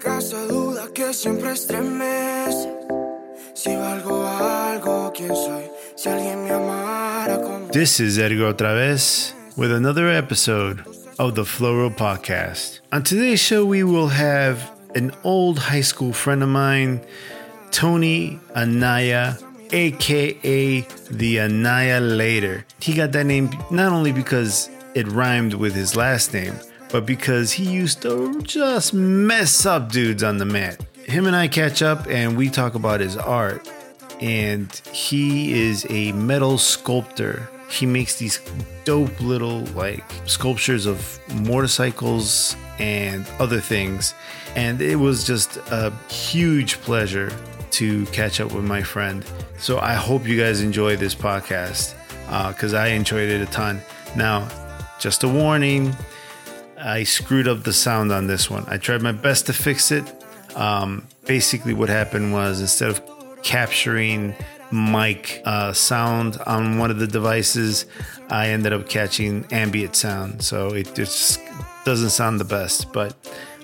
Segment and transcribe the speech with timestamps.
[0.00, 2.68] duda que siempre estremece.
[3.54, 5.64] Si valgo algo, ¿quién soy?
[5.96, 7.68] Si alguien me amara como.
[7.72, 10.84] This is Edgar otra vez with another episode
[11.18, 12.80] of the Flow Roll Podcast.
[12.92, 17.00] On today's show, we will have an old high school friend of mine,
[17.72, 19.36] Tony Anaya,
[19.72, 22.64] aka the Annihilator.
[22.80, 26.54] He got that name not only because it rhymed with his last name,
[26.90, 30.84] but because he used to just mess up dudes on the mat.
[31.04, 33.70] Him and I catch up and we talk about his art.
[34.20, 37.48] And he is a metal sculptor.
[37.70, 38.40] He makes these
[38.84, 44.14] dope little like sculptures of motorcycles and other things.
[44.56, 47.32] And it was just a huge pleasure
[47.72, 49.24] to catch up with my friend.
[49.58, 51.94] So I hope you guys enjoy this podcast
[52.28, 53.80] uh, because I enjoyed it a ton.
[54.16, 54.48] Now,
[54.98, 55.94] just a warning
[56.80, 58.64] I screwed up the sound on this one.
[58.68, 60.04] I tried my best to fix it.
[60.54, 63.02] Um, basically, what happened was instead of
[63.42, 64.34] capturing
[64.70, 67.86] mic uh, sound on one of the devices,
[68.28, 70.42] I ended up catching ambient sound.
[70.42, 71.40] So it just
[71.84, 73.14] doesn't sound the best, but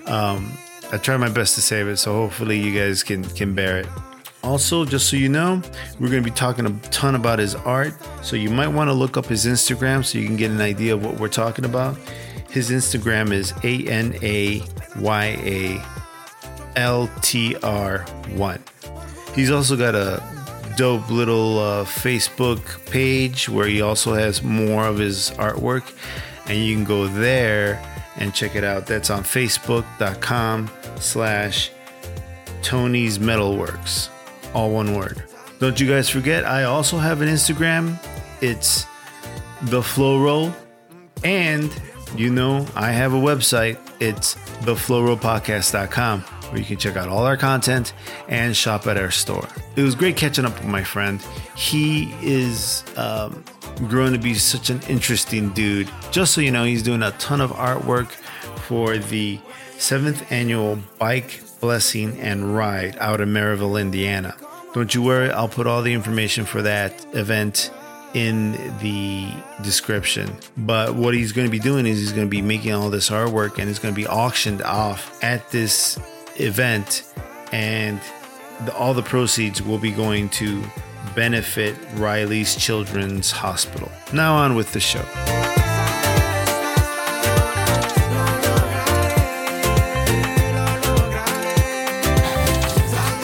[0.05, 0.57] um,
[0.91, 1.97] I tried my best to save it.
[1.97, 3.87] So hopefully, you guys can can bear it.
[4.43, 5.59] Also, just so you know,
[5.99, 7.93] we're going to be talking a ton about his art.
[8.21, 10.93] So you might want to look up his Instagram so you can get an idea
[10.93, 11.97] of what we're talking about.
[12.55, 14.63] His Instagram is A N A
[14.97, 15.85] Y A
[16.79, 17.99] L T R
[18.33, 18.63] 1.
[19.33, 20.23] He's also got a
[20.77, 25.83] dope little uh, Facebook page where he also has more of his artwork,
[26.45, 27.83] and you can go there
[28.15, 28.87] and check it out.
[28.87, 31.71] That's on facebook.com slash
[32.61, 34.07] Tony's Metalworks.
[34.53, 35.25] All one word.
[35.59, 37.99] Don't you guys forget, I also have an Instagram.
[38.39, 38.85] It's
[39.63, 40.53] the Flow Roll.
[41.25, 41.69] And
[42.17, 43.79] you know, I have a website.
[43.99, 47.93] It's theflowrollpodcast.com where you can check out all our content
[48.27, 49.47] and shop at our store.
[49.75, 51.21] It was great catching up with my friend.
[51.55, 53.43] He is um,
[53.87, 55.89] growing to be such an interesting dude.
[56.11, 58.09] Just so you know, he's doing a ton of artwork
[58.67, 59.39] for the
[59.77, 64.35] seventh annual Bike Blessing and Ride out of Merrillville, Indiana.
[64.73, 67.71] Don't you worry, I'll put all the information for that event
[68.15, 69.27] in the
[69.61, 70.33] description.
[70.57, 73.09] But what he's going to be doing is he's going to be making all this
[73.09, 75.99] artwork and it's going to be auctioned off at this
[76.37, 77.03] event,
[77.51, 77.99] and
[78.63, 80.63] the, all the proceeds will be going to
[81.13, 83.91] benefit Riley's Children's Hospital.
[84.13, 85.03] Now, on with the show.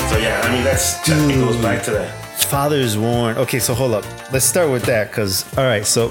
[0.10, 1.46] So yeah, I mean that's that Dude.
[1.46, 2.31] goes back to that.
[2.52, 3.38] Father Zorn.
[3.38, 4.04] Okay, so hold up.
[4.34, 6.08] Let's start with that because, all right, so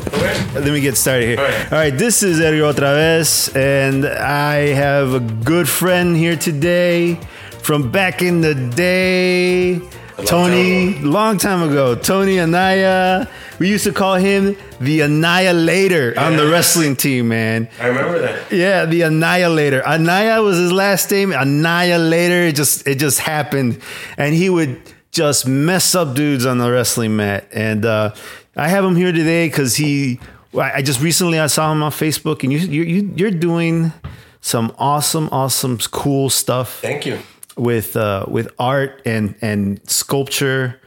[0.54, 1.38] let me get started here.
[1.38, 1.64] All right.
[1.72, 7.20] All right, this is Edgar otra vez, and I have a good friend here today
[7.62, 9.80] from back in the day.
[9.80, 11.94] long Tony, time long time ago.
[11.94, 13.28] Tony Anaya.
[13.58, 17.68] We used to call him the Annihilator on the wrestling team, man.
[17.78, 18.50] I remember that.
[18.50, 19.86] Yeah, the Annihilator.
[19.86, 21.32] Anaya was his last name.
[21.32, 22.44] Annihilator.
[22.44, 23.82] It just it just happened,
[24.16, 24.80] and he would
[25.12, 27.46] just mess up dudes on the wrestling mat.
[27.52, 28.14] And uh,
[28.56, 30.20] I have him here today because he.
[30.58, 33.92] I just recently I saw him on Facebook, and you you you- you're doing
[34.40, 37.18] some awesome, awesome, cool stuff Thank you.
[37.56, 40.80] with uh, with art and and sculpture,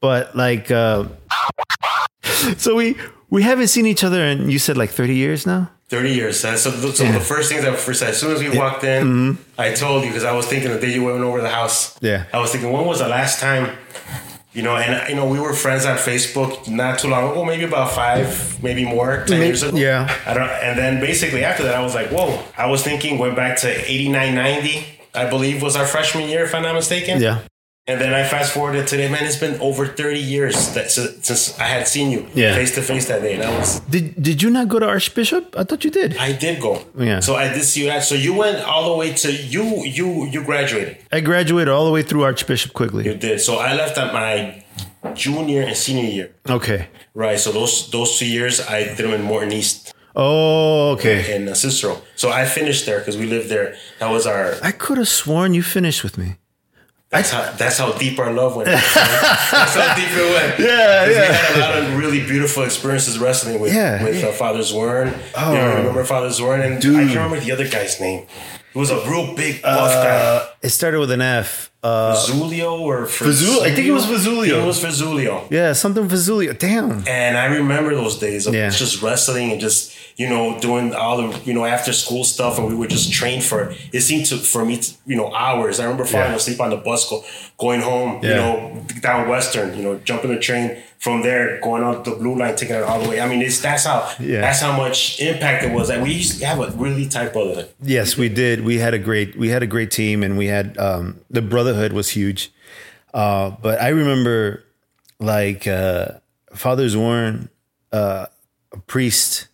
[0.00, 0.70] but like.
[0.70, 1.06] Uh,
[2.56, 2.96] so we
[3.30, 5.70] we haven't seen each other, and you said like thirty years now.
[5.88, 6.38] Thirty years.
[6.40, 9.60] So, so, so the first things I first as soon as we walked in, Mm-hmm.
[9.60, 11.98] I told you because I was thinking the day you went over the house.
[12.02, 12.24] Yeah.
[12.32, 13.74] I was thinking when was the last time,
[14.52, 17.64] you know, and you know we were friends on Facebook not too long ago, maybe
[17.64, 19.76] about five, maybe more, ten years ago.
[19.78, 20.14] yeah.
[20.26, 20.50] I don't.
[20.50, 22.38] And then basically after that, I was like, whoa.
[22.58, 24.84] I was thinking went back to eighty nine ninety.
[25.14, 27.20] I believe was our freshman year, if I'm not mistaken.
[27.22, 27.40] Yeah.
[27.88, 29.24] And then I fast forwarded today, man.
[29.24, 33.22] It's been over thirty years that since, I had seen you face to face that
[33.22, 35.56] day, and I was Did Did you not go to Archbishop?
[35.56, 36.14] I thought you did.
[36.18, 36.82] I did go.
[36.98, 37.20] Yeah.
[37.20, 38.04] So I did see you that.
[38.04, 39.64] So you went all the way to you
[39.98, 40.98] you you graduated.
[41.10, 43.04] I graduated all the way through Archbishop Quigley.
[43.06, 43.40] You did.
[43.40, 44.62] So I left at my
[45.14, 46.34] junior and senior year.
[46.46, 46.88] Okay.
[47.14, 47.40] Right.
[47.40, 51.36] So those those two years I did them in Morton East Oh, okay.
[51.36, 52.02] in uh, Cicero.
[52.16, 53.76] So I finished there because we lived there.
[54.00, 54.56] That was our.
[54.62, 56.36] I could have sworn you finished with me.
[57.10, 58.66] That's how that's how deep our love went.
[58.68, 58.84] that's
[59.74, 60.58] how deep it went.
[60.58, 61.08] Yeah, yeah.
[61.08, 64.28] We had a lot of really beautiful experiences wrestling with Yeah, with yeah.
[64.28, 65.14] Uh, Father Zorn.
[65.36, 65.52] Oh.
[65.52, 66.60] you know, remember Father Zorn?
[66.60, 68.26] And I can't remember the other guy's name.
[68.74, 70.16] It was a real big buff guy.
[70.16, 71.70] Uh, it started with an F.
[71.82, 74.62] Uh, Fazulio or Fazul- I think it was Fazulio.
[74.62, 75.48] It was Fazulio.
[75.50, 76.58] yeah, something Fazulio.
[76.58, 77.04] Damn.
[77.08, 78.68] And I remember those days of Yeah.
[78.68, 82.66] just wrestling and just you know, doing all the, you know, after school stuff, and
[82.66, 83.72] we would just train for.
[83.92, 85.78] It seemed to for me, to, you know, hours.
[85.78, 86.36] I remember falling Yeah.
[86.36, 87.24] asleep on the bus, go,
[87.56, 92.02] going home, you know, down Western, you know, jumping the train from there, going on
[92.02, 93.20] the blue line, taking it all the way.
[93.20, 94.40] I mean, it's that's how Yeah.
[94.40, 95.86] that's how much impact it was.
[95.88, 97.68] That we used to have a really tight brotherhood.
[97.80, 98.64] Yes, we did.
[98.64, 101.92] We had a great we had a great team, and we had um, the brotherhood
[101.92, 102.50] was huge.
[103.14, 104.64] Uh, but I remember,
[105.20, 106.06] like uh,
[106.54, 107.48] Father Zorn,
[107.92, 108.26] uh,
[108.72, 109.47] a priest,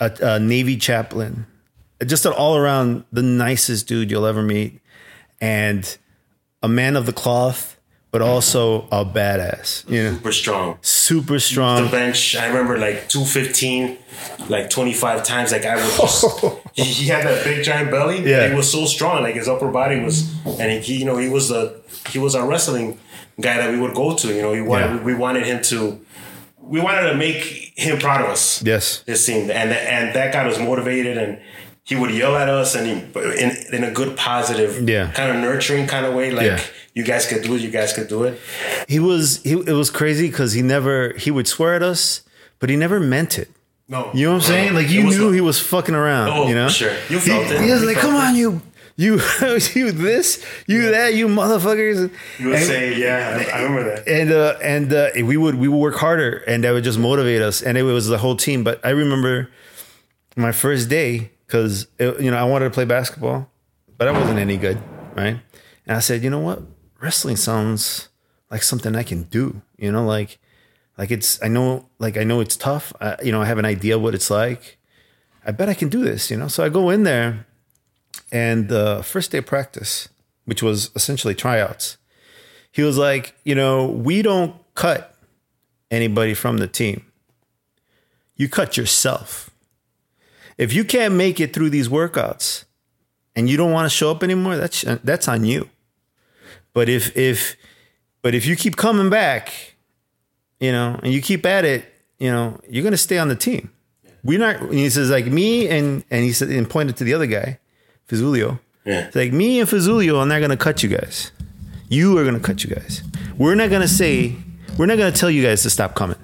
[0.00, 1.46] a, a Navy chaplain,
[2.04, 4.80] just an all around the nicest dude you'll ever meet,
[5.40, 5.96] and
[6.62, 7.78] a man of the cloth,
[8.10, 9.88] but also a badass.
[9.90, 10.78] You know, Super strong.
[10.80, 11.90] super the strong.
[11.90, 12.34] bench.
[12.36, 13.98] I remember like 215,
[14.48, 15.52] like 25 times.
[15.52, 18.22] Like I was just, he, he had that big giant belly.
[18.28, 18.48] Yeah.
[18.48, 19.22] He was so strong.
[19.22, 22.46] Like his upper body was, and he, you know, he was the, he was our
[22.48, 22.98] wrestling
[23.40, 24.28] guy that we would go to.
[24.34, 25.02] You know, he wanted, Yeah.
[25.02, 26.00] we wanted him to,
[26.66, 28.62] we wanted to make him proud of us.
[28.62, 29.02] Yes.
[29.06, 31.38] It seemed, and and that got us motivated, and
[31.84, 32.92] he would yell at us, and he,
[33.42, 35.10] in in a good, positive, Yeah.
[35.12, 36.60] kind of nurturing kind of way, like Yeah.
[36.94, 38.40] you guys could do it, you guys could do it.
[38.88, 39.52] He was he.
[39.52, 42.22] It was crazy because he never he would swear at us,
[42.58, 43.48] but he never meant it.
[43.88, 44.74] No, You know what I'm saying?
[44.74, 46.28] Like you knew the- he was fucking around.
[46.30, 46.90] Oh, you know, sure.
[47.08, 47.60] You He- felt it.
[47.60, 48.24] He was You like, "Come it.
[48.26, 48.60] on, you,
[48.96, 49.14] you,
[49.74, 54.08] you this, you that, you motherfuckers." You would and, say, yeah, I, I remember that.
[54.08, 57.42] and uh, and uh, we would we would work harder, and that would just motivate
[57.42, 58.64] us, and it was the whole team.
[58.64, 59.50] But I remember
[60.36, 63.50] my first day because you know I wanted to play basketball,
[63.98, 64.78] but I wasn't any good,
[65.14, 65.38] right?
[65.86, 66.62] And I said, you know what,
[67.00, 68.08] wrestling sounds
[68.50, 69.62] like something I can do.
[69.76, 70.38] You know, like
[70.98, 72.92] like it's I know like I know it's tough.
[73.00, 74.78] I, you know, I have an idea what it's like.
[75.44, 76.30] I bet I can do this.
[76.30, 77.45] You know, so I go in there,
[78.32, 80.08] and the first day of practice,
[80.44, 81.96] which was essentially tryouts,
[82.72, 85.16] he was like, you know, we don't cut
[85.90, 87.04] anybody from the team.
[88.36, 89.50] You cut yourself.
[90.58, 92.64] If you can't make it through these workouts
[93.34, 95.70] and you don't want to show up anymore, that's that's on you.
[96.72, 97.56] But if if
[98.22, 99.74] but if you keep coming back,
[100.60, 101.84] you know, and you keep at it,
[102.18, 103.70] you know, you're gonna stay on the team.
[104.22, 104.72] We're not.
[104.72, 107.58] He says like me and and he said and pointed to the other guy,
[108.08, 108.58] Fazulio.
[108.84, 109.06] Yeah.
[109.06, 111.32] It's like me and Fazulio are not gonna cut you guys.
[111.88, 113.02] You are gonna cut you guys.
[113.36, 114.36] We're not gonna say.
[114.78, 116.16] We're not gonna tell you guys to stop coming.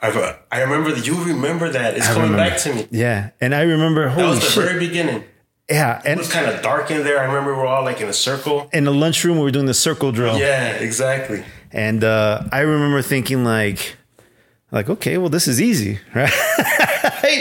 [0.00, 1.96] I've, uh, I remember that you remember that.
[1.96, 2.50] It's I coming remember.
[2.50, 2.86] back to me.
[2.90, 4.08] Yeah, and I remember.
[4.08, 4.64] Holy That was the shit!
[4.64, 5.24] very beginning.
[5.70, 7.18] yeah, and It was kind of dark in there.
[7.18, 8.68] I remember we were all like in a circle.
[8.72, 10.38] in the lunchroom we were doing the circle drill.
[10.38, 11.44] Yeah, exactly.
[11.72, 13.96] And uh, I remember thinking like,
[14.70, 16.30] like okay, well this is easy, right?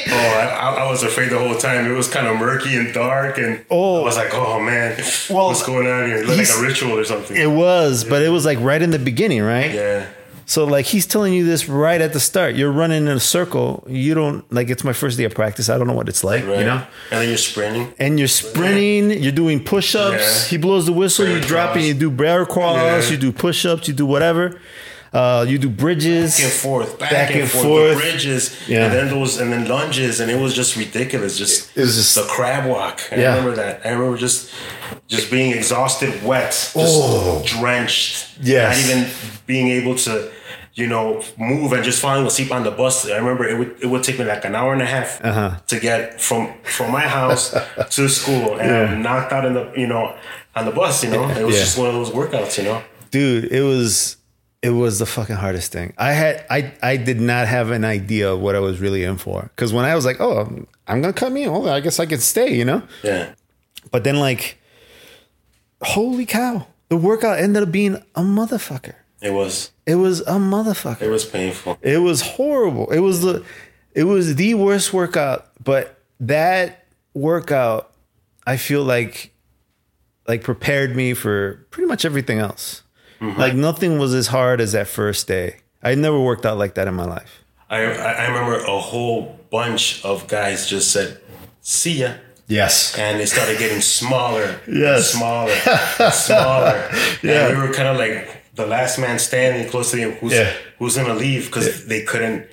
[0.08, 1.86] Oh, I, I, was afraid the whole time.
[1.90, 4.02] It was kind of murky and dark, and Oh.
[4.02, 4.98] I was like, "Oh man,
[5.30, 7.36] Well, what's going on here?" It looked like a ritual or something.
[7.38, 9.72] it was, but it was like right in the beginning, right?
[9.74, 10.08] yeah,
[10.48, 12.56] So like he's telling you this right at the start.
[12.56, 13.84] You're running in a circle.
[13.88, 15.70] You don't like it's my first day of practice.
[15.70, 16.60] I don't know what it's like, right.
[16.60, 16.86] you know.
[17.12, 17.94] And then you're sprinting.
[17.98, 19.22] And you're sprinting.
[19.24, 20.44] You're doing push-ups.
[20.44, 20.50] Yeah.
[20.52, 21.26] He blows the whistle.
[21.26, 22.78] Bear you drop and you do bear crawls.
[22.78, 23.12] Yeah.
[23.12, 23.88] You do push-ups.
[23.88, 24.60] You do whatever.
[25.16, 26.36] Uh, you do bridges.
[26.36, 27.94] Back and forth, back, Back and, and forth, forth.
[27.96, 28.84] the bridges, Yeah.
[28.86, 31.38] and then those, and then lunges, and it was just ridiculous.
[31.38, 32.98] Just It was just- the crab walk.
[33.12, 33.30] I Yeah.
[33.36, 33.74] remember that.
[33.86, 34.50] I remember just,
[35.08, 37.42] just being exhausted, wet, just Oh.
[37.46, 38.26] drenched.
[38.42, 38.76] Yes.
[38.76, 39.02] not even
[39.48, 40.14] being able to,
[40.74, 41.06] you know,
[41.38, 42.96] move and just falling asleep on the bus.
[43.10, 45.52] I remember it would it would take me like an hour and a half Uh-huh.
[45.72, 47.44] to get from from my house
[47.96, 50.14] to school, and I'm knocked out in the you know
[50.58, 50.96] on the bus.
[51.06, 51.62] You know, it was Yeah.
[51.66, 52.58] just one of those workouts.
[52.58, 52.82] You know.
[53.12, 54.18] dude it was
[54.66, 55.94] it was the fucking hardest thing.
[55.98, 59.18] I had i i did not have an idea of what i was really in
[59.18, 59.44] for.
[59.44, 60.40] Because when i was like oh
[60.88, 62.82] i'm, gonna cut me oh i guess i could stay you know?
[63.04, 63.34] Yeah.
[63.92, 64.58] but then like
[65.82, 68.96] holy cow the workout ended up being a motherfucker.
[69.22, 69.72] It was.
[69.88, 71.02] It was a motherfucker.
[71.02, 71.80] It was painful.
[71.82, 72.92] it was horrible.
[72.92, 73.44] It was the
[73.96, 77.92] it was the worst workout but that workout
[78.46, 79.34] i feel like
[80.28, 82.84] like prepared me for pretty much everything else
[83.22, 83.40] Mm-hmm.
[83.40, 86.88] like nothing was as hard as that first day i never worked out like that
[86.88, 87.78] in my life I
[88.24, 91.20] I remember a whole bunch of guys just said,
[91.62, 92.12] "See ya,"
[92.48, 95.12] yes and they started getting smaller, Yes.
[95.14, 95.56] smaller,
[96.12, 96.76] smaller.
[97.24, 97.48] Yeah.
[97.50, 100.12] and we were kind of like the last man standing close to him.
[100.22, 100.54] Who's Yeah.
[100.80, 102.48] who's gonna leave because they couldn't.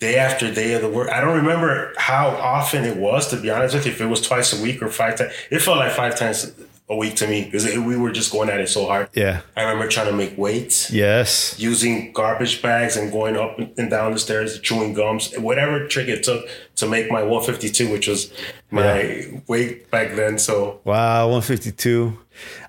[0.00, 3.28] Day after day of the work, I don't remember how often it was.
[3.28, 5.60] To be honest with you, if it was twice a week or five times, it
[5.62, 6.52] felt like five times
[6.88, 9.08] a week to me because we were just going at it so hard.
[9.12, 13.90] yeah I remember trying to make weights yes using garbage bags and going up and
[13.90, 18.32] down the stairs, chewing gums, whatever trick it took to make my 152, which was
[18.70, 20.38] my weight back then.
[20.38, 22.18] So wow 152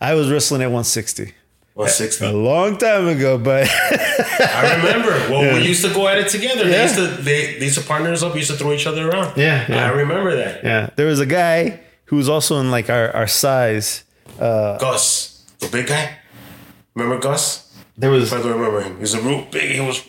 [0.02, 1.34] i was wrestling at 160
[1.76, 2.26] 160.
[2.26, 5.14] A long time ago, but I remember.
[5.30, 6.64] Well, we used to go at it together.
[6.64, 6.84] They Yeah.
[6.84, 8.34] used to they, they used to partner us up.
[8.34, 9.38] We used to throw each other around.
[9.38, 9.86] Yeah, yeah.
[9.86, 10.64] I remember that.
[10.64, 14.04] yeah, there was a guy who was also in like our, our size.
[14.38, 16.18] Gus, the big guy.
[16.96, 17.64] Remember Gus?
[17.98, 19.00] There was I don't remember him.
[19.00, 19.72] He's a real big.
[19.76, 20.04] He was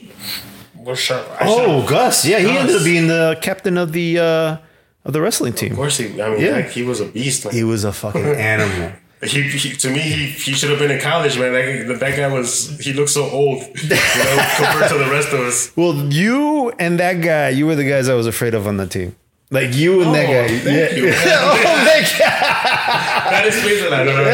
[0.75, 1.27] was sharp.
[1.41, 4.57] Oh should've- Gus, yeah, he ended up being the captain of the uh,
[5.05, 5.73] of the wrestling team.
[5.73, 6.21] Of course, he.
[6.21, 6.51] I mean, Yeah.
[6.53, 7.45] like, he was a beast.
[7.45, 8.93] Like, He was a fucking animal.
[9.23, 11.53] he, he, to me, he, he should have been in college, man.
[11.89, 12.79] That, that guy was.
[12.79, 13.97] He looked so old, you know,
[14.57, 15.73] compared to the rest of us.
[15.77, 18.87] Well, you and that guy, you were the guys I was afraid of on the
[18.87, 19.17] team.
[19.51, 20.59] Like you and that Oh, guy.
[20.59, 21.09] thank you.
[21.15, 22.27] oh, thank you.
[23.31, 23.93] That explains it.
[23.93, 24.25] I don't know.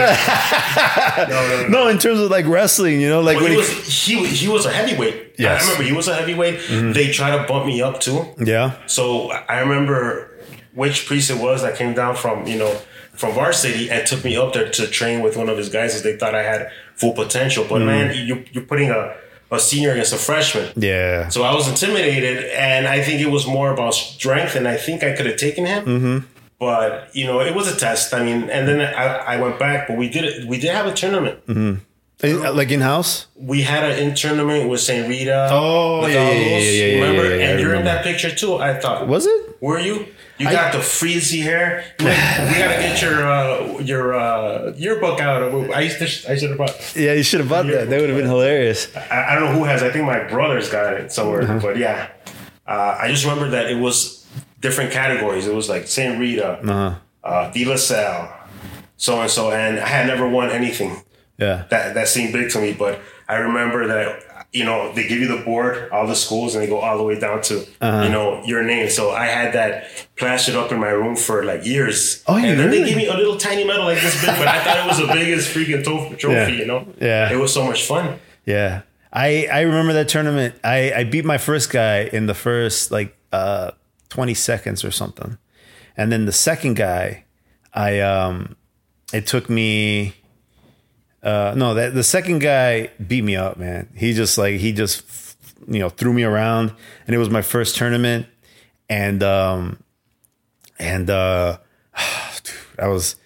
[1.28, 1.68] No, no, no.
[1.84, 4.26] No, in terms of like wrestling, you know, like Well, when he he, was he
[4.26, 5.34] he was a heavyweight.
[5.38, 5.62] Yes.
[5.62, 5.68] Mm-hmm.
[5.68, 6.94] I remember he was a heavyweight.
[6.94, 8.24] They tried to bump me up too.
[8.38, 10.30] yeah, So I remember
[10.74, 12.74] which priest it was that came down from you know
[13.14, 16.02] from varsity and took me up there to train with one of his guys, as
[16.02, 17.64] they thought I had full potential.
[17.68, 19.14] But man, you you're putting a
[19.50, 20.72] a senior against a freshman.
[20.74, 24.76] yeah, So I was intimidated, and I think it was more about strength, and I
[24.76, 25.84] think I could have taken him.
[25.84, 26.18] Mm-hmm.
[26.58, 28.14] But you know, it was a test.
[28.14, 30.46] I mean, and then I, I went back, but we did it.
[30.46, 31.40] We did have a tournament.
[31.48, 31.80] In-
[32.22, 33.26] like in house.
[33.36, 35.48] We had an in tournament with Saint Rita.
[35.50, 38.56] Oh, yeah, yeah, yeah, yeah, Remember, yeah, yeah, I and you're in that picture too.
[38.56, 39.60] I thought, Was it?
[39.60, 40.06] were you?
[40.38, 41.84] You got the frizzy hair.
[42.00, 45.42] we gotta get your uh, your uh, yearbook out.
[45.72, 46.04] I used to.
[46.32, 46.74] I should have brought.
[46.96, 47.88] Yeah, you should have bought that.
[47.88, 48.94] That would have been hilarious.
[48.96, 49.82] I, I don't know who has.
[49.84, 51.42] I think my brother's got it somewhere.
[51.42, 51.58] Uh-huh.
[51.60, 52.10] But yeah,
[52.66, 54.23] uh, I just remember that it was
[54.64, 55.44] different categories.
[55.50, 56.94] It was like Saint Rita, Uh-huh.
[57.30, 58.24] uh, De La Salle,
[58.96, 60.92] so and so, and I had never won anything.
[61.44, 61.64] Yeah.
[61.72, 62.94] That that seemed big to me, but
[63.28, 64.08] I remember that
[64.58, 67.02] you know they give you the board, all the schools, and they go all the
[67.10, 68.02] way down to Uh-huh.
[68.04, 68.86] you know your name.
[68.98, 69.74] So I had that
[70.20, 72.22] plastered up in my room for like years.
[72.28, 74.46] Oh, you and then they gave me a little tiny medal like this big, but
[74.56, 76.52] I thought it was the biggest freaking trophy.
[76.52, 76.60] Yeah.
[76.60, 76.80] You know?
[77.00, 77.32] Yeah.
[77.34, 78.04] It was so much fun.
[78.46, 78.82] Yeah.
[79.12, 80.54] I, I remember that tournament.
[80.64, 83.70] I, I beat my first guy in the first like uh
[84.14, 85.38] 20 seconds or something.
[85.96, 87.24] And then the second guy,
[87.72, 88.54] I um
[89.12, 90.14] it took me
[91.20, 93.88] uh no, that the second guy beat me up, man.
[93.96, 95.02] He just like he just
[95.66, 96.72] you know threw me around
[97.06, 98.26] and it was my first tournament
[98.88, 99.82] and um
[100.78, 101.58] and uh
[102.78, 103.16] I was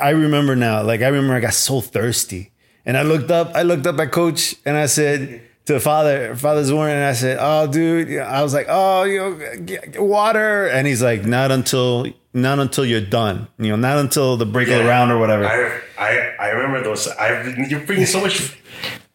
[0.00, 2.52] I remember now, like I remember I got so thirsty.
[2.86, 6.64] And I looked up, I looked up at coach and I said to father, father
[6.64, 10.66] Zorn, and I said, Oh, dude, I was like, Oh, you know, get, water.
[10.68, 13.46] And he's like, Not until not until you're done.
[13.58, 15.44] You know, not until the break of the round or whatever.
[15.44, 17.06] I I, I remember those.
[17.08, 18.56] I you're bringing so much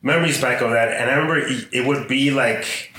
[0.01, 2.93] memories back of that, and I remember it, it would be like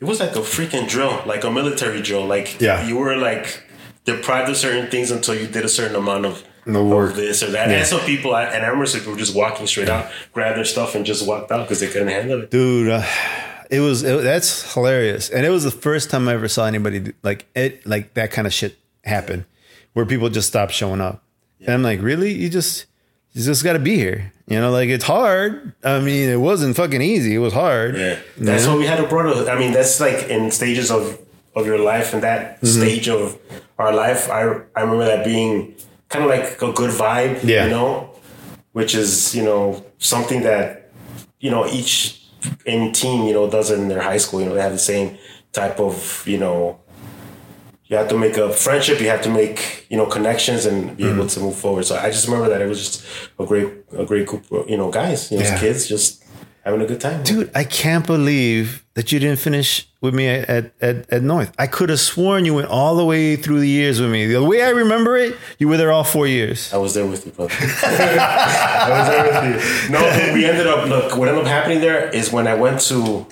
[0.00, 2.26] it was like a freaking drill, like a military drill.
[2.26, 2.86] Like Yeah.
[2.86, 3.62] you were like
[4.04, 6.44] deprived of certain things until you did a certain amount of.
[6.68, 7.14] No work.
[7.16, 7.78] this or that, Yeah.
[7.78, 10.64] and some people, at, and I remember some people just walking straight out, grabbed their
[10.64, 12.50] stuff, and just walked out because they couldn't handle it.
[12.50, 13.02] Dude, uh,
[13.70, 15.28] it was it, that's hilarious.
[15.30, 18.30] And it was the first time I ever saw anybody do, like it like that
[18.30, 19.46] kind of shit happen
[19.94, 21.22] where people just stop showing up.
[21.60, 22.32] And I'm like, "Really?
[22.32, 22.86] You just
[23.32, 25.72] you just got to be here." You know, like it's hard.
[25.84, 27.34] I mean, it wasn't fucking easy.
[27.34, 27.96] It was hard.
[27.96, 28.72] Yeah, that's Yeah.
[28.72, 29.48] why we had a brotherhood.
[29.48, 31.18] I mean, that's like in stages of
[31.56, 32.80] of your life, and that Mm-hmm.
[32.80, 33.36] stage of
[33.78, 34.42] our life, I
[34.76, 35.74] I remember that being
[36.08, 37.42] kind of like a good vibe.
[37.44, 37.64] Yeah.
[37.64, 38.10] you know,
[38.72, 40.90] which is you know something that
[41.40, 42.24] you know each
[42.66, 44.40] in team you know does it in their high school.
[44.40, 45.18] You know, they have the same
[45.52, 46.80] type of you know.
[47.86, 49.00] You have to make a friendship.
[49.00, 51.18] You have to make you know connections and be Mm-hmm.
[51.20, 51.84] able to move forward.
[51.86, 53.06] So I just remember that it was just
[53.38, 55.58] a great a great group of you know guys, you know, Yeah.
[55.58, 56.22] kids just
[56.64, 57.22] having a good time.
[57.24, 61.52] Dude, I can't believe that you didn't finish with me at, at, at North.
[61.56, 64.26] I could have sworn you went all the way through the years with me.
[64.26, 66.74] The way I remember it, you were there all four years.
[66.74, 67.54] I was there with you, brother.
[67.60, 69.24] I was there
[69.54, 69.90] with you.
[69.92, 70.88] No, we ended up.
[70.88, 73.24] Look, what ended up happening there is when I went to.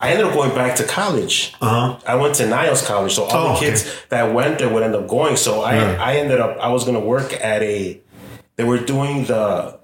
[0.00, 1.52] I ended up going back to college.
[1.60, 1.98] Uh-huh.
[2.06, 3.66] I went to Niles College, so all Oh, the okay.
[3.66, 5.36] kids that went there would end up going.
[5.36, 6.56] So I, I ended up.
[6.60, 8.00] I was going to work at a.
[8.56, 9.78] They were doing the.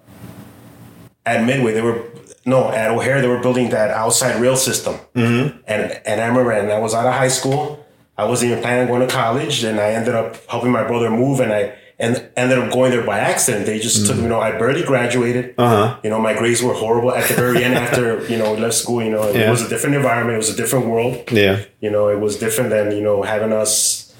[1.26, 2.02] At Midway, they were
[2.44, 3.20] no at O'Hare.
[3.20, 5.58] They were building that outside rail system, mm-hmm.
[5.66, 7.84] and and I remember, and I was out of high school.
[8.16, 11.10] I wasn't even planning on going to college, and I ended up helping my brother
[11.10, 13.66] move, and I and ended up going there by accident.
[13.66, 14.22] They just took me.
[14.22, 15.54] You know, I barely graduated.
[15.58, 15.98] Uh-huh.
[16.02, 17.74] You know, my grades were horrible at the very end.
[17.74, 19.02] After you know, left school.
[19.02, 19.50] You know, it Yeah.
[19.50, 20.34] was a different environment.
[20.34, 21.30] It was a different world.
[21.30, 21.60] Yeah.
[21.80, 24.12] You know, it was different than you know having us.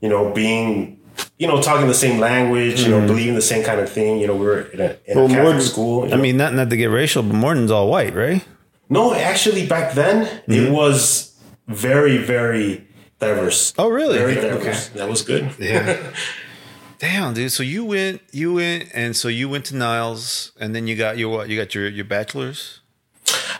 [0.00, 0.95] You know, being
[1.38, 2.82] you know talking the same language.
[2.82, 4.18] You know, believing the same kind of thing.
[4.20, 6.04] You know, we were in a, in a Catholic Morton- school.
[6.04, 6.16] I know.
[6.18, 8.44] mean, not not to get racial, but Morton's all white, right?
[8.88, 10.52] No, actually, back then Mm-hmm.
[10.52, 11.34] it was
[11.66, 12.86] very, very
[13.18, 13.74] diverse.
[13.76, 14.16] Oh, really?
[14.18, 14.88] Very diverse.
[14.90, 15.50] That was good.
[15.58, 16.12] Yeah.
[16.98, 17.52] Damn, dude.
[17.52, 21.18] So you went, you went, and so you went to Niles, and then you got
[21.18, 21.48] your what?
[21.48, 22.80] You got your your bachelor's.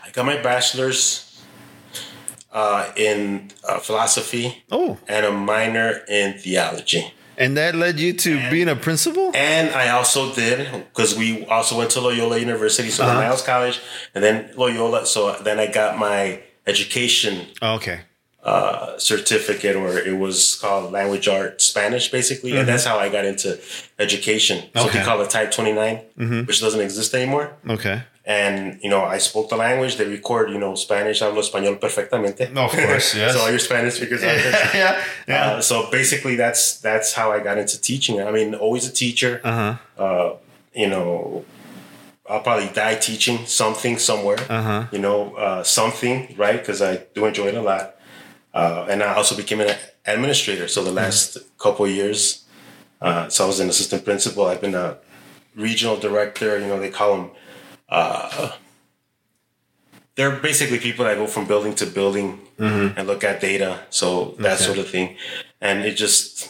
[0.03, 1.43] I got my bachelor's
[2.51, 7.13] uh, in uh, philosophy Oh, and a minor in theology.
[7.37, 9.31] And that led you to being a principal.
[9.35, 10.59] And I also did
[10.93, 13.21] because we also went to Loyola University, so Uh-huh.
[13.21, 13.79] Niles College,
[14.15, 15.05] and then Loyola.
[15.05, 17.99] So then I got my education Oh, okay.
[18.43, 23.25] uh, certificate, or it was called language art Spanish, basically, and that's how I got
[23.25, 23.59] into
[23.99, 24.57] education.
[24.57, 24.79] So Mm-hmm.
[24.79, 24.87] Okay.
[24.87, 24.97] Mm-hmm.
[24.99, 25.73] they call it Type Twenty
[26.47, 27.51] which doesn't exist anymore.
[27.69, 28.01] Okay.
[28.27, 29.95] And you know, I spoke the language.
[29.95, 31.21] They record, you know, Spanish.
[31.21, 32.51] Hablo español perfectamente.
[32.51, 33.33] No, of course, yes.
[33.33, 34.69] so all your Spanish speakers out there.
[34.73, 35.03] yeah.
[35.29, 35.45] Yeah.
[35.45, 38.21] Uh, so basically, that's that's how I got into teaching.
[38.21, 39.39] I mean, always a teacher.
[39.45, 40.03] Uh huh.
[40.03, 40.35] Uh,
[40.75, 41.45] you know,
[42.29, 44.39] I'll probably die teaching something somewhere.
[44.49, 44.87] Uh huh.
[44.91, 47.95] You know, uh, something right because I do enjoy it a lot.
[48.53, 49.73] Uh, and I also became an
[50.05, 50.67] administrator.
[50.67, 52.43] So the last couple of years,
[52.99, 54.47] uh, so I was an assistant principal.
[54.47, 54.97] I've been a
[55.55, 56.59] regional director.
[56.59, 57.31] You know, they call them.
[57.89, 58.51] Uh,
[60.15, 63.81] they're basically people that go from building to building and look at data.
[63.89, 64.63] So that Okay.
[64.63, 65.15] sort of thing,
[65.61, 66.49] and it just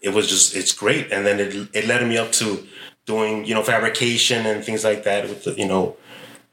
[0.00, 1.10] it was just it's great.
[1.12, 2.66] And then it it led me up to
[3.06, 5.96] doing you know fabrication and things like that with the you know.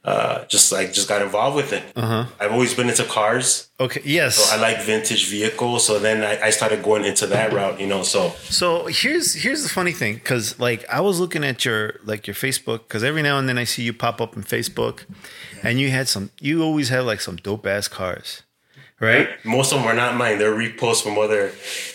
[0.04, 1.82] Uh, just like just got involved with it.
[1.96, 2.26] Uh-huh.
[2.38, 3.68] I've always been into cars.
[3.80, 4.02] Okay.
[4.04, 4.52] Yes.
[4.52, 7.80] I like vintage vehicles, so then I, I started going into that route.
[7.80, 11.64] You know, so So here's here's the funny thing, because like I was looking at
[11.64, 14.42] your like your Facebook, because every now and then I see you pop up in
[14.42, 15.04] Facebook,
[15.62, 18.42] and you had some, you always had like some dope ass cars,
[19.00, 19.28] right?
[19.42, 20.38] most of them are not mine.
[20.38, 21.50] They're reposts from other,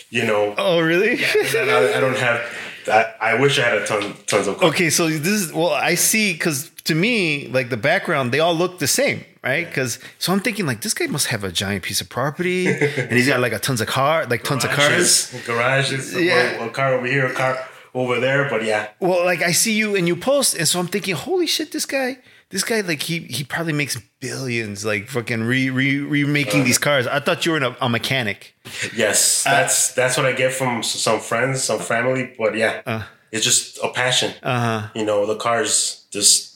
[0.10, 0.56] you know.
[0.58, 1.24] Oh really?
[1.24, 2.42] I, I don't have.
[2.88, 4.58] I, I wish I had a ton, tons of.
[4.58, 4.74] Cars.
[4.74, 8.56] okay, so this is well, I see because to me, like the background, they all
[8.56, 9.66] look the same, right?
[9.68, 13.12] Because so I'm thinking like this guy must have a giant piece of property, and
[13.18, 15.32] he's got like a tons of car, like tons of cars.
[15.46, 16.14] Garages.
[16.14, 16.66] Yeah.
[16.66, 17.58] A car over here, a car
[17.94, 18.50] over there.
[18.50, 21.48] But yeah, Well, like I see you and you post, and so I'm thinking, holy
[21.48, 22.18] shit, this guy,
[22.50, 27.06] this guy, like he he probably makes billions, like fucking re re remaking these cars.
[27.08, 28.56] I thought you were a, a mechanic.
[28.96, 32.34] yes, Uh, that's that's what I get from some friends, some family.
[32.38, 34.34] But yeah, it's just a passion.
[34.42, 34.88] Uh huh.
[34.96, 35.96] You know, the cars.
[36.12, 36.49] Just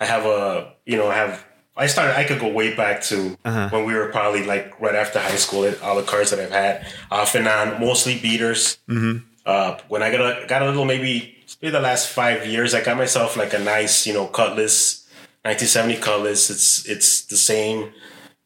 [0.00, 0.72] I have a.
[0.86, 1.44] You know, I have.
[1.76, 2.16] I started.
[2.18, 3.68] I could go way back to Uh-huh.
[3.70, 5.70] when we were probably like right after high school.
[5.82, 8.78] All the cars that I've had, off and on, mostly beaters.
[8.88, 9.24] Mm-hmm.
[9.46, 12.82] Uh, when I got a got a little maybe maybe the last five years, I
[12.82, 15.06] got myself like a nice you know Cutlass,
[15.44, 16.50] 1970 Cutlass.
[16.50, 17.92] It's it's the same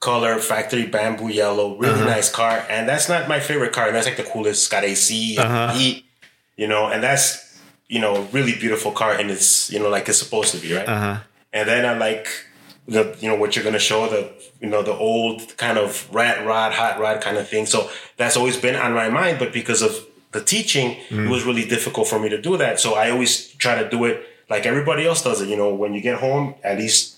[0.00, 2.04] color, factory bamboo yellow, really Uh-huh.
[2.16, 2.64] nice car.
[2.68, 3.90] And that's not my favorite car.
[3.90, 4.64] That's like the coolest.
[4.64, 5.72] It's got AC, Uh-huh.
[5.72, 6.04] heat,
[6.56, 7.42] you know, and that's
[7.88, 10.88] you know really beautiful car, and it's you know like it's supposed to be, right?
[10.88, 11.16] Uh huh.
[11.54, 12.28] And then I like
[12.86, 16.44] the you know what you're gonna show the you know the old kind of rat
[16.44, 17.64] rod, hot rod kind of thing.
[17.64, 17.88] So
[18.18, 21.46] that's always been on my mind, but because of the teaching, it was mm.
[21.46, 22.80] really difficult for me to do that.
[22.80, 25.48] So I always try to do it like everybody else does it.
[25.48, 27.16] You know, when you get home, at least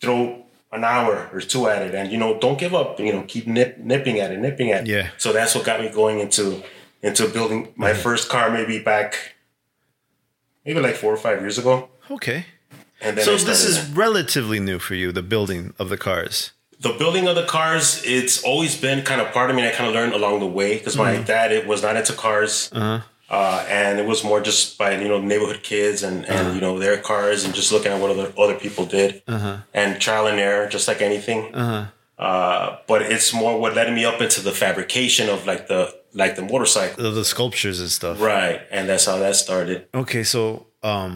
[0.00, 2.98] throw an hour or two at it, and you know, don't give up.
[2.98, 4.88] You know, keep nip, nipping at it, nipping at it.
[4.88, 5.10] Yeah.
[5.18, 6.62] So that's what got me going into
[7.00, 7.96] into building my mm.
[7.96, 9.36] first car, maybe back,
[10.66, 11.88] maybe like four or five years ago.
[12.10, 12.44] Okay.
[13.00, 16.52] And then So this is relatively new for you, the building of the cars.
[16.80, 19.88] the building of the cars it's always been kind of part of me i kind
[19.90, 22.52] of learned along the way because my dad it was not into cars.
[22.72, 23.00] Uh-huh.
[23.38, 26.74] uh, and it was more just by you know neighborhood kids and, and you know
[26.84, 29.10] their cars and just looking at what other other people did.
[29.80, 31.40] And trial and error just like anything.
[31.54, 35.82] Uh, but it's more what led me up into the fabrication of like the
[36.22, 37.02] like the motorcycle.
[37.02, 38.16] The, the sculptures and stuff.
[38.20, 39.78] right and that's how that started.
[40.02, 41.12] Okay, so um,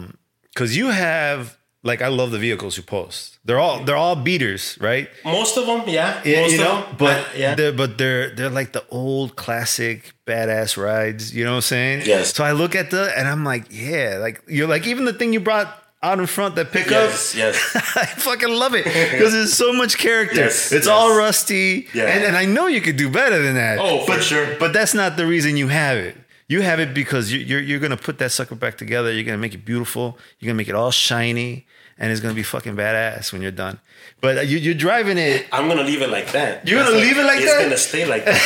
[0.53, 3.37] because you have like I love the vehicles you post.
[3.45, 5.09] They're all they're all beaters, right?
[5.25, 7.97] most of them yeah, Yeah, most you of know, them, but uh, yeah they're but
[7.97, 11.35] they're they're like the old classic badass rides.
[11.35, 12.03] You know what I'm saying?
[12.05, 12.33] Yes.
[12.33, 15.33] So I look at the and I'm like, yeah, like you're like even the thing
[15.33, 15.67] you brought
[16.01, 16.91] out in front that pickup.
[16.91, 17.55] yes yes
[17.95, 20.35] I fucking love it because there's so much character.
[20.41, 20.87] Yes, it's yes.
[20.87, 22.05] all rusty, Yeah.
[22.11, 23.79] and, and I know you could do better than that.
[23.79, 24.55] Oh, for but, sure.
[24.59, 26.15] But that's not the reason you have it.
[26.53, 29.09] You have it because you, you're you're gonna put that sucker back together.
[29.11, 30.05] You're gonna make it beautiful.
[30.37, 31.65] You're gonna make it all shiny,
[31.99, 33.79] and it's gonna be fucking badass when you're done.
[34.21, 35.47] But you, you're driving it.
[35.51, 36.67] I'm gonna leave it like that.
[36.67, 37.59] You're gonna That's leave it like it's that?
[37.61, 38.39] It's gonna stay like that.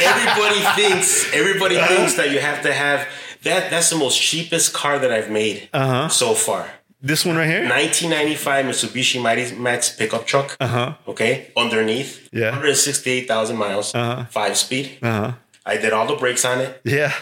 [0.10, 1.94] everybody thinks everybody Uh-huh.
[1.94, 3.06] thinks that you have to have
[3.42, 3.70] that.
[3.70, 6.08] That's the most cheapest car that I've made Uh-huh.
[6.08, 6.62] so far.
[7.04, 7.68] This one right here.
[7.68, 10.56] 1995 Mitsubishi Mighty Max pickup truck.
[10.60, 10.94] Uh huh.
[11.12, 12.28] Okay, underneath.
[12.32, 12.50] Yeah.
[12.52, 13.94] 168,000 miles.
[13.94, 14.24] Uh-huh.
[14.30, 14.98] Five speed.
[15.02, 15.32] Uh huh.
[15.66, 16.80] I did all the brakes on it.
[16.84, 17.12] Yeah.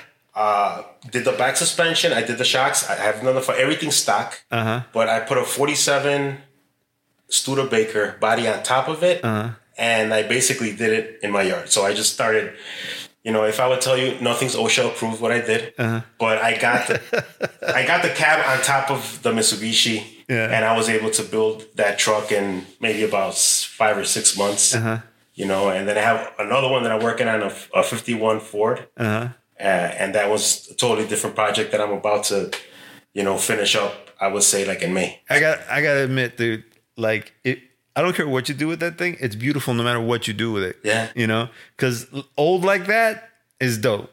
[0.45, 0.83] Uh,
[1.15, 2.09] did the back suspension.
[2.21, 2.79] I did the shocks.
[2.93, 4.29] I have none of everything stock.
[4.51, 4.81] Uh huh.
[4.97, 6.39] But I put a 47
[7.29, 9.51] Studebaker body on top of it, Uh-huh.
[9.79, 11.67] and I basically did it in my yard.
[11.71, 12.53] So I just started
[13.23, 16.01] You know, if I would tell you nothing's OSHA approved what I did, Uh-huh.
[16.19, 16.97] but I got the
[17.81, 20.47] I got the cab on top of the Mitsubishi, Yeah.
[20.55, 22.45] and I was able to build that truck in
[22.81, 23.35] maybe about
[23.81, 24.75] five or six months.
[24.75, 24.99] Uh-huh.
[25.41, 28.41] You know, and then I have another one that I'm working on a, a 51
[28.41, 29.29] Ford, Uh-huh.
[29.61, 32.51] Uh, and that was a totally different project that I'm about to,
[33.13, 34.11] you know, finish up.
[34.21, 35.21] I would say like in May.
[35.31, 36.65] I got I gotta admit, dude,
[36.97, 37.61] like it
[37.97, 40.35] I don't care what you do with that thing, it's beautiful no matter what you
[40.35, 40.77] do with it.
[40.85, 41.09] Yeah.
[41.15, 41.49] You know?
[41.77, 44.11] Cause old like that is dope.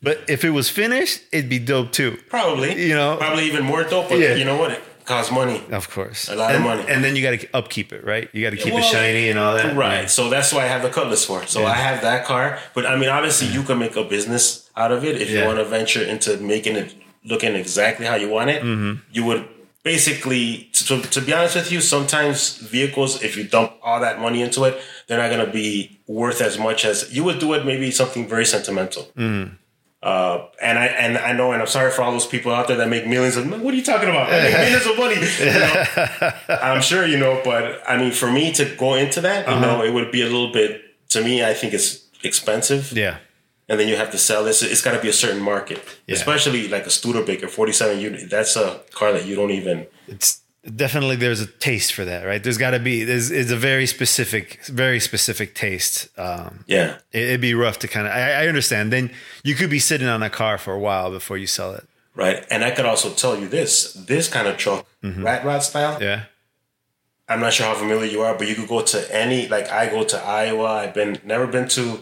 [0.00, 2.18] But if it was finished, it'd be dope too.
[2.28, 3.16] Probably, You know?
[3.16, 4.08] probably even more dope.
[4.08, 4.34] But Yeah.
[4.34, 4.70] you know what?
[4.72, 5.60] It costs money.
[5.70, 6.28] Of course.
[6.28, 6.84] A lot of and, money.
[6.88, 8.28] And then you gotta upkeep it, right?
[8.32, 9.76] You gotta keep Well, it shiny and all that.
[9.76, 10.08] Right.
[10.08, 11.44] So that's why I have the Cutlass for.
[11.46, 12.58] So I have that car.
[12.74, 15.58] But I mean, obviously, you can make a business out of it if you want
[15.58, 18.62] to venture into making it looking exactly how you want it.
[18.62, 18.92] Mm-hmm.
[19.16, 19.42] You would
[19.82, 24.40] basically, to, to be honest with you, sometimes vehicles, if you dump all that money
[24.42, 24.74] into it,
[25.06, 27.64] they're not going to be worth as much as you would do it.
[27.66, 29.04] Maybe something very sentimental.
[29.16, 29.54] Mm-hmm.
[30.00, 32.76] Uh, and I and I know, and I'm sorry for all those people out there
[32.76, 33.50] that make millions of.
[33.60, 34.32] What are you talking about?
[34.32, 35.16] I make millions of money.
[35.16, 36.56] You know?
[36.62, 39.66] I'm sure you know, but I mean, for me to go into that, you Uh-huh.
[39.66, 40.84] know, it would be a little bit.
[41.10, 43.16] To me, I think it's expensive, Yeah.
[43.68, 44.62] And then you have to sell this.
[44.62, 46.14] It's got to be a certain market, Yeah.
[46.16, 48.30] especially like a Studebaker 47 unit.
[48.30, 49.86] That's a car that you don't even.
[50.06, 50.40] It's
[50.74, 52.42] definitely there's a taste for that, right?
[52.42, 56.08] There's gotta be there's it's a very specific, very specific taste.
[56.18, 58.92] Um Yeah, it, it'd be rough to kind of I, I understand.
[58.92, 59.10] Then
[59.44, 61.84] you could be sitting on a car for a while before you sell it.
[62.14, 62.44] right.
[62.50, 65.94] And I could also tell you this: this kind of truck, rat rod style.
[65.94, 66.02] Mm-hmm.
[66.02, 66.20] Yeah.
[67.30, 69.48] I'm not sure how familiar you are, but you could go to any.
[69.48, 70.64] Like I go to Iowa.
[70.82, 72.00] I've been never been to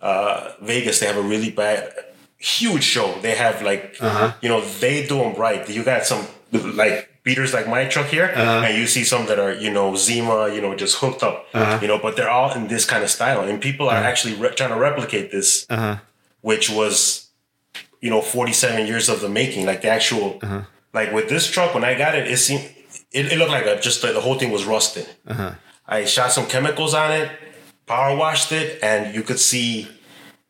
[0.00, 1.00] uh, Vegas.
[1.00, 1.92] They have a really bad,
[2.38, 3.14] huge show.
[3.22, 4.32] They have like Uh-huh.
[4.42, 5.68] you know they do them right.
[5.68, 8.64] You got some like beaters like my truck here, Uh-huh.
[8.66, 11.78] and you see some that are you know Zima, you know just hooked up, Uh-huh.
[11.82, 14.54] you know, but they're all in this kind of style, and people are actually re-
[14.54, 15.96] trying to replicate this, Uh-huh.
[16.40, 17.28] which was
[18.00, 20.38] you know 47 years of the making, like the actual.
[20.42, 20.62] Uh-huh.
[20.92, 22.64] Like with this truck, when I got it, it seemed
[23.12, 25.06] it, it looked like a, just like the whole thing was rusted.
[25.26, 25.52] Uh-huh.
[25.86, 27.28] I shot some chemicals on it,
[27.90, 29.68] power washed it, and you could see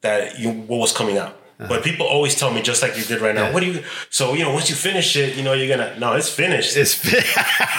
[0.06, 1.34] that you what was coming out.
[1.70, 3.48] But people always tell me, just like you did right now, Uh-huh.
[3.50, 3.54] Yeah.
[3.54, 3.78] what do you?
[4.18, 6.72] So you know, once you finish it, you know, you're gonna no, it's finished.
[6.82, 6.94] It's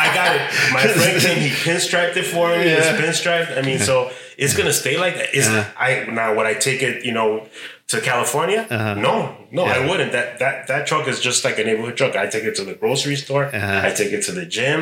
[0.06, 0.42] I got it.
[0.78, 2.58] My friend came, he pinstriped it for me.
[2.66, 2.78] Yeah.
[2.78, 3.52] It's pinstriped.
[3.60, 3.96] I mean, so
[4.38, 5.30] it's gonna stay like that.
[5.40, 5.64] Is Uh-huh.
[5.88, 6.96] I now would I take it?
[7.08, 7.30] You know.
[7.92, 8.66] To California?
[8.70, 9.88] No, no, I Uh-huh.
[9.90, 10.12] Wouldn't.
[10.18, 12.16] That that that truck is just like a neighborhood truck.
[12.16, 13.46] I take it to the grocery store.
[13.46, 13.82] Uh-huh.
[13.88, 14.82] I take it to the gym.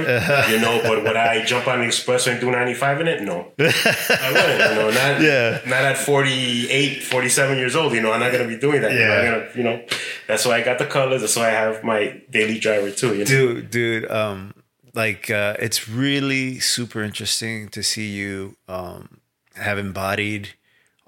[0.52, 3.22] You know, but would I jump on the expressway and do 95 in it?
[3.24, 3.38] No.
[3.60, 5.62] I wouldn't, you know, not, Yeah.
[5.66, 8.92] not at 48, 47 years old, you know, I'm not going to be doing that.
[8.94, 9.32] You know, I'm Yeah.
[9.32, 9.82] gonna, you know,
[10.28, 11.22] that's why I got the colors.
[11.22, 13.14] That's why I have my daily driver too.
[13.14, 13.26] You know?
[13.26, 14.54] dude dude um
[14.94, 19.20] like uh it's really super interesting to see you um
[19.56, 20.50] have embodied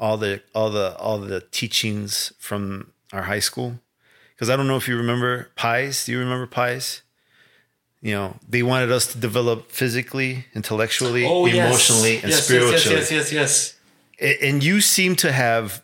[0.02, 3.80] all the all the all the teachings from our high school
[4.34, 7.04] because i don't know if you remember pies do you remember pies
[8.02, 11.56] you know they wanted us to develop physically intellectually Oh, yes.
[11.68, 13.76] emotionally and Yes, yes, spiritually Yes, yes, yes,
[14.20, 14.40] yes.
[14.44, 15.84] And you seem to have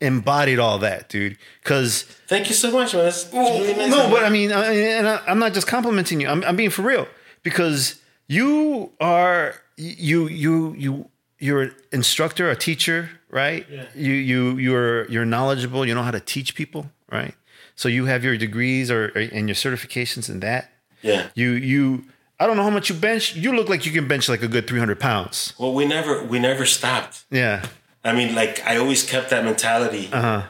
[0.00, 3.04] embodied all that dude because Thank you so much, man.
[3.04, 3.90] That's, that's really nice.
[3.90, 6.28] no, but I mean, I, and I, I'm not just complimenting you.
[6.28, 7.06] I'm, I'm being for real
[7.42, 11.08] because you are you you you
[11.40, 13.66] you're an instructor, a teacher, right?
[13.68, 13.86] Yeah.
[13.94, 15.84] You you you're you're knowledgeable.
[15.84, 17.34] You know how to teach people, right?
[17.74, 20.70] So you have your degrees or and your certifications in that.
[21.02, 21.28] yeah.
[21.34, 22.04] You you.
[22.38, 23.34] I don't know how much you bench.
[23.36, 25.52] You look like you can bench like a good 300 pounds.
[25.58, 27.24] Well, we never, we never stopped.
[27.30, 27.66] Yeah.
[28.02, 30.08] I mean, like I always kept that mentality.
[30.10, 30.42] Uh huh.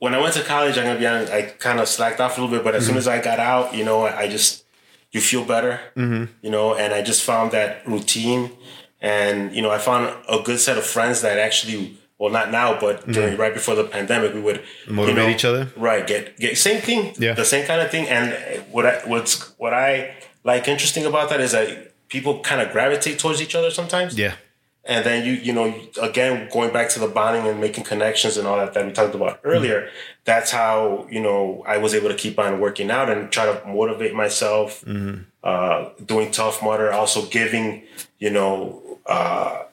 [0.00, 2.40] When I went to college, I'm gonna be honest, I kind of slacked off a
[2.40, 2.64] little bit.
[2.64, 4.64] But as soon as I got out, you know, I just
[5.12, 6.32] you feel better, mm-hmm.
[6.42, 8.50] you know, and I just found that routine,
[9.00, 12.78] and you know, I found a good set of friends that actually, well, not now,
[12.78, 13.12] but mm-hmm.
[13.12, 15.68] during right before the pandemic, we would you Motivate know, each other?
[15.76, 16.06] right?
[16.06, 17.34] Get get same thing, Yeah.
[17.34, 18.08] the same kind of thing.
[18.08, 18.34] And
[18.70, 23.18] what I what's what I like interesting about that is that people kind of gravitate
[23.18, 24.34] towards each other sometimes Yeah.
[24.84, 28.46] and then you you know again going back to the bonding and making connections and
[28.48, 29.48] all that that we talked about mm-hmm.
[29.48, 29.88] earlier
[30.24, 33.66] that's how you know i was able to keep on working out and try to
[33.66, 35.22] motivate myself mm-hmm.
[35.44, 37.82] uh, doing tough mudder also giving
[38.18, 39.64] you know uh,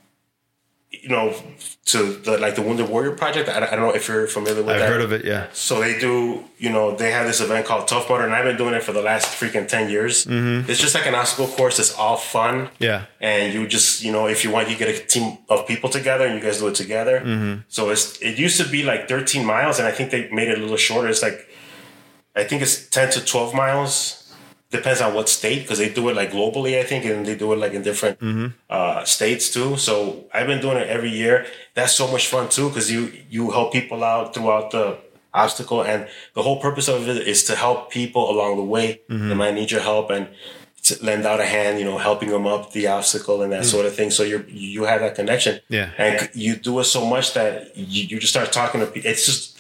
[0.90, 1.34] you know
[1.86, 4.76] to the like the wounded warrior project i, I don't know if you're familiar with
[4.76, 5.24] I've that heard of it.
[5.26, 5.48] Yeah.
[5.54, 8.58] so they do, you know, they have this event called Tough Mudder, and I've been
[8.58, 10.26] doing it for the last freaking 10 years.
[10.70, 11.78] It's just like an obstacle course.
[11.80, 12.70] It's all fun.
[12.80, 13.06] Yeah.
[13.22, 16.26] And you just, you know, if you want, you get a team of people together
[16.26, 17.16] and you guys do it together.
[17.68, 20.58] So it's, it used to be like 13 miles, and I think they made it
[20.58, 21.08] a little shorter.
[21.10, 21.48] It's like,
[22.36, 24.27] I think it's 10 to 12 miles.
[24.70, 27.54] Depends on what state because they do it like globally, I think, and they do
[27.54, 28.48] it like in different mm-hmm.
[28.70, 29.78] uh, states too.
[29.78, 31.46] So I've been doing it every year.
[31.74, 34.98] That's so much fun too because you you help people out throughout the
[35.34, 39.30] obstacle, and the whole purpose of it is to help people along the way mm-hmm.
[39.30, 40.28] that might need your help and
[40.84, 43.66] to lend out a hand, you know, helping them up the obstacle and that mm.
[43.66, 44.10] sort of thing.
[44.10, 45.90] So you you have that connection, Yeah.
[45.98, 49.10] and you do it so much that you, you just start talking to people.
[49.10, 49.57] It's just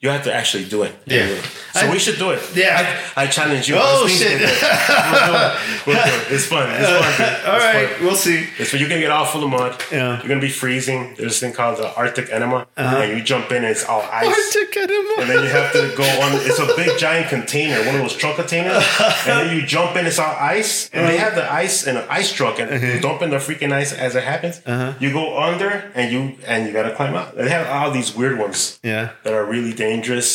[0.00, 0.94] you have to actually do it.
[1.06, 1.26] Yeah.
[1.72, 2.40] So I- we should do it.
[2.54, 3.00] Yeah.
[3.16, 3.74] I, I challenge you.
[3.78, 4.38] Oh, shit.
[4.38, 5.86] We'll do it.
[5.86, 6.32] We'll do it.
[6.32, 6.68] It's fun.
[6.70, 7.12] It's fun.
[7.18, 7.44] dude.
[7.48, 8.06] All It's right, fun.
[8.06, 8.46] we'll see.
[8.58, 9.82] It's when you can get all full of mud.
[9.90, 10.18] Yeah.
[10.18, 11.14] You're gonna be freezing.
[11.16, 12.96] There's this thing called the Arctic enema, uh-huh.
[12.98, 14.26] and you jump in, and it's all ice.
[14.28, 15.14] Arctic enema.
[15.20, 16.32] And then you have to go on.
[16.46, 18.84] It's a big giant container, one of those truck containers.
[19.26, 20.90] And then you jump in, it's all ice.
[20.90, 21.24] And they uh-huh.
[21.24, 22.86] have the ice in an ice truck, and uh-huh.
[22.86, 24.60] you dump in the freaking ice as it happens.
[25.00, 27.36] You go under, and you and you gotta climb out.
[27.36, 29.10] They have all these weird ones Yeah.
[29.24, 29.87] that are really dangerous,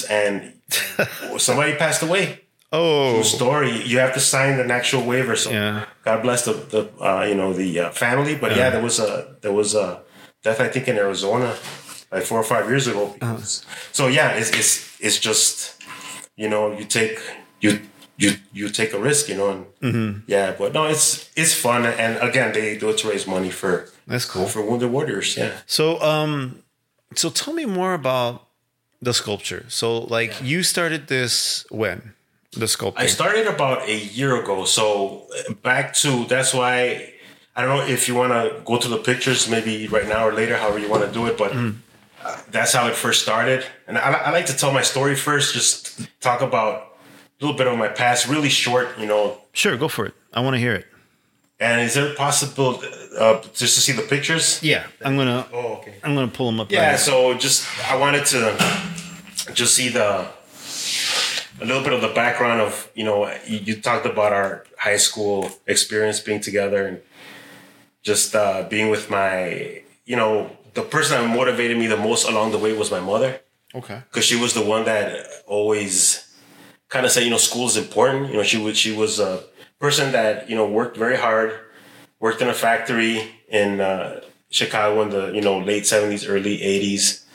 [0.09, 0.53] and
[1.37, 2.39] somebody passed away.
[2.75, 3.21] Oh.
[3.21, 3.83] Story.
[3.85, 5.35] You have to sign an actual waiver.
[5.35, 5.85] So Yeah.
[6.03, 8.33] God bless the the uh, you know the uh, family.
[8.35, 10.01] But yeah, there was a there was a
[10.41, 11.53] death I think in Arizona
[12.11, 13.13] like four or five years ago.
[13.91, 15.83] So yeah, it's it's it's just
[16.35, 17.19] you know you take
[17.61, 17.79] you
[18.17, 20.55] you you take a risk, you know, and yeah.
[20.57, 24.25] But no, it's it's fun, and again, they do it to raise money for That's
[24.25, 24.47] cool.
[24.47, 25.37] for wounded warriors.
[25.37, 25.51] Yeah.
[25.65, 26.63] So, um,
[27.15, 28.47] so tell me more about
[29.03, 29.65] the sculpture.
[29.67, 32.13] So, like, you started this when
[32.55, 33.01] the sculpture.
[33.01, 34.65] I started about a year ago.
[34.65, 35.27] So
[35.61, 37.13] back to that's why
[37.55, 40.33] I don't know if you want to go to the pictures maybe right now or
[40.33, 41.37] later, however you want to do it.
[41.37, 41.53] But
[42.23, 43.65] uh, that's how it first started.
[43.87, 46.95] And I, I like to tell my story first, just talk about
[47.39, 49.37] a little bit of my past, really short, you know.
[49.53, 50.13] sure, go for it.
[50.33, 50.85] I want to hear it.
[51.59, 52.81] And is it possible
[53.17, 54.61] uh, just to see the pictures?
[54.63, 55.47] Yeah, I'm gonna.
[55.53, 55.95] Oh, okay.
[56.03, 56.71] I'm gonna pull them up.
[56.71, 58.55] Yeah, right so just I wanted to
[59.53, 60.27] just see the
[61.61, 64.97] a little bit of the background of you know you, you talked about our high
[64.97, 67.01] school experience being together and
[68.01, 72.51] just uh, being with my you know the person that motivated me the most along
[72.51, 73.39] the way was my mother.
[73.75, 74.03] Okay.
[74.07, 76.31] because she was the one that always
[76.89, 78.29] kind of said, you know, school is important.
[78.29, 79.43] You know, she was she was a
[79.79, 81.59] person that you know worked very hard,
[82.23, 87.25] worked in a factory in uh, Chicago in the you know late seventies, early eighties.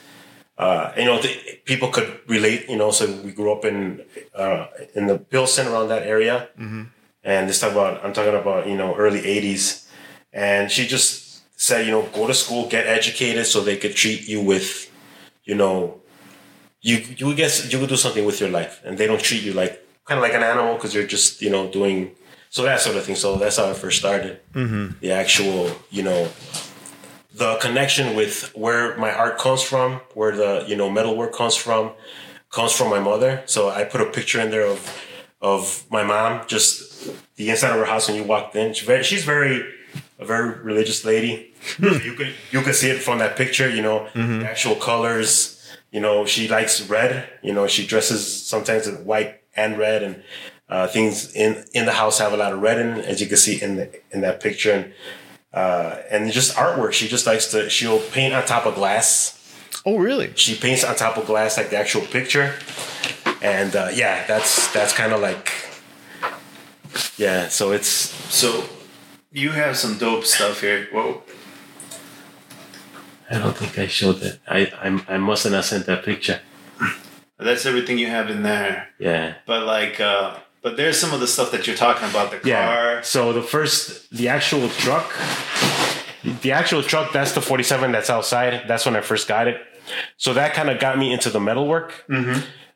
[0.57, 1.29] Uh, you know, the,
[1.63, 2.67] people could relate.
[2.67, 4.01] You know, so we grew up in
[4.33, 6.49] uh, in the Pilsen around that area,
[7.23, 9.85] and this talk about I'm talking about you know early '80s,
[10.33, 11.07] and she just
[11.55, 14.89] said, you know, go to school, get educated, so they could treat you with,
[15.43, 16.01] you know,
[16.81, 19.53] you you guess you could do something with your life, and they don't treat you
[19.53, 22.15] like kind of like an animal because you're just you know doing
[22.49, 23.15] so that sort of thing.
[23.15, 24.39] So that's how I first started.
[24.53, 24.99] Mm-hmm.
[24.99, 26.27] The actual you know
[27.33, 31.91] the connection with where my art comes from, where the you know metalwork comes from,
[32.49, 33.43] comes from my mother.
[33.45, 34.81] So I put a picture in there of
[35.41, 38.73] of my mom, just the inside of her house when you walked in.
[38.73, 39.63] She's very, she's very
[40.19, 41.53] a very religious lady.
[41.79, 43.69] you could you could see it from that picture.
[43.69, 45.55] You know, the actual colors.
[45.91, 47.27] You know, she likes red.
[47.41, 50.23] You know, she dresses sometimes in white and red, and
[50.69, 53.37] uh, things in in the house have a lot of red in, as you can
[53.37, 54.71] see in the in that picture.
[54.71, 54.93] And
[55.53, 56.93] uh, and just artwork.
[56.93, 57.69] She just likes to.
[57.69, 59.35] She'll paint on top of glass.
[59.85, 60.31] Oh, really?
[60.35, 62.55] She paints on top of glass like the actual picture.
[63.41, 65.51] And uh, yeah, that's that's kind of like
[67.17, 67.47] yeah.
[67.47, 68.65] So it's So,
[69.31, 70.87] you have some dope stuff here.
[70.91, 71.23] Whoa.
[73.31, 74.39] I don't think I showed it.
[74.47, 76.41] I I, I must have not sent that picture.
[77.37, 78.89] That's everything you have in there.
[78.99, 79.35] Yeah.
[79.45, 82.31] But like, uh, but there's some of the stuff that you're talking about.
[82.31, 82.49] The car.
[82.49, 83.01] Yeah.
[83.01, 85.11] So the first, the actual truck,
[86.41, 88.63] the actual truck, that's the 47 that's outside.
[88.67, 89.61] That's when I first got it.
[90.17, 92.05] So that kind of got me into the metalwork,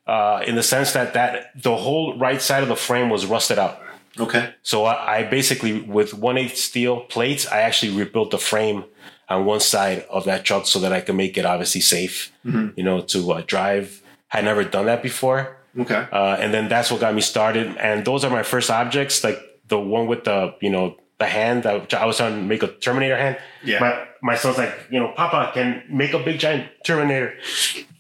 [0.08, 3.60] uh, in the sense that that the whole right side of the frame was rusted
[3.60, 3.80] out.
[4.20, 4.54] Okay.
[4.64, 8.86] So I, I basically, with one eighth steel plates, I actually rebuilt the frame
[9.30, 12.32] on one side of that truck so that I could make it obviously safe,
[12.76, 14.02] you know, to uh, drive.
[14.32, 15.58] I never done that before.
[15.78, 16.08] Okay.
[16.12, 17.76] Uh, and then that's what got me started.
[17.78, 21.64] And those are my first objects, like the one with the, you know, the hand
[21.64, 23.38] that I was trying to make a Terminator hand.
[23.64, 23.80] Yeah.
[23.80, 27.34] My, my son's like, you know, Papa can make a big giant Terminator.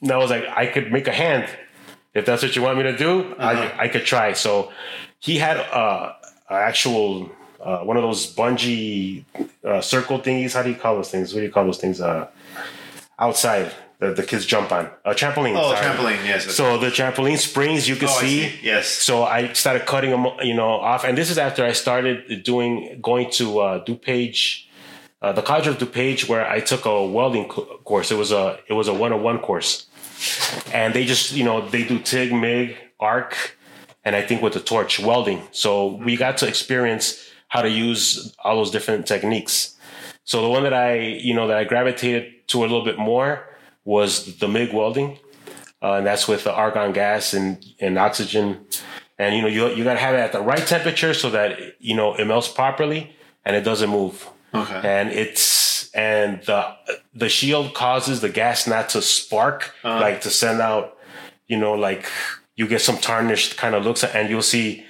[0.02, 1.50] And I was like, I could make a hand.
[2.14, 3.70] If that's what you want me to do, Uh-huh.
[3.80, 4.34] I, I could try.
[4.34, 4.72] So
[5.20, 6.14] he had uh,
[6.50, 9.26] a actual, uh, one of those bungee
[9.64, 10.54] uh, circle thingies.
[10.54, 11.34] How do you call those things?
[11.34, 12.02] What do you call those things?
[12.02, 12.28] Uh,
[13.18, 13.72] outside
[14.04, 14.90] that the kids jump on.
[15.06, 15.56] A trampoline.
[15.58, 15.86] Oh, sorry.
[15.86, 16.26] trampoline.
[16.26, 16.46] Yes.
[16.56, 18.50] So the trampoline springs, you can Oh, I see.
[18.50, 18.60] see.
[18.62, 18.88] Yes.
[18.88, 23.00] So I started cutting them, you know, off, and this is after I started doing
[23.02, 24.66] going to uh, DuPage,
[25.22, 28.12] uh, the College of DuPage, where I took a welding co- course.
[28.12, 29.88] It was a it was a one on one course,
[30.74, 33.58] and they just you know they do TIG, MIG, arc,
[34.06, 35.42] and I think with the torch welding.
[35.52, 39.76] So we got to experience how to use all those different techniques.
[40.26, 43.46] So the one that I, you know, that I gravitated to a little bit more
[43.86, 45.20] was the MIG welding.
[45.82, 48.66] Uh, and that's with the argon gas and, and oxygen.
[49.20, 51.60] And, you know, you, you got to have it at the right temperature so that,
[51.80, 54.30] you know, it melts properly and it doesn't move.
[54.54, 54.82] Okay.
[54.84, 56.74] And it's, and the,
[57.14, 60.98] the shield causes the gas not to spark, like to send out,
[61.48, 62.10] you know, like
[62.56, 64.86] you get some tarnished kind of looks and you'll see,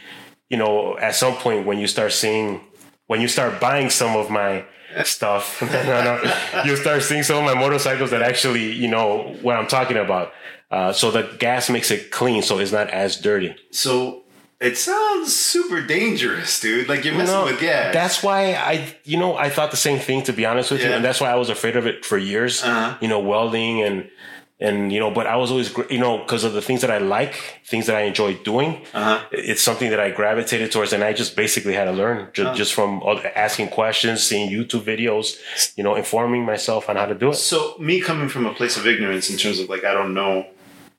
[0.50, 2.62] you know, at some point when you start seeing,
[3.08, 4.64] when you start buying some of my
[5.04, 9.56] stuff, no, no, you'll start seeing some of my motorcycles that actually, you know, what
[9.56, 10.34] I'm talking about.
[10.72, 13.56] Uh, so the gas makes it clean, so it's not as dirty.
[13.72, 14.24] So
[14.60, 16.88] it sounds super dangerous, dude.
[16.88, 17.94] Like you're messing No, with gas.
[17.94, 20.90] That's why I, you know, I thought the same thing to be honest with you,
[20.90, 22.64] and that's why I was afraid of it for years.
[22.64, 22.98] Uh-huh.
[23.02, 24.10] You know, welding and
[24.60, 27.00] and you know, but I was always, you know, because of the things that I
[27.00, 27.34] like,
[27.66, 28.86] things that I enjoy doing.
[28.94, 29.20] Uh-huh.
[29.32, 32.56] It's something that I gravitated towards, and I just basically had to learn just, Uh-huh.
[32.56, 33.02] just from
[33.36, 35.36] asking questions, seeing YouTube videos,
[35.76, 37.36] you know, informing myself on how to do it.
[37.36, 40.46] So me coming from a place of ignorance in terms of like I don't know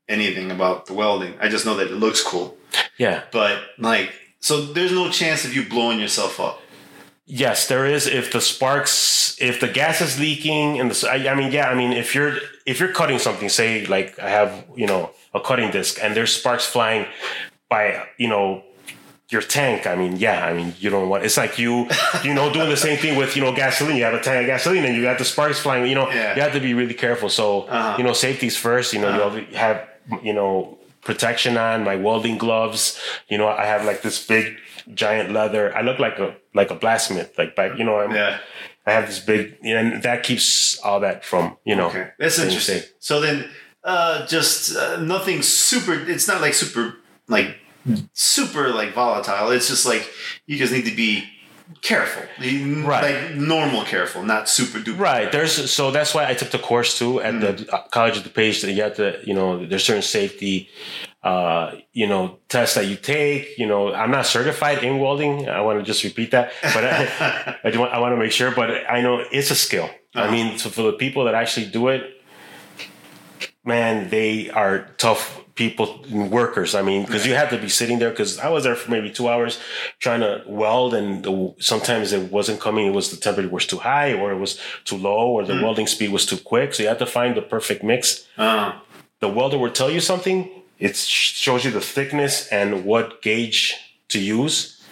[0.08, 1.34] anything about the welding.
[1.40, 2.56] I just know that it looks cool.
[2.98, 3.22] Yeah.
[3.32, 6.60] But like so there's no chance of you blowing yourself up.
[7.26, 8.06] Yes, there is.
[8.06, 11.74] If the sparks, if the gas is leaking, and the, I, I mean, yeah, I
[11.74, 15.70] mean, if you're if you're cutting something, say like I have, you know, a cutting
[15.70, 17.06] disc, and there's sparks flying
[17.70, 18.62] by, you know,
[19.30, 19.86] your tank.
[19.86, 21.24] I mean, yeah, I mean, you don't want.
[21.24, 21.88] It's like you,
[22.22, 23.96] you know, doing the same thing with you know gasoline.
[23.96, 25.86] You have a tank of gasoline, and you got the sparks flying.
[25.86, 26.34] You know, Yeah.
[26.36, 27.30] you have to be really careful.
[27.30, 27.94] So, Uh-huh.
[27.96, 28.92] you know, safety's first.
[28.92, 29.88] You know, you have to have,
[30.22, 33.00] you know, protection on my welding gloves.
[33.28, 34.58] You know, I have like this big
[34.92, 35.74] giant leather.
[35.76, 37.36] I look like a like a blacksmith.
[37.38, 38.38] Like back, you know, I'm, Yeah.
[38.86, 41.88] I have this big, and that keeps all that from you know.
[41.88, 42.10] Okay.
[42.18, 42.80] That's interesting.
[42.80, 42.92] safe.
[42.98, 43.48] So then
[43.82, 46.96] uh just uh, nothing super it's not like super
[47.28, 47.56] like
[48.12, 49.50] super like volatile.
[49.50, 50.10] It's just like
[50.46, 51.24] you just need to be
[51.80, 52.22] careful.
[52.86, 53.02] Right.
[53.28, 54.98] Like normal careful, not super duper.
[54.98, 55.32] Right.
[55.32, 57.72] There's so that's why I took the course too at the Mm.
[57.72, 58.60] uh, College of DuPage.
[58.62, 60.68] That you have to, you know, there's certain safety,
[61.22, 63.58] uh, you know, tests that you take.
[63.58, 65.48] You know, I'm not certified in welding.
[65.48, 68.32] I want to just repeat that, but I, I do want, I want to make
[68.32, 68.50] sure.
[68.50, 69.84] But I know it's a skill.
[70.14, 70.22] Uh-huh.
[70.28, 72.02] I mean, so for the people that actually do it,
[73.64, 76.74] man, they are tough people, workers.
[76.74, 78.10] I mean, because you had to be sitting there.
[78.10, 79.60] Because I was there for maybe two hours
[79.98, 82.86] trying to weld, and the, sometimes it wasn't coming.
[82.86, 85.86] It was the temperature was too high, or it was too low, or the welding
[85.86, 86.74] speed was too quick.
[86.74, 88.26] So you had to find the perfect mix.
[88.38, 88.72] Uh,
[89.20, 90.50] The welder will tell you something.
[90.78, 93.74] It shows you the thickness and what gauge
[94.08, 94.82] to use,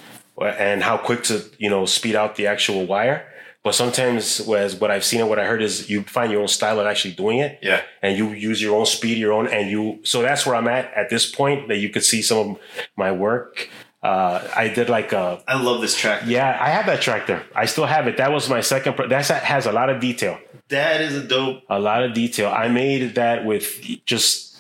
[0.41, 3.27] and how quick to you know speed out the actual wire.
[3.65, 6.49] But sometimes, whereas what I've seen and what I heard is you find your own
[6.49, 7.83] style of actually doing it yeah.
[8.03, 10.01] and you use your own speed, your own, and you.
[10.03, 11.69] So that's where I'm at at this point.
[11.69, 12.59] That you could see some of
[12.97, 13.69] my work.
[14.03, 16.25] Uh, I did like a I love this track.
[16.27, 16.59] yeah.
[16.61, 17.45] I have that tractor.
[17.55, 18.17] I still have it.
[18.17, 18.95] That was my second.
[18.95, 20.39] Pro- that has a lot of detail.
[20.69, 21.63] That is a dope.
[21.71, 22.49] A lot of detail.
[22.49, 24.53] I made that with just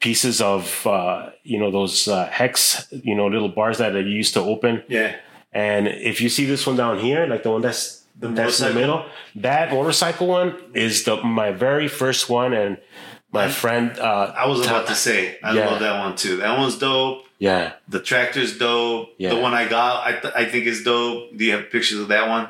[0.00, 4.34] pieces of uh, you know those uh, hex you know little bars that you used
[4.34, 4.82] to open.
[4.88, 5.14] Yeah.
[5.52, 8.68] And if you see this one down here, like the one that's The that's in
[8.74, 9.06] the middle,
[9.36, 12.78] that motorcycle one is the my very first one, and
[13.32, 13.98] my friend.
[13.98, 15.66] Uh, I was about to say, I Yeah.
[15.70, 16.36] love that one too.
[16.36, 17.24] That one's dope.
[17.38, 19.08] yeah, The tractor's dope.
[19.18, 19.30] Yeah.
[19.30, 21.34] The one I got, I, th- I think is dope.
[21.36, 22.48] Do you have pictures of that one?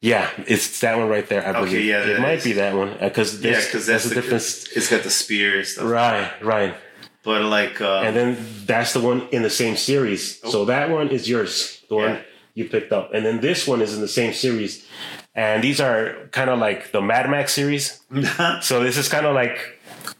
[0.00, 1.46] yeah, it's that one right there.
[1.46, 1.68] I believe.
[1.74, 2.44] Okay, yeah, it might is.
[2.44, 4.66] be that one because Yeah, because that's the difference.
[4.76, 5.88] It's got the spear and stuff.
[5.88, 6.74] Right, right,
[7.22, 10.40] But like, uh, and then that's the one in the same series.
[10.50, 12.12] So that one is yours, the one Oh.
[12.14, 12.20] Yeah.
[12.54, 14.86] You picked up, and then this one is in the same series.
[15.34, 18.00] And these are kind of like the Mad Max series.
[18.60, 19.56] So this is kind of like,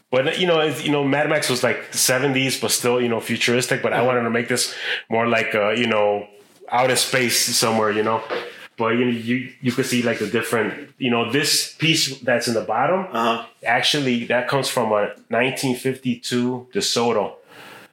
[0.09, 3.19] but you know, it's, you know, Mad Max was like seventies, but still, you know,
[3.19, 3.81] futuristic.
[3.83, 4.73] But I wanted to make this
[5.09, 6.27] more like, uh, you know,
[6.71, 8.23] out in space somewhere, you know.
[8.75, 12.47] But you know, you you could see like the different, you know, this piece that's
[12.47, 13.01] in the bottom.
[13.11, 13.45] uh-huh.
[13.63, 17.35] Actually, that comes from a 1952 DeSoto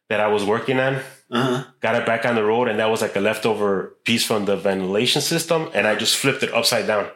[0.09, 1.01] that I was working on.
[1.31, 1.65] Uh-huh.
[1.81, 4.57] Got it back on the road, and that was like a leftover piece from the
[4.57, 7.09] ventilation system, and I just flipped it upside down.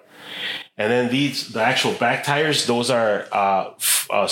[0.76, 4.28] And then these, the actual back tires, those are uh, f- uh,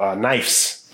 [0.00, 0.90] uh, knives,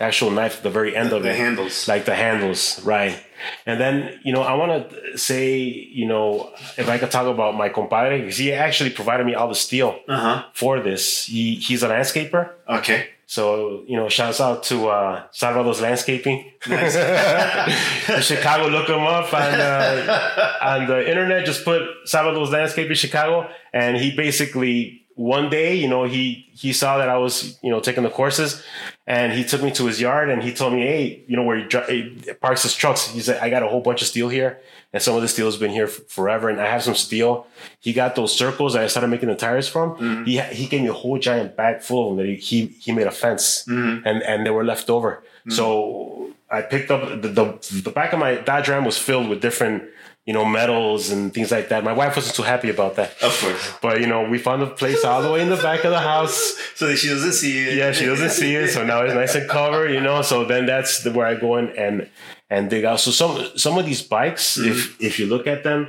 [0.00, 1.86] actual knife at the very end of The it, handles.
[1.88, 3.22] like the handles, right?
[3.66, 7.54] And then you know, I want to say, you know, if I could talk about
[7.54, 10.42] my compadre, because he actually provided me all the steel Uh-huh.
[10.54, 11.26] for this.
[11.26, 12.50] He he's a landscaper.
[12.68, 13.08] Okay.
[13.28, 16.52] So, you know, shouts out to uh, Salvador's Landscaping.
[16.70, 16.90] In
[18.22, 21.44] Chicago, look him up on, uh, on the internet.
[21.44, 23.48] Just put Salvador's Landscaping Chicago.
[23.72, 27.80] And he basically one day, you know, he he saw that I was, you know,
[27.80, 28.62] taking the courses,
[29.06, 31.56] and he took me to his yard and he told me, hey, you know, where
[31.56, 33.08] he, he parks his trucks.
[33.08, 34.60] He said, I got a whole bunch of steel here,
[34.92, 37.46] and some of the steel has been here forever, and I have some steel.
[37.80, 39.96] He got those circles that I started making the tires from.
[39.96, 40.24] Mm-hmm.
[40.24, 42.66] He ha- he gave me a whole giant bag full of them that he he,
[42.66, 44.06] he made a fence, mm-hmm.
[44.06, 45.24] and and they were left over.
[45.40, 45.52] Mm-hmm.
[45.52, 49.40] So I picked up the, the the back of my Dodge Ram was filled with
[49.40, 49.84] different.
[50.26, 51.84] You know, medals and things like that.
[51.84, 53.12] My wife wasn't too happy about that.
[53.22, 53.74] Of course.
[53.80, 56.00] But you know, we found a place all the way in the back of the
[56.00, 56.56] house.
[56.74, 57.76] So that she doesn't see it.
[57.76, 59.90] Yeah, she doesn't see it, so now it's nice and covered.
[59.92, 62.10] You know, so then that's the, where I go in and
[62.50, 63.00] and dig out.
[63.00, 65.88] So some some of these bikes, if if you look at them,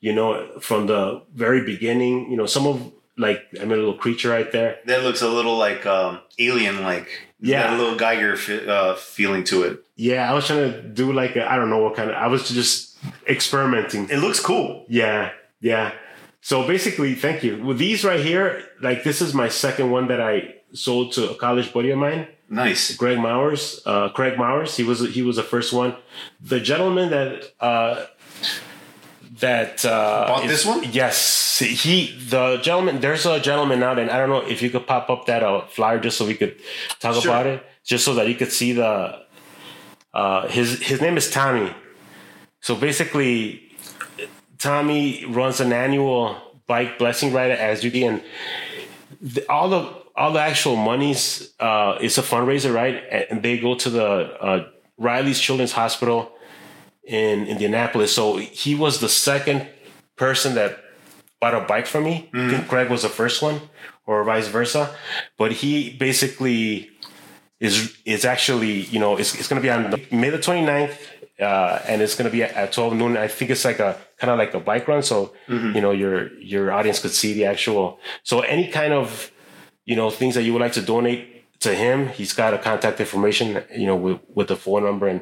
[0.00, 3.94] you know, from the very beginning, you know, some of like I mean, a little
[3.94, 4.78] creature right there.
[4.86, 7.08] That looks a little like um, alien-like.
[7.40, 7.64] Yeah.
[7.64, 9.84] got a little Giger uh, feeling to it.
[9.96, 12.16] Yeah, I was trying to do like I don't know what kind of.
[12.16, 12.93] I was just
[13.28, 14.08] experimenting.
[14.10, 14.84] It looks cool.
[14.88, 15.92] Yeah, yeah.
[16.40, 17.62] So basically, thank you.
[17.62, 21.34] With these right here, like this is my second one that I sold to a
[21.34, 22.28] college buddy of mine.
[22.50, 22.94] Nice.
[22.96, 24.76] Greg Mowers, uh, Craig Mowers.
[24.76, 25.96] He was he was the first one.
[26.42, 28.04] The gentleman that uh,
[29.40, 30.84] that uh, Bought is- this one?
[30.92, 33.00] Yes, he the gentleman.
[33.00, 35.62] There's a gentleman out, and I don't know if you could pop up that uh,
[35.66, 36.56] flyer just so we could
[37.00, 37.32] talk Sure.
[37.32, 39.22] about it, just so that you could see the.
[40.12, 41.72] Uh, his his name is Tommy.
[42.64, 43.76] So basically,
[44.56, 48.22] Tommy runs an annual bike blessing ride at Azuki, and
[49.20, 49.82] the, all the
[50.16, 53.02] all the actual monies uh, is a fundraiser, right?
[53.28, 56.32] And they go to the uh, Riley's Children's Hospital
[57.04, 58.14] in Indianapolis.
[58.14, 59.68] So he was the second
[60.16, 60.78] person that
[61.42, 62.30] bought a bike from me.
[62.32, 63.60] I think Craig was the first one,
[64.06, 64.96] or vice versa.
[65.36, 66.94] But he basically
[67.60, 70.96] is is actually you know it's, it's going to be on May the 29th
[71.40, 73.16] uh, and it's going to be at, at 12 noon.
[73.16, 76.32] I think it's like a kind of like a bike run so you know your
[76.38, 79.30] your audience could see the actual so any kind of
[79.84, 83.00] you know things that you would like to donate to him he's got a contact
[83.00, 85.20] information you know with, with the phone number and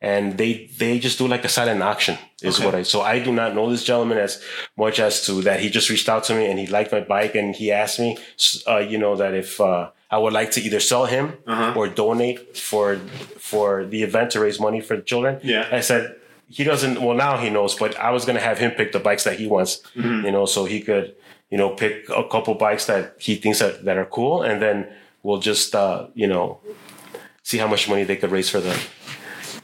[0.00, 2.66] and they they just do like a silent auction is Okay.
[2.66, 4.42] what I so I do not know this gentleman as
[4.76, 5.60] much as to that.
[5.60, 8.18] He just reached out to me and he liked my bike and he asked me
[8.66, 11.72] uh, you know that if uh, I would like to either sell him Uh-huh.
[11.78, 12.38] or donate
[12.70, 12.88] for
[13.50, 15.34] for the event to raise money for the children.
[15.42, 15.64] Yeah.
[15.78, 16.02] I said
[16.56, 17.00] he doesn't.
[17.04, 19.46] Well, now he knows, but I was gonna have him pick the bikes that he
[19.46, 19.72] wants.
[19.96, 20.26] Mm-hmm.
[20.26, 21.06] You know, so he could
[21.52, 24.76] you know pick a couple bikes that he thinks that, that are cool, and then
[25.24, 26.60] we'll just uh, you know
[27.42, 28.74] see how much money they could raise for the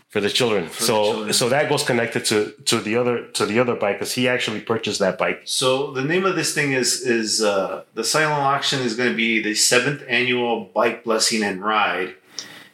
[0.09, 0.71] for the children.
[0.71, 1.33] so children.
[1.35, 4.61] so that goes connected to to the other to the other bike because he actually
[4.61, 5.43] purchased that bike.
[5.45, 9.17] So the name of this thing is is uh, the silent auction is going to
[9.17, 12.15] be the seventh annual bike blessing and ride.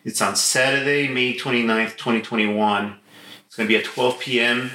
[0.04, 2.96] It's on Saturday, May 29th, 2021.
[3.46, 4.70] It's going to be at 12 p.m.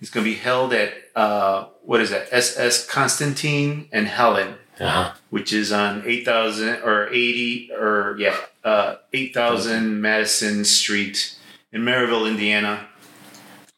[0.00, 2.28] It's going to be held at uh, what is that?
[2.30, 5.14] SS Constantine and Helen, Uh-huh.
[5.30, 11.35] which is on 8,000 or 80 or yeah, uh, 8,000 Madison Street
[11.76, 12.74] in Merrillville, Indiana.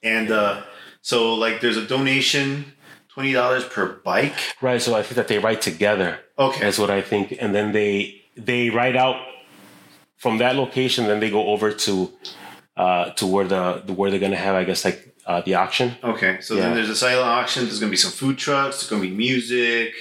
[0.03, 0.63] And uh,
[1.03, 2.73] so like there's a donation,
[3.09, 4.39] twenty dollars per bike.
[4.63, 4.81] Right.
[4.81, 6.21] So I think that they write together.
[6.39, 6.61] Okay.
[6.61, 9.17] That's what I think, and then they they ride out
[10.17, 11.07] from that location.
[11.07, 12.13] Then they go over to
[12.77, 15.97] uh, to where the, the where they're gonna have, I guess, like uh, the auction.
[16.03, 16.63] Okay, so Yeah.
[16.63, 17.65] then there's a silent auction.
[17.65, 18.77] There's going to be some food trucks.
[18.77, 19.93] There's going to be music,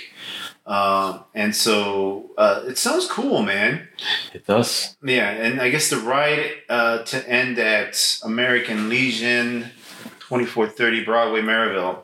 [0.68, 3.88] um, and so uh, it sounds cool, man.
[4.34, 4.98] It does.
[5.02, 9.72] Yeah, and I guess the ride uh, to end at American Legion,
[10.20, 12.04] twenty four thirty Broadway, Merrillville.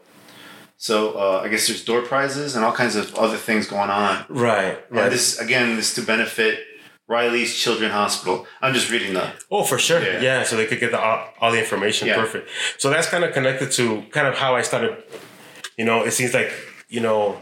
[0.77, 4.25] So uh, I guess there's door prizes and all kinds of other things going on.
[4.29, 4.77] Right.
[4.91, 6.59] And this again, this to benefit
[7.07, 8.47] Riley's Children Hospital.
[8.61, 9.35] I'm just reading that.
[9.51, 10.01] Oh, for sure.
[10.01, 10.21] Yeah.
[10.21, 10.43] Yeah.
[10.43, 12.07] so they could get the, all, all the information.
[12.07, 12.15] Yeah.
[12.15, 12.49] Perfect.
[12.77, 15.03] So that's kind of connected to kind of how I started.
[15.77, 16.51] You know, it seems like
[16.89, 17.37] you know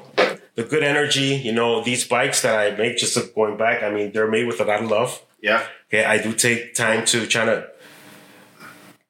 [0.62, 1.41] the good energy.
[1.43, 3.84] You know, these bikes that I make, just going back.
[3.84, 5.22] I mean, they're made with a lot of love.
[5.41, 5.66] Yeah.
[5.88, 7.68] Okay, I do take time to try to.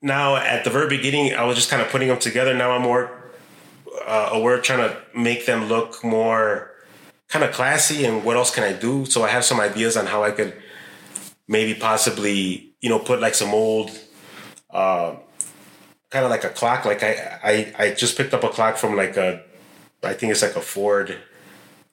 [0.02, 2.54] Now, at the very beginning, I was just kind of putting them together.
[2.54, 3.12] Now I'm more
[4.08, 6.72] uh, aware, trying to make them look more
[7.28, 8.06] kind of classy.
[8.06, 9.06] And what else can I do?
[9.06, 10.56] So I have some ideas on how I could
[11.47, 13.91] maybe possibly, you know, put like some old,
[14.72, 15.16] uh,
[16.10, 16.86] kind of like a clock.
[16.86, 19.43] Like I, I, I just picked up a clock from like a,
[20.02, 21.16] I think it's like a Ford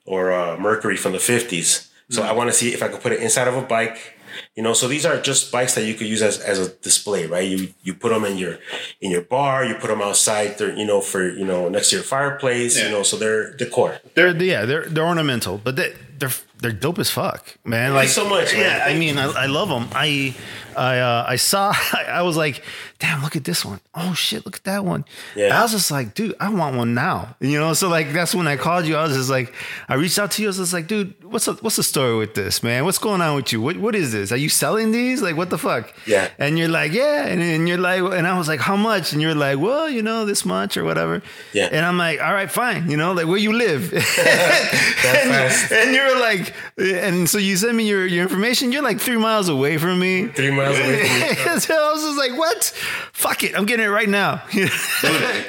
[0.08, 1.88] or a Mercury from the 50s.
[2.10, 2.36] So I mm.
[2.36, 4.14] want to see if I could put it inside of a bike.
[4.54, 7.26] You know, so these are just bikes that you could use as, as a display,
[7.26, 7.48] right?
[7.48, 8.58] You you put them in your
[9.00, 12.04] in your bar, you put them outside, you know, for you know next to your
[12.04, 12.84] fireplace, Yeah.
[12.84, 13.98] you know, so they're decor.
[14.14, 17.94] They're yeah, they're they're ornamental, but they they're they're dope as fuck, man.
[17.94, 18.62] Like so much, man.
[18.62, 19.88] Yeah, I mean, I, I love them.
[19.92, 20.34] I
[20.78, 22.62] I uh, I saw I was like,
[22.98, 23.80] damn, look at this one.
[23.94, 25.04] Oh shit, look at that one.
[25.34, 25.58] Yeah.
[25.58, 27.36] I was just like, dude, I want one now.
[27.40, 28.96] You know, so like that's when I called you.
[28.96, 29.52] I was just like,
[29.88, 30.48] I reached out to you.
[30.48, 32.84] I was just like, dude, what's the, what's the story with this, man?
[32.84, 33.60] What's going on with you?
[33.60, 34.30] What what is this?
[34.32, 35.20] Are you selling these?
[35.20, 35.92] Like what the fuck?
[36.06, 36.28] Yeah.
[36.38, 37.26] And you're like, yeah.
[37.26, 39.12] And, and you're like, and I was like, how much?
[39.12, 41.22] And you're like, well, you know, this much or whatever.
[41.52, 41.68] Yeah.
[41.70, 42.90] And I'm like, all right, fine.
[42.90, 43.92] You know, like where you live.
[45.04, 48.72] and, and you're like, and so you send me your, your information.
[48.72, 50.28] You're like three miles away from me.
[50.28, 51.60] Three miles away from me.
[51.60, 52.64] so I was just like, what?
[53.12, 53.56] Fuck it.
[53.56, 54.42] I'm getting it right now.
[54.52, 54.70] Dude,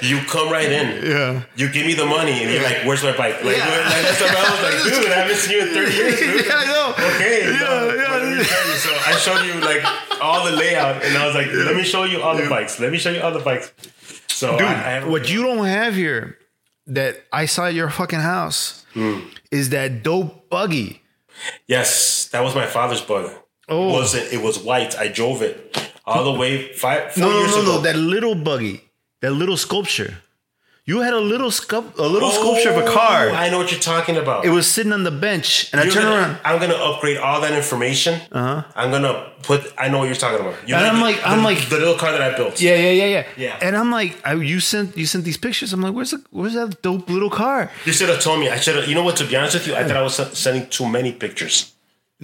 [0.02, 1.06] you come right in.
[1.06, 1.44] Yeah.
[1.56, 3.66] You give me the money, and you're like, "Where's my bike?" Like, Yeah.
[3.66, 6.46] like that's what I was like, "Dude, I haven't seen you in 30 years, dude."
[6.46, 6.94] Yeah, I know.
[7.16, 7.42] Okay.
[7.44, 8.06] Yeah, no, yeah.
[8.10, 11.26] but let me tell you, So I showed you like all the layout, and I
[11.26, 12.80] was like, "Let me show you all the bikes.
[12.80, 13.72] Let me show you all the bikes."
[14.28, 16.38] So Dude, I, I what you don't have here
[16.88, 19.20] that I saw at your fucking house Hmm.
[19.52, 21.02] Is that dope buggy.
[21.68, 23.32] Yes, that was my father's bug.
[23.68, 23.90] Oh.
[23.90, 24.98] It was it was white.
[24.98, 27.72] I drove it all the way five four No, no, years no, ago.
[27.76, 27.82] no.
[27.82, 28.82] That little buggy,
[29.22, 30.18] that little sculpture.
[30.90, 33.30] You had a little sculpt, a little sculpture of a car.
[33.30, 34.40] Oh, I know what you're talking about.
[34.48, 36.38] it was sitting on the bench, and I You're turned gonna- around.
[36.48, 38.14] I'm gonna upgrade all that information.
[38.40, 38.64] Uh-huh.
[38.80, 39.14] I'm gonna
[39.50, 39.60] put.
[39.84, 40.56] I know what you're talking about.
[40.68, 42.54] You And I'm the- like- I'm the- like- the little car that I built.
[42.68, 43.24] Yeah, yeah, yeah, yeah.
[43.46, 43.66] Yeah.
[43.66, 45.70] And I'm like, I, you sent you sent these pictures.
[45.74, 47.60] I'm like, where's the where's that dope little car?
[47.88, 48.46] You should have told me.
[48.50, 48.88] I should have.
[48.90, 49.16] You know what?
[49.22, 50.16] To be honest with you, I thought I was
[50.46, 51.56] sending too many pictures.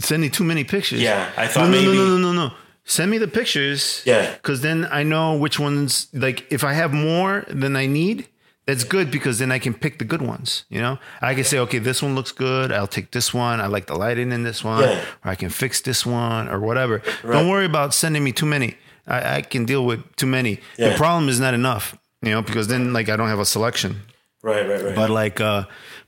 [0.09, 1.01] Sending too many pictures.
[1.01, 2.53] Yeah, I thought no, no, maybe- no, no, no, no, no.
[2.87, 4.01] Send me the pictures.
[4.05, 4.23] Yeah.
[4.41, 6.07] Because then I know which ones.
[6.13, 8.27] Like, if I have more than I need,
[8.65, 10.65] that's good because then I can pick the good ones.
[10.69, 12.71] You know, I can say, okay, this one looks good.
[12.71, 13.61] I'll take this one.
[13.61, 15.01] I like the lighting in this one, Yeah.
[15.23, 17.01] or I can fix this one, or whatever.
[17.23, 18.75] Don't worry about sending me too many.
[19.07, 20.59] I, I can deal with too many.
[20.77, 21.95] The problem is not enough.
[22.21, 24.01] You know, because then like I don't have a selection.
[24.41, 24.95] Right, right, right.
[24.95, 25.65] But like, uh,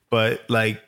[0.09, 0.81] but like,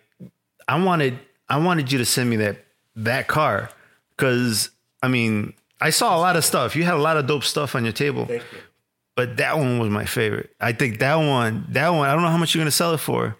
[0.67, 2.65] I wanted, I wanted you to send me that
[2.95, 3.69] that car
[4.17, 4.71] because
[5.03, 6.75] I mean, I saw a lot of stuff.
[6.75, 8.41] You had a lot of dope stuff on your table, you.
[9.19, 10.49] But that one was my favorite.
[10.61, 12.07] I think that one, that one.
[12.07, 13.35] I don't know how much you're gonna sell it for,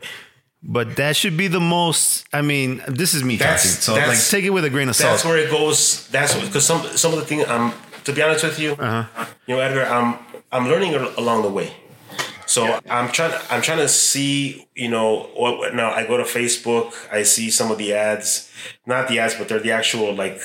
[0.62, 2.26] but that should be the most.
[2.34, 4.96] I mean, this is me That's- talking, so like, take it with a grain of
[4.98, 5.12] salt.
[5.12, 6.06] that's where it goes.
[6.10, 7.48] That's because some some of the things.
[7.48, 7.72] Um,
[8.04, 9.04] to be honest with you, Uh-huh.
[9.48, 10.18] you know, Edgar, I'm
[10.52, 11.70] I'm learning along the way.
[12.46, 13.34] So I'm trying.
[13.52, 14.68] I'm trying to see.
[14.76, 16.88] You know, what- now I go to Facebook.
[17.12, 18.50] I see some of the ads,
[18.86, 20.42] not the ads, but they're the actual like.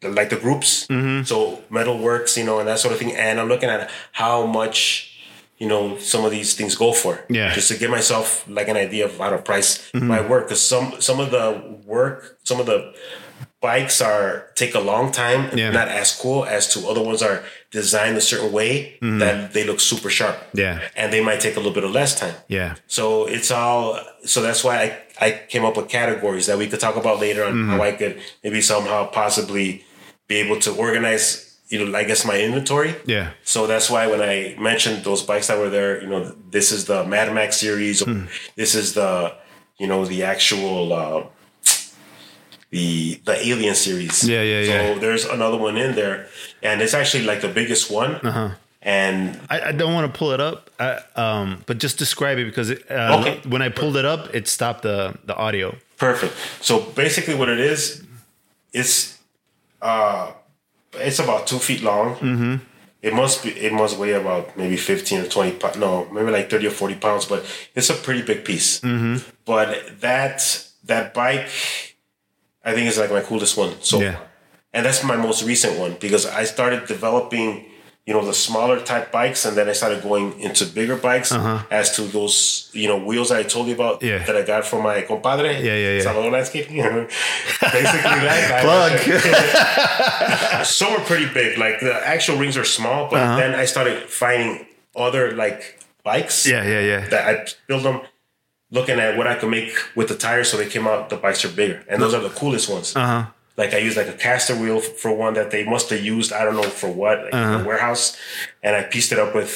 [0.00, 1.24] The- Like the groups, Mm-hmm.
[1.24, 3.14] so Metalworks, you know, and that sort of thing.
[3.16, 5.12] And I'm looking at how much,
[5.58, 7.24] you know, some of these things go for.
[7.28, 7.52] Yeah.
[7.54, 10.44] just to give myself like an idea of how to price my work.
[10.46, 11.44] Because some some of the
[11.84, 12.94] work, some of the
[13.60, 15.70] bikes are take a long time, and Yeah.
[15.72, 17.42] not as cool as to other ones are
[17.72, 20.36] designed a certain way that they look super sharp.
[20.54, 20.78] Yeah.
[20.96, 22.34] and they might take a little bit of less time.
[22.48, 23.98] yeah, So it's all.
[24.24, 24.88] So that's why I
[25.26, 27.70] I came up with categories that we could talk about later on Mm-hmm.
[27.72, 29.82] how I could maybe somehow possibly
[30.28, 31.44] be able to organize.
[31.70, 32.94] You know, I guess my inventory.
[33.04, 36.72] yeah, So that's why when I mentioned those bikes that were there, you know, this
[36.72, 38.00] is the Mad Max series.
[38.02, 38.24] Hmm.
[38.56, 39.34] This is the,
[39.78, 41.24] you know, the actual, uh,
[42.70, 44.26] the the Alien series.
[44.28, 44.94] Yeah, yeah, so yeah.
[44.94, 46.26] So there's another one in there,
[46.62, 48.14] and it's actually like the biggest one.
[48.16, 48.50] Uh-huh.
[48.80, 52.44] And I, I don't want to pull it up, I, um, but just describe it
[52.46, 53.40] because it, uh, Okay.
[53.48, 55.76] when I pulled it up, it stopped the the audio.
[55.98, 56.34] perfect.
[56.60, 58.02] So basically, what it is,
[58.72, 59.17] it's
[59.82, 60.32] uh,
[60.94, 62.16] it's about two feet long.
[62.16, 62.54] Mm-hmm.
[63.02, 63.50] It must be.
[63.50, 65.52] It must weigh about maybe fifteen or twenty.
[65.56, 65.76] pounds.
[65.76, 67.26] No, maybe like thirty or forty pounds.
[67.26, 68.80] But it's a pretty big piece.
[68.80, 69.28] Mm-hmm.
[69.44, 71.48] But that that bike,
[72.64, 74.14] I think, is like my coolest one so Yeah.
[74.16, 74.26] far,
[74.72, 77.66] and that's my most recent one because I started developing.
[78.08, 81.30] You know the smaller type bikes, and then I started going into bigger bikes.
[81.80, 82.34] As to those,
[82.72, 84.06] you know, wheels I told you about Uh-huh.
[84.12, 84.24] Yeah.
[84.26, 86.02] that I got from my compadre, Yeah, yeah, yeah.
[86.06, 86.76] Salvador Landscaping.
[87.78, 88.62] Basically, that.
[88.64, 88.92] Plug.
[90.78, 91.58] Some are pretty big.
[91.58, 93.36] Like the actual rings are small, but Uh-huh.
[93.40, 94.64] then I started finding
[94.96, 95.60] other like
[96.02, 96.46] bikes.
[96.46, 97.00] yeah, yeah, yeah.
[97.12, 97.32] That I
[97.68, 98.00] build them,
[98.70, 101.08] looking at what I could make with the tires, so they came out.
[101.10, 102.96] The bikes are bigger, and those are the coolest ones.
[102.96, 103.24] Uh-huh.
[103.60, 106.32] Like I used like a caster wheel for one that they must have used.
[106.32, 107.58] I don't know for what, like Uh-huh.
[107.58, 108.16] the warehouse,
[108.64, 109.52] and I pieced it up with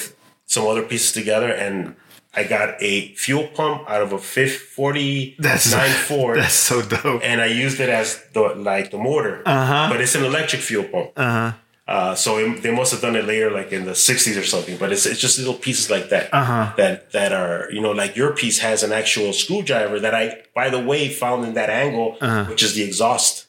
[0.54, 1.94] some other pieces together, and
[2.34, 2.92] I got a
[3.24, 7.20] fuel pump out of a fifth forty That's nine Ford That's so dope.
[7.30, 8.40] and I used it as the
[8.72, 9.88] like the motor, Uh-huh.
[9.90, 11.10] but it's an electric fuel pump.
[11.16, 11.52] Uh-huh.
[11.94, 14.76] Uh, so it, they must have done it later, like in the '60s or something.
[14.82, 16.72] But it's it's just little pieces like that Uh-huh.
[16.80, 20.24] that that are you know like your piece has an actual screwdriver that I
[20.60, 22.44] by the way found in that angle, Uh-huh.
[22.50, 23.46] which is the exhaust,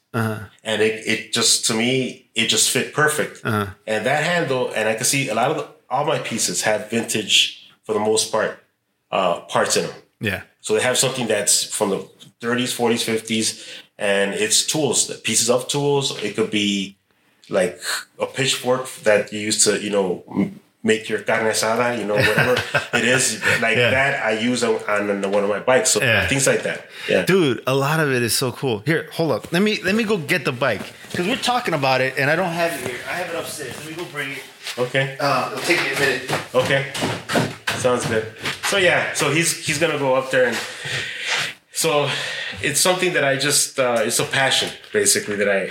[0.64, 3.41] and it it just to me it just fit perfect.
[3.43, 3.68] Uh-huh.
[3.86, 6.89] And that handle, and I can see a lot of the, all my pieces have
[6.89, 8.64] vintage for the most part
[9.11, 9.95] uh, parts in them.
[10.20, 10.41] Yeah.
[10.61, 11.97] So they have something that's from the
[12.41, 16.22] 30s, 40s, 50s, and it's tools, pieces of tools.
[16.24, 16.97] It could be
[17.49, 17.80] like
[18.20, 20.24] a pitchfork that you used to you know
[20.86, 22.54] make your carne asada, you know whatever
[22.98, 23.90] it is like Yeah.
[23.92, 24.24] that.
[24.26, 26.28] I use on, on one of my bikes, so Yeah.
[26.28, 26.86] things like that.
[27.08, 28.80] Yeah, Dude, a lot of it is so cool.
[28.86, 29.52] Here, hold up.
[29.54, 32.36] Let me let me go get the bike because we're talking about it, and I
[32.36, 33.00] don't have it here.
[33.10, 33.76] I have it upstairs.
[33.80, 34.44] Let me go bring it.
[34.78, 36.32] okay, Uh, it'll take me a minute.
[36.56, 36.92] okay,
[37.78, 38.26] sounds good.
[38.66, 40.58] So yeah, so he's he's gonna go up there and
[41.72, 42.10] so
[42.62, 45.70] it's something that I just uh, it's a passion basically that I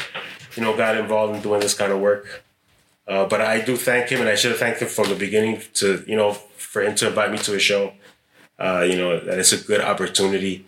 [0.57, 2.41] you know got involved in doing this kind of work.
[3.07, 5.61] Uh, but I do thank him, and I should have thanked him from the beginning
[5.74, 7.92] to you know for him to invite me to a show.
[8.59, 10.66] Uh, you know that it's a good opportunity.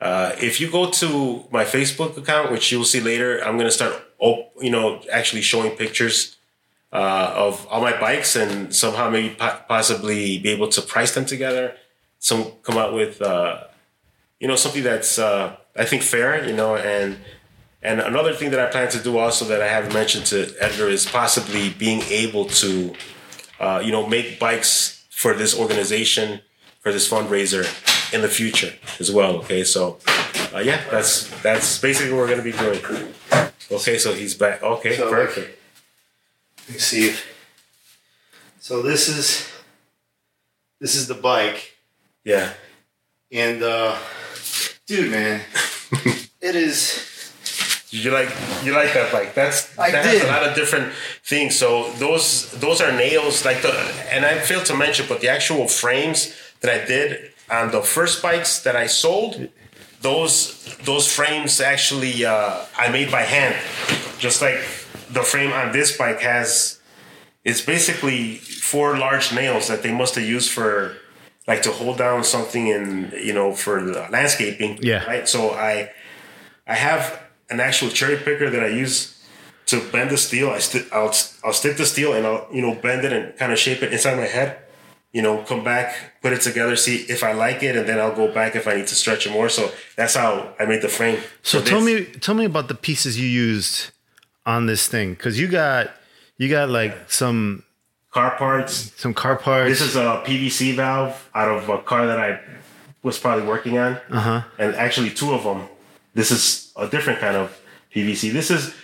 [0.00, 3.94] Uh, if you go to my Facebook account, which you'll see later, I'm gonna start
[4.18, 6.36] op- you know actually showing pictures
[6.92, 11.24] uh, of all my bikes and somehow maybe po- possibly be able to price them
[11.24, 11.74] together.
[12.18, 13.64] Some come out with uh,
[14.38, 17.18] you know something that's uh, I think fair, you know, and
[17.82, 20.88] and another thing that I plan to do also that I haven't mentioned to Edgar
[20.88, 22.94] is possibly being able to
[23.60, 26.40] uh, you know make bikes for this organization
[26.80, 27.64] for this fundraiser
[28.12, 29.36] in the future as well.
[29.38, 29.98] Okay, so
[30.54, 32.80] uh, yeah, that's that's basically what we're gonna be doing.
[33.70, 34.62] Okay, so he's back.
[34.62, 35.58] Okay, So, perfect.
[36.68, 37.08] Let me see.
[37.08, 37.24] If,
[38.60, 39.48] so this is
[40.80, 41.76] this is the bike,
[42.24, 42.52] Yeah.
[43.30, 43.96] and uh,
[44.86, 45.40] dude, man,
[46.40, 47.08] it is.
[47.92, 48.30] You like
[48.64, 49.34] you like that bike?
[49.34, 50.22] That's I that did.
[50.22, 51.58] has a lot of different things.
[51.58, 53.72] So those those are nails like the
[54.10, 58.22] and I failed to mention, but the actual frames that I did on the first
[58.22, 59.48] bikes that I sold,
[60.00, 63.56] those those frames actually uh, I made by hand.
[64.18, 64.56] Just like
[65.10, 66.80] the frame on this bike has,
[67.44, 70.96] it's basically four large nails that they must have used for
[71.46, 74.78] like to hold down something in you know for the landscaping.
[74.80, 75.04] Yeah.
[75.04, 75.28] Right.
[75.28, 75.90] So I
[76.66, 77.20] I have
[77.52, 79.22] an actual cherry picker that I use
[79.66, 80.50] to bend the steel.
[80.50, 83.52] I st- I'll I'll stick the steel and I'll you know bend it and kind
[83.52, 84.58] of shape it inside my head.
[85.12, 88.16] You know, come back, put it together, see if I like it, and then I'll
[88.16, 89.50] go back if I need to stretch it more.
[89.50, 91.20] So that's how I made the frame.
[91.42, 92.08] So for tell this.
[92.08, 93.90] me, tell me about the pieces you used
[94.46, 95.90] on this thing, because you got
[96.38, 97.62] you got like some
[98.10, 98.92] car parts.
[98.96, 99.68] some car parts.
[99.68, 102.40] This is a PVC valve out of a car that I
[103.02, 104.42] was probably working on, uh-huh.
[104.58, 105.68] and actually two of them.
[106.14, 107.58] This is a different kind of
[107.94, 108.32] PVC.
[108.32, 108.74] This is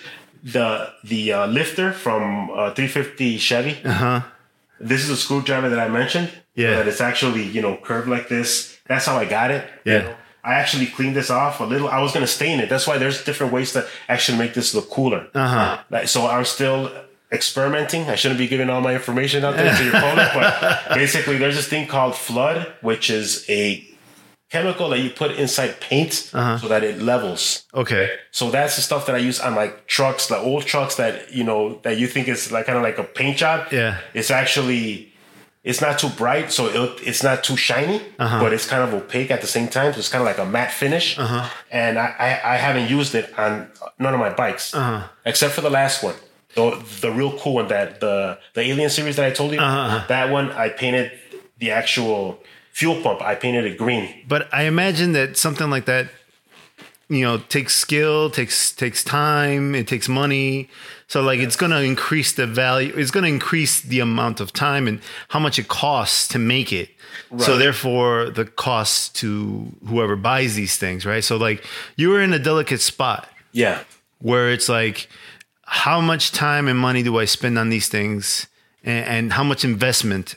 [0.43, 3.79] the the uh, lifter from uh, 350 Chevy.
[3.85, 4.23] uh-huh.
[4.81, 6.31] This is a screwdriver that I mentioned.
[6.55, 6.77] Yeah.
[6.77, 8.79] That it's actually, you know, curved like this.
[8.87, 9.69] That's how I got it.
[9.85, 9.99] you Yeah.
[10.03, 10.15] know.
[10.45, 11.89] I actually cleaned this off a little.
[11.89, 12.69] I was going to stain it.
[12.71, 15.27] That's why there's different ways to actually make this look cooler.
[15.35, 15.79] Uh-huh.
[15.91, 16.91] Like, so I'm still
[17.33, 18.09] experimenting.
[18.09, 21.57] I shouldn't be giving all my information out there to your opponent, but basically there's
[21.57, 23.85] this thing called flood, which is a
[24.51, 26.59] chemical that you put inside paint Uh-huh.
[26.59, 27.65] so that it levels.
[27.75, 28.11] Okay.
[28.31, 31.45] So that's the stuff that I use on like trucks, the old trucks that you
[31.45, 33.69] know that you think is like kind of like a paint job.
[33.73, 33.99] Yeah.
[34.15, 35.13] it's actually
[35.65, 38.41] it's not too bright, so it, it's not too shiny, Uh-huh.
[38.41, 39.93] but it's kind of opaque at the same time.
[39.93, 41.19] So it's kind of like a matte finish.
[41.71, 43.69] And I, I I haven't used it on
[43.99, 45.03] none of my bikes Uh-huh.
[45.27, 46.15] except for the last one.
[46.55, 46.65] The,
[47.03, 49.61] the real cool one that the the Alien series that I told you.
[49.61, 50.07] Uh-huh.
[50.09, 51.13] That one I painted
[51.59, 52.39] the actual
[52.79, 53.21] fuel pump.
[53.23, 54.05] I painted it green.
[54.27, 56.05] But I imagine that something like that,
[57.09, 60.69] you know, takes skill, takes takes time, it takes money.
[61.13, 62.93] So like it's going to increase the value.
[62.97, 66.73] It's going to increase the amount of time and how much it costs to make
[66.73, 66.89] it.
[67.39, 69.31] So therefore, the cost to
[69.89, 71.25] whoever buys these things, right?
[71.25, 71.65] So like
[71.97, 73.83] you were in a delicate spot Yeah.
[74.21, 75.09] where it's like,
[75.65, 78.47] how much time and money do I spend on these things,
[78.85, 80.37] and, and how much investment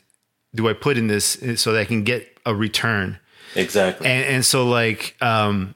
[0.55, 3.19] do I put in this eh, so that I can get a return?
[3.55, 4.07] Exactly.
[4.07, 5.75] and and so like um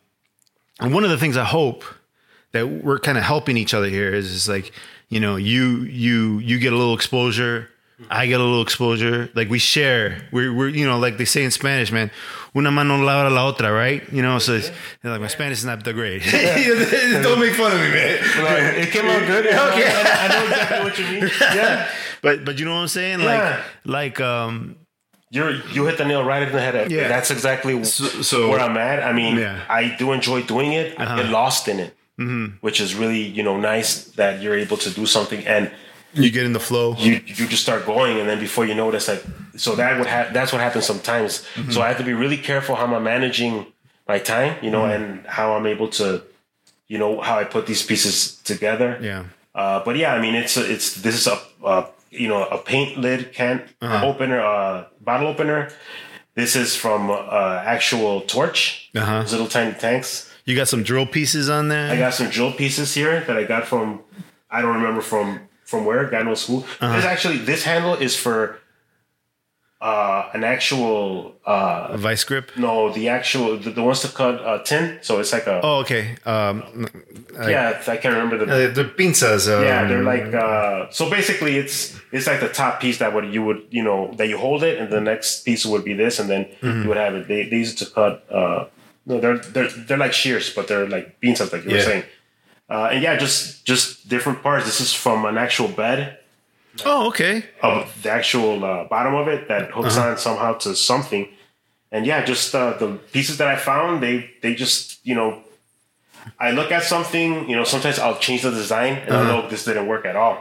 [0.80, 1.84] and one of the things i hope
[2.54, 4.72] that we're kind of helping each other here is is like
[5.10, 7.68] you know you you you get a little exposure
[8.10, 11.44] i get a little exposure like we share we're, we're you know like they say
[11.44, 12.10] in spanish man
[12.56, 14.72] una mano lava la otra right you know so it's,
[15.04, 16.22] like my spanish is not that great
[17.24, 19.46] don't make fun of me man it came out good.
[19.48, 19.92] Okay.
[19.92, 21.32] I, I know exactly what you mean.
[21.54, 21.90] Yeah.
[22.22, 23.64] but but you know what i'm saying Yeah.
[23.86, 24.78] like like um
[25.32, 26.92] You're you hit the nail right in the head.
[26.92, 27.08] Yeah.
[27.08, 29.04] That's exactly so- where I'm at.
[29.04, 29.60] I mean, Yeah.
[29.70, 31.00] I do enjoy doing it.
[31.00, 31.96] I get lost in it,
[32.62, 35.72] which is really you know nice that you're able to do something and
[36.14, 39.08] you get in the flow you you just start going and then before you notice,
[39.12, 39.24] like
[39.58, 41.32] so that would have that's what happens sometimes.
[41.74, 43.66] So I have to be really careful how I'm managing
[44.08, 46.22] my time, you know, and how I'm able to,
[46.88, 48.90] you know, how I put these pieces together.
[49.02, 49.24] yeah
[49.56, 51.76] Uh, but yeah, I mean, it's a, it's this is a, a
[52.12, 54.08] you know a paint lid can Uh-huh.
[54.10, 55.70] opener, uh, bottle opener.
[56.34, 58.90] This is from uh, actual torch.
[58.96, 59.22] Uh-huh.
[59.22, 60.30] Those little tiny tanks.
[60.46, 63.44] you got some drill pieces on there I got some drill pieces here that I
[63.46, 64.02] got from
[64.52, 66.06] I don't remember from from where.
[66.06, 66.58] God knows who.
[66.60, 66.96] Uh-huh.
[66.96, 68.60] This actually this handle is for
[69.90, 72.46] uh, an actual uh, vice grip.
[72.58, 74.98] no the actual the, the ones to cut uh, tin.
[75.08, 76.04] So it's like a Oh, okay.
[76.26, 76.56] Um,
[77.54, 79.44] yeah I can't remember the uh, the pinzas.
[79.54, 81.78] Um, yeah they're like uh, so basically it's
[82.16, 84.76] it's like the top piece that would you would you know that you hold it
[84.80, 86.82] and the next piece would be this and then Mm-hmm.
[86.82, 87.28] you would have it.
[87.28, 88.14] They, they used to cut.
[88.40, 88.66] Uh,
[89.06, 92.04] no, they're they're they're like shears, but they're like pinzas, like you were saying.
[92.74, 94.66] Uh, and yeah, just just different parts.
[94.66, 96.18] This is from an actual bed
[96.84, 97.44] Oh, okay.
[97.62, 100.10] of the actual uh, bottom of it that hooks Uh-huh.
[100.12, 101.28] on somehow to something.
[101.92, 105.42] And yeah, just uh, the pieces that I found, they they just you know,
[106.40, 109.24] I look at something, you know, sometimes I'll change the design and Uh-huh.
[109.24, 110.36] I know this didn't work at all,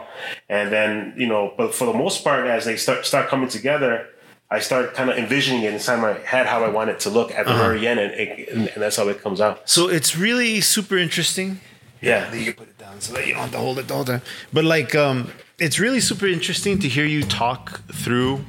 [0.49, 4.07] and then you know, but for the most part, as they start start coming together.
[4.57, 7.31] I start kind of envisioning it inside my head how I want it to look
[7.31, 7.63] at the Uh-huh.
[7.65, 9.55] very end, and, it, and, and that's how it comes out.
[9.67, 11.59] So it's really super interesting.
[11.99, 13.95] Yeah, You can put it down so that you don't have to hold it the
[13.95, 14.21] whole time.
[14.53, 18.43] But like, um, it's really super interesting to hear you talk through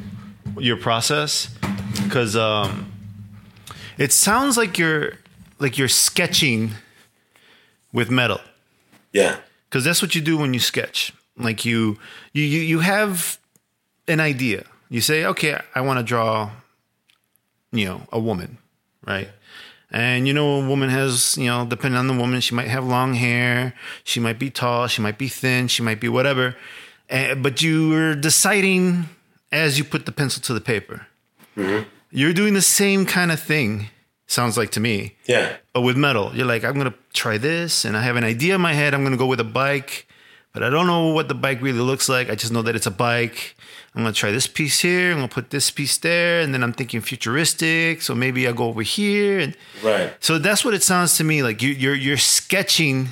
[0.59, 1.55] your process
[2.03, 2.93] because um,
[3.99, 5.15] it sounds like you're
[5.59, 6.71] like you're sketching
[7.93, 8.41] with metal
[9.17, 9.39] yeah,
[9.69, 11.11] because that's what you do when you sketch.
[11.39, 11.99] Like you,
[12.35, 13.39] you, you, you have
[14.07, 14.67] an idea.
[14.91, 16.51] You say, okay, I want to draw,
[17.73, 18.59] you know, a woman,
[19.07, 19.31] right?
[19.91, 22.85] And you know, a woman has, you know, depending on the woman, she might have
[22.85, 23.73] long hair,
[24.05, 26.55] she might be tall, she might be thin, she might be whatever.
[27.11, 29.09] Uh, but you're deciding
[29.53, 31.07] as you put the pencil to the paper.
[32.11, 33.89] You're doing the same kind of thing.
[34.29, 37.97] Sounds like to me yeah, but with metal, you're like, I'm gonna try this, and
[37.97, 38.93] I have an idea in my head.
[38.93, 40.09] I'm gonna go with a bike,
[40.53, 42.29] but I don't know what the bike really looks like.
[42.29, 43.55] I just know that it's a bike.
[43.95, 45.13] I'm gonna try this piece here.
[45.13, 48.03] I'm gonna put this piece there, and then I'm thinking futuristic.
[48.03, 50.13] So maybe I go over here, and right.
[50.19, 51.63] so that's what it sounds to me like.
[51.63, 53.11] You, you're you're sketching,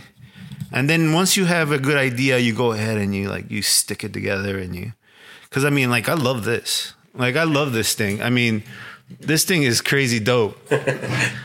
[0.74, 3.62] and then once you have a good idea, you go ahead and you like you
[3.62, 4.92] stick it together, and you,
[5.48, 6.92] because I mean, like I love this.
[7.14, 8.20] Like I love this thing.
[8.20, 8.62] I mean,
[9.20, 10.58] this thing is crazy dope.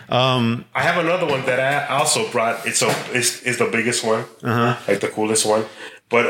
[0.09, 2.65] I have another one that I also brought.
[2.65, 4.75] It's a is is the biggest one, Uh-huh.
[4.87, 5.65] like the coolest one.
[6.09, 6.25] But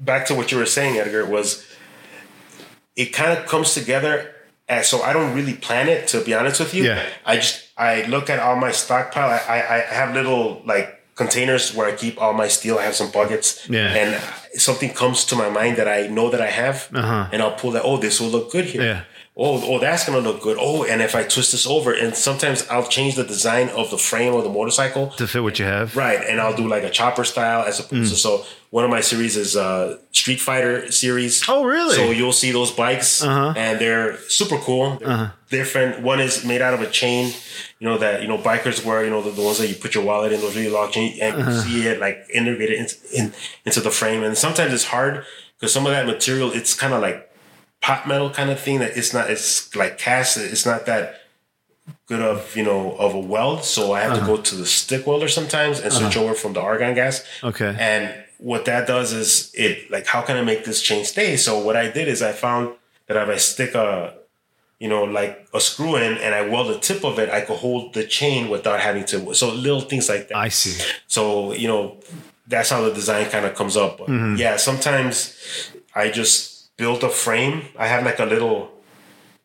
[0.00, 1.64] back to what you were saying, Edgar, was
[2.96, 4.30] it kind of comes together.
[4.66, 6.84] As, so I don't really plan it, to be honest with you.
[6.84, 7.04] Yeah.
[7.26, 9.28] I just I look at all my stockpile.
[9.28, 12.78] I I, I have little like containers where I keep all my steel.
[12.78, 13.68] I have some buckets.
[13.68, 13.94] Yeah.
[13.94, 14.22] And
[14.60, 17.28] something comes to my mind that I know that I have, Uh-huh.
[17.32, 17.82] and I'll pull that.
[17.84, 19.00] Oh, this will look good here Yeah.
[19.36, 20.56] oh, oh, that's gonna look good.
[20.60, 23.98] Oh, and if I twist this over, and sometimes I'll change the design of the
[23.98, 25.08] frame of the motorcycle.
[25.16, 25.96] to fit what you have.
[25.96, 28.44] Right, and I'll do like a chopper style as opposed to so
[28.74, 31.44] one of my series is uh Street Fighter series.
[31.48, 31.94] Oh, really?
[31.94, 33.54] So you'll see those bikes uh-huh.
[33.56, 34.96] and they're super cool.
[34.96, 35.30] They're uh-huh.
[35.48, 36.02] different.
[36.02, 37.32] One is made out of a chain,
[37.78, 39.94] you know, that you know bikers wear, you know, the, the ones that you put
[39.94, 41.60] your wallet in, those really long chain and you uh-huh.
[41.60, 43.32] see it like integrated into, in,
[43.64, 44.24] into the frame.
[44.24, 45.24] And sometimes it's hard
[45.56, 47.30] because some of that material it's kind of like
[47.80, 51.20] pot metal kind of thing that it's not it's like cast it's not that
[52.06, 55.06] good of you know of a weld so i have to go to the stick
[55.06, 57.76] welder sometimes and switch over from the argon gas Okay.
[57.78, 61.58] and what that does is it like how can i make this chain stay so
[61.58, 62.74] what i did is i found
[63.06, 64.14] that if i stick a
[64.78, 67.56] you know like a screw in and i weld the tip of it i could
[67.56, 70.82] hold the chain without having to so little things like that I see.
[71.06, 71.98] so, you know,
[72.46, 73.98] that's how the design kind of comes up.
[73.98, 74.36] But mm-hmm.
[74.36, 75.36] Yeah, sometimes
[75.94, 77.62] I just build a frame.
[77.78, 78.70] I have like a little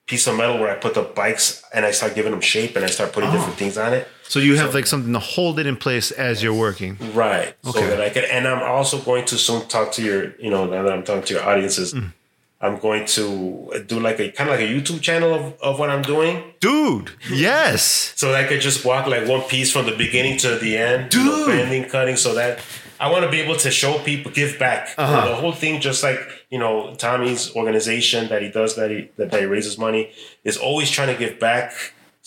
[0.05, 2.83] piece of metal where I put the bikes and I start giving them shape and
[2.83, 3.33] I start putting oh.
[3.33, 4.07] different things on it.
[4.30, 6.97] So you have like something to hold it in place as you're working.
[7.13, 7.55] Right.
[7.65, 7.80] Okay.
[7.80, 10.65] So that I can, and I'm also going to soon talk to your, you know,
[10.65, 12.13] now that I'm talking to your audiences, mm.
[12.61, 15.89] I'm going to do like a kind of like a YouTube channel of, of what
[15.89, 16.43] I'm doing.
[16.59, 18.13] Dude, yes.
[18.15, 21.23] So I could just walk like one piece from the beginning to the end, you
[21.23, 21.47] know, Dude.
[21.47, 22.59] bending, cutting, so that
[22.99, 24.95] I want to be able to show people, give back.
[24.95, 25.30] Know, uh-huh.
[25.30, 26.19] the whole thing, just like
[26.51, 30.11] you know, Tommy's organization that he does, that he that, that he raises money,
[30.43, 31.73] is always trying to give back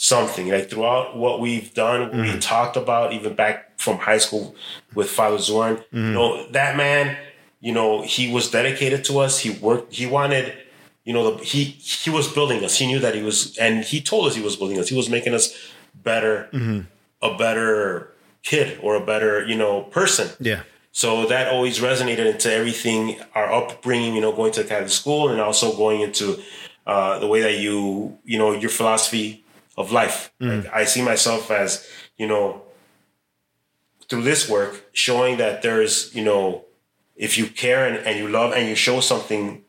[0.03, 0.49] something.
[0.49, 2.41] Like throughout what we've done, we mm.
[2.41, 4.55] talked about even back from high school
[4.95, 5.77] with Father Zorn.
[5.93, 6.09] Mm.
[6.09, 7.17] You know, that man,
[7.61, 9.39] you know, he was dedicated to us.
[9.39, 9.95] He worked.
[9.95, 10.53] He wanted
[11.05, 12.77] you know, the, he he was building us.
[12.77, 14.89] He knew that he was, and he told us he was building us.
[14.89, 15.53] He was making us
[15.95, 16.81] better, mm-hmm.
[17.21, 18.13] a better
[18.45, 20.29] kid or a better, you know, person.
[20.39, 20.63] Yeah.
[20.93, 25.41] So that always resonated into everything, our upbringing, you know, going to Catholic school and
[25.41, 26.41] also going into
[26.87, 29.42] uh, the way that you, you know, your philosophy
[29.77, 30.33] of life.
[30.41, 32.63] Like, I see myself as, you know,
[34.09, 36.65] through this work, showing that there's, you know,
[37.17, 39.63] if you care and, and you love and you show something,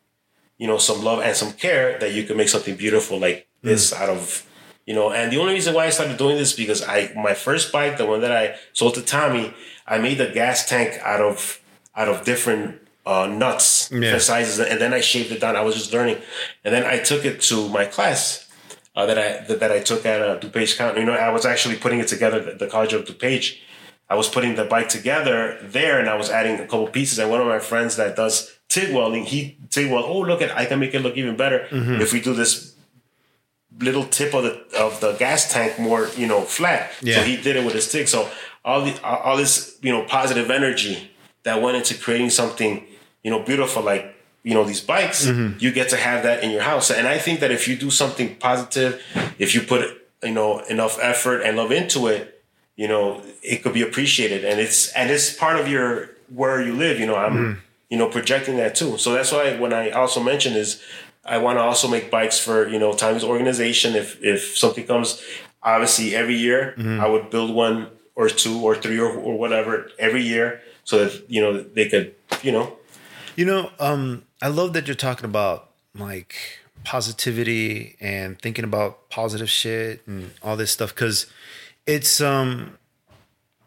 [0.58, 3.94] you know, some love and some care, that you can make something beautiful like this
[3.94, 4.46] out of,
[4.86, 5.12] you know.
[5.12, 8.06] And the only reason why I started doing this because I, my first bike, the
[8.06, 9.54] one that I sold to Tommy,
[9.88, 11.60] I made the gas tank out of
[11.96, 14.00] out of different uh, nuts, Yeah.
[14.00, 15.56] different sizes, and then I shaved it down.
[15.56, 16.18] I was just learning,
[16.66, 18.43] and then I took it to my class
[18.96, 21.02] uh, that I that, that I took at uh, DuPage County.
[21.02, 22.40] You know, I was actually putting it together.
[22.40, 23.60] The, the College of DuPage.
[24.10, 27.18] I was putting the bike together there, and I was adding a couple pieces.
[27.20, 30.06] And one of my friends that does TIG welding, he TIG weld.
[30.08, 31.68] Oh, look at I can make it look even better
[32.02, 32.76] if we do this
[33.80, 36.92] little tip of the of the gas tank more, you know, flat.
[37.02, 37.16] Yeah.
[37.16, 38.08] So he did it with his TIG.
[38.08, 38.30] So
[38.64, 41.12] all the all this, you know, positive energy
[41.44, 42.86] that went into creating something,
[43.24, 45.58] you know, beautiful like you know these bikes, mm-hmm.
[45.60, 46.92] you get to have that in your house.
[46.92, 49.02] And I think that if you do something positive,
[49.40, 49.82] if you put
[50.22, 52.44] you know enough effort and love into it,
[52.76, 54.44] you know, it could be appreciated.
[54.44, 57.00] And it's and it's part of your where you live.
[57.00, 57.60] You know, I'm mm-hmm.
[57.90, 58.98] you know projecting that too.
[58.98, 60.82] So that's why when I also mention is
[61.26, 63.96] I want to also make bikes for you know Tommy's organization.
[63.96, 65.24] If if something comes,
[65.62, 67.00] obviously every year mm-hmm.
[67.00, 71.30] I would build one or two or three or, or whatever every year, so that
[71.30, 72.14] you know they could
[72.44, 72.78] you know
[73.36, 76.36] You know, um, I love that you're talking about like
[76.84, 81.28] positivity and thinking about positive shit and all this stuff because
[81.88, 82.78] it's um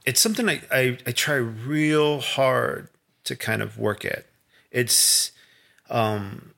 [0.04, 2.90] it's something I, I I try real hard
[3.24, 4.26] to kind of work at.
[4.70, 5.32] It's
[5.88, 6.50] um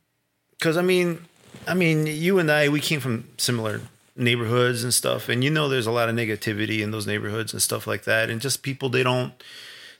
[0.51, 1.25] because I mean
[1.69, 3.83] I mean you and I we came from similar
[4.17, 7.63] neighborhoods and stuff and you know there's a lot of negativity in those neighborhoods and
[7.63, 9.33] stuff like that and just people they don't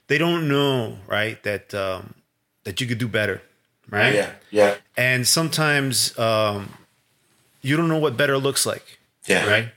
[0.07, 2.15] they don't know right that um
[2.65, 3.41] that you could do better
[3.89, 4.13] right?
[4.15, 4.75] Yeah yeah.
[4.97, 6.73] And sometimes um
[7.61, 9.47] you don't know what better looks like yeah.
[9.49, 9.69] right?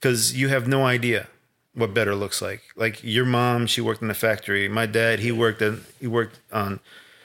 [0.00, 1.28] Because you have no idea
[1.74, 2.62] what better looks like.
[2.76, 4.68] Like your mom she worked in the factory.
[4.68, 6.80] My dad he worked in he worked on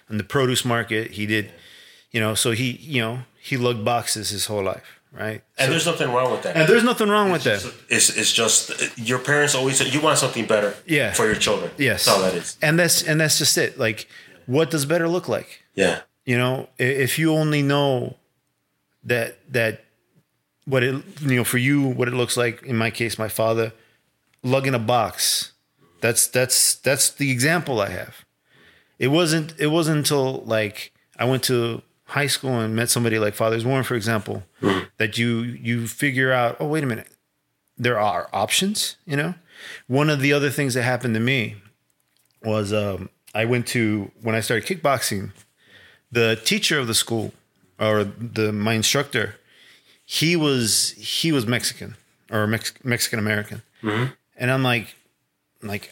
[0.09, 1.11] on the produce market.
[1.11, 1.51] He did
[2.11, 5.41] you know so he you know he lugged boxes his whole life right?
[5.57, 6.55] And there's nothing wrong with that.
[6.55, 7.65] and there's nothing wrong with that.
[7.89, 11.13] It's, it's just your parents always you want something better Yeah.
[11.13, 11.71] for your children.
[11.77, 12.05] yes.
[12.05, 12.57] That's all that is.
[12.61, 13.79] and that's and that's just it.
[13.79, 14.07] Like
[14.47, 15.63] what does better look like?
[15.75, 16.01] Yeah.
[16.25, 18.15] you know if you only know
[19.03, 19.83] that that
[20.65, 23.71] what it you know for you what it looks like in my case my father
[24.43, 25.53] lugging a box
[26.01, 28.25] that's that's that's the example i have.
[28.99, 33.33] It wasn't it wasn't until like i went to high school and met somebody like
[33.35, 34.43] Father Zorn for example
[34.97, 37.07] that you you figure out oh wait a minute
[37.77, 39.35] there are options you know?
[39.87, 41.55] One of the other things that happened to me
[42.43, 45.31] was um, i went to when i started kickboxing
[46.11, 47.33] the teacher of the school
[47.79, 49.35] or the my instructor
[50.05, 51.95] he was he was mexican
[52.31, 54.11] or Mex- mexican american mm-hmm.
[54.37, 54.95] and i'm like
[55.61, 55.91] like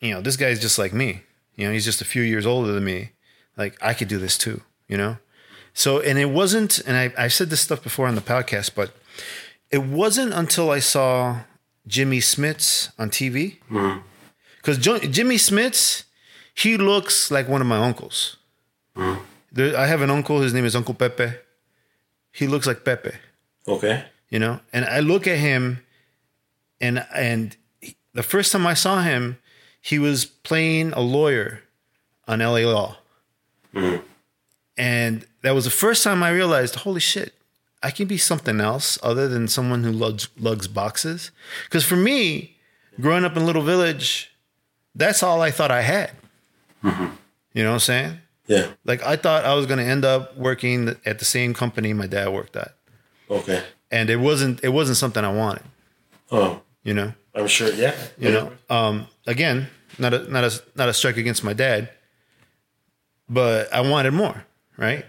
[0.00, 1.22] you know this guy's just like me.
[1.56, 3.10] You know he's just a few years older than me.
[3.56, 5.18] Like i could do this too you know?
[5.72, 8.90] So and it wasn't and i i've said this stuff before on the podcast but
[9.70, 11.42] it wasn't until i saw
[11.86, 14.00] jimmy smits on tv mm-hmm.
[14.56, 16.02] because jimmy smits
[16.54, 18.36] he looks like one of my uncles
[19.52, 20.40] there, I have an uncle.
[20.40, 21.32] His name is Uncle Pepe.
[22.32, 23.12] He looks like Pepe,
[23.66, 24.04] Okay.
[24.28, 24.60] you know.
[24.72, 25.82] And I look at him,
[26.80, 29.38] and and he- the first time I saw him,
[29.80, 31.62] he was playing a lawyer
[32.28, 32.98] on LA Law,
[34.76, 37.34] and that was the first time I realized, holy shit,
[37.82, 41.30] I can be something else other than someone who lugs lugs boxes.
[41.64, 42.56] Because for me,
[43.00, 44.30] growing up in Little Village,
[44.94, 46.10] that's all I thought I had.
[46.82, 48.18] You know what I'm saying?
[48.46, 48.68] Yeah.
[48.84, 52.06] Like I thought I was going to end up working at the same company my
[52.06, 52.74] dad worked at,
[53.30, 53.62] Okay.
[53.90, 54.62] and it wasn't.
[54.64, 55.62] It wasn't something I wanted.
[56.32, 57.12] Oh, You know.
[57.34, 57.72] I'm sure.
[57.72, 57.94] Yeah.
[58.18, 58.52] You know.
[58.68, 59.06] Um.
[59.26, 59.68] Again,
[59.98, 61.90] not a not a not a strike against my dad,
[63.28, 64.44] but I wanted more,
[64.76, 65.04] right?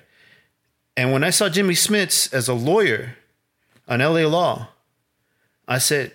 [0.95, 3.15] And when I saw Jimmy Smits as a lawyer
[3.87, 4.67] on LA Law,
[5.67, 6.11] I said,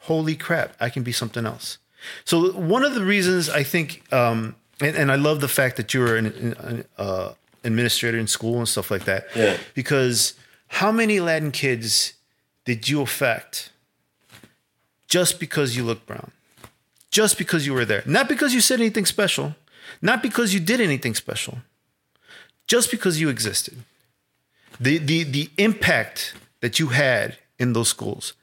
[0.00, 0.76] "Holy crap!
[0.80, 1.78] I can be something else."
[2.24, 5.92] So one of the reasons I think, um, and, and I love the fact that
[5.94, 6.26] you were an,
[6.58, 7.32] an uh,
[7.64, 9.56] administrator in school and stuff like that, Yeah.
[9.74, 10.34] because
[10.68, 12.14] how many Latin kids
[12.64, 13.70] did you affect
[15.08, 16.30] just because you look brown?
[17.10, 18.02] Just because you were there.
[18.06, 19.54] Not because you said anything special,
[20.02, 21.58] not because you did anything special,
[22.66, 23.78] just because you existed.
[24.78, 28.34] The the the impact that you had in those schools.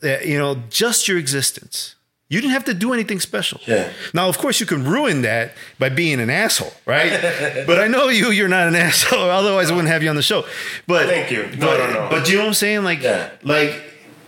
[0.00, 1.94] That you know, just your existence.
[2.34, 3.60] You didn't have to do anything special.
[3.66, 3.92] Yeah.
[4.12, 7.12] Now, of course, you can ruin that by being an asshole, right?
[7.66, 8.30] but I know you.
[8.32, 9.30] You're not an asshole.
[9.30, 10.44] Otherwise, I wouldn't have you on the show.
[10.86, 11.42] But Thank you.
[11.56, 12.08] No, but, no, no.
[12.10, 12.82] But you know what I'm saying?
[12.84, 13.30] Like, Yeah.
[13.42, 13.80] like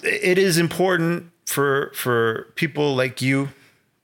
[0.03, 3.49] it is important for for people like you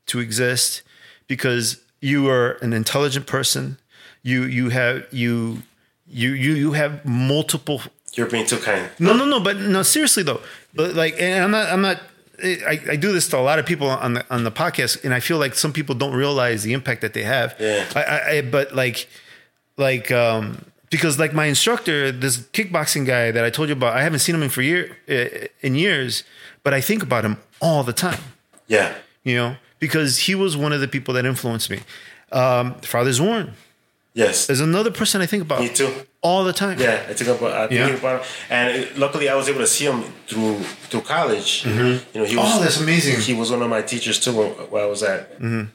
[0.06, 0.82] to exist
[1.28, 3.78] because you are an intelligent person.
[4.24, 5.62] You you have you
[6.08, 7.80] you you you have multiple
[8.14, 8.90] You're being too kind.
[8.98, 9.40] no, no, no.
[9.40, 10.40] But no, seriously though.
[10.74, 11.66] But like, and I'm not.
[11.72, 11.98] I'm not.
[12.42, 15.14] I, I do this to a lot of people on the on the podcast, and
[15.14, 17.54] I feel like some people don't realize the impact that they have.
[17.58, 17.86] Yeah.
[17.94, 19.08] I, I, but like,
[19.76, 24.02] like, um, because like my instructor, this kickboxing guy that I told you about, I
[24.02, 26.24] haven't seen him in for year uh, in years,
[26.64, 28.20] but I think about him all the time.
[28.66, 28.94] Yeah.
[29.24, 31.80] You know, because he was one of the people that influenced me.
[32.32, 33.52] Um, Father Zorn
[34.14, 34.46] Yes.
[34.46, 35.92] there's another person I think about Me too.
[36.22, 36.78] All the time.
[36.78, 37.96] Yeah, I think about I think Yeah.
[38.02, 38.26] about him.
[38.50, 40.58] and luckily I was able to see him through
[40.88, 41.64] through college.
[41.66, 41.72] You
[42.20, 43.20] know, he was Oh, that's amazing.
[43.20, 45.20] He was one of my teachers too when, I was at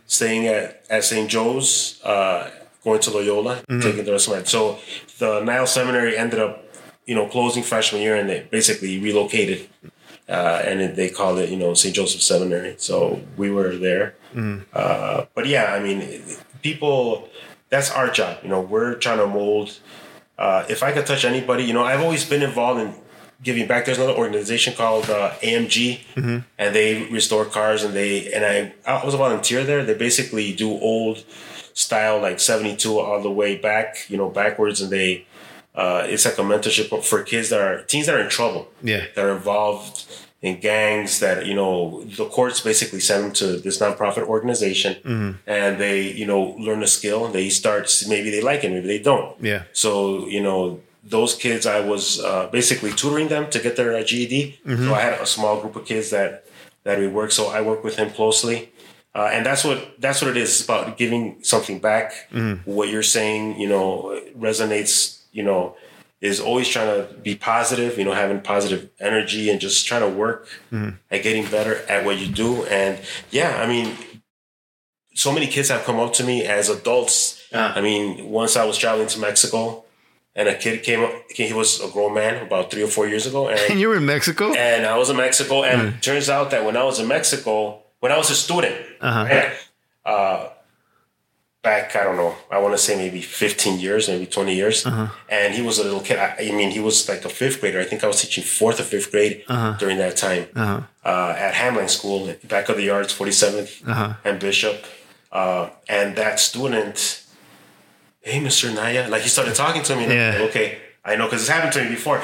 [0.07, 1.27] staying at at St.
[1.29, 2.49] Joe's, uh,
[2.83, 3.53] going to Loyola,
[3.85, 4.43] taking the rest of my.
[4.43, 4.79] So
[5.19, 6.53] the Nile Seminary ended up,
[7.05, 9.67] you know, closing freshman year, and they basically relocated.
[10.29, 11.95] Uh, and they called it, you know, St.
[11.95, 12.75] Joseph Seminary.
[12.77, 14.15] So we were there.
[14.73, 15.97] Uh, but yeah, I mean,
[16.61, 17.29] people,
[17.69, 18.37] that's our job.
[18.43, 19.69] You know, we're trying to mold.
[20.37, 22.93] Uh, if I could touch anybody, you know, I've always been involved in
[23.43, 23.85] giving back.
[23.85, 26.01] There's another organization called uh, AMG,
[26.57, 27.83] and they restore cars.
[27.83, 29.83] And they and I, I was a volunteer there.
[29.83, 31.23] They basically do old
[31.73, 35.25] style, like '72 all the way back, you know, backwards, and they.
[35.75, 39.05] Uh, it's like a mentorship for kids that are teens that are in trouble Yeah.
[39.13, 40.07] that are involved
[40.41, 44.93] in gangs that you know the courts basically send them to this nonprofit organization
[45.47, 48.87] and they you know learn a skill and they start maybe they like it maybe
[48.87, 49.35] they don't.
[49.43, 49.63] Yeah.
[49.73, 54.03] so you know those kids i was uh, basically tutoring them to get their uh,
[54.03, 56.45] ged so i had a small group of kids that
[56.83, 58.71] that we work so i work with him closely.
[59.15, 62.13] Uh, and that's what that's what it is it's about giving something back.
[62.65, 65.75] What you're saying you know resonates you know
[66.21, 70.09] is always trying to be positive, you know, having positive energy and just trying to
[70.09, 70.47] work
[71.11, 72.63] at getting better at what you do.
[72.65, 72.99] And
[73.29, 73.95] yeah, I mean,
[75.15, 77.41] so many kids have come up to me as adults.
[77.53, 77.73] Ah.
[77.75, 79.83] I mean, once I was traveling to Mexico
[80.35, 83.25] and a kid came up, he was a grown man about three or four years
[83.25, 83.47] ago.
[83.49, 84.53] And And, you were in Mexico?
[84.53, 85.63] and I was in Mexico.
[85.63, 85.87] And Hmm.
[85.97, 89.23] it turns out that when I was in Mexico, when I was a student, Uh-huh.
[89.23, 89.53] right,
[90.05, 90.49] uh,
[91.69, 94.77] back, I don't know, I want to say maybe 15 years, maybe 20 years.
[94.85, 95.07] Uh-huh.
[95.37, 96.17] And he was a little kid.
[96.25, 97.79] I, I mean, he was like a fifth grader.
[97.85, 99.35] I think I was teaching fourth or fifth grade
[99.81, 100.81] during that time Uh-huh.
[101.11, 102.19] uh, at Hamline School,
[102.55, 104.13] back of the yards, 47th Uh-huh.
[104.27, 104.77] and Bishop.
[105.41, 105.63] Uh,
[105.97, 106.97] and that student,
[108.21, 108.65] hey, Mr.
[108.73, 110.03] Naya, like he started talking to me.
[110.07, 110.31] Yeah.
[110.39, 110.67] like, okay,
[111.09, 112.19] I know because it's happened to me before.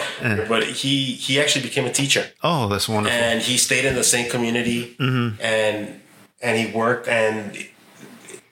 [0.52, 0.94] But he
[1.26, 3.18] he actually became a teacher Oh, that's wonderful.
[3.28, 5.28] and he stayed in the same community Mm-hmm.
[5.60, 5.78] and
[6.46, 7.36] and he worked and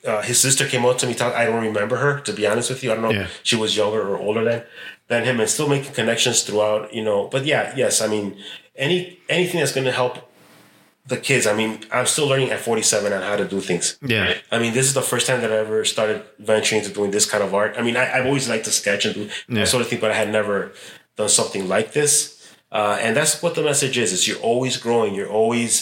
[0.06, 2.70] uh, his sister came up to me talk, i don't remember her to be honest
[2.70, 3.22] with you i don't know Yeah.
[3.24, 4.62] if she was younger or older than
[5.08, 8.36] than him and still making connections throughout you know but yeah yes i mean
[8.76, 10.14] any anything that's going to help
[11.06, 14.34] the kids i mean i'm still learning at 47 on how to do things Yeah.
[14.52, 17.26] i mean this is the first time that i ever started venturing into doing this
[17.32, 19.60] kind of art i mean I, i've always liked to sketch and do Yeah.
[19.60, 20.72] that sort of thing but i had never
[21.16, 22.38] done something like this
[22.70, 25.72] uh, and that's what the message is is you're always growing you're always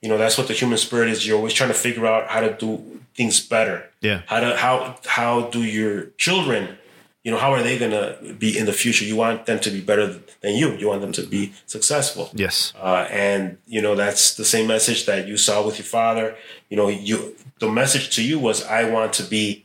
[0.00, 2.40] you know that's what the human spirit is you're always trying to figure out how
[2.40, 3.90] to do things better.
[4.00, 4.22] Yeah.
[4.26, 6.78] how do how how do your children
[7.24, 9.04] you know how are they gonna be in the future?
[9.04, 10.72] You want them to be better than you.
[10.72, 12.30] You want them to be successful.
[12.34, 12.72] Yes.
[12.80, 16.34] uh, and you know that's the same message that you saw with your father.
[16.68, 19.64] You know you the message to you was i want to be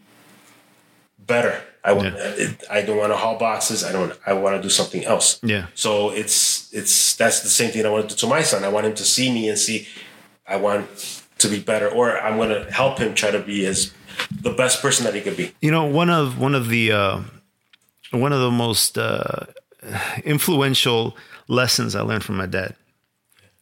[1.26, 1.62] better.
[1.84, 2.16] I want
[2.70, 3.84] i don't want to haul boxes.
[3.84, 5.40] I don't i want to do something else.
[5.42, 5.68] Yeah.
[5.74, 8.64] so it's it's that's the same thing I want to do to my son.
[8.66, 9.88] I want him to see me and see
[10.46, 10.88] I want
[11.40, 13.94] to be better, or I'm going to help him try to be as
[14.42, 15.54] the best person that he could be.
[15.62, 17.22] You know, one of one of the uh,
[18.12, 19.46] one of the most uh,
[20.24, 21.16] influential
[21.48, 22.76] lessons I learned from my dad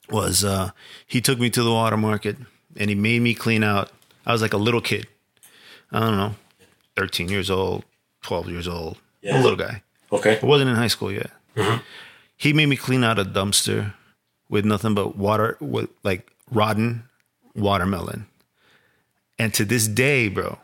[0.09, 0.71] was uh,
[1.07, 2.37] he took me to the water market
[2.77, 3.91] and he made me clean out.
[4.25, 5.07] I was like a little kid.
[5.91, 6.35] I don't know,
[6.95, 7.83] thirteen years old,
[8.21, 9.39] twelve years old, Yeah.
[9.39, 9.81] a little guy.
[10.11, 10.39] Okay.
[10.41, 11.31] I wasn't in high school yet.
[12.37, 13.93] He made me clean out a dumpster
[14.49, 17.03] with nothing but water, with like rotten
[17.55, 18.27] watermelon.
[19.37, 20.59] And to this day, bro,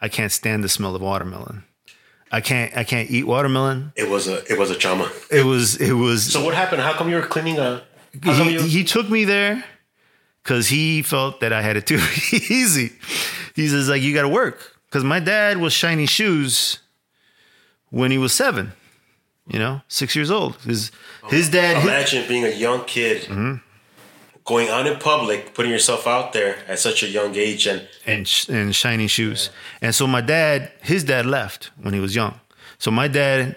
[0.00, 1.64] I can't stand the smell of watermelon.
[2.30, 2.76] I can't.
[2.76, 3.92] I can't eat watermelon.
[3.96, 5.10] It was a it was a trauma.
[5.30, 5.76] It was.
[5.76, 6.30] It was.
[6.30, 6.82] So what happened?
[6.82, 7.82] How come you were cleaning a?
[8.22, 8.62] He, you?
[8.62, 9.64] he took me there
[10.42, 11.96] because he felt that I had it too
[12.32, 12.92] easy.
[13.54, 16.80] He says like you got to work because my dad was shining shoes
[17.90, 18.72] when he was seven.
[19.46, 20.56] You know, six years old.
[20.56, 20.90] His
[21.28, 21.82] his dad.
[21.82, 23.56] Imagine being a young kid, mm-hmm.
[24.48, 28.26] Going out in public, putting yourself out there at such a young age, and and
[28.26, 29.50] sh- and shiny shoes.
[29.82, 32.40] And so my dad, his dad left when he was young.
[32.78, 33.56] So my dad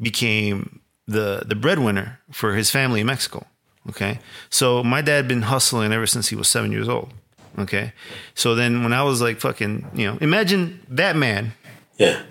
[0.00, 3.46] became the the breadwinner for his family in Mexico.
[3.88, 4.18] Okay,
[4.50, 7.12] so my dad had been hustling ever since he was seven years old.
[7.58, 7.92] Okay,
[8.34, 11.52] so then when I was like fucking, you know, imagine that man,
[11.98, 12.22] yeah,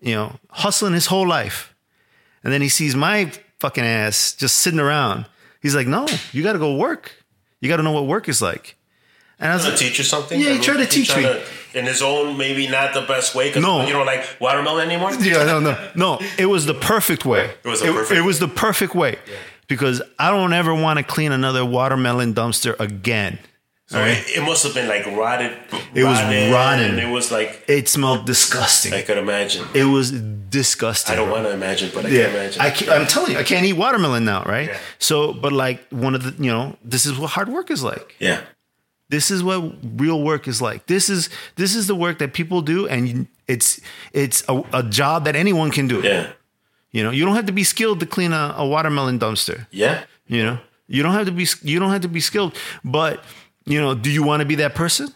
[0.00, 1.74] you know, hustling his whole life,
[2.44, 5.24] and then he sees my fucking ass just sitting around.
[5.62, 7.12] He's like, no, you got to go work.
[7.66, 8.76] You got to know what work is like.
[9.40, 10.40] And I was to like, teach you something.
[10.40, 11.22] Yeah, he tried to teach me.
[11.24, 11.42] to-
[11.74, 13.50] in his own, maybe not the best way.
[13.52, 13.84] Cause No.
[13.84, 15.12] you don't like watermelon anymore.
[15.20, 16.20] yeah, no, no, no.
[16.38, 17.50] It was the perfect way.
[17.64, 19.18] It was the perfect It, was the perfect way
[19.66, 23.38] because I don't ever want to clean another watermelon dumpster again.
[23.88, 25.52] So it, it must have been like rotted.
[25.94, 26.20] It was
[26.52, 26.98] rotten.
[26.98, 28.92] It was like It smelled disgusting.
[28.92, 29.64] I could imagine.
[29.74, 31.12] It was disgusting.
[31.12, 32.62] I don't want to imagine, but I Yeah, can imagine.
[32.62, 34.68] I can't, I'm telling you, I can't eat watermelon now, right?
[34.70, 34.78] Yeah.
[34.98, 38.16] So, but like one of the, you know, this is what hard work is like.
[38.18, 38.40] yeah,
[39.08, 40.86] This is what real work is like.
[40.86, 43.80] This is this is the work that people do, and it's
[44.12, 46.00] it's a, a job that anyone can do.
[46.00, 46.32] yeah,
[46.90, 49.66] You know, you don't have to be skilled to clean a, a watermelon dumpster.
[49.70, 50.04] yeah.
[50.26, 50.58] You know,
[50.88, 52.52] you don't have to be you don't have to be skilled.
[52.82, 53.22] But
[53.66, 55.08] you know, do you want to be that person?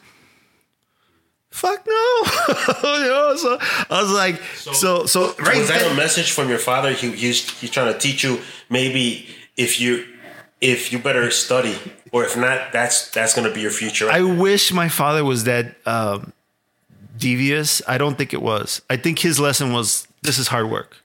[1.51, 1.92] Fuck no.
[2.98, 3.59] you know, so
[3.90, 5.59] I was like, so so, right.
[5.59, 6.92] was that a message from your father?
[6.92, 10.07] He, he's he's trying to teach you maybe if you
[10.61, 11.76] if you better study,
[12.12, 14.11] or if not, that's that's going to be your future.
[14.11, 16.32] I wish my father was that um,
[17.18, 17.82] devious.
[17.88, 18.82] I don't think it was.
[18.88, 20.98] I think his lesson was this is hard work.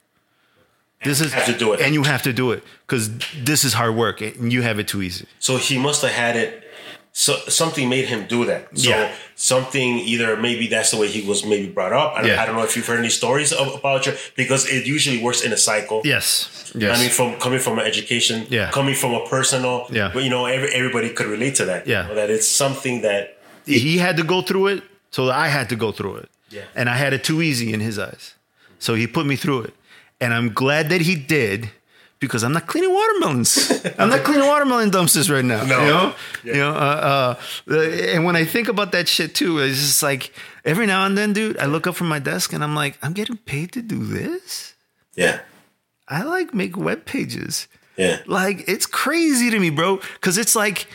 [1.03, 1.81] This is have to do it.
[1.81, 4.87] and you have to do it because this is hard work, and you have it
[4.87, 5.27] too easy.
[5.39, 6.64] So he must have had it.
[7.18, 8.68] So something made him do that.
[8.78, 9.09] So Yeah.
[9.36, 12.09] something either maybe that's the way he was maybe brought up.
[12.13, 12.41] I don't, Yeah.
[12.41, 15.41] I don't know if you've heard any stories of, about your because it usually works
[15.41, 16.01] in a cycle.
[16.03, 16.26] Yes,
[16.76, 16.97] yes.
[16.97, 18.70] I mean, from coming from an education, Yeah.
[18.80, 20.11] coming from a personal, Yeah.
[20.13, 21.88] But you know, every, everybody could relate to that.
[21.88, 22.07] you Yeah.
[22.07, 23.22] know, that it's something that
[23.66, 24.84] he had to go through it,
[25.16, 26.30] so I had to go through it.
[26.49, 26.63] Yeah.
[26.76, 28.34] And I had it too easy in his eyes.
[28.78, 29.74] So he put me through it.
[30.20, 31.59] And I'm glad that he did
[32.28, 33.71] because I'm not cleaning watermelons.
[33.99, 35.63] I'm not cleaning watermelon dumpsters right now.
[35.65, 35.80] No.
[35.82, 36.15] You know?
[36.43, 36.53] Yeah.
[36.53, 37.36] You know, uh,
[37.69, 37.80] uh,
[38.13, 41.34] and when I think about that shit too, it's just like every now and then,
[41.34, 44.03] dude, I look up from my desk and I'm like, I'm getting paid to do
[44.05, 44.73] this.
[45.15, 45.39] yeah,
[46.07, 47.67] I like make web pages.
[47.97, 49.99] yeah, Like it's crazy to me, bro.
[50.21, 50.88] Cause it's like,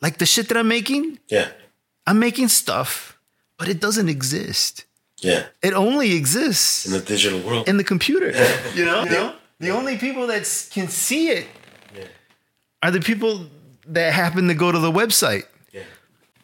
[0.00, 1.48] like the shit that I'm making, yeah,
[2.06, 3.18] I'm making stuff,
[3.58, 4.84] but it doesn't exist.
[5.22, 5.46] yeah.
[5.62, 8.30] It only exists In the digital world, in the computer.
[8.74, 9.04] you know,
[9.60, 10.42] the, the only people that
[10.72, 11.46] can see it
[12.82, 13.46] are the people
[13.86, 15.44] that happen to go to the website.
[15.72, 15.82] yeah.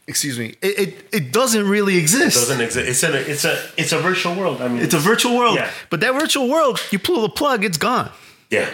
[0.06, 0.54] Excuse me.
[0.62, 2.36] It it, it doesn't really exist.
[2.36, 2.88] doesn't exist.
[2.88, 4.60] It's a it's a it's a virtual world.
[4.62, 5.56] I mean, it's a virtual world.
[5.56, 5.70] Yeah.
[5.90, 8.10] But that virtual world, you pull the plug, it's gone.
[8.50, 8.68] yeah,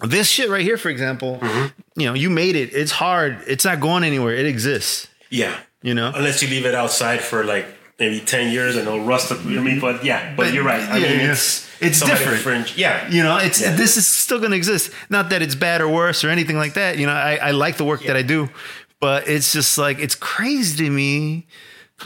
[0.00, 2.00] This shit right here, for example, mm-hmm.
[2.00, 2.72] you know, you made it.
[2.74, 3.38] It's hard.
[3.46, 4.34] It's not going anywhere.
[4.34, 5.08] It exists.
[5.30, 5.56] yeah.
[5.84, 6.12] You know?
[6.14, 7.66] unless you leave it outside for like
[8.02, 9.30] maybe ten years and it'll rust.
[9.30, 9.58] What I mean?
[9.58, 9.80] Mm-hmm.
[9.86, 10.82] But yeah, but, But- you're right.
[10.82, 11.32] I yeah, mean, yeah.
[11.32, 11.46] it's
[11.88, 12.38] It's different.
[12.46, 12.70] Fringe.
[12.76, 13.74] Yeah, You know, it's Yeah.
[13.82, 14.90] this is still going to exist.
[15.08, 16.92] Not that it's bad or worse or anything like that.
[16.98, 18.48] You know, I, I like the work that I do,
[19.00, 21.46] but it's just like it's crazy to me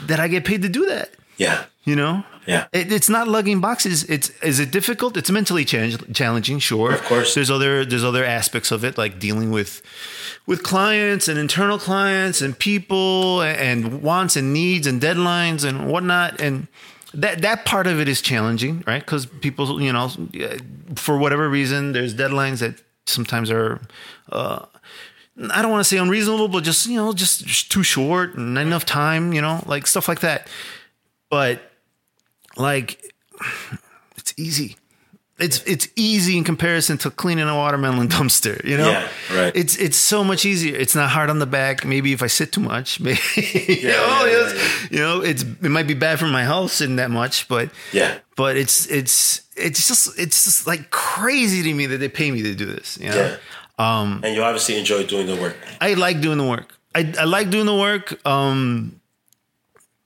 [0.07, 1.09] that I get paid to do that.
[1.37, 1.57] yeah,
[1.89, 2.23] You know,
[2.53, 2.63] Yeah.
[2.79, 4.03] It, it's not lugging boxes.
[4.15, 5.17] It's is it difficult?
[5.17, 6.91] It's mentally challenging, sure.
[6.93, 7.29] Of course.
[7.35, 9.81] there's other there's other aspects of it like dealing with
[10.47, 16.41] with clients and internal clients and people and wants and needs and deadlines and whatnot
[16.41, 16.67] and
[17.13, 20.09] that that part of it is challenging right because people you know
[20.95, 23.79] for whatever reason there's deadlines that sometimes are
[24.31, 24.65] uh,
[25.51, 28.61] I don't want to say unreasonable, but just you know, just too short and not
[28.61, 30.47] enough time, you know, like stuff like that.
[31.29, 31.61] But
[32.55, 33.13] like,
[34.17, 34.77] it's easy.
[35.39, 38.63] It's it's easy in comparison to cleaning a watermelon dumpster.
[38.65, 39.55] You know, Yeah, right.
[39.55, 40.75] It's it's so much easier.
[40.75, 41.85] It's not hard on the back.
[41.85, 45.43] Maybe if I sit too much, maybe you, know, yeah, yeah, it's- you know, it's
[45.43, 48.17] it might be bad for my health sitting that much, but Yeah.
[48.35, 52.41] but it's it's it's just it's just like crazy to me that they pay me
[52.41, 52.97] to do this.
[52.99, 53.15] You know?
[53.15, 53.37] Yeah.
[53.79, 55.55] Um, and you obviously enjoy doing the work.
[55.79, 56.73] I like doing the work.
[56.95, 58.17] I, I like doing the work.
[58.25, 58.99] Um,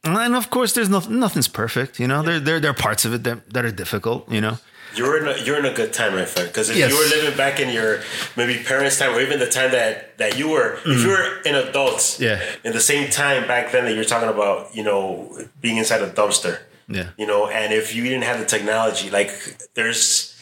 [0.03, 1.19] and of course, there's nothing.
[1.19, 1.99] Nothing's perfect.
[1.99, 4.29] You know, there there there are parts of it that, that are difficult.
[4.29, 4.57] You know.
[4.95, 6.47] You're in a, you're in a good time, my friend.
[6.49, 6.91] Because if Yes.
[6.91, 8.01] you were living back in your
[8.35, 11.55] maybe parents' time, or even the time that that you were, if you were in
[11.55, 12.19] adults.
[12.19, 12.41] Yeah.
[12.63, 16.09] in the same time back then that you're talking about, you know, being inside a
[16.09, 17.07] dumpster, Yeah.
[17.17, 19.31] you know, and if you didn't have the technology, like
[19.75, 20.35] there's,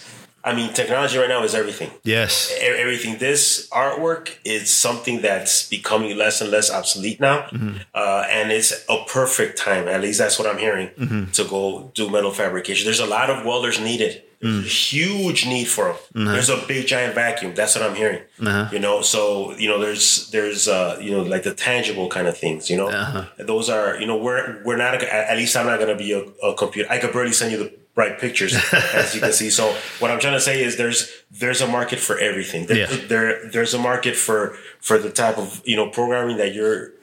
[0.43, 1.91] I mean, technology right now is everything.
[2.03, 2.51] Yes.
[2.61, 3.17] Everything.
[3.19, 7.77] This artwork is something that's becoming less and less obsolete now, Mm-hmm.
[7.93, 9.87] uh, and it's a perfect time.
[9.87, 11.31] At least that's what I'm hearing Mm-hmm.
[11.37, 12.85] to go do metal fabrication.
[12.85, 14.23] There's a lot of welders needed.
[14.41, 14.61] Mm.
[14.61, 15.95] There's a huge need for them.
[16.15, 16.31] Uh-huh.
[16.33, 17.53] There's a big giant vacuum.
[17.55, 18.21] That's what I'm hearing.
[18.71, 22.37] You know, so you know, there's there's uh, you know like the tangible kind of
[22.37, 22.69] things.
[22.69, 23.25] You know, Uh-huh.
[23.37, 26.53] those are you know we're we're not at least I'm not gonna be a, a
[26.55, 26.89] computer.
[26.89, 28.55] I could barely send you the right pictures
[28.93, 29.49] as you can see.
[29.49, 32.65] So what I'm trying to say is there's there's a market for everything.
[32.67, 33.07] There, Yeah.
[33.09, 36.93] there there's a market for for the type of you know programming that you're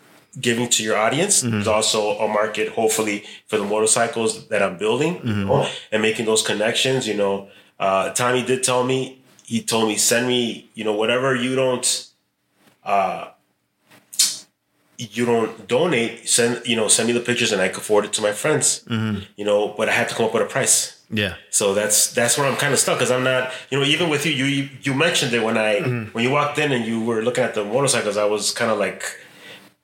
[0.41, 1.41] giving to your audience.
[1.43, 1.51] Mm-hmm.
[1.53, 5.77] There's also a market, hopefully, for the motorcycles that I'm building Mm-hmm.
[5.93, 7.07] and making those connections.
[7.09, 7.49] You know,
[7.79, 9.23] uh, Tommy did tell me.
[9.45, 11.87] He told me send me you know whatever you don't.
[12.85, 13.29] Uh,
[14.99, 18.13] you don't donate, send you know send me the pictures and I can forward it
[18.15, 18.83] to my friends.
[18.89, 19.25] Mm-hmm.
[19.37, 20.95] You know, but I have to come up with a price.
[21.11, 21.35] Yeah.
[21.51, 24.25] So that's that's where I'm kind of stuck because I'm not, you know, even with
[24.27, 26.13] you, you you, you mentioned it when I Mm-hmm.
[26.13, 28.79] when you walked in and you were looking at the motorcycles, I was kind of
[28.79, 29.03] like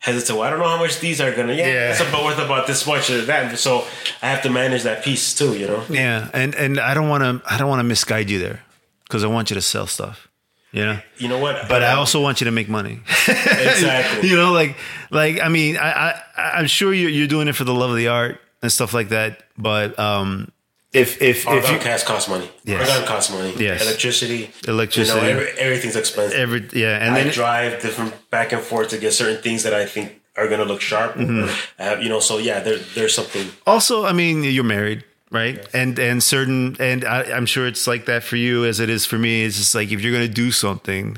[0.03, 0.39] hesitant.
[0.39, 1.55] Well, I don't know how much these are gonna.
[1.55, 1.91] Yeah, Yeah.
[1.93, 3.59] it's about worth about this much or that.
[3.59, 3.87] So
[4.21, 5.57] I have to manage that piece too.
[5.57, 5.85] You know.
[5.89, 8.61] Yeah, and and I don't want to I don't want to misguide you there
[9.05, 10.29] because I want you to sell stuff.
[10.73, 10.99] You know.
[11.19, 11.69] You know what?
[11.69, 13.01] But I also want you to make money.
[13.29, 14.29] exactly.
[14.31, 14.77] you know, like
[15.11, 17.97] like I mean, I, I I'm sure you're you're doing it for the love of
[17.97, 19.43] the art and stuff like that.
[19.59, 20.51] But um,
[20.93, 22.51] if if Our if you gas costs money.
[22.65, 22.87] Yes.
[22.87, 23.55] Gun costs money.
[23.57, 23.83] Yes.
[23.83, 24.51] Electricity.
[24.69, 25.19] Electricity.
[25.19, 26.39] You know, every, everything's expensive.
[26.39, 29.73] every yeah, and I then drive different back and forth to get certain things that
[29.73, 31.15] I think are gonna look sharp.
[31.15, 31.49] Mm-hmm.
[31.79, 33.49] I have, you know, so yeah, there, there's something.
[33.67, 35.05] also, I mean, you're married.
[35.31, 35.67] Right.
[35.73, 39.07] And and certain and I, I'm sure it's like that for you as it is
[39.07, 39.45] for me.
[39.45, 41.17] It's just like if you're gonna do something,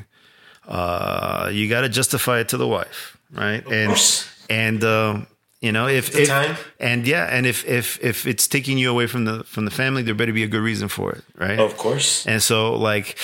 [0.68, 3.16] uh, you gotta justify it to the wife.
[3.32, 3.66] Right.
[3.66, 4.30] and course.
[4.48, 5.26] and um
[5.64, 6.56] you know, if, if time.
[6.78, 10.02] and yeah, and if if if it's taking you away from the from the family,
[10.02, 11.58] there better be a good reason for it, right?
[11.58, 12.26] Of course.
[12.26, 13.16] And so, like,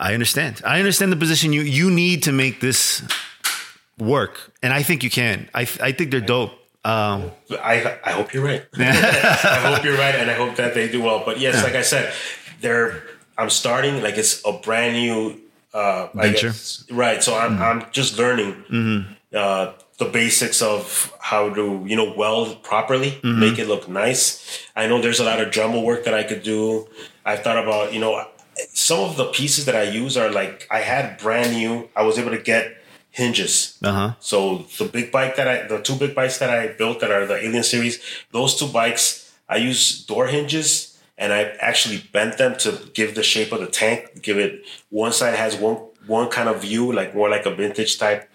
[0.00, 0.62] I understand.
[0.64, 3.02] I understand the position you you need to make this
[3.98, 5.50] work, and I think you can.
[5.52, 6.52] I I think they're dope.
[6.82, 8.64] Um, I I hope you're right.
[8.78, 11.24] I hope you're right, and I hope that they do well.
[11.26, 12.10] But yes, like I said,
[12.62, 13.02] they're
[13.36, 15.38] I'm starting like it's a brand new
[15.74, 16.48] uh, Venture.
[16.48, 16.86] guess.
[16.90, 17.22] right?
[17.22, 18.64] So I'm I'm just learning
[19.34, 24.60] uh, the basics of how to you know weld properly, make it look nice.
[24.76, 26.86] I know there's a lot of dremel work that I could do.
[27.24, 28.24] I thought about you know
[28.72, 31.88] some of the pieces that I use are like I had brand new.
[31.96, 32.76] I was able to get
[33.10, 33.78] hinges.
[33.82, 34.12] uh huh.
[34.20, 37.26] So the big bike that I, the two big bikes that I built that are
[37.26, 37.98] the Alien series,
[38.32, 43.22] those two bikes, I use door hinges and I actually bent them to give the
[43.22, 44.22] shape of the tank.
[44.22, 47.98] Give it one side has one one kind of view, like more like a vintage
[47.98, 48.28] type.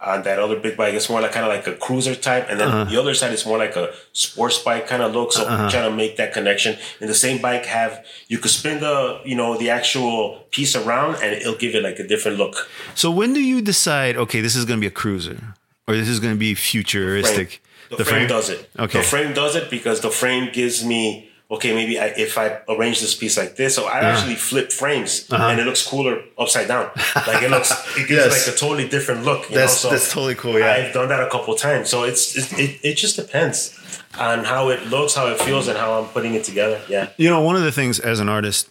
[0.00, 2.60] On that other big bike, it's more like kind of like a cruiser type, and
[2.60, 2.84] then uh-huh.
[2.84, 5.32] the other side is more like a sports bike kind of look.
[5.32, 5.64] So uh-huh.
[5.64, 6.78] I'm trying to make that connection.
[7.00, 11.16] In the same bike, have you could spin the you know the actual piece around,
[11.16, 12.70] and it'll give it like a different look.
[12.94, 14.16] So when do you decide?
[14.16, 15.54] Okay, this is going to be a cruiser,
[15.88, 17.60] or this is going to be futuristic?
[17.90, 18.68] The, frame, does it.
[18.78, 18.98] Okay.
[18.98, 21.74] The frame does it because the frame gives me okay.
[21.74, 24.08] Maybe I, if I arrange this piece like this, so I Uh-huh.
[24.08, 26.90] actually flip frames and it looks cooler upside down.
[27.26, 28.46] Like it looks, it gives Yes.
[28.46, 29.48] like a totally different look.
[29.50, 29.90] You That's- know?
[29.90, 30.72] that's totally cool, yeah.
[30.72, 33.74] I've done that a couple times, so it's it, it it just depends
[34.18, 36.80] on how it looks, how it feels, and how I'm putting it together.
[36.88, 37.08] Yeah.
[37.18, 38.68] You know, one of the things as an artist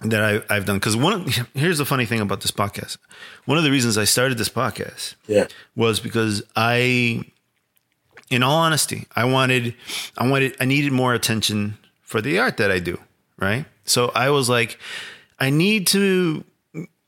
[0.00, 2.98] that I, I've done, because one of, here's the funny thing about this podcast.
[3.46, 5.46] One of the reasons I started this podcast Yeah.
[5.74, 7.24] was because I,
[8.30, 9.74] in all honesty, I wanted,
[10.16, 12.98] I wanted, I needed more attention for the art that I do,
[13.38, 13.66] right?
[13.84, 14.78] So I was like,
[15.38, 16.44] I need to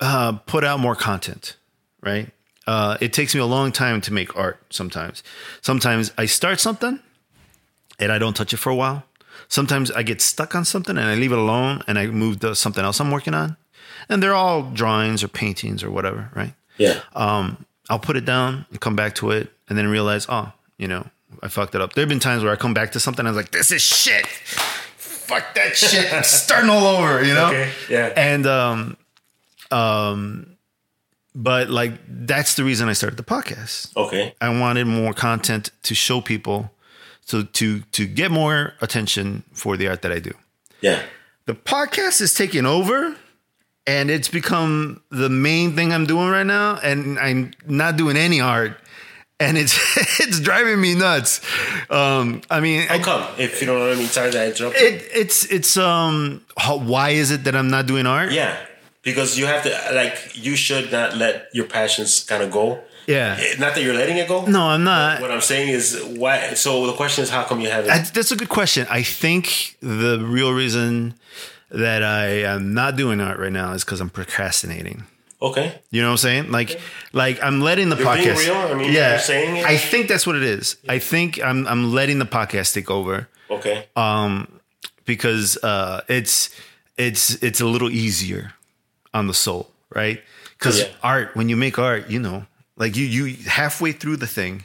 [0.01, 1.57] uh, put out more content,
[2.03, 2.31] right?
[2.67, 5.23] Uh, it takes me a long time to make art sometimes.
[5.63, 7.01] Sometimes I start something
[7.99, 9.05] and I don't touch it for a while.
[9.49, 12.55] Sometimes I get stuck on something and I leave it alone and I move to
[12.55, 13.57] something else I'm working on.
[14.09, 16.55] And they're all drawings or paintings or whatever, right?
[16.79, 17.01] Yeah.
[17.15, 20.89] um, I'll put it down and come back to it and then realize, oh, you
[20.89, 21.07] know,
[21.43, 21.95] I fucked it up.
[21.95, 23.71] There have been times where I come back to something and I was like, this
[23.71, 24.27] is shit.
[24.27, 26.13] Fuck that shit.
[26.13, 27.49] I'm starting all over, you know?
[27.49, 28.13] Okay, yeah.
[28.17, 28.97] And, um,
[29.71, 30.57] um,
[31.35, 33.95] but like, that's the reason I started the podcast.
[33.97, 34.35] okay.
[34.41, 36.71] I wanted more content to show people,
[37.23, 40.33] so to to get more attention for the art that I do.
[40.81, 41.03] Yeah.
[41.47, 43.17] The podcast is taking over,
[43.87, 48.41] and it's become the main thing I'm doing right now, and I'm not doing any
[48.41, 48.79] art,
[49.39, 49.75] and it's
[50.21, 51.41] it's driving me nuts.
[51.91, 53.25] Um, I mean, How I- come?
[53.39, 54.83] If you don't know what I mean, sorry that I interrupted.
[54.83, 58.33] it, it's it's um, how, why is it that I'm not doing art?
[58.33, 58.57] Yeah,
[59.03, 62.81] because you have to like you should not let your passions kind of go.
[63.07, 63.37] Yeah.
[63.39, 64.47] Eh, Not that you're letting it go.
[64.47, 65.21] No, I'm not.
[65.21, 66.55] What I'm saying is why.
[66.55, 67.91] So the question is, how come you haven't?
[67.93, 68.85] I, that's a good question.
[68.91, 71.15] I think the real reason
[71.71, 75.05] that I am not doing art right now is because I'm procrastinating.
[75.41, 75.81] Okay.
[75.91, 76.51] You know what I'm saying?
[76.51, 76.81] Like,
[77.13, 78.39] like I'm letting the You're being podcast.
[78.47, 78.55] real?
[78.57, 79.65] I mean, yeah, you're saying it?
[79.67, 80.77] I think that's what it is.
[80.89, 83.87] I think I'm I'm letting the podcast take over Okay.
[83.97, 84.61] um,
[85.05, 86.51] because uh, it's
[86.97, 88.55] it's it's a little easier
[89.15, 90.23] on the soul, right?
[90.59, 90.89] Because Yeah.
[91.03, 92.47] art, when you make art, you know,
[92.77, 94.65] like you you halfway through the thing,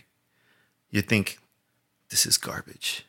[0.89, 1.37] you think
[2.09, 3.05] this is garbage.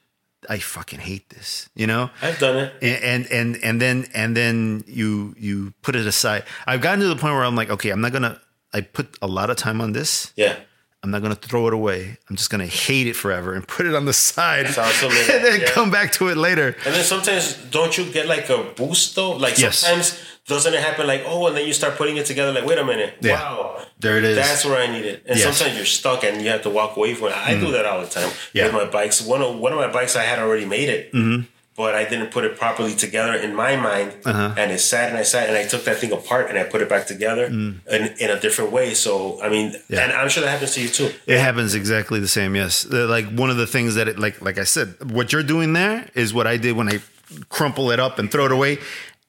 [0.49, 1.69] I fucking hate this.
[1.75, 2.73] You know, I've done it.
[2.83, 6.45] and and and then and then you you put it aside.
[6.67, 8.41] I've gotten to the point where I'm like, okay, I'm not gonna.
[8.75, 10.57] I put a lot of time on this, Yeah.
[11.05, 12.17] I'm not gonna throw it away.
[12.31, 15.13] I'm just gonna hate it forever and put it on the side, Sounds and
[15.45, 15.67] then yeah.
[15.71, 16.77] come back to it later.
[16.87, 19.33] And then sometimes don't you get like a boost though?
[19.33, 19.79] Like Yes.
[19.81, 22.77] sometimes doesn't it happen like oh and then you start putting it together like wait
[22.79, 23.35] a minute Yeah.
[23.35, 24.37] wow There it is.
[24.37, 25.57] that's where I need it and Yes.
[25.57, 27.37] sometimes you're stuck and you have to walk away from it.
[27.37, 28.65] I do that all the time Yeah.
[28.67, 29.21] with my bikes.
[29.23, 31.13] One of one of my bikes I had already made it.
[31.13, 31.47] Mm-hmm.
[31.75, 34.55] But I didn't put it properly together in my mind, Uh-huh.
[34.59, 36.83] and it sat and I sat and I took that thing apart and I put
[36.83, 38.93] it back together in, in a different way.
[38.95, 39.83] So I mean, Mm.
[39.89, 40.03] Yeah.
[40.05, 41.11] and I'm sure that happens to you too.
[41.27, 42.55] It happens exactly the same.
[42.55, 45.73] Yes, like one of the things that it like like I said, what you're doing
[45.73, 47.01] there is what I did when I
[47.49, 48.79] crumple it up and throw it away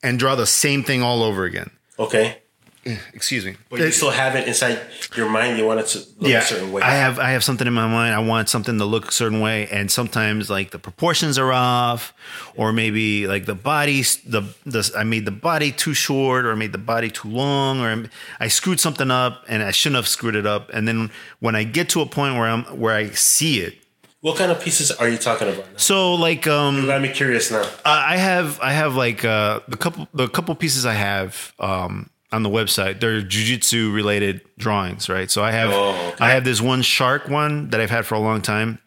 [0.04, 1.70] and draw the same thing all over again.
[1.98, 2.38] Okay,
[3.14, 3.56] Excuse me.
[3.70, 4.80] but you still have it inside
[5.16, 5.58] your mind.
[5.58, 6.82] You want it to look yeah, a certain way.
[6.82, 8.14] I have I have something in my mind.
[8.14, 12.14] I want something to look a certain way, and sometimes like the proportions are off,
[12.56, 16.56] or maybe like the body the the I made the body too short, or I
[16.56, 20.36] made the body too long, or I screwed something up, and I shouldn't have screwed
[20.36, 20.70] it up.
[20.74, 23.76] And then when I get to a point where I'm where I see it,
[24.24, 25.66] what kind of pieces are you talking about?
[25.72, 25.78] Now?
[25.78, 27.70] so like um You got me curious now.
[27.86, 32.10] I I have I have like uh, the couple the couple pieces I have um,
[32.34, 33.00] on the website.
[33.00, 35.30] They're jujitsu related drawings, right?
[35.32, 36.26] So I have Oh, okay.
[36.26, 38.80] I have this one shark one that I've had for a long time,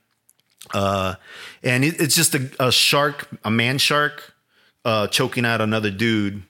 [0.74, 1.14] uh,
[1.62, 4.35] and it, it's just a, a shark, a man shark,
[4.85, 6.43] uh, choking out another dude,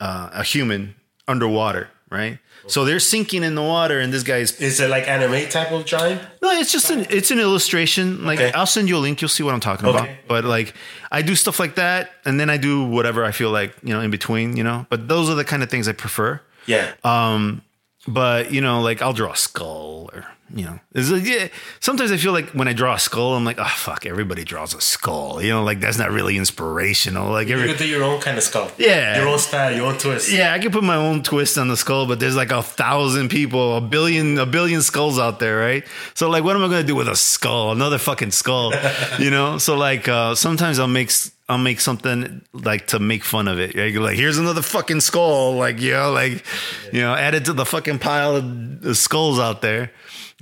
[0.00, 0.94] uh, a human
[1.28, 2.38] underwater, right?
[2.66, 5.84] So they're sinking in the water, and this guy's Is it like anime type of
[5.84, 6.18] drawing?
[6.42, 8.24] no, it's just an it's an illustration.
[8.24, 8.52] Like Okay.
[8.52, 9.98] I'll send you a link, you'll see what I'm talking Okay.
[9.98, 10.08] about.
[10.28, 10.74] But like
[11.10, 14.00] I do stuff like that, and then I do whatever I feel like, you know,
[14.00, 14.86] in between, you know.
[14.90, 16.40] But those are the kind of things I prefer.
[16.66, 16.92] Yeah.
[17.04, 17.62] Um,
[18.08, 20.24] But you know, like I'll draw a skull or
[20.54, 21.48] you know, it's like, yeah.
[21.80, 24.74] Sometimes I feel like when I draw a skull, I'm like, oh fuck, everybody draws
[24.74, 25.42] a skull.
[25.42, 27.30] You know, like that's not really inspirational.
[27.30, 28.70] Like you could do your own kind of skull.
[28.78, 29.18] Yeah.
[29.18, 30.30] Your own style, your own twist.
[30.30, 33.30] yeah, I can put my own twist on the skull, but there's like a thousand
[33.30, 35.84] people, a billion, a billion skulls out there, right?
[36.14, 37.72] So like, what am I gonna do with a skull?
[37.72, 38.72] Another fucking skull,
[39.18, 39.58] you know?
[39.58, 41.10] So like, uh, sometimes I'll make
[41.48, 43.74] I'll make something like to make fun of it.
[43.76, 46.44] Like, like, here's another fucking skull, like you know, like
[46.92, 49.90] you know, add it to the fucking pile of the skulls out there.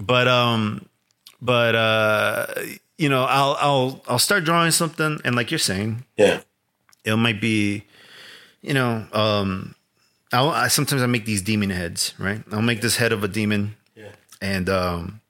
[0.01, 0.87] But um,
[1.43, 2.47] but uh,
[2.99, 6.41] you know, I'll I'll I'll start drawing something, and like you're saying, Yeah.
[7.05, 7.85] it might be,
[8.63, 9.75] you know, um,
[10.33, 12.41] I'll, I sometimes I make these demon heads, right?
[12.51, 14.13] I'll make this head of a demon, Yeah.
[14.41, 15.21] and um,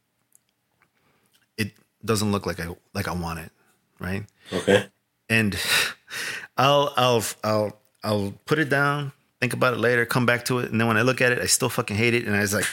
[1.58, 1.72] it
[2.04, 3.50] doesn't look like I like I want it,
[3.98, 4.24] right?
[4.52, 4.86] Okay.
[5.28, 5.58] And
[6.56, 9.10] I'll I'll I'll I'll put it down,
[9.40, 11.38] think about it later, come back to it, and then when I look at it,
[11.40, 12.66] I still fucking hate it, and I was like,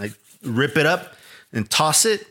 [0.00, 0.12] I
[0.42, 1.14] rip it up
[1.52, 2.26] and toss it.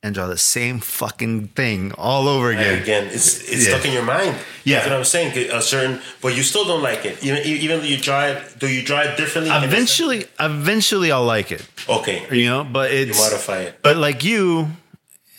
[0.00, 2.80] And draw the same fucking thing all over again.
[2.80, 3.72] again, it's it's Yeah.
[3.74, 4.36] stuck in your mind.
[4.62, 4.76] Yeah.
[4.76, 5.50] That's what I'm saying.
[5.50, 7.18] A certain, but you still don't like it.
[7.24, 9.50] Even even though you draw it, do you draw it differently?
[9.52, 11.66] Eventually, eventually, I'll like it.
[11.88, 12.22] Okay.
[12.30, 13.82] you know but it's modify it.
[13.82, 14.68] but like you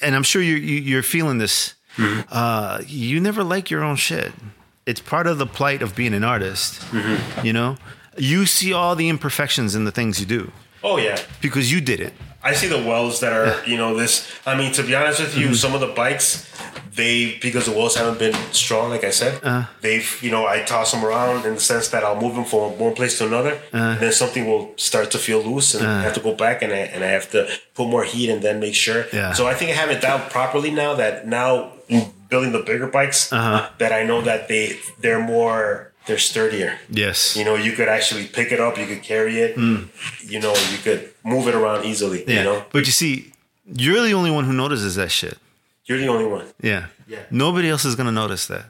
[0.01, 2.21] and i'm sure you, you you're feeling this Mm-hmm.
[2.31, 4.31] uh you never like your own shit
[4.85, 7.45] it's part of the plight of being an artist Mm-hmm.
[7.45, 7.77] you know
[8.17, 10.51] you see all the imperfections in the things you do
[10.83, 11.17] Oh yeah.
[11.41, 12.13] because you did it
[12.43, 14.25] I see the welds that are, you know, this.
[14.45, 15.55] I mean, to be honest with you, Mm-hmm.
[15.55, 16.47] some of the bikes,
[16.95, 19.63] they because the welds haven't been strong, like I said, Uh-huh.
[19.81, 22.77] they've, you know, I toss them around in the sense that I'll move them from
[22.79, 23.77] one place to another, Uh-huh.
[23.93, 26.71] and then something will start to feel loose, and I have to go back and
[26.71, 29.05] I, and I have to put more heat and then make sure.
[29.11, 29.33] Yeah.
[29.33, 30.95] So I think I have it down properly now.
[30.95, 31.73] That now
[32.29, 33.67] building the bigger bikes, Uh-huh.
[33.79, 36.73] that I know that they they're more they're sturdier.
[36.89, 39.51] yes You know, you could actually pick it up, you could carry it,
[40.25, 42.19] you know, you could move it around easily.
[42.27, 43.31] Yeah You know, but you see
[43.83, 45.37] you're the only one who notices that shit
[45.85, 46.45] you're the only one.
[46.61, 47.19] yeah Yeah.
[47.31, 48.65] nobody else is gonna notice that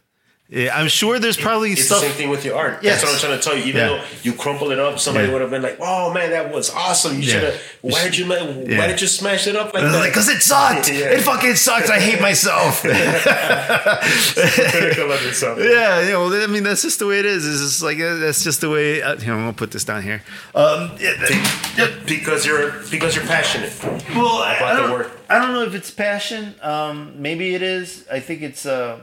[0.49, 2.81] yeah, i'm sure there's probably It's stuff the same thing with your art.
[2.81, 3.01] Yes.
[3.01, 3.65] That's what I'm trying to tell you.
[3.69, 3.87] Even Yeah.
[3.89, 5.33] though you crumple it up, somebody Yeah.
[5.33, 7.17] would have been like, "Oh man, that was awesome!
[7.17, 7.61] You should have.
[7.81, 8.25] Why did you?
[8.27, 10.05] Why did you smash it up like that?
[10.07, 15.59] because it sucked it fucking sucks i hate myself Critical of yourself.
[15.59, 17.47] Yeah, you know, I mean, that's just the way it is.
[17.47, 19.01] It's just like uh, that's just the way.
[19.01, 20.21] Uh, here, I'm gonna put this down here.
[20.55, 21.31] Um, yeah, th-
[21.77, 23.73] yeah, Because you're because you're passionate.
[24.15, 25.11] well, I, About I the don't, work.
[25.29, 26.55] I don't know if it's passion.
[26.61, 28.05] Um, maybe it is.
[28.11, 28.65] I think it's.
[28.65, 28.99] Uh,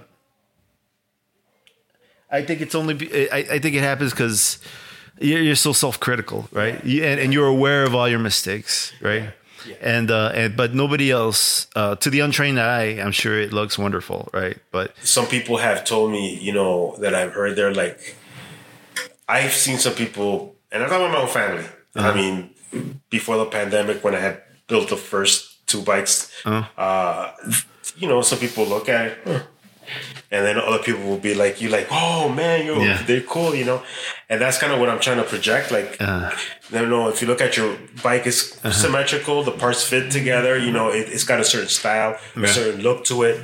[2.31, 2.95] I think it's only.
[2.95, 4.59] be- I, I think it happens because
[5.21, 6.85] you're, you're so self-critical, right?
[6.85, 9.31] You, and, and you're aware of all your mistakes, right?
[9.81, 11.67] And uh, and but nobody else.
[11.75, 14.59] Uh, to the untrained eye, I'm sure it looks wonderful, right?
[14.71, 18.17] But Some people have told me, you know, that I've heard they're like,
[19.29, 21.65] I've seen some people, and I'm talking about my own family.
[21.97, 22.09] Uh-huh.
[22.11, 22.51] I mean,
[23.11, 26.63] before the pandemic, when I had built the first two bikes, Uh-huh.
[26.81, 27.33] uh,
[27.97, 29.19] you know, some people look at it.
[29.25, 29.41] "Huh,
[30.31, 33.03] and then other people will be like, "You like, oh man, you're Yeah.
[33.07, 33.83] they're cool," you know,
[34.29, 35.71] and that's kind of what I'm trying to project.
[35.71, 36.31] Like, Uh.
[36.75, 38.73] I don't know if you look at your bike, it's Uh-huh.
[38.73, 39.43] symmetrical.
[39.45, 40.59] The parts fit together.
[40.59, 42.45] You know, it, it's got a certain style, Yeah.
[42.45, 43.39] a certain look to it.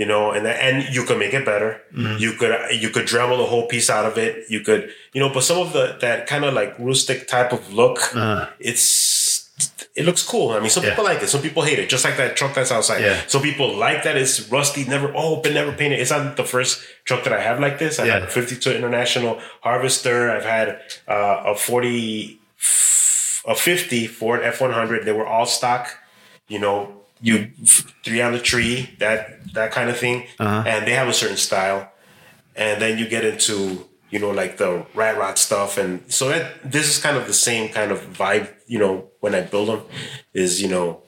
[0.00, 1.70] You know, and and you could make it better.
[1.92, 2.18] Mm-hmm.
[2.22, 2.52] You could
[2.82, 4.32] you could Dremel the whole piece out of it.
[4.48, 7.72] You could you know, but some of the that kind of like rustic type of
[7.80, 7.98] look,
[8.60, 8.84] it's
[9.94, 10.50] it looks cool.
[10.52, 10.84] I mean, some.
[10.84, 10.90] Yeah.
[10.90, 11.88] people like it, some people hate it.
[11.88, 13.00] Just like that truck that's outside.
[13.02, 13.20] Yeah.
[13.26, 15.98] Some people like that it's rusty, never oh, open, never painted.
[16.00, 17.98] It's not the first truck that I have like this.
[17.98, 18.14] I Yeah.
[18.14, 20.30] have a 52 International Harvester.
[20.30, 22.38] I've had uh, a 40,
[23.46, 25.04] a 50 Ford F100.
[25.04, 25.88] They were all stock.
[26.46, 27.50] You know, you
[28.04, 30.62] three on the tree, that that kind of thing, Uh-huh.
[30.66, 31.90] and they have a certain style.
[32.54, 36.70] And then you get into you know like the rat rod stuff, and so that
[36.70, 38.48] this is kind of the same kind of vibe.
[38.66, 39.82] You know, when I build them,
[40.34, 41.02] is you know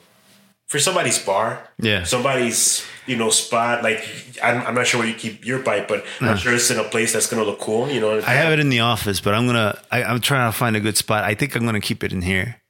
[0.67, 2.05] for somebody's bar, Yeah.
[2.05, 3.83] somebody's you know spot.
[3.83, 4.05] Like
[4.43, 6.85] I'm, I'm not sure where you keep your bike, but I'm sure it's in a
[6.85, 7.89] place that's gonna look cool.
[7.91, 9.79] You know, I have it in the office, but I'm gonna.
[9.91, 11.25] I, I'm trying to find a good spot.
[11.25, 12.61] I think I'm gonna keep it in here.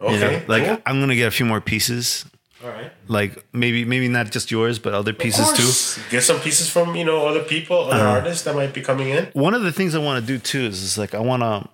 [0.00, 0.42] okay, You know?
[0.48, 0.78] Like cool.
[0.86, 2.24] I'm gonna get a few more pieces.
[2.64, 2.92] All right.
[3.08, 6.10] Like maybe maybe not just yours, but other pieces too.
[6.10, 8.18] Get some pieces from you know other people, other uh-huh.
[8.18, 9.26] artists that might be coming in.
[9.32, 11.68] One of the things I want to do too is, is like I want to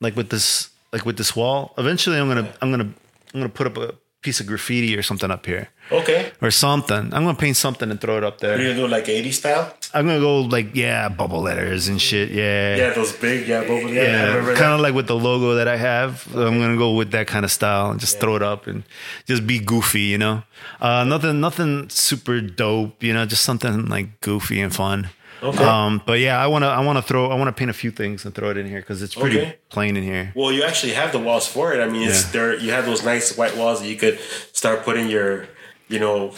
[0.00, 1.74] like with this like with this wall.
[1.76, 2.92] Eventually, I'm gonna I'm gonna
[3.34, 7.12] I'm gonna put up a piece of graffiti or something up here Okay, or something.
[7.14, 8.66] I'm gonna paint something and throw it up you're there.
[8.74, 9.74] gonna do like 80 style.
[9.94, 12.30] I'm gonna go like yeah, bubble letters and shit.
[12.30, 12.76] Yeah.
[12.76, 14.02] Yeah, those big, yeah, boba, yeah,
[14.44, 16.26] Yeah, kind of like with the logo that I have.
[16.36, 18.84] I'm gonna go with that kind of style and just throw it up and
[19.26, 20.42] just be goofy, you know.
[20.80, 23.24] Uh, nothing, nothing super dope, you know.
[23.26, 25.08] Just something like goofy and fun.
[25.42, 25.64] Okay.
[25.64, 28.34] Um, but yeah, I wanna, I wanna throw, I wanna paint a few things and
[28.34, 29.56] throw it in here because it's pretty Okay.
[29.70, 30.32] plain in here.
[30.34, 31.80] Well, you actually have the walls for it.
[31.80, 32.30] I mean, it's Yeah.
[32.32, 32.54] there.
[32.58, 34.18] You have those nice white walls that you could
[34.52, 35.46] start putting your,
[35.88, 36.32] you know,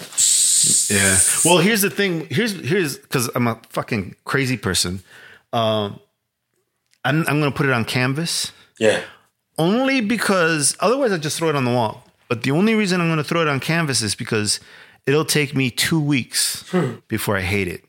[0.89, 1.19] Yeah.
[1.45, 2.29] Well, here's the thing.
[2.31, 5.03] Here's here's because I'm a fucking crazy person.
[5.53, 5.99] Um,
[7.05, 8.53] I'm I'm gonna put it on canvas.
[8.79, 9.01] yeah,
[9.59, 12.05] only because otherwise I just throw it on the wall.
[12.29, 14.59] But the only reason I'm going to throw it on canvas is because
[15.07, 16.65] it'll take me two weeks
[17.09, 17.85] before I hate it.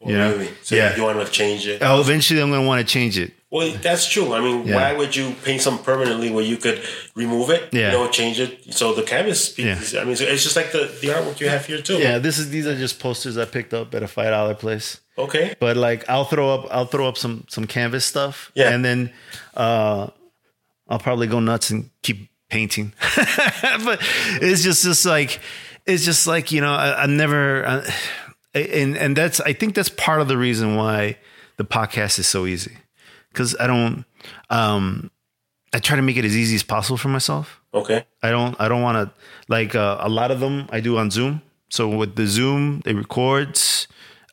[0.00, 0.30] Well, Yeah.
[0.30, 0.48] really.
[0.62, 0.96] So Yeah.
[0.96, 1.82] you want to change it?
[1.82, 3.32] Oh, eventually I'm going to want to change it.
[3.50, 4.32] Well, that's true.
[4.32, 4.76] I mean, Yeah.
[4.76, 6.80] why would you paint something permanently where you could
[7.14, 7.68] remove it?
[7.72, 7.92] Yeah.
[7.92, 8.72] You know, change it.
[8.72, 9.94] So the canvas piece.
[9.94, 11.98] I mean, it's just like the, the artwork you have here too.
[11.98, 15.00] Yeah, this is these are just posters I picked up at a five dollar place.
[15.18, 15.54] Okay.
[15.60, 18.50] But like I'll throw up I'll throw up some some canvas stuff.
[18.54, 18.70] Yeah.
[18.70, 19.12] and then
[19.54, 20.06] uh,
[20.88, 22.94] I'll probably go nuts and keep painting.
[23.84, 23.98] but
[24.40, 25.40] it's just just like
[25.86, 27.66] it's just like you know I, I'm never.
[27.66, 27.90] Uh,
[28.54, 31.18] and and that's I think that's part of the reason why
[31.56, 32.76] the podcast is so easy
[33.32, 34.04] because I don't
[34.48, 35.10] um
[35.72, 37.60] I try to make it as easy as possible for myself.
[37.72, 38.04] Okay.
[38.22, 39.14] I don't I don't want to
[39.48, 41.42] like uh, a lot of them I do on Zoom.
[41.68, 43.86] So with the Zoom, it records.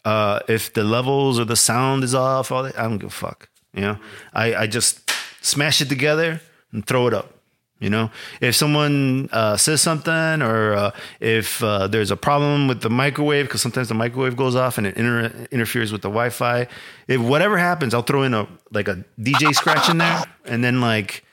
[0.04, 3.14] Uh, if the levels or the sound is off, all that, I don't give a
[3.14, 3.50] fuck.
[3.74, 3.98] You know,
[4.34, 5.12] I I just
[5.42, 6.42] smash it together
[6.72, 7.37] and throw it up.
[7.80, 8.10] You know,
[8.42, 13.46] if someone uh, says something or uh, if uh, there's a problem with the microwave,
[13.46, 16.68] because sometimes the microwave goes off and it inter- interferes with the Wi-Fi.
[17.08, 20.82] If whatever happens, I'll throw in a like a DJ scratch in there and then
[20.82, 21.24] like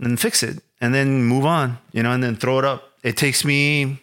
[0.00, 2.94] and fix it and then move on, you know, and then throw it up.
[3.04, 4.00] It takes me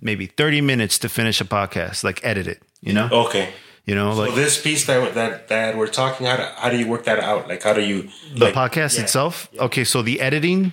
[0.00, 3.52] maybe 30 minutes to finish a podcast, like edit it, you know, Okay.
[3.84, 6.76] you know, So like this piece that that that we're talking, how do, how do
[6.76, 7.46] you work that out?
[7.48, 9.02] Like, how do you the like, podcast yeah.
[9.04, 9.48] itself.
[9.60, 9.84] Okay.
[9.84, 10.72] So the editing.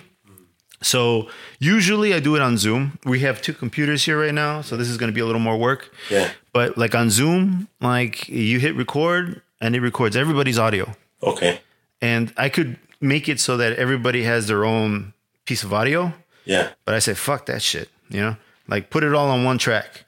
[0.82, 1.28] So
[1.58, 2.98] usually I do it on Zoom.
[3.04, 4.60] We have two computers here right now.
[4.60, 5.92] So this is going to be a little more work.
[6.10, 6.30] Yeah.
[6.52, 10.94] But like on Zoom, like you hit record and it records everybody's audio.
[11.22, 11.60] Okay.
[12.00, 15.14] And I could make it so that everybody has their own
[15.46, 16.12] piece of audio.
[16.44, 16.70] Yeah.
[16.84, 18.36] But I said, fuck that shit, you know?
[18.68, 20.04] Like put it all on one track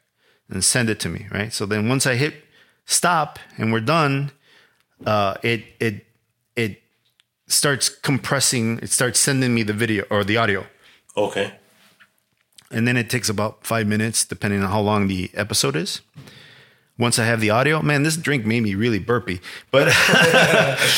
[0.51, 1.53] and send it to me, right?
[1.53, 2.35] So then once I hit
[2.85, 4.33] stop and we're done,
[5.07, 6.07] uh, it it
[6.57, 6.83] it
[7.49, 10.67] starts compressing, it starts sending me the video or the audio.
[11.17, 11.55] Okay.
[12.71, 16.03] And then it takes about five minutes, depending on how long the episode is.
[16.99, 19.41] Once I have the audio, man, this drink made me really burpy.
[19.71, 19.95] But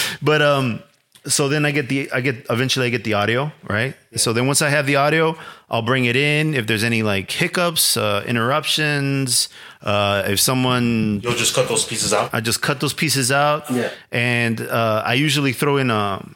[0.23, 0.83] but um
[1.27, 3.95] so then I get the I get eventually I get the audio, right?
[4.17, 5.37] So then once I have the audio,
[5.69, 6.55] I'll bring it in.
[6.55, 9.51] If there's any like hiccups, uh, interruptions,
[9.83, 12.33] uh, if someone You'll just cut those pieces out.
[12.33, 13.71] I just cut those pieces out.
[13.71, 13.91] Yeah.
[14.11, 16.27] And uh, I usually throw in a,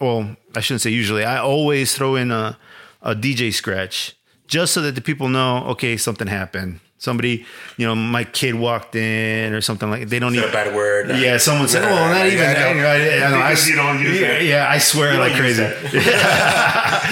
[0.00, 1.24] well, I shouldn't say usually.
[1.24, 2.58] I always throw in a,
[3.02, 4.14] a DJ scratch
[4.46, 6.80] just so that the people know, okay, something happened.
[6.98, 7.44] Somebody,
[7.76, 10.08] you know, my kid walked in or something like.
[10.08, 11.10] They don't need a bad word.
[11.10, 12.74] Yeah, someone said, "Well, not even yeah, I that." know.
[12.74, 14.42] You know, I, I, know, I, you don't use yeah, that.
[14.44, 15.62] yeah, I swear You like crazy.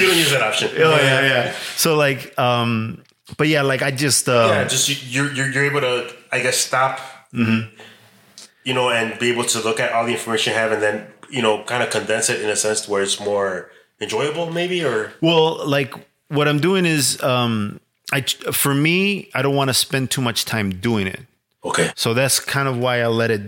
[0.01, 0.71] you don't use that option.
[0.79, 1.55] Oh yeah, yeah.
[1.77, 3.03] So like, um,
[3.37, 6.41] but yeah, like I just, um, Yeah, just you- you're, you're you're able to, I
[6.41, 6.99] guess, stop
[8.65, 11.07] you know, and be able to look at all the information you have and then,
[11.35, 13.71] you know, kind of condense it in a sense where it's more
[14.01, 15.93] enjoyable, maybe, or Well, like
[16.29, 17.81] what I'm doing is, um,
[18.13, 21.21] I for me, I don't want to spend too much time doing it.
[21.65, 23.43] okay, So that's kind of why I let it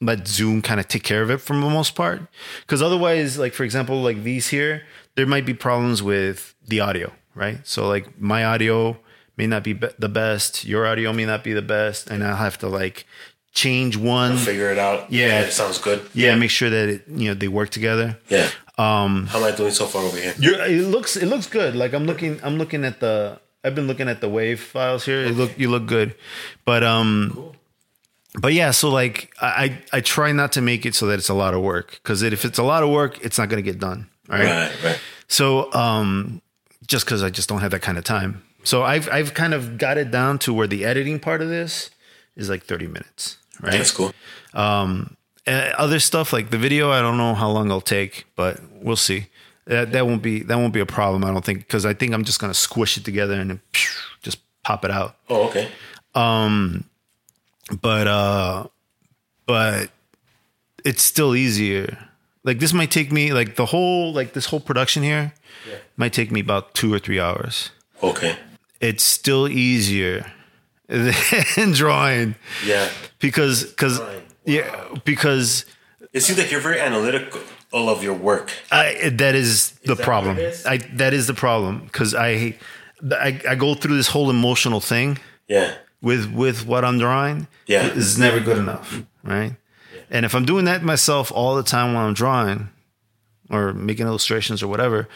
[0.00, 2.22] let Zoom kind of take care of it for the most part.
[2.60, 4.84] Because otherwise, like for example, like these here,
[5.16, 7.58] there might be problems with the audio, right?
[7.66, 8.96] So like my audio
[9.36, 12.36] may not be, be the best, your audio may not be the best, and I'll
[12.36, 13.06] have to like
[13.52, 14.36] change one.
[14.36, 15.10] figure it out.
[15.12, 15.40] Yeah.
[15.40, 16.08] it sounds good.
[16.14, 18.18] Yeah, make sure that it, you know they work together.
[18.28, 18.48] Yeah.
[18.78, 20.34] Um, how am I doing so far over here?
[20.38, 21.74] You're, it looks it looks good.
[21.74, 25.20] Like I'm looking I'm looking at the I've been looking at the wave files here.
[25.22, 26.14] It look you look good,
[26.64, 27.52] but um,
[28.40, 28.70] but yeah.
[28.70, 31.62] So like I I try not to make it so that it's a lot of
[31.62, 34.08] work because if it's a lot of work, it's not gonna get done.
[34.30, 34.46] All right.
[34.46, 35.00] Right, right.
[35.26, 36.40] So um,
[36.86, 38.42] just because I just don't have that kind of time.
[38.62, 41.90] So I've I've kind of got it down to where the editing part of this
[42.38, 43.36] is like 30 minutes.
[43.60, 43.72] Right.
[43.72, 44.14] That's cool.
[45.48, 48.96] Uh, other stuff like the video, I don't know how long it'll take, but we'll
[48.96, 49.26] see.
[49.64, 51.24] That that won't be that won't be a problem.
[51.24, 53.60] I don't think because I think I'm just gonna squish it together and then
[54.22, 55.16] just pop it out.
[55.28, 55.70] Oh, okay.
[56.14, 56.84] Um,
[57.80, 58.66] but uh,
[59.46, 59.90] but
[60.84, 61.98] it's still easier.
[62.44, 65.34] Like this might take me like the whole like this whole production here
[65.68, 65.76] yeah.
[65.96, 67.70] might take me about two or three hours.
[68.02, 68.36] Okay.
[68.80, 70.32] It's still easier
[71.56, 72.34] than drawing
[72.64, 72.88] Yeah.
[73.18, 74.22] because because Drawing.
[74.44, 75.64] yeah because
[76.12, 77.40] It seems like you're very analytical
[77.72, 78.50] of your work.
[78.72, 80.38] I, that is the that problem.
[80.38, 80.64] is?
[80.64, 82.54] I that is the problem because I,
[83.12, 85.74] I I go through this whole emotional thing Yeah.
[86.00, 87.46] with with what I'm drawing.
[87.66, 87.86] Yeah.
[87.94, 89.56] it's never good enough, right?
[90.10, 92.70] And if I'm doing that myself all the time while I'm drawing
[93.50, 95.06] or making illustrations or whatever,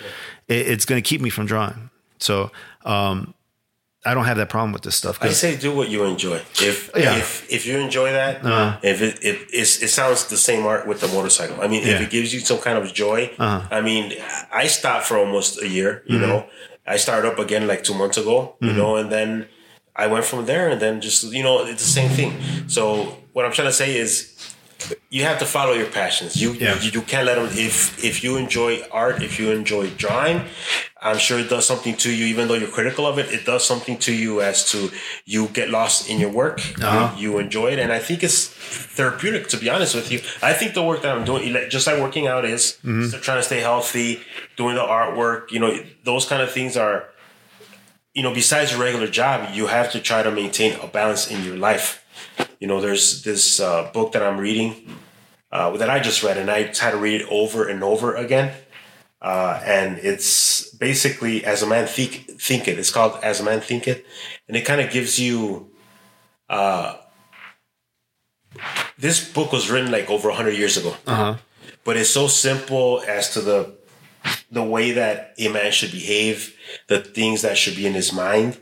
[0.48, 1.88] it, it's going to keep me from drawing.
[2.18, 2.50] So
[2.84, 3.32] um,
[4.04, 5.18] I don't have that problem with this stuff.
[5.22, 6.40] I say do what you enjoy.
[6.60, 7.16] If Yeah.
[7.16, 8.78] if if you enjoy that, Uh-huh.
[8.82, 11.56] if it it's, it sounds the same art with the motorcycle.
[11.62, 13.62] I mean, if it gives you some kind of joy, Uh-huh.
[13.70, 14.12] I mean,
[14.52, 16.02] I stopped for almost a year.
[16.06, 16.26] You Mm-hmm.
[16.28, 16.46] know,
[16.86, 18.56] I started up again like two months ago.
[18.60, 19.46] You know, and then
[19.94, 22.32] I went from there, and then just you know, it's the same thing.
[22.66, 22.82] So
[23.34, 24.31] what I'm trying to say is.
[25.10, 26.36] You have to follow your passions.
[26.42, 26.78] You, Yeah.
[26.82, 27.48] you you can't let them.
[27.68, 30.38] If if you enjoy art, if you enjoy drawing,
[31.00, 32.24] I'm sure it does something to you.
[32.26, 34.90] Even though you're critical of it, it does something to you as to
[35.24, 36.58] you get lost in your work.
[36.80, 37.14] Uh-huh.
[37.18, 38.48] You, you enjoy it, and I think it's
[38.96, 39.48] therapeutic.
[39.48, 42.26] To be honest with you, I think the work that I'm doing, just like working
[42.26, 43.20] out, is Mm-hmm.
[43.20, 44.20] trying to stay healthy,
[44.56, 45.50] doing the artwork.
[45.50, 45.72] You know,
[46.04, 47.04] those kind of things are.
[48.14, 51.42] You know, besides your regular job, you have to try to maintain a balance in
[51.44, 52.01] your life.
[52.62, 54.86] You know, there's this uh, book that I'm reading
[55.50, 58.54] uh, that I just read, and I had to read it over and over again.
[59.20, 62.78] Uh, and it's basically as a man think thinketh.
[62.78, 64.04] It's called As a Man Thinketh,
[64.46, 65.72] and it kind of gives you.
[66.48, 66.98] Uh,
[68.96, 71.38] this book was written like over hundred years ago, uh-huh.
[71.82, 73.74] but it's so simple as to the
[74.52, 76.56] the way that a man should behave,
[76.86, 78.60] the things that should be in his mind,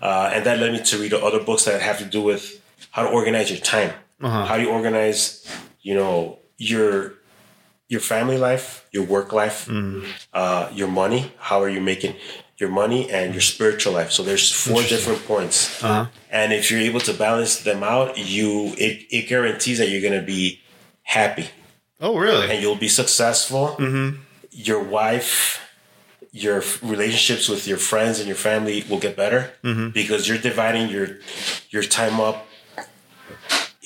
[0.00, 2.59] uh, and that led me to read other books that have to do with
[2.90, 4.44] how to organize your time, uh-huh.
[4.46, 5.46] how do you organize,
[5.80, 7.14] you know, your
[7.88, 10.08] your family life, your work life, mm-hmm.
[10.32, 11.32] uh, your money.
[11.38, 12.14] How are you making
[12.58, 14.12] your money and your spiritual life?
[14.12, 16.06] So there's four different points, uh-huh.
[16.30, 20.20] and if you're able to balance them out, you it, it guarantees that you're going
[20.20, 20.60] to be
[21.02, 21.48] happy.
[22.00, 22.50] Oh, really?
[22.50, 23.76] and you'll be successful.
[23.78, 24.20] Mm-hmm.
[24.52, 25.60] Your wife,
[26.32, 29.90] your relationships with your friends and your family will get better mm-hmm.
[29.90, 31.18] because you're dividing your
[31.70, 32.46] your time up,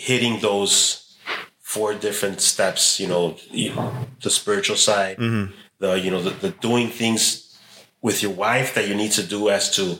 [0.04, 1.16] hitting those
[1.60, 3.00] four different steps.
[3.00, 3.36] You know,
[4.22, 5.52] the spiritual side, mm-hmm.
[5.78, 7.56] the you know the, the doing things
[8.02, 9.98] with your wife that you need to do as to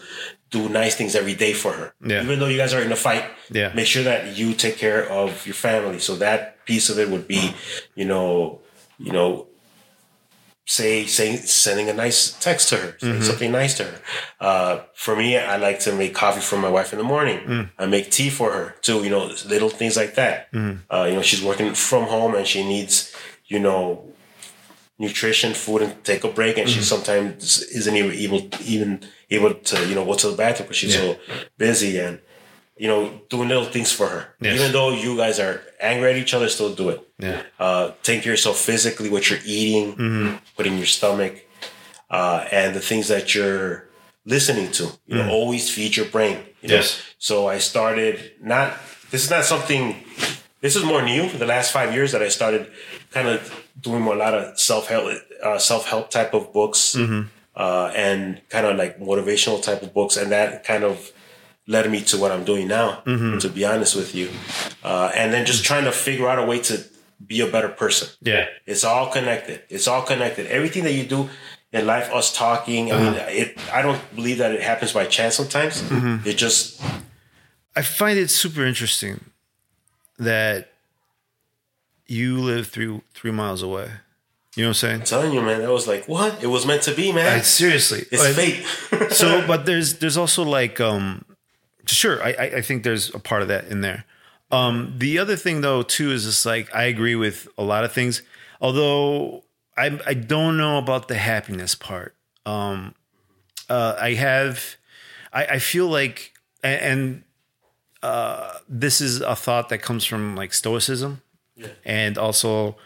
[0.50, 1.94] do nice things every day for her.
[2.04, 2.22] Yeah.
[2.22, 3.72] Even though you guys are in a fight, Yeah.
[3.74, 5.98] make sure that you take care of your family.
[5.98, 7.54] So that piece of it would be,
[7.94, 8.60] you know,
[8.98, 9.48] you know,
[10.66, 14.00] say saying sending a nice text to her, saying something nice to her.
[14.40, 17.70] Uh, for me, I like to make coffee for my wife in the morning.
[17.78, 19.04] I make tea for her too.
[19.04, 20.48] You know, little things like that.
[20.90, 23.14] Uh, you know, she's working from home and she needs,
[23.46, 24.04] you know,
[24.98, 26.56] nutrition, food, and take a break.
[26.58, 29.00] And she sometimes isn't even able even
[29.30, 31.16] able to you know go to the bathroom because she's so
[31.58, 32.20] busy and
[32.76, 34.34] you know doing little things for her.
[34.40, 34.58] Yes.
[34.58, 37.42] Even though you guys are angry at each other, still do it Yeah.
[37.58, 41.34] uh, take care of yourself physically, what you're eating, put in your stomach,
[42.10, 43.88] uh, and the things that you're
[44.24, 44.84] listening to.
[45.06, 46.38] You know, always feed your brain.
[46.62, 46.74] You know?
[46.76, 47.00] Yes.
[47.18, 48.74] So I started not.
[49.10, 49.96] This is not something.
[50.60, 51.28] This is more new.
[51.30, 52.70] The last five years that I started
[53.12, 53.38] kind of
[53.80, 58.66] doing a lot of self help, uh, self help type of books, uh, and kind
[58.66, 61.12] of like motivational type of books, and that kind of
[61.66, 63.00] led me to what I'm doing now.
[63.40, 64.30] To be honest with you,
[64.82, 66.84] uh, and then just trying to figure out a way to
[67.26, 68.08] be a better person.
[68.20, 68.46] Yeah.
[68.66, 69.62] It's all connected.
[69.68, 70.46] It's all connected.
[70.46, 71.30] Everything that you do
[71.72, 73.58] in life, us talking, I mean, it.
[73.72, 75.34] I don't believe that it happens by chance.
[75.36, 75.82] Sometimes
[76.26, 76.80] it just
[77.76, 79.30] I find it super interesting
[80.18, 80.70] that
[82.06, 83.88] you live three three miles away.
[84.56, 85.00] You know what I'm saying?
[85.00, 85.62] I'm telling you, man.
[85.62, 87.38] That was like what it was meant to be, man.
[87.38, 89.10] I, seriously, it's like, fate.
[89.12, 91.24] so but there's there's also like um
[91.86, 94.04] sure I, I think there's a part of that in there
[94.50, 97.92] um the other thing though too is just like i agree with a lot of
[97.92, 98.22] things
[98.60, 99.44] although
[99.76, 102.14] i i don't know about the happiness part
[102.46, 102.94] um
[103.68, 104.76] uh i have
[105.32, 106.32] i i feel like
[106.62, 107.22] and
[108.02, 111.22] uh this is a thought that comes from like stoicism
[111.84, 112.76] and also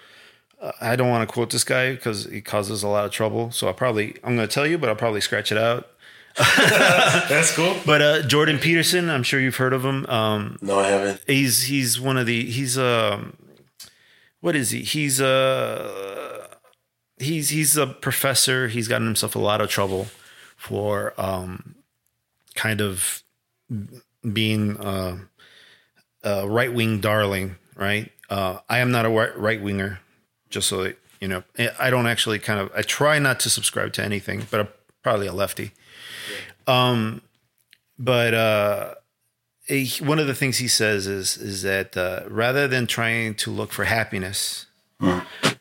[0.60, 3.50] uh, I don't want to quote this guy because he causes a lot of trouble.
[3.50, 5.88] So I probably I'm going to tell you, but I'll probably scratch it out.
[6.36, 7.76] That's cool.
[7.84, 10.06] But uh, Jordan Peterson, I'm sure you've heard of him.
[10.06, 11.20] Um, No, I haven't.
[11.26, 13.36] he's he's one of the he's um
[14.40, 14.82] what is he?
[14.82, 16.48] He's a
[17.18, 18.68] he's he's a professor.
[18.68, 20.06] He's gotten himself a lot of trouble
[20.56, 21.74] for um
[22.54, 23.22] kind of
[24.32, 25.18] being uh,
[26.22, 28.10] a right wing darling, right?
[28.30, 30.00] Uh, I am not a right winger,
[30.50, 31.42] just so that, you know.
[31.78, 34.68] I don't actually kind of I try not to subscribe to anything, but I'm
[35.02, 35.72] probably a lefty.
[36.68, 37.22] Um,
[37.98, 38.94] but uh,
[39.66, 43.50] he- one of the things he says is is that uh, rather than trying to
[43.50, 44.66] look for happiness,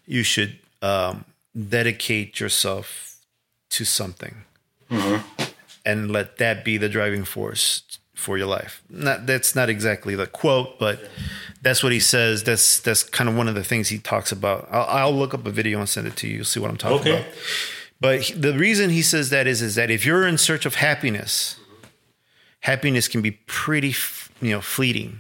[0.06, 1.26] you should um,
[1.58, 3.16] dedicate yourself
[3.70, 4.36] to something,
[5.86, 8.82] and let that be the driving force for your life.
[8.90, 11.00] Not that's not exactly the quote, but
[11.62, 12.44] that's what he says.
[12.44, 14.68] That's that's kind of one of the things he talks about.
[14.72, 16.36] I'll, I'll look up a video and send it to you.
[16.38, 17.20] You'll see what I'm talking Okay.
[17.22, 17.26] about.
[18.00, 21.60] But the reason he says that is is that if you're in search of happiness,
[22.62, 23.94] happiness can be pretty
[24.42, 25.20] you know fleeting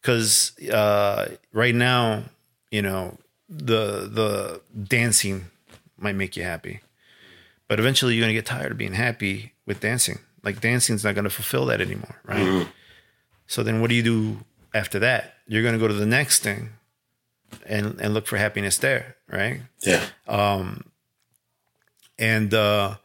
[0.00, 2.24] because uh, right now
[2.70, 3.16] you know
[3.48, 5.46] the the dancing
[5.98, 6.80] might make you happy,
[7.68, 10.18] but eventually you're gonna get tired of being happy with dancing.
[10.42, 12.66] Like dancing's not gonna fulfill that anymore, right?
[13.46, 14.38] So then what do you do
[14.74, 15.34] after that?
[15.46, 16.70] You're gonna go to the next thing
[17.66, 19.60] and and look for happiness there, right?
[19.82, 20.04] Yeah.
[22.18, 22.96] And uh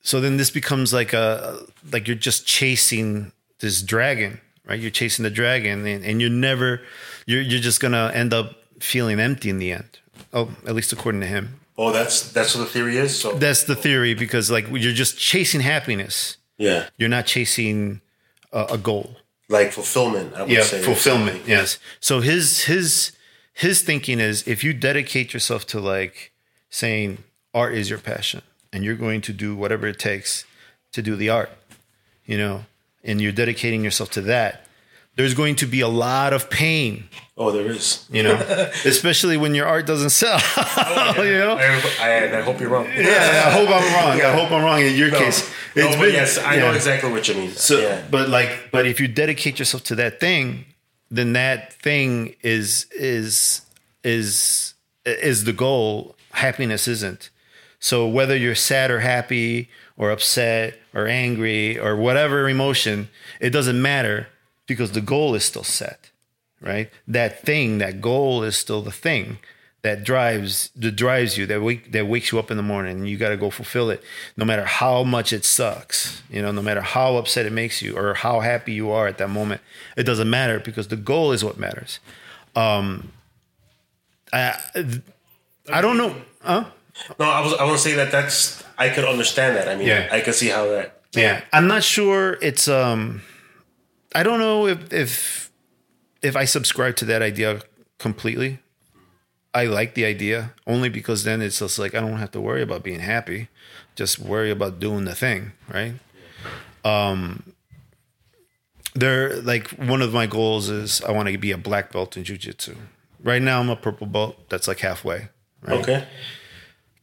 [0.00, 1.58] so then this becomes like a
[1.92, 4.80] like you're just chasing this dragon right?
[4.80, 6.80] You're chasing the dragon and, and you're never
[7.26, 9.98] you're you're just gonna end up feeling empty in the end.
[10.32, 11.60] Oh at least according to him.
[11.76, 13.18] Oh, that's that's what the theory is.
[13.18, 16.36] So that's the theory because like you're just chasing happiness.
[16.56, 18.00] Yeah, you're not chasing
[18.52, 19.16] a, a goal.
[19.48, 20.34] Like fulfillment.
[20.34, 21.78] I would yeah say fulfillment yes.
[22.00, 23.12] So his his
[23.52, 26.32] his thinking is if you dedicate yourself to like
[26.70, 27.24] saying
[27.54, 30.44] art is your passion and you're going to do whatever it takes
[30.92, 31.50] to do the art
[32.26, 32.64] you know
[33.04, 34.66] and you're dedicating yourself to that
[35.16, 38.06] there's going to be a lot of pain Oh, there is.
[38.10, 38.34] you know
[38.84, 42.86] especially when your art doesn't sell oh, you know I, I, I hope you're wrong.
[42.86, 44.18] yeah, I hope I'm wrong.
[44.18, 44.28] Yeah.
[44.28, 45.48] I hope I'm wrong in your No, case.
[45.76, 47.50] no, It's been- yes, I know exactly what you mean.
[47.52, 48.04] So, yeah.
[48.10, 50.64] but like, but if you dedicate yourself to that thing,
[51.10, 53.62] then that thing is is
[54.04, 54.74] is
[55.04, 56.14] is the goal.
[56.32, 57.30] Happiness isn't.
[57.84, 63.80] So whether you're sad or happy or upset or angry or whatever emotion, it doesn't
[63.80, 64.28] matter
[64.66, 66.10] because the goal is still set,
[66.62, 66.90] right?
[67.06, 69.36] That thing, that goal is still the thing
[69.82, 73.06] that drives that drives you that wake, that wakes you up in the morning and
[73.06, 74.02] you got to go fulfill it
[74.34, 77.94] no matter how much it sucks you know no matter how upset it makes you
[77.94, 79.60] or how happy you are at that moment
[79.98, 82.00] it doesn't matter because the goal is what matters
[82.56, 83.12] um
[84.32, 84.58] i
[85.70, 86.64] i don't know huh
[87.18, 89.68] No, I was I want to say that that's I could understand that.
[89.68, 90.08] I mean, Yeah.
[90.12, 91.00] I could see how that.
[91.14, 93.22] yeah i'm not sure it's um
[94.16, 95.12] i don't know if if
[96.22, 97.60] if i subscribe to that idea
[98.00, 98.58] completely
[99.54, 102.62] i like the idea only because then it's just like i don't have to worry
[102.62, 103.46] about being happy
[103.94, 105.94] just worry about doing the thing right
[106.84, 107.54] um
[108.94, 112.24] there like one of my goals is i want to be a black belt in
[112.24, 112.74] jiu-jitsu
[113.22, 115.28] right now i'm a purple belt that's like halfway
[115.62, 116.06] right Okay.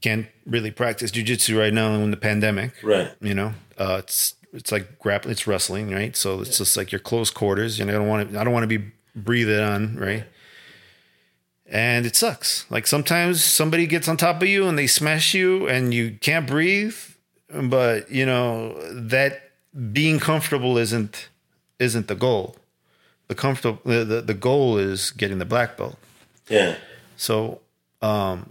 [0.01, 2.73] Can't really practice jiu-jitsu right now in the pandemic.
[2.83, 3.11] Right.
[3.21, 6.15] you know uh it's it's like grappling it's wrestling right?
[6.15, 8.53] So it's just like your close quarters you know i don't want to i don't
[8.53, 10.23] want to be breathed on right?
[11.73, 12.69] And it sucks.
[12.69, 16.45] Like sometimes somebody gets on top of you and they smash you and you can't
[16.45, 16.97] breathe
[17.53, 19.51] but you know that
[19.91, 21.29] being comfortable isn't
[21.79, 22.55] isn't the goal.
[23.27, 25.97] The comfortable the, the, the goal is getting the black belt.
[26.49, 26.75] Yeah.
[27.15, 27.61] so,
[28.01, 28.50] um,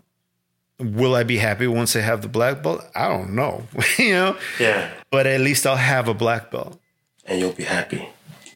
[0.81, 2.85] will I be happy once I have the black belt?
[2.94, 3.65] I don't know,
[3.98, 4.36] you know.
[4.59, 4.90] Yeah.
[5.11, 6.78] But at least I'll have a black belt,
[7.27, 8.09] and you'll be happy.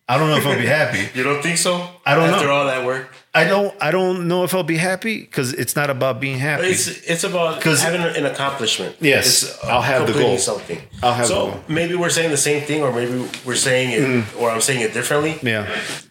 [0.06, 1.09] I don't know if I'll be happy.
[1.18, 1.88] You don't think so?
[2.05, 2.34] I don't know.
[2.36, 3.74] After all that work, I don't.
[3.80, 6.66] I don't know if I'll be happy because it's not about being happy.
[6.66, 8.96] it's it's about having an accomplishment.
[9.01, 10.36] Yes, It's, uh, I'll have the goal.
[10.36, 10.80] Something.
[11.02, 14.51] I'll have so maybe we're saying the same thing, or maybe we're saying it, or
[14.51, 15.38] I'm saying it differently.
[15.42, 15.66] yeah.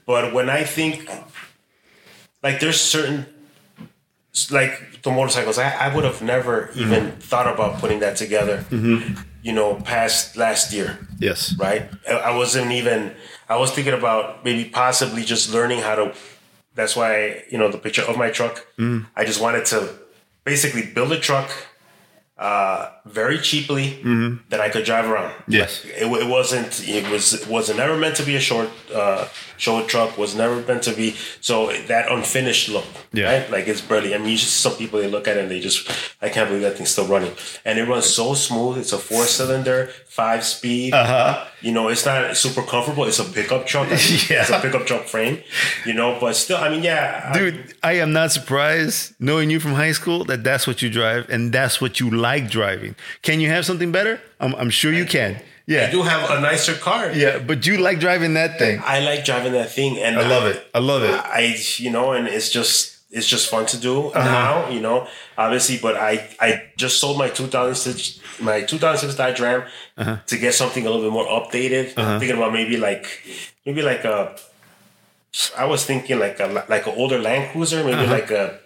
[0.08, 1.08] But when I think,
[2.42, 3.26] like, there's certain,
[4.52, 8.66] like the motorcycles, I, I would have never even thought about putting that together.
[9.46, 11.54] You know, past last year, Yes.
[11.60, 11.90] right?
[12.10, 13.14] I, wasn't even.
[13.50, 16.14] I was thinking about maybe possibly just learning how to.
[16.76, 18.66] That's why you know the picture of my truck.
[19.16, 19.94] I just wanted to
[20.46, 21.50] basically build a truck
[22.38, 24.00] uh, very cheaply
[24.50, 25.34] that I could drive around.
[25.48, 25.84] Yes.
[25.86, 26.82] It, it wasn't.
[26.88, 27.34] It was.
[27.34, 29.28] It wasn't never meant to be a short uh,
[29.64, 30.18] show truck.
[30.18, 31.16] Was never meant to be.
[31.42, 31.56] So
[31.92, 32.86] that unfinished look.
[33.14, 33.26] Yeah.
[33.32, 33.46] Right.
[33.56, 34.14] Like it's barely.
[34.16, 35.80] I mean, you just some people they look at it and they just.
[36.22, 37.34] I can't believe that thing's still running,
[37.66, 38.78] and it runs so smooth.
[38.82, 40.94] It's a four cylinder, five speed.
[40.94, 41.46] Uh huh.
[41.62, 43.06] You know, it's not super comfortable.
[43.06, 43.88] It's a pickup truck.
[43.90, 44.42] Yeah.
[44.44, 45.36] It's a pickup truck frame.
[45.86, 49.60] You know, but still, I mean, yeah, I- Dude, I am not surprised knowing you
[49.60, 52.96] from high school that that's what you drive and that's what you like driving.
[53.22, 54.20] Can you have something better?
[54.40, 55.40] I'm, I'm sure you can.
[55.66, 55.88] Yeah.
[55.88, 57.12] I do have a nicer car.
[57.12, 58.82] Yeah, but you like driving that thing.
[58.84, 60.66] I like driving that thing, and I love it.
[60.74, 61.14] I love it.
[61.14, 64.24] I you know, and it's just it's just fun to do uh-huh.
[64.24, 65.08] now, you know.
[65.38, 69.64] Obviously, but I I just sold my 2006 my 2006 Dodge Ram
[69.98, 70.18] uh-huh.
[70.26, 71.98] to get something a little bit more updated.
[71.98, 73.06] I'm thinking about maybe like
[73.66, 74.36] maybe like a
[75.58, 78.60] I was thinking like a like an older Land Cruiser, maybe like a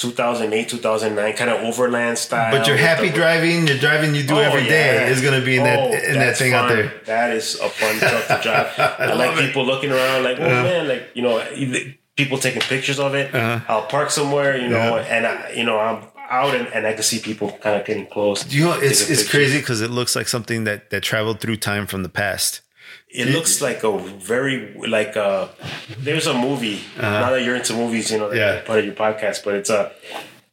[0.00, 2.50] 2008 2009 kind of overland style.
[2.56, 5.08] But you're happy the- driving, you're driving you do Oh, every day yeah.
[5.12, 6.92] is gonna be in that Oh, in that thing out there.
[7.06, 8.68] That is a fun truck to drive.
[8.78, 9.46] I, like it.
[9.46, 11.34] people looking around, like, oh man, like you know,
[12.16, 13.34] people taking pictures of it.
[13.34, 13.60] Uh-huh.
[13.68, 15.14] I'll park somewhere, you know, Yeah.
[15.16, 18.06] and I, you know, I'm out and, and I can see people kind of getting
[18.06, 18.50] close.
[18.52, 19.28] You know, it's it's pictures.
[19.30, 22.60] crazy because it looks like something that that traveled through time from the past.
[23.12, 25.48] It looks like a very like uh
[25.98, 26.80] there's a movie.
[26.96, 28.36] Now that you're into movies, you know, Uh-huh.
[28.36, 28.60] Yeah.
[28.62, 29.92] part of your podcast, but it's a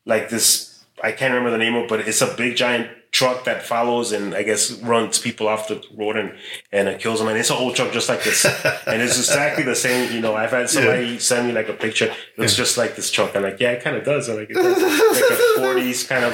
[0.06, 0.84] like this.
[1.04, 4.12] I can't remember the name of, it, but it's a big giant truck that follows
[4.12, 6.34] and I guess runs people off the road and
[6.72, 7.28] and it kills them.
[7.28, 8.44] And it's an old truck just like this,
[8.88, 10.12] and it's exactly the same.
[10.12, 12.06] You know, I've had somebody send me like a picture.
[12.08, 13.36] It looks just like this truck.
[13.36, 14.28] I'm like, yeah, it kind of does.
[14.30, 14.82] I'm like, it does.
[14.82, 16.34] like a 40s kind of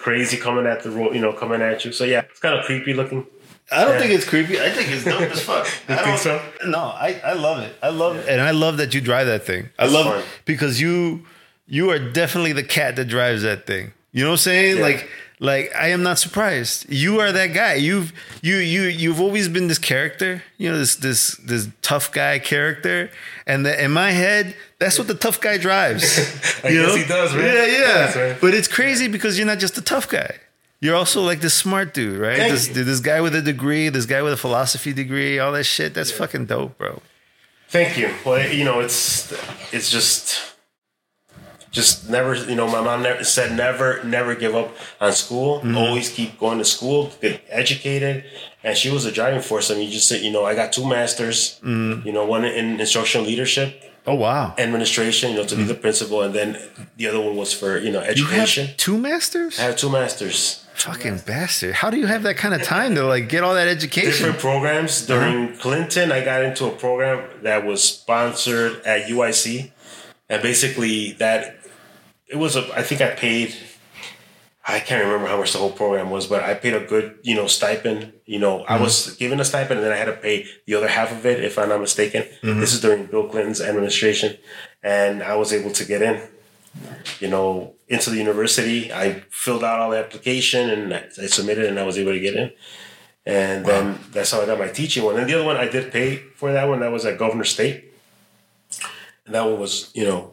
[0.00, 1.92] crazy coming at the road, you know, coming at you.
[1.92, 3.26] So yeah, it's kind of creepy looking.
[3.72, 4.00] I don't Yeah.
[4.00, 4.60] think it's creepy.
[4.60, 5.64] I think it's dope as fuck.
[5.88, 6.42] I think don't- so?
[6.66, 7.76] No, I, I love it.
[7.82, 8.28] I love it.
[8.28, 9.68] And I love that you drive that thing.
[9.78, 10.24] I love fun.
[10.44, 11.24] because you
[11.66, 13.92] you are definitely the cat that drives that thing.
[14.12, 14.76] You know what I'm saying?
[14.78, 14.82] Yeah.
[14.82, 15.08] Like
[15.42, 16.90] like I am not surprised.
[16.92, 17.74] You are that guy.
[17.74, 22.38] You've you you you've always been this character, you know, this this this tough guy
[22.40, 23.10] character.
[23.46, 26.04] And the, in my head, that's what the tough guy drives.
[26.64, 26.96] I you guess know?
[26.96, 27.44] he does, man.
[27.44, 27.86] Yeah, yeah.
[27.94, 28.40] That's right.
[28.40, 30.34] But it's crazy because you're not just a tough guy.
[30.80, 32.36] You're also like this smart dude, right?
[32.38, 32.84] Thank This, you.
[32.84, 35.92] this guy with a degree, this guy with a philosophy degree, all that shit.
[35.92, 37.02] That's fucking dope, bro.
[37.68, 38.10] Thank you.
[38.24, 39.30] Well, you know, it's
[39.72, 40.40] it's just
[41.70, 42.34] just never.
[42.34, 45.58] You know, my mom never said never never give up on school.
[45.58, 45.76] Mm-hmm.
[45.76, 48.24] Always keep going to school, get educated.
[48.64, 49.70] And she was a driving force.
[49.70, 51.60] I mean, you just said, you know, I got two masters.
[51.62, 52.06] Mm-hmm.
[52.06, 54.54] You know, one in instructional leadership, Oh wow.
[54.58, 55.30] administration.
[55.32, 56.58] You know, to be the principal, and then
[56.96, 58.18] the other one was for you know Mm-hmm.
[58.18, 58.74] You have education.
[58.78, 59.60] two masters?
[59.60, 60.66] I have two masters.
[60.82, 61.74] Fucking bastard.
[61.74, 64.10] How do you have that kind of time to like get all that education?
[64.10, 65.08] different programs.
[65.08, 65.20] Uh-huh.
[65.20, 69.70] During Clinton, I got into a program that was sponsored at UIC,
[70.28, 71.58] and basically that
[72.26, 72.62] it was a.
[72.74, 73.54] I think I paid.
[74.66, 77.34] I can't remember how much the whole program was, but I paid a good, you
[77.34, 78.12] know, stipend.
[78.24, 78.84] You know, I uh-huh.
[78.84, 81.42] was given a stipend, and then I had to pay the other half of it,
[81.42, 82.22] if I'm not mistaken.
[82.22, 82.60] Uh-huh.
[82.60, 84.36] This is during Bill Clinton's administration,
[84.82, 86.22] and I was able to get in.
[87.18, 88.92] You know, into the university.
[88.92, 92.20] I filled out all the application and I I submitted, and I was able to
[92.20, 92.52] get in.
[93.26, 95.18] And then that's how I got my teaching one.
[95.18, 96.80] And the other one I did pay for that one.
[96.80, 97.92] That was at Governor State.
[99.26, 100.32] And that one was, you know,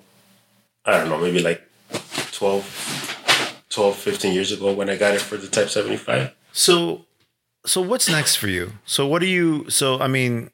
[0.85, 1.61] I don't know, maybe like
[2.31, 6.33] 12, 12 15 years ago when I got it for the Type 75.
[6.53, 7.05] So
[7.65, 8.73] so what's next for you?
[8.85, 10.51] So what do you so I mean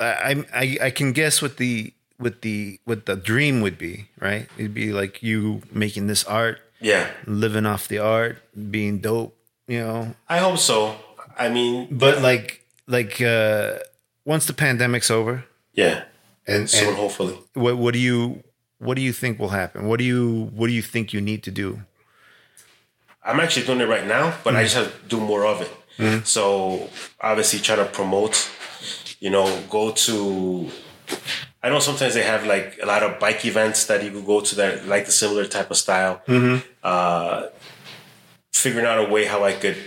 [0.00, 4.48] I I I can guess what the what the what the dream would be, right?
[4.56, 8.38] It'd be like you making this art, Yeah, living off the art,
[8.70, 9.36] being dope,
[9.66, 10.14] you know.
[10.28, 10.96] I hope so.
[11.38, 13.78] I mean, But like like uh
[14.24, 16.04] once the pandemic's over yeah,
[16.46, 17.36] and, soon, and hopefully.
[17.54, 18.42] what what do you
[18.78, 19.86] what do you think will happen?
[19.88, 21.80] What do you what do you think you need to do?
[23.24, 25.70] I'm actually doing it right now, but I just have to do more of it.
[26.26, 28.50] So obviously try to promote,
[29.20, 30.68] you know, go to
[31.64, 34.42] I know sometimes they have like a lot of bike events that you could go
[34.42, 36.20] to that like the similar type of style.
[36.28, 36.58] Mm-hmm.
[36.82, 37.46] Uh,
[38.52, 39.78] figuring out a way how I could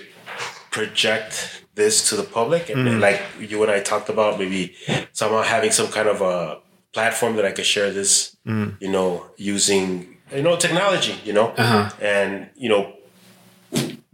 [0.71, 2.99] project this to the public, and mm-hmm.
[2.99, 4.75] like you and I talked about, maybe
[5.13, 6.59] somehow having some kind of a
[6.93, 8.75] platform that I could share this, mm.
[8.81, 11.91] you know, using you know technology, you know, uh-huh.
[12.01, 12.91] and you know,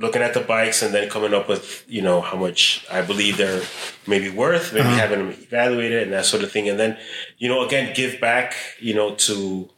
[0.03, 3.37] looking at the bikes and then coming up with you know how much I believe
[3.37, 3.63] they're
[4.05, 6.97] maybe worth, maybe having them evaluated and that sort of thing, and then
[7.39, 9.69] you know again give back, you know, to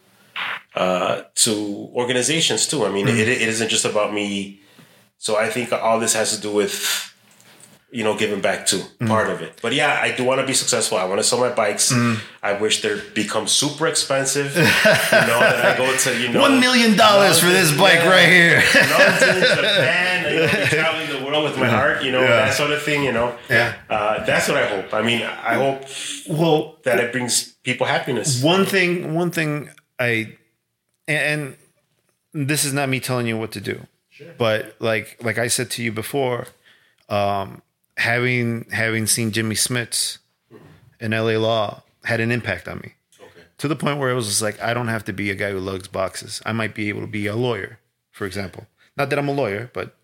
[0.76, 2.86] uh, to organizations too.
[2.86, 4.60] I mean, it, it isn't just about me.
[5.18, 7.15] So I think all this has to do with
[7.98, 8.78] you know giving back to
[9.08, 9.52] part of it.
[9.62, 10.98] But yeah, I do want to be successful.
[10.98, 11.86] I want to sell my bikes.
[12.50, 14.50] I wish they become super expensive.
[14.58, 14.64] you
[15.30, 18.16] know that I go to you know One million dollars for this bike Yeah.
[18.16, 18.58] right here.
[18.94, 22.46] London, Japan, you know, traveling the world with my heart, you know, Yeah.
[22.46, 23.30] that sort of thing, you know.
[23.50, 23.74] Yeah.
[23.90, 24.94] Uh, that's what I hope.
[24.94, 25.80] I mean, I hope
[26.28, 28.44] well, that it brings people happiness.
[28.44, 29.70] one thing one thing
[30.00, 30.12] i
[31.08, 31.56] and
[32.34, 33.76] this is not me telling you what to do
[34.38, 36.48] but like like i said to you before
[37.10, 37.62] um
[37.98, 40.18] having having seen jimmy smits
[41.00, 43.42] in la law had an impact on me Okay.
[43.58, 45.52] to the point where it was just like i don't have to be a guy
[45.52, 47.80] who lugs boxes i might be able to be a lawyer
[48.12, 48.68] for example
[48.98, 49.96] not that i'm a lawyer but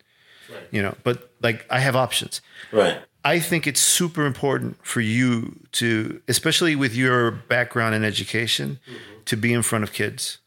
[0.71, 2.41] you know but like i have options
[2.71, 2.99] Right.
[3.23, 8.79] I think it's super important for you to, especially with your background in education,
[9.25, 10.39] to be in front of kids.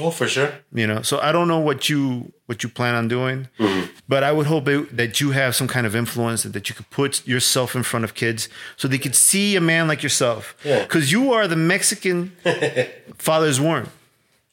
[0.00, 0.52] Oh, for sure.
[0.72, 3.90] You know, so I don't know what you what you plan on doing, mm-hmm.
[4.08, 6.74] but I would hope it, that you have some kind of influence and that you
[6.74, 10.56] could put yourself in front of kids so they could see a man like yourself.
[10.64, 10.82] Yeah.
[10.82, 12.32] Because you are the Mexican
[13.18, 13.88] Father Zorn.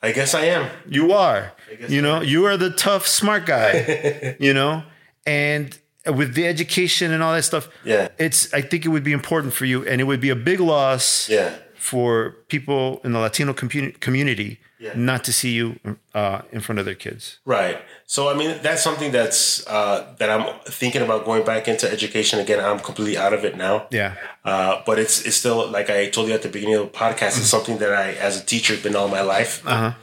[0.02, 0.70] I guess I am.
[0.88, 1.54] You are.
[1.88, 4.36] You know, you are the tough, smart guy.
[4.40, 4.84] you know,
[5.26, 8.10] and with the education and all that stuff, Yeah.
[8.20, 8.54] it's.
[8.54, 11.30] I think it would be important for you, and it would be a big loss.
[11.30, 11.56] Yeah.
[11.76, 14.92] For people in the Latino commu- community, Yeah.
[14.96, 15.80] not to see you
[16.14, 17.40] uh, in front of their kids.
[17.46, 17.78] Right.
[18.08, 22.40] So I mean, that's something that's uh, that I'm thinking about going back into education
[22.40, 22.60] again.
[22.60, 23.88] I'm completely out of it now.
[23.90, 24.16] Yeah.
[24.44, 27.38] Uh, but it's it's still like I told you at the beginning of the podcast.
[27.40, 29.94] It's something that I, as a teacher, have been all my life, uh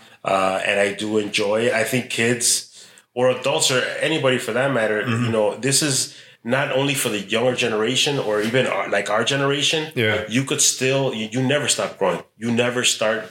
[0.66, 1.70] and I do enjoy.
[1.72, 6.72] I think kids or adults or anybody for that matter, you know, this is not
[6.72, 9.92] only for the younger generation or even our, like our generation.
[9.94, 10.24] Yeah.
[10.28, 12.22] you could still you, you never stop growing.
[12.38, 13.24] You never start.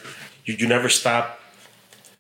[0.45, 1.39] You, you never stop.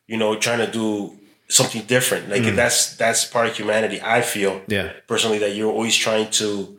[0.07, 1.17] You know, trying to do
[1.47, 2.29] something different.
[2.29, 2.55] Like mm.
[2.55, 4.01] that's that's part of humanity.
[4.01, 4.91] I feel Yeah.
[5.07, 6.77] personally that you're always trying to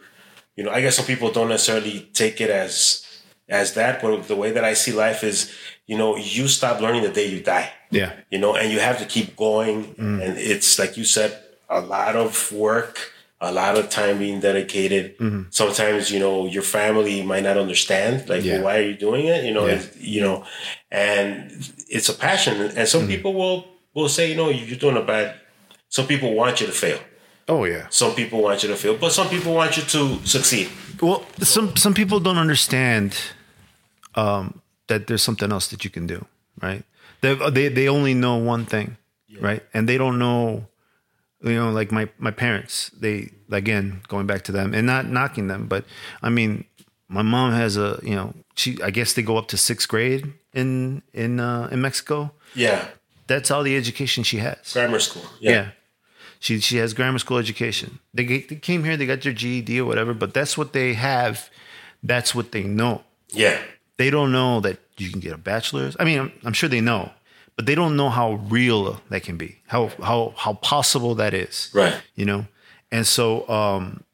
[0.57, 3.07] you know i guess some people don't necessarily take it as
[3.49, 5.51] as that but the way that i see life is
[5.87, 8.13] you know you stop learning the day you die Yeah.
[8.31, 10.23] you know and you have to keep going mm.
[10.23, 11.39] and it's like you said
[11.71, 13.12] a lot of work
[13.51, 15.05] a lot of time being dedicated
[15.51, 18.53] sometimes you know your family might not understand like Yeah.
[18.55, 19.75] well, why are you doing it you know Yeah.
[19.77, 20.37] it's- you know
[20.91, 21.31] and
[21.97, 23.59] it's a passion and some people will
[23.97, 25.27] will say you know you're doing a bad
[25.97, 27.01] some people want you to fail
[27.49, 27.87] Oh yeah.
[27.91, 30.03] some people want you to fail, but some people want you to
[30.35, 30.69] succeed.
[31.01, 31.21] Well,
[31.55, 33.09] some some people don't understand
[34.15, 34.45] um,
[34.87, 36.25] that there's something else that you can do,
[36.63, 36.83] right?
[37.21, 38.97] They they they only know one thing,
[39.41, 39.63] right?
[39.75, 40.67] And they don't know,
[41.43, 42.91] you know, like my my parents.
[42.99, 45.85] They again going back to them and not knocking them, but
[46.23, 46.65] I mean,
[47.09, 50.33] my mom has a you know she I guess they go up to sixth grade
[50.55, 52.33] in in uh, in Mexico.
[52.55, 52.87] Yeah,
[53.27, 54.73] That's all the education she has.
[54.73, 55.25] grammar school.
[55.41, 55.51] Yeah.
[55.51, 55.69] Yeah,
[56.41, 57.99] She she has grammar school education.
[58.15, 61.49] They, they came here, they got their GED or whatever, but that's what they have.
[62.03, 63.03] That's what they know.
[63.33, 63.59] yeah,
[63.97, 65.97] They don't know that you can get a bachelor's.
[66.01, 67.11] I mean, I'm, I'm sure they know,
[67.57, 69.59] but they don't know how real that can be.
[69.67, 71.71] How how how possible that is.
[71.75, 71.95] right.
[72.15, 72.47] You know,
[72.91, 74.05] and so um,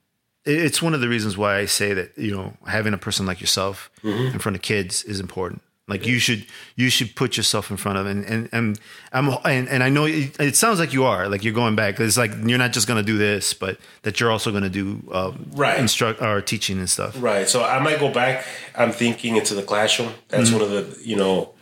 [0.44, 3.26] it- it's one of the reasons why I say that you know having a person
[3.26, 5.62] like yourself in front of kids is important.
[5.90, 6.44] Like you should
[6.76, 8.78] you should put yourself in front of and and and
[9.10, 11.98] I'm and, and I know it, it sounds like you are like you're going back.
[11.98, 14.68] It's like you're not just going to do this, but that you're also going to
[14.68, 15.78] do uh, Right.
[15.80, 17.14] instruct or teaching and stuff.
[17.18, 17.48] Right.
[17.48, 18.44] So I might go back.
[18.76, 20.12] I'm thinking into the classroom.
[20.28, 21.54] That's one of the you know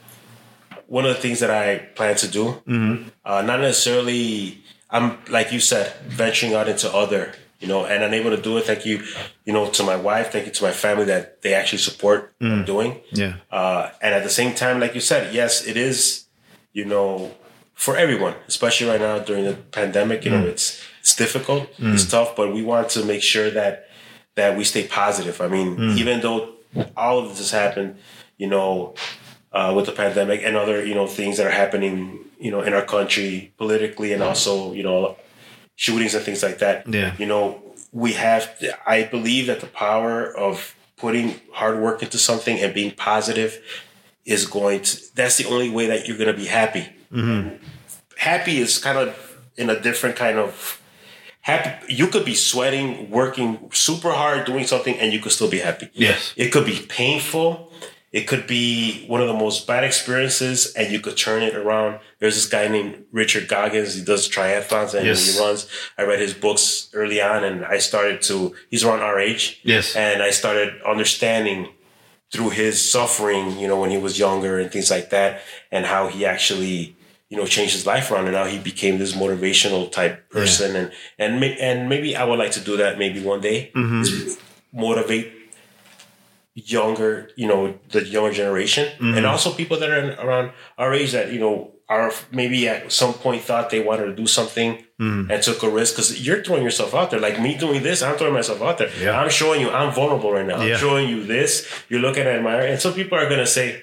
[0.86, 2.44] one of the things that I plan to do.
[2.66, 3.08] Mm-hmm.
[3.24, 4.62] Uh, not necessarily.
[4.88, 7.34] I'm like you said, venturing out into other.
[7.58, 8.64] You know, and I'm able to do it.
[8.64, 9.02] Thank you,
[9.46, 10.30] you know, to my wife.
[10.30, 12.66] Thank you to my family that they actually support what I'm mm.
[12.66, 13.00] doing.
[13.12, 13.36] Yeah.
[13.50, 16.26] Uh, and at the same time, like you said, yes, it is,
[16.74, 17.34] you know,
[17.72, 20.48] for everyone, especially right now during the pandemic, you know, mm.
[20.48, 21.94] it's it's difficult, mm.
[21.94, 23.88] it's tough, but we want to make sure that
[24.34, 25.40] that we stay positive.
[25.40, 26.56] I mean, even though
[26.94, 27.96] all of this has happened,
[28.36, 28.94] you know,
[29.56, 32.74] uh, with the pandemic and other, you know, things that are happening, you know, in
[32.74, 35.16] our country politically and also, you know,
[35.76, 36.86] shootings and things like that.
[36.86, 37.14] Yeah.
[37.18, 38.42] You know, we have,
[38.86, 43.62] I believe that the power of putting hard work into something and being positive
[44.26, 46.84] is going to, that's the only way that you're going to be happy.
[48.18, 50.82] Happy is kind of in a different kind of
[51.40, 51.94] happy.
[51.94, 55.88] You could be sweating, working super hard, doing something, and you could still be happy.
[55.94, 56.34] Yes.
[56.36, 57.72] It could be painful.
[58.16, 62.00] It could be one of the most bad experiences, and you could turn it around.
[62.18, 63.92] There's this guy named Richard Goggins.
[63.92, 65.34] He does triathlons and Yes.
[65.34, 65.68] he runs.
[65.98, 68.54] I read his books early on, and I started to.
[68.70, 69.60] He's around our age.
[69.64, 69.94] Yes.
[69.94, 71.68] And I started understanding
[72.32, 76.08] through his suffering, you know, when he was younger and things like that, and how
[76.08, 76.96] he actually,
[77.28, 80.90] you know, changed his life around, and now he became this motivational type person, and
[81.18, 84.00] and and maybe I would like to do that maybe one day, mm-hmm.
[84.00, 84.38] is
[84.72, 85.35] motivate
[86.56, 89.26] younger, you know, the younger generation, and mm-hmm.
[89.26, 93.12] also people that are in, around our age that you know are maybe at some
[93.14, 95.30] point thought they wanted to do something mm.
[95.30, 97.20] and took a risk because you're throwing yourself out there.
[97.20, 98.90] Like me doing this, I'm throwing myself out there.
[99.00, 99.20] Yeah.
[99.20, 100.62] I'm showing you I'm vulnerable right now.
[100.62, 100.74] Yeah.
[100.74, 101.68] I'm showing you this.
[101.88, 103.82] You're looking at my and some people are gonna say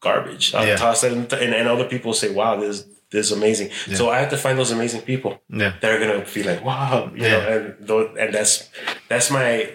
[0.00, 0.54] garbage.
[0.54, 0.76] I'll Yeah.
[0.76, 4.18] toss it, in and, and other people say, "Wow, this this is amazing." So I
[4.18, 5.74] have to find those amazing people Yeah.
[5.80, 7.30] that are gonna be like, "Wow," you Yeah.
[7.30, 8.68] know, and and that's
[9.08, 9.70] that's my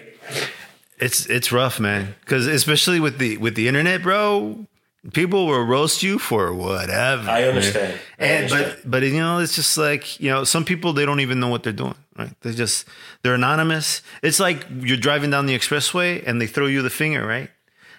[1.02, 2.14] It's it's rough, man.
[2.20, 4.66] Because especially with the with the internet, bro,
[5.12, 7.28] people will roast you for whatever.
[7.28, 7.98] I understand.
[8.18, 8.76] I And understand.
[8.82, 11.48] but but you know, it's just like you know, some people they don't even know
[11.48, 11.96] what they're doing.
[12.16, 12.32] Right?
[12.42, 12.86] They just
[13.22, 14.02] they're anonymous.
[14.22, 17.50] It's like you're driving down the expressway and they throw you the finger, right?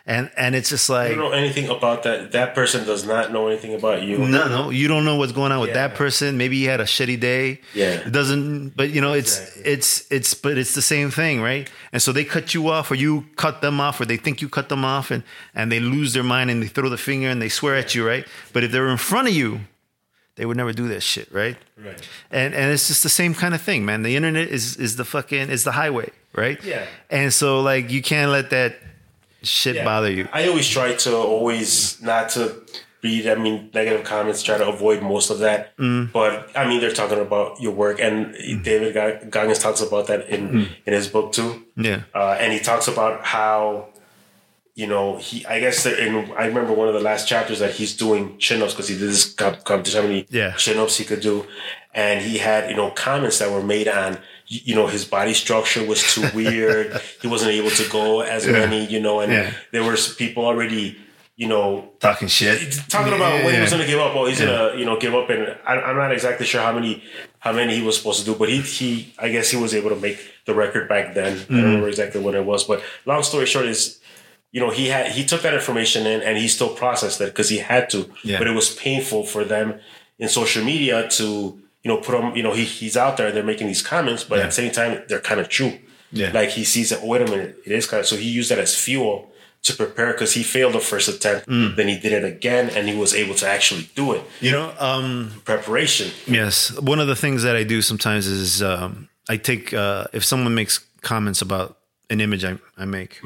[0.06, 2.34] And and it's just like don't know anything about that.
[2.34, 4.18] That person does not know anything about you.
[4.18, 5.88] no, no, you don't know what's going on with Yeah.
[5.88, 6.38] that person.
[6.38, 7.62] Maybe he had a shitty day.
[7.74, 8.02] Yeah.
[8.08, 8.76] it doesn't.
[8.76, 9.72] But you know, it's Exactly.
[9.72, 11.70] it's it's but it's the same thing, right?
[11.94, 14.50] And so they cut you off, or you cut them off, or they think you
[14.50, 15.24] cut them off, and
[15.56, 18.06] and they lose their mind and they throw the finger and they swear at you,
[18.06, 18.28] right?
[18.52, 19.62] But if they're in front of you,
[20.36, 21.56] they would never do that shit, right?
[21.78, 22.02] Right.
[22.30, 24.04] And and it's just the same kind of thing, man.
[24.04, 26.62] The internet is is the fucking is the highway, right?
[26.62, 26.88] Yeah.
[27.10, 28.76] And so like you can't let that
[29.44, 29.84] shit Yeah.
[29.86, 30.28] bother you.
[30.34, 32.62] I always try to always not to
[33.04, 33.28] read.
[33.28, 34.42] I mean, negative comments.
[34.44, 35.76] Try to avoid most of that.
[35.78, 36.12] Mm.
[36.12, 38.34] But I mean, they're talking about your work, and
[38.64, 40.68] David Gog- Goggins talks about that in Mm.
[40.86, 41.64] in his book too.
[41.76, 42.02] Yeah.
[42.16, 43.88] uh, and he talks about how
[44.76, 47.72] you know he i guess that in i remember one of the last chapters that
[47.76, 50.54] he's doing chin-ups because he did this comp- competition how many Yeah.
[50.54, 51.46] chin-ups he could do
[51.94, 54.20] and he had you know comments that were made on y-
[54.68, 58.86] you know his body structure was too weird he wasn't able to go as many
[58.86, 59.54] you know and Yeah.
[59.72, 60.98] there were people already
[61.36, 62.74] you know Talking shit.
[62.90, 64.14] talking about when he was going to give up.
[64.14, 66.72] Well, he's going to you know give up, and I, I'm not exactly sure how
[66.74, 67.02] many
[67.40, 69.90] how many he was supposed to do, but he he I guess he was able
[69.90, 71.32] to make the record back then.
[71.34, 71.56] I Mm-hmm.
[71.56, 74.00] don't remember exactly what it was, but long story short is.
[74.52, 77.50] You know, he had he took that information in and he still processed it because
[77.50, 78.08] he had to.
[78.24, 78.38] Yeah.
[78.38, 79.80] But it was painful for them
[80.20, 83.36] in social media to, you know, put him, you know, he, he's out there, and
[83.36, 84.44] they're making these comments, but Yeah.
[84.44, 85.78] at the same time, they're kind of true.
[86.12, 86.32] Yeah.
[86.32, 88.50] Like he sees that, oh, wait a minute, it is kind of, so he used
[88.52, 89.32] that as fuel
[89.64, 91.48] to prepare because he failed the first attempt.
[91.48, 91.76] Mm.
[91.76, 94.22] Then he did it again and he was able to actually do it.
[94.42, 96.12] You know, um, Preparation.
[96.28, 100.24] Yes, one of the things that I do sometimes is um, I take uh, if
[100.26, 101.78] someone makes comments about
[102.10, 103.20] an image I, I make,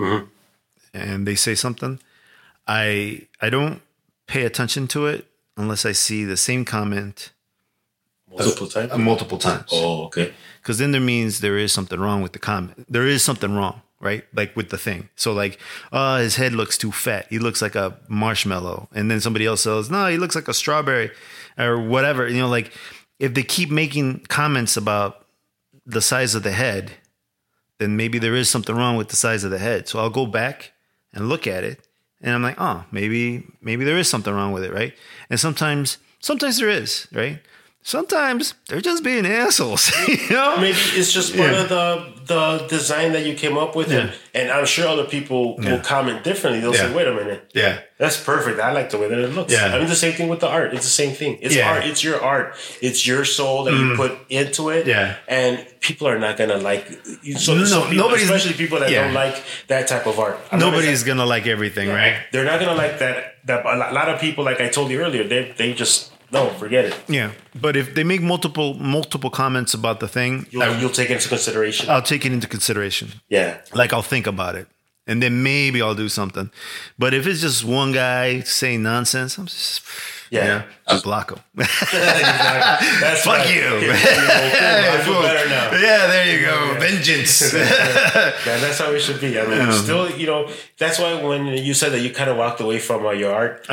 [0.93, 1.99] and they say something,
[2.67, 3.81] I I don't
[4.27, 5.25] pay attention to it
[5.57, 7.31] unless I see the same comment
[8.29, 8.97] Multiple times.
[8.97, 9.69] multiple times.
[9.71, 10.33] Oh, okay.
[10.61, 12.85] because then there means there is something wrong with the comment.
[12.91, 14.25] There is something wrong, right?
[14.33, 15.09] Like with the thing.
[15.15, 15.59] So like,
[15.91, 17.27] uh, his head looks too fat.
[17.29, 18.89] He looks like a marshmallow.
[18.93, 21.11] And then somebody else says, no, he looks like a strawberry
[21.57, 22.27] or whatever.
[22.27, 22.71] You know, like
[23.17, 25.25] if they keep making comments about
[25.85, 26.91] the size of the head,
[27.79, 29.87] then maybe there is something wrong with the size of the head.
[29.87, 30.73] So I'll go back
[31.13, 31.79] and look at it
[32.21, 34.93] and I'm like, oh, maybe, maybe there is something wrong with it, right?
[35.29, 37.39] And sometimes, sometimes there is, right?
[37.87, 40.57] Sometimes they're just being assholes, you know?
[40.57, 41.61] Maybe it's just part Yeah.
[41.61, 45.55] of the the design that you came up with, and, and I'm sure other people
[45.61, 45.71] Yeah.
[45.71, 46.59] will comment differently.
[46.59, 46.89] They'll Yeah.
[46.89, 47.77] say, "Wait a minute, Yeah.
[47.97, 48.59] That's perfect.
[48.59, 49.53] I like the way that it looks.
[49.53, 49.73] Yeah.
[49.73, 50.73] I mean, the same thing with the art.
[50.73, 51.39] It's the same thing.
[51.41, 51.69] It's Yeah.
[51.69, 51.75] Mm.
[51.75, 51.85] art.
[51.85, 52.47] It's your art.
[52.81, 54.85] It's your soul that you put into it.
[54.85, 55.15] Yeah.
[55.29, 56.85] And people are not gonna like.
[57.37, 59.03] So, No, some people, nobody's- especially people that yeah.
[59.05, 59.37] don't like
[59.71, 60.37] that type of art.
[60.51, 62.15] I'm not Nobody's exact- gonna like everything, right?
[62.33, 63.17] They're not gonna like that.
[63.47, 66.49] That a lot- lot of people, like I told you earlier, they they just no,
[66.59, 66.95] forget it.
[67.07, 67.31] Yeah,
[67.61, 71.13] but if they make multiple multiple comments about the thing, You'll, I, you'll take it
[71.13, 71.89] into consideration.
[71.89, 73.07] I'll take it into consideration.
[73.29, 73.57] yeah.
[73.73, 74.67] Like I'll think about it,
[75.07, 76.49] and then maybe I'll do something.
[76.99, 79.81] But if it's just one guy saying nonsense, I'm just
[80.29, 80.63] Yeah.
[80.87, 81.39] I block him.
[81.57, 82.99] Exactly.
[82.99, 83.55] That's Fuck right.
[83.55, 83.61] you.
[83.77, 83.91] Okay,
[84.95, 85.71] I feel better now.
[85.71, 86.75] yeah, there you go.
[86.79, 87.53] Vengeance.
[88.47, 89.39] Yeah, that's how it should be.
[89.39, 92.59] I mean, still, you know, that's why when you said that you kind of walked
[92.61, 93.65] away from uh, your art,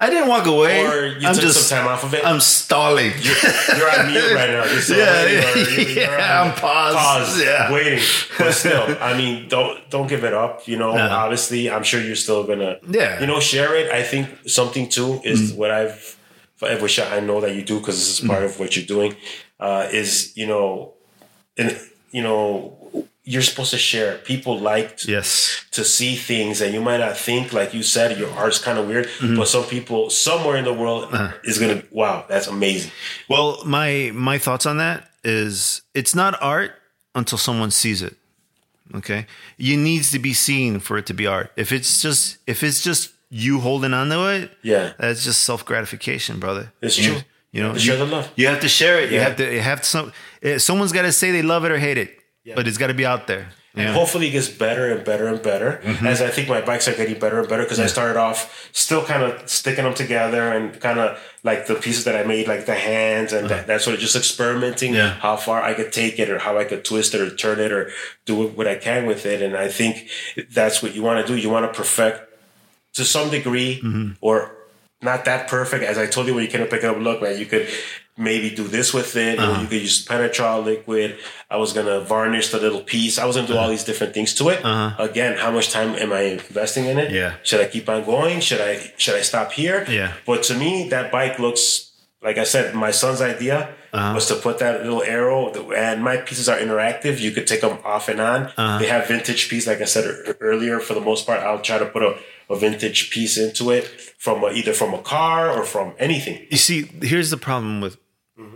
[0.00, 0.86] I didn't walk away.
[0.86, 2.24] or you I'm took just, some time off of it.
[2.24, 3.12] I'm stalling.
[3.20, 4.64] you're on mute right now.
[4.64, 6.96] You're still Yeah, yeah, you're- you're yeah, on I'm paused.
[6.96, 7.72] paused, Yeah.
[7.72, 7.98] waiting.
[8.38, 10.68] But still, I mean, don't don't give it up.
[10.68, 11.08] You know, No.
[11.08, 13.16] obviously, I'm sure you're still gonna, Yeah.
[13.16, 13.20] Mm.
[13.22, 13.90] you know, share it.
[13.90, 16.16] I think something too is what I've,
[16.80, 19.16] which I know that you do because this is part of what you're doing.
[19.60, 20.94] uh, is you know,
[21.56, 21.76] and
[22.12, 22.77] you know,
[23.30, 24.12] you're supposed to share.
[24.32, 25.30] People like Yes.
[25.72, 28.84] to see things and you might not think like you said your art's kind of
[28.90, 29.36] weird Mm-hmm.
[29.38, 31.32] but some people somewhere in the world Uh-huh.
[31.50, 32.90] is gonna wow that's amazing
[33.28, 36.70] Well, my my thoughts on that is it's not art
[37.14, 38.14] until someone sees it.
[38.94, 39.26] Okay,
[39.58, 41.48] it needs to be seen for it to be art.
[41.56, 44.92] If it's just if it's just you holding on to it, Yeah.
[44.98, 46.72] that's just self gratification, brother.
[46.80, 47.20] It's true.
[47.52, 48.30] You know, To share you, the love.
[48.36, 49.10] you have to share it.
[49.10, 49.24] You Yeah.
[49.24, 49.44] have to.
[49.56, 49.86] You have to.
[49.88, 52.17] Some eh, someone's got to say they love it or hate it,
[52.56, 53.48] but it's got to be out there.
[53.74, 53.92] Yeah.
[53.92, 56.06] hopefully it gets better and better and better Mm-hmm.
[56.06, 59.04] as i think my bikes are getting better and better because i started off still
[59.04, 62.66] kind of sticking them together and kind of like the pieces that i made like
[62.66, 65.04] the hands and that, that sort of just experimenting Uh-huh.
[65.14, 65.20] Yeah.
[65.20, 67.70] how far i could take it or how i could twist it or turn it
[67.70, 67.90] or
[68.24, 70.08] do what i can with it and i think
[70.50, 72.18] that's what you want to do you want to perfect
[72.94, 74.12] to some degree Mm-hmm.
[74.20, 74.56] or
[75.00, 75.84] not that perfect.
[75.84, 77.68] As I told you when you came to pick it up, look, man, you could
[78.18, 79.38] maybe do this with it.
[79.38, 79.58] Uh-huh.
[79.58, 81.18] Or you could use Penetrol liquid.
[81.50, 83.18] I was gonna varnish the little piece.
[83.18, 84.60] I was gonna do all these different things to it.
[84.98, 87.06] Again, how much time am I investing in it?
[87.08, 87.16] Uh-huh.
[87.16, 87.34] Yeah.
[87.44, 88.40] Should I keep on going?
[88.40, 89.86] Should I should I stop here?
[89.88, 90.12] Yeah.
[90.26, 91.90] But to me, that bike looks
[92.22, 92.74] like I said.
[92.74, 94.12] My son's idea Uh-huh.
[94.14, 97.20] was to put that little arrow, and my pieces are interactive.
[97.24, 98.40] You could take them off and on.
[98.52, 98.78] Uh-huh.
[98.80, 100.04] They have vintage piece, like I said
[100.40, 100.76] earlier.
[100.86, 102.12] For the most part, I'll try to put a,
[102.50, 103.84] a vintage piece into it
[104.18, 106.36] from a, either from a car or from anything.
[106.50, 107.96] You see, here's the problem with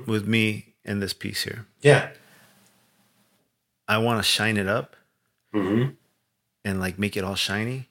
[0.07, 1.67] with me in this piece here.
[1.81, 2.11] Yeah.
[3.89, 4.97] I want to shine it up
[5.55, 5.91] Mm-hmm.
[6.65, 7.91] and like make it all shiny.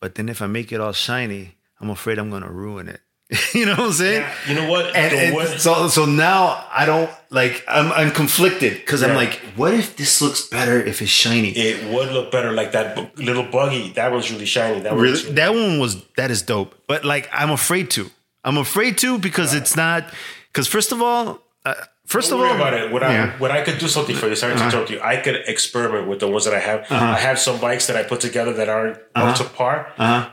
[0.00, 3.00] But then if I make it all shiny, I'm afraid I'm going to ruin it.
[3.54, 4.26] you know what I'm saying?
[4.48, 4.86] You know what?
[4.96, 9.34] And, and wood- so so now I don't like I'm I'm conflicted because I'm like,
[9.54, 11.50] what if this looks better if it's shiny?
[11.50, 13.90] it would look better like that little buggy.
[13.92, 14.80] That one's really shiny.
[14.80, 16.74] That one's really, that one was that is dope.
[16.88, 18.10] But like I'm afraid to.
[18.42, 20.12] I'm afraid to because it's not.
[20.52, 21.74] Because first of all, uh,
[22.06, 22.90] first Don't of all, about it.
[22.92, 23.08] What Yeah.
[23.24, 23.32] Uh-huh.
[23.36, 24.34] I what I could do something for you.
[24.34, 25.00] Sorry to interrupt you.
[25.02, 26.86] I could experiment with the ones that I have.
[26.90, 29.26] I have some bikes that I put together that aren't Uh-huh.
[29.30, 29.76] up to par,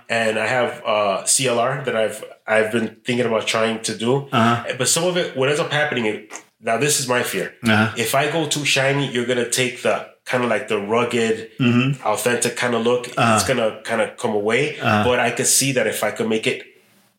[0.09, 4.27] and I have uh, CLR that I've I've been thinking about trying to do.
[4.31, 4.63] Uh-huh.
[4.79, 7.53] But some of it, what ends up happening, is- now this is my fear.
[7.63, 7.93] Uh-huh.
[7.97, 9.95] If I go too shiny, you're gonna take the
[10.25, 12.05] kind of like the rugged, Mm-hmm.
[12.07, 13.07] authentic kind of look.
[13.09, 13.35] Uh-huh.
[13.35, 14.77] It's gonna kind of come away.
[14.81, 16.63] But I could see that if I could make it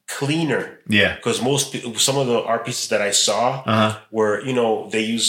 [0.09, 1.15] cleaner Yeah.
[1.17, 3.99] because most some of the art pieces that I saw Uh-huh.
[4.11, 5.29] were you know they use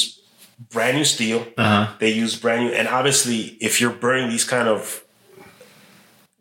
[0.73, 1.87] brand new steel Uh-huh.
[1.99, 5.03] they use brand new and obviously if you're burning these kind of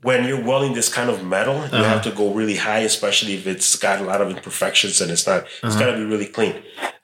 [0.03, 1.85] when you're welding this kind of metal you Uh-huh.
[1.95, 5.27] have to go really high especially if it's got a lot of imperfections and it's
[5.27, 5.79] not it's Uh-huh.
[5.81, 6.55] got to be really clean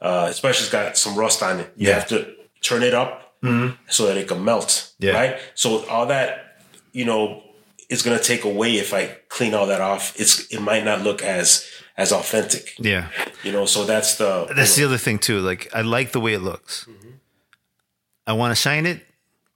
[0.01, 1.95] uh, especially it's got some rust on it you Yeah.
[1.99, 2.19] have to
[2.63, 3.13] turn it up
[3.91, 5.05] so that it can melt Mm-hmm.
[5.07, 5.15] Yeah.
[5.21, 6.29] right so all that
[6.93, 7.43] you know
[7.89, 11.03] is going to take away if I clean all that off it's it might not
[11.03, 13.09] look as as authentic yeah.
[13.43, 15.41] you know so that's the That's the other thing too.
[15.41, 16.87] Like I like the way it looks.
[18.27, 19.05] I want to shine it,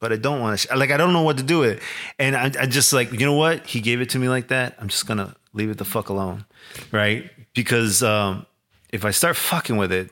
[0.00, 0.66] but I don't want to.
[0.66, 1.82] Sh- like I don't know what to do with it,
[2.18, 4.76] and I, I just like you know what he gave it to me like that.
[4.78, 6.44] I'm just gonna leave it the fuck alone,
[6.92, 7.30] right?
[7.54, 8.46] Because um,
[8.90, 10.10] if I start fucking with it,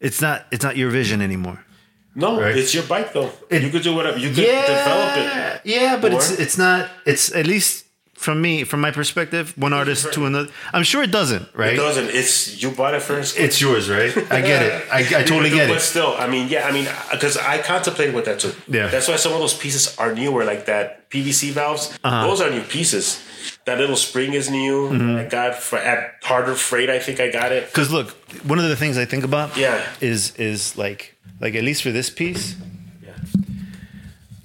[0.00, 1.64] it's not it's not your vision anymore.
[2.14, 2.56] No Right.
[2.56, 6.12] it's your bike though It- you could do whatever you could develop it Yeah, but
[6.12, 6.90] it's Or- it's not.
[7.06, 7.84] It's at least
[8.14, 10.48] from me, from my perspective, one artist to another.
[10.72, 11.72] I'm sure it doesn't, right?
[11.72, 12.08] It doesn't.
[12.10, 13.36] It's you bought it first.
[13.36, 14.12] It's yours, right?
[14.30, 14.72] I get it.
[14.92, 15.74] I, I totally get But it.
[15.74, 18.52] But still, I mean, yeah, I mean, because I contemplated with that too.
[18.68, 18.86] Yeah.
[18.88, 21.98] That's why some of those pieces are newer, like that PVC valves.
[22.04, 22.26] Uh-huh.
[22.28, 23.18] Those are new pieces.
[23.64, 24.90] That little spring is new.
[24.90, 25.16] Mm-hmm.
[25.16, 26.90] I got for at Harbor Freight.
[26.90, 27.66] I think I got it.
[27.66, 28.10] Because look,
[28.46, 29.80] one of the things I think about, Yeah.
[30.00, 32.56] is is like like at least for this piece,
[33.04, 33.14] Yeah.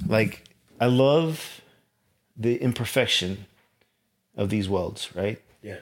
[0.08, 0.44] like
[0.80, 1.62] I love
[2.36, 3.45] the imperfection
[4.36, 5.41] of these welds, right?
[5.64, 5.78] Yeah.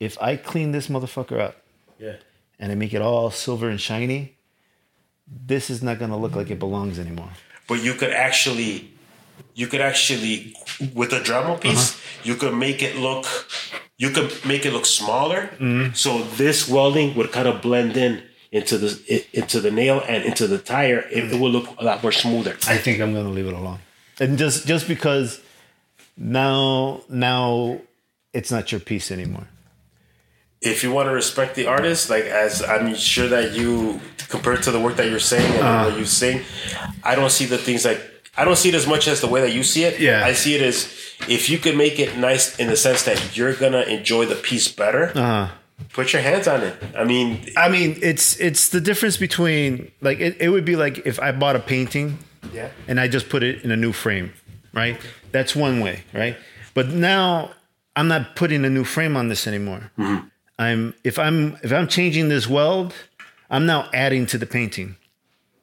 [0.00, 1.56] If I clean this motherfucker up
[1.98, 2.16] Yeah.
[2.58, 4.36] and I make it all silver and shiny,
[5.26, 7.30] this is not gonna look like it belongs anymore.
[7.66, 8.90] But you could actually,
[9.54, 10.54] you could actually,
[10.94, 12.00] with a Dremel piece, Uh-huh.
[12.24, 13.26] you could make it look,
[13.98, 15.50] you could make it look smaller.
[15.58, 15.94] Mm-hmm.
[15.94, 20.46] So this welding would kind of blend in into the into the nail and into
[20.46, 21.00] the tire.
[21.10, 22.56] It, it would look a lot more smoother.
[22.66, 23.78] I think I'm gonna leave it alone.
[24.20, 25.40] And just just because
[26.16, 27.80] now now
[28.32, 29.48] it's not your piece anymore.
[30.60, 34.70] if you want to respect the artist, like as I'm sure that you compared to
[34.72, 35.90] the work that you're saying and Uh-huh.
[35.90, 36.42] what you sing,
[37.04, 38.00] I don't see the things like
[38.36, 40.00] I don't see it as much as the way that you see it.
[40.00, 40.24] Yeah.
[40.24, 40.88] I see it as
[41.28, 44.68] if you can make it nice in the sense that you're gonna enjoy the piece
[44.68, 45.10] better.
[45.14, 45.48] Uh-huh.
[45.92, 46.76] Put your hands on it.
[46.96, 50.98] I mean, I mean, it's it's the difference between like it, it would be like
[51.06, 52.18] if I bought a painting
[52.52, 54.32] yeah, and I just put it in a new frame,
[54.72, 55.00] right?
[55.32, 56.36] That's one way, right?
[56.74, 57.52] But now
[57.96, 59.90] I'm not putting a new frame on this anymore.
[59.98, 60.26] Mm-hmm.
[60.58, 62.94] I'm if I'm if I'm changing this weld,
[63.50, 64.96] I'm now adding to the painting.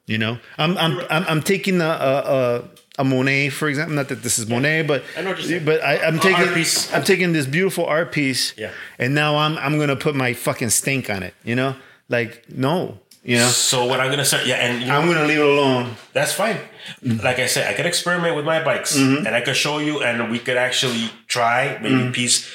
[0.06, 2.64] You know, I'm I'm I'm, I'm taking a, a,
[2.98, 3.96] a Monet, for example.
[3.96, 6.66] Not that this is Monet, but I know what you're but I, I'm taking.
[6.94, 8.72] I'm taking this beautiful art piece, Yeah.
[9.00, 11.34] and now I'm I'm gonna put my fucking stink on it.
[11.44, 11.76] You know,
[12.10, 15.26] like no, you know, So what I'm gonna start, yeah, and you know, I'm gonna
[15.26, 15.96] leave it alone.
[16.14, 16.58] That's fine.
[17.04, 17.26] Mm-hmm.
[17.26, 19.26] Like I said, I could experiment with my bikes mm-hmm.
[19.26, 22.12] and I could show you and we could actually try maybe mm-hmm.
[22.12, 22.54] piece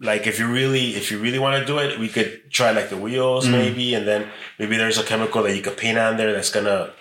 [0.00, 2.88] like if you really if you really want to do it, we could try like
[2.88, 4.28] the wheels maybe and then
[4.60, 6.92] maybe there's a chemical that you could paint on there that's gonna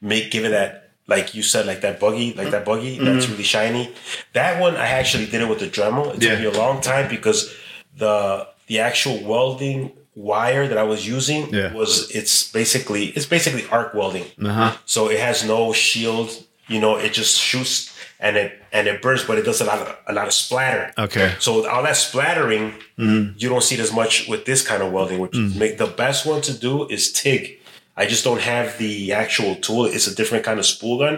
[0.00, 2.50] make give it that like you said, like that buggy, like mm-hmm.
[2.52, 3.32] that buggy that's mm-hmm.
[3.32, 3.92] really shiny.
[4.34, 6.14] That one I actually did it with the Dremel.
[6.14, 6.30] It Yeah.
[6.30, 7.52] took me a long time because
[7.96, 11.72] the the actual welding wire that I was using Yeah.
[11.72, 14.26] was it's basically it's basically arc welding.
[14.44, 14.76] Uh-huh.
[14.84, 16.30] So it has no shield.
[16.68, 17.90] You know, it just shoots
[18.20, 20.92] and it and it burns, but it does a lot of a lot of splatter.
[20.98, 21.34] Okay.
[21.38, 23.38] So with all that splattering, mm-hmm.
[23.38, 25.18] you don't see it as much with this kind of welding.
[25.20, 27.57] Which make the best one to do is TIG.
[28.02, 29.84] I just don't have the actual tool.
[29.84, 31.14] It's a different kind of spool gun,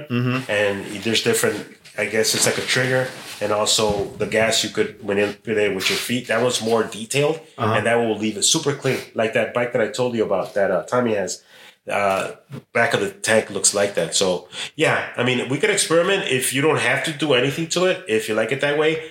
[0.49, 1.57] and there's different.
[1.99, 3.09] I guess it's like a trigger,
[3.43, 3.85] and also
[4.23, 6.29] the gas you could manipulate with your feet.
[6.29, 7.37] That was more detailed,
[7.77, 10.55] and that will leave it super clean, like that bike that I told you about
[10.55, 11.43] that uh, Tommy has
[11.91, 12.33] uh,
[12.73, 14.15] back of the tank looks like that.
[14.15, 17.87] So yeah, I mean, we could experiment if you don't have to do anything to
[17.87, 18.05] it.
[18.09, 19.11] If you like it that way,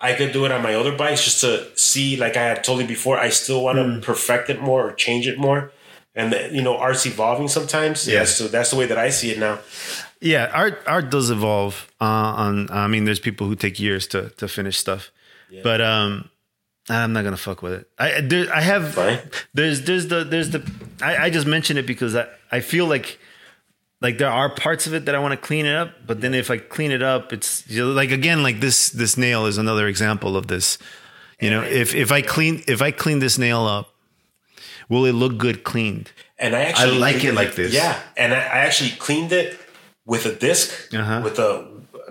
[0.00, 2.16] I could do it on my other bikes just to see.
[2.16, 5.26] Like I had told you before, I still want to perfect it more or change
[5.26, 5.72] it more.
[6.14, 8.06] And you know, art's evolving sometimes.
[8.06, 8.24] Yeah.
[8.24, 9.60] So that's the way that I see it now.
[10.20, 11.90] Yeah, art art does evolve.
[12.00, 15.10] Uh, on I mean, there's people who take years to to finish stuff,
[15.50, 15.62] yeah.
[15.62, 16.28] but um,
[16.90, 17.90] I'm not gonna fuck with it.
[17.98, 19.20] I there, I have Fine.
[19.54, 20.68] there's there's the there's the
[21.00, 23.18] I, I just mention it because I I feel like
[24.00, 26.34] like there are parts of it that I want to clean it up, but then
[26.34, 29.58] if I clean it up, it's you know, like again like this this nail is
[29.58, 30.78] another example of this.
[31.40, 33.89] You know, if if I clean if I clean this nail up,
[34.90, 36.12] will it look good cleaned?
[36.38, 37.72] And I actually like it like this.
[37.72, 39.58] Yeah, and I, I actually cleaned it
[40.04, 41.20] with a disk, Uh-huh.
[41.24, 41.50] with a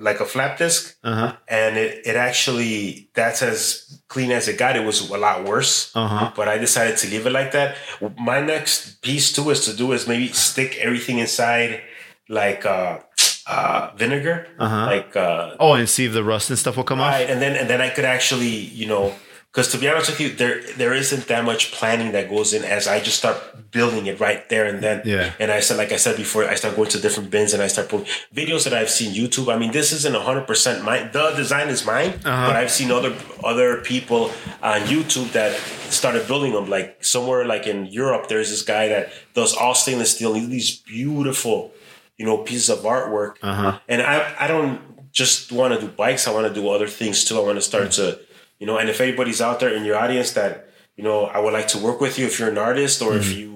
[0.01, 1.33] like a flap disk, Uh-huh.
[1.47, 4.75] and it it actually that's as clean as it got.
[4.75, 6.31] It was a lot worse, Uh-huh.
[6.35, 7.75] but I decided to leave it like that.
[8.17, 11.81] My next piece too is to do is maybe stick everything inside
[12.29, 12.99] like uh,
[13.47, 17.11] uh, vinegar, like uh, Oh, and see if the rust and stuff will come off.
[17.13, 19.13] Right, and then and then I could actually, you know,
[19.51, 22.63] because to be honest with you, there there isn't that much planning that goes in
[22.63, 23.37] as I just start
[23.71, 25.01] building it right there and then.
[25.05, 25.33] Yeah.
[25.39, 27.67] And I said, like I said before, I start going to different bins and I
[27.67, 29.53] start pulling videos that I've seen YouTube.
[29.53, 31.09] I mean, this isn't hundred percent mine.
[31.13, 32.47] The design is mine, Uh-huh.
[32.47, 33.13] but I've seen other
[33.43, 34.31] other people
[34.61, 35.53] on YouTube that
[35.89, 36.69] started building them.
[36.69, 40.33] Like somewhere like in Europe, there's this guy that does all stainless steel.
[40.35, 41.71] and These beautiful,
[42.17, 43.33] you know, pieces of artwork.
[43.41, 43.79] Uh-huh.
[43.87, 44.81] And I I don't
[45.11, 46.27] just want to do bikes.
[46.27, 47.35] I want to do other things too.
[47.37, 48.19] I want to start to,
[48.59, 51.53] you know, and if anybody's out there in your audience that, you know, I would
[51.53, 53.39] like to work with you if you're an artist or if mm-hmm.
[53.39, 53.49] you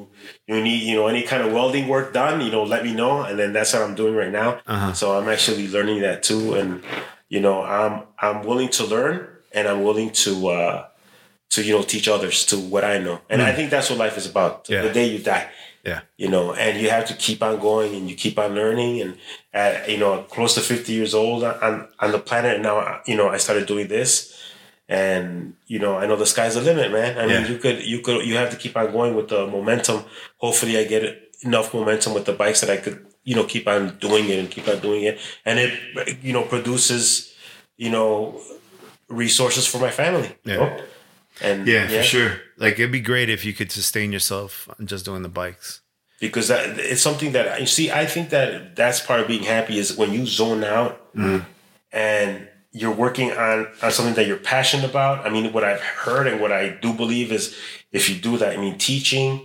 [0.47, 3.23] you need, you know, any kind of welding work done, you know, let me know.
[3.23, 4.61] And then that's what I'm doing right now.
[4.65, 4.93] Uh-huh.
[4.93, 6.55] So I'm actually learning that too.
[6.55, 6.84] And,
[7.30, 10.85] you know, I'm I'm willing to learn and I'm willing to uh
[11.51, 13.21] to, you know, teach others to what I know.
[13.30, 13.55] And I mm.
[13.55, 14.67] think that's what life is about.
[14.69, 14.81] Yeah.
[14.81, 15.49] The day you die
[15.84, 16.01] Yeah.
[16.17, 19.01] you know, and you have to keep on going and you keep on learning.
[19.01, 19.17] And
[19.53, 23.30] at, you know, close to 50 years old on, on the planet now, you know,
[23.30, 24.32] I started doing this
[24.88, 27.18] and, you know, I know the sky's the limit, man.
[27.18, 30.03] I mean, you could, you could, you have to keep on going with the momentum.
[30.38, 33.97] Hopefully I get enough momentum with the bikes that I could, you know, keep on
[33.99, 35.19] doing it and keep on doing it.
[35.45, 37.34] And it, you know, produces,
[37.77, 38.41] you know,
[39.07, 40.35] resources for my family.
[40.43, 40.57] you Yeah.
[40.57, 40.81] know?
[41.41, 42.41] And Yeah, for sure.
[42.57, 45.81] Like it'd be great if you could sustain yourself just doing the bikes.
[46.19, 47.91] because that, it's something that you see.
[47.91, 51.43] I think that that's part of being happy is when you zone out mm.
[51.91, 55.26] and you're working on, on something that you're passionate about.
[55.26, 57.56] I mean, what I've heard and what I do believe is
[57.91, 59.41] if you do that, I mean, teaching,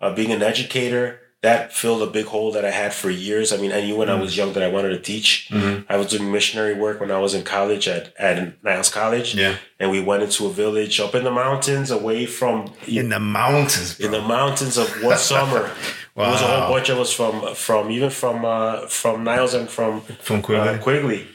[0.00, 3.52] uh, being an educator, that filled a big hole that I had for years.
[3.52, 5.50] I mean, I knew when I was young that I wanted to teach.
[5.88, 9.34] I was doing missionary work when I was in college at, at Niles College.
[9.34, 9.56] Yeah.
[9.80, 13.96] And we went into a village up in the mountains away from In the mountains,
[13.96, 14.06] bro.
[14.06, 15.68] in the mountains of what summer.
[16.14, 19.68] There was a whole bunch of us from from even from uh, from Niles and
[19.68, 20.68] from From Quigley?
[20.68, 21.26] Uh, Quigley.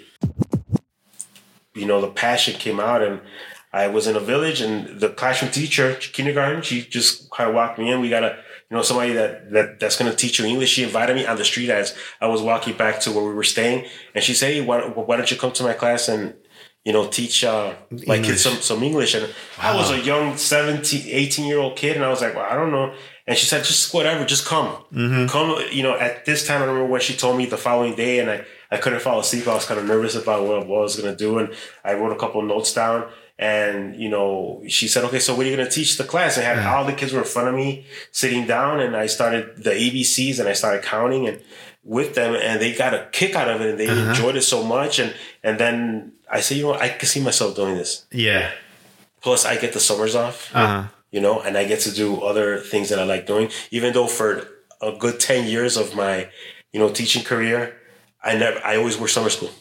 [1.78, 3.22] You know, the passion came out, and
[3.72, 7.80] I was in a village, and the classroom teacher, kindergarten, she just kind of walked
[7.80, 8.02] me in.
[8.02, 8.38] We got a
[8.70, 10.70] you know somebody that that that's going to teach you English.
[10.70, 13.44] She invited me on the street as I was walking back to where we were
[13.44, 13.86] staying,
[14.16, 16.34] and she said, hey, why, why don't you come to my class and
[16.88, 17.74] you know, teach uh,
[18.06, 19.14] like kids some, some English.
[19.14, 19.28] And
[19.60, 21.98] I was a young 17, 18 year old kid.
[21.98, 22.96] And I was like, well, I don't know.
[23.28, 24.86] And she said, just whatever, just come.
[25.28, 28.20] Come, you know, at this time, I remember when she told me the following day
[28.20, 29.48] and I, I couldn't fall asleep.
[29.48, 31.38] I was kind of nervous about what, what I was going to do.
[31.40, 31.54] And
[31.84, 33.10] I wrote a couple of notes down.
[33.40, 36.38] And you know, she said, "Okay, so what are you going to teach the class?"
[36.38, 39.06] And I had all the kids were in front of me, sitting down, and I
[39.06, 41.40] started the ABCs, and I started counting and
[41.84, 44.64] with them, and they got a kick out of it, and they enjoyed it so
[44.64, 44.98] much.
[44.98, 45.14] And
[45.44, 46.74] and then I said, you know.
[46.74, 48.08] I can see myself doing this.
[48.12, 48.50] Yeah.
[49.22, 50.84] Plus, I get the summers off, Uh huh.
[51.12, 53.52] you know, and I get to do other things that I like doing.
[53.70, 54.48] Even though for
[54.82, 56.28] a good ten years of my,
[56.74, 57.77] you know, teaching career,
[58.24, 59.52] I never, I always were summer school.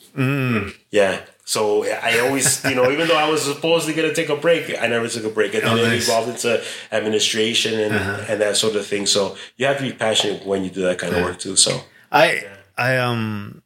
[0.91, 1.21] Yeah.
[1.45, 4.75] So I always, you know, even though I was supposedly going to take a break,
[4.81, 5.55] I never took a break.
[5.55, 6.61] And then Oh, it evolved into
[6.91, 7.95] administration and,
[8.29, 9.07] and that sort of thing.
[9.07, 11.55] So you have to be passionate when you do that kind of work too.
[11.55, 12.45] So I
[12.77, 13.63] I um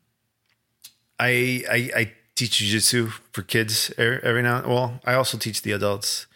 [1.18, 4.62] I I, I teach jujitsu for kids every, every now.
[4.66, 6.26] Well, I also teach the adults.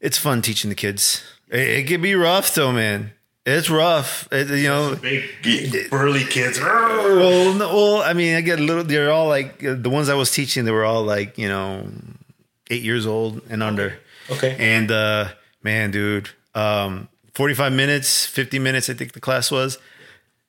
[0.00, 1.22] It's fun teaching the kids.
[1.48, 3.12] It, it can be rough though, man.
[3.46, 4.26] It's rough.
[4.32, 4.96] It, you know.
[4.96, 6.58] big, burly kids.
[6.58, 8.84] Well, no, well, I mean, I get a little.
[8.84, 10.64] They're all like uh, the ones I was teaching.
[10.64, 11.86] They were all like you know,
[12.70, 13.98] eight years old and under.
[14.30, 14.56] Okay.
[14.58, 15.28] And uh,
[15.62, 18.88] man, dude, um, forty-five minutes, fifty minutes.
[18.88, 19.78] I think the class was.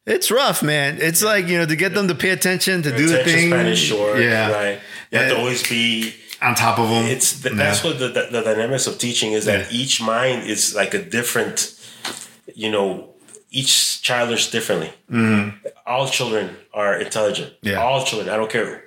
[0.05, 0.99] It's rough, man.
[1.01, 3.49] It's like you know to get them to pay attention to do the Attention thing.
[3.49, 4.19] span is short.
[4.19, 4.80] yeah, Right.
[5.11, 7.05] You have to always be on top of them.
[7.05, 9.77] it's the, that's what the, the, the dynamics of teaching is that Yeah.
[9.81, 11.74] each mind is like a different
[12.53, 13.09] you know
[13.51, 14.91] each child learns differently
[15.85, 17.67] all children are intelligent Mm-hmm.
[17.69, 17.81] Yeah.
[17.84, 18.84] all children i don't care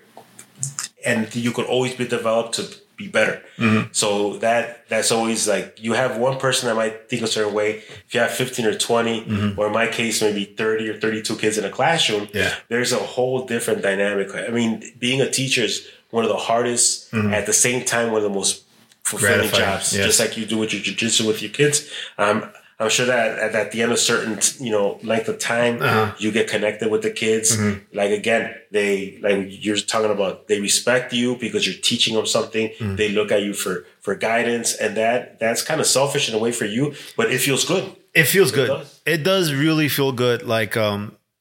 [1.04, 2.62] and you could always be developed to
[2.96, 3.88] be better Mm-hmm.
[3.92, 7.82] so that that's always like you have one person that might think a certain way
[8.06, 11.58] if you have 15 or 20 or in my case maybe 30 or 32 kids
[11.58, 12.36] in a classroom Mm-hmm.
[12.38, 12.54] Yeah.
[12.68, 17.12] there's a whole different dynamic i mean being a teacher is one of the hardest
[17.14, 18.64] at the same time one of the most
[19.04, 19.56] fulfilling Mm-hmm.
[19.56, 20.06] Gratifying, jobs yes.
[20.06, 22.48] just like you do with your jiu-jitsu with your kids um,
[22.80, 26.14] i'm sure that at, at the end of certain you know length of time Uh-huh.
[26.18, 27.78] you get connected with the kids Mm-hmm.
[28.00, 32.68] like again they like you're talking about they respect you because you're teaching them something
[32.68, 32.96] Mm-hmm.
[32.96, 36.38] they look at you for for guidance and that that's kind of selfish in a
[36.38, 37.84] way for you but it feels good
[38.14, 38.68] It feels good.
[38.68, 39.00] does.
[39.14, 40.38] It does really feel good.
[40.56, 41.00] Like um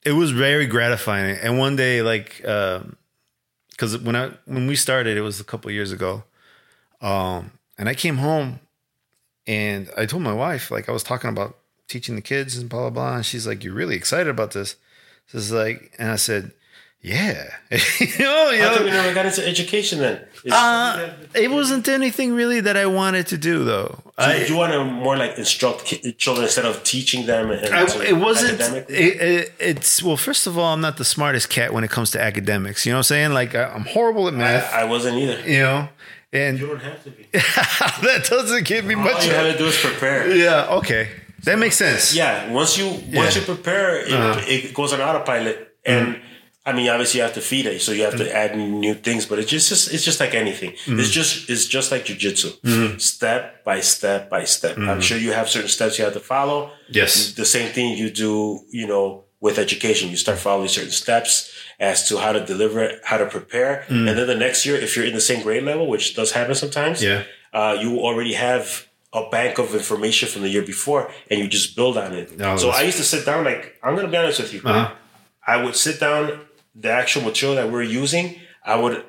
[0.09, 1.35] it was very gratifying.
[1.43, 2.95] And one day like um
[3.79, 4.23] cuz when I
[4.53, 6.11] when we started it was a couple years ago.
[7.01, 8.59] Um and I came home
[9.47, 11.57] and I told my wife like I was talking about
[11.87, 14.75] teaching the kids and blah blah blah and she's like you're really excited about this.
[15.31, 16.51] This is like and I said
[17.01, 17.51] yeah.
[17.71, 17.77] you
[18.19, 22.33] know, you how come know, you never got into education then uh, it wasn't anything
[22.33, 23.99] really that I wanted to do though.
[24.03, 27.73] so I, you want to more like instruct ki- children instead of teaching them and
[27.73, 28.59] I, so it wasn't.
[28.89, 30.17] It, it, it's well.
[30.17, 32.85] First of all, I'm not the smartest cat when it comes to academics.
[32.85, 33.33] You know what I'm saying?
[33.33, 34.71] Like I, I'm horrible at math.
[34.73, 35.89] I wasn't either you know,
[36.33, 39.25] and you don't have to be that doesn't give me all much.
[39.25, 40.67] you have to do is prepare Yeah.
[40.79, 41.09] Okay.
[41.43, 42.15] That makes sense.
[42.15, 43.21] Yeah, once you once Yeah.
[43.21, 43.39] Uh-huh.
[43.39, 46.19] you prepare, it, it goes on autopilot, and
[46.65, 48.23] I mean, obviously you have to feed it, so you have Mm-hmm.
[48.25, 49.25] to add new things.
[49.25, 50.73] But it's just, it's just like anything.
[50.87, 52.97] It's just it's just like jujitsu, Mm-hmm.
[52.97, 54.77] step by step by step.
[54.77, 56.71] I'm sure you have certain steps you have to follow.
[56.89, 57.33] Yes.
[57.33, 60.09] the same thing you do, you know, with education.
[60.09, 64.07] You start following certain steps as to how to deliver it, how to prepare, and
[64.07, 67.03] then the next year, if you're in the same grade level, which does happen sometimes,
[67.03, 67.23] Yeah.
[67.53, 71.75] uh, you already have a bank of information from the year before and you just
[71.75, 72.31] build on it.
[72.39, 74.61] Oh, so I used to sit down, like, I'm going to be honest with you.
[74.65, 74.91] Uh-huh.
[75.45, 76.41] I would sit down,
[76.75, 78.35] the actual material that we're using,
[78.65, 79.03] I would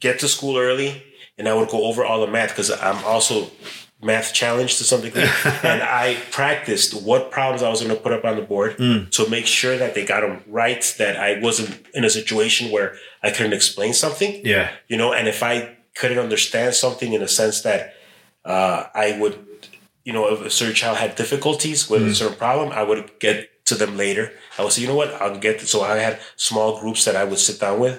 [0.00, 1.02] get to school early
[1.36, 3.50] and I would go over all the math because I'm also
[4.02, 5.22] math challenge to some degree.
[5.62, 9.10] and I practiced what problems I was going to put up on the board Mm.
[9.12, 12.96] to make sure that they got them right, that I wasn't in a situation where
[13.22, 14.40] I couldn't explain something.
[14.44, 14.70] Yeah.
[14.88, 15.54] you know and if i
[15.94, 17.80] couldn't understand something in a sense that
[18.44, 19.34] uh, i would
[20.04, 23.48] you know if a certain child had difficulties with a certain problem i would get
[23.64, 24.24] to them later.
[24.58, 25.10] I would say you know what?
[25.22, 26.18] I'll get so i had
[26.48, 27.96] small groups that i would sit down with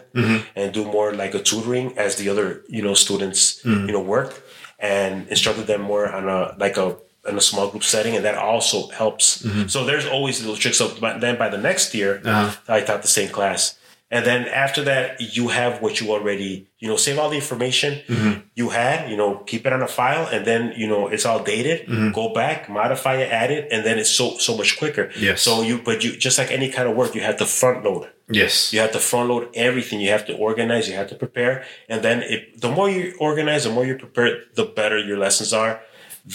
[0.59, 4.35] and do more like a tutoring as the other you know students you know worked
[4.83, 6.97] and instructed them more on a like a
[7.27, 9.41] in a small group setting, and that also helps.
[9.41, 9.67] Mm-hmm.
[9.67, 10.77] So there's always little tricks.
[10.77, 12.51] So but then by the next year, uh-huh.
[12.67, 13.79] I taught the same class,
[14.11, 18.01] and then after that, you have what you already you know save all the information
[18.07, 18.41] mm-hmm.
[18.55, 19.09] you had.
[19.09, 21.87] You know, keep it on a file, and then you know it's all dated.
[21.87, 22.11] Mm-hmm.
[22.11, 25.09] Go back, modify it, add it, and then it's so so much quicker.
[25.17, 25.41] Yes.
[25.41, 28.09] So you but you just like any kind of work, you have to front load.
[28.33, 28.73] Yes.
[28.73, 30.01] You have to front load everything.
[30.01, 30.87] You have to organize.
[30.89, 31.65] You have to prepare.
[31.87, 35.53] And then it, the more you organize, the more you prepare, the better your lessons
[35.53, 35.81] are.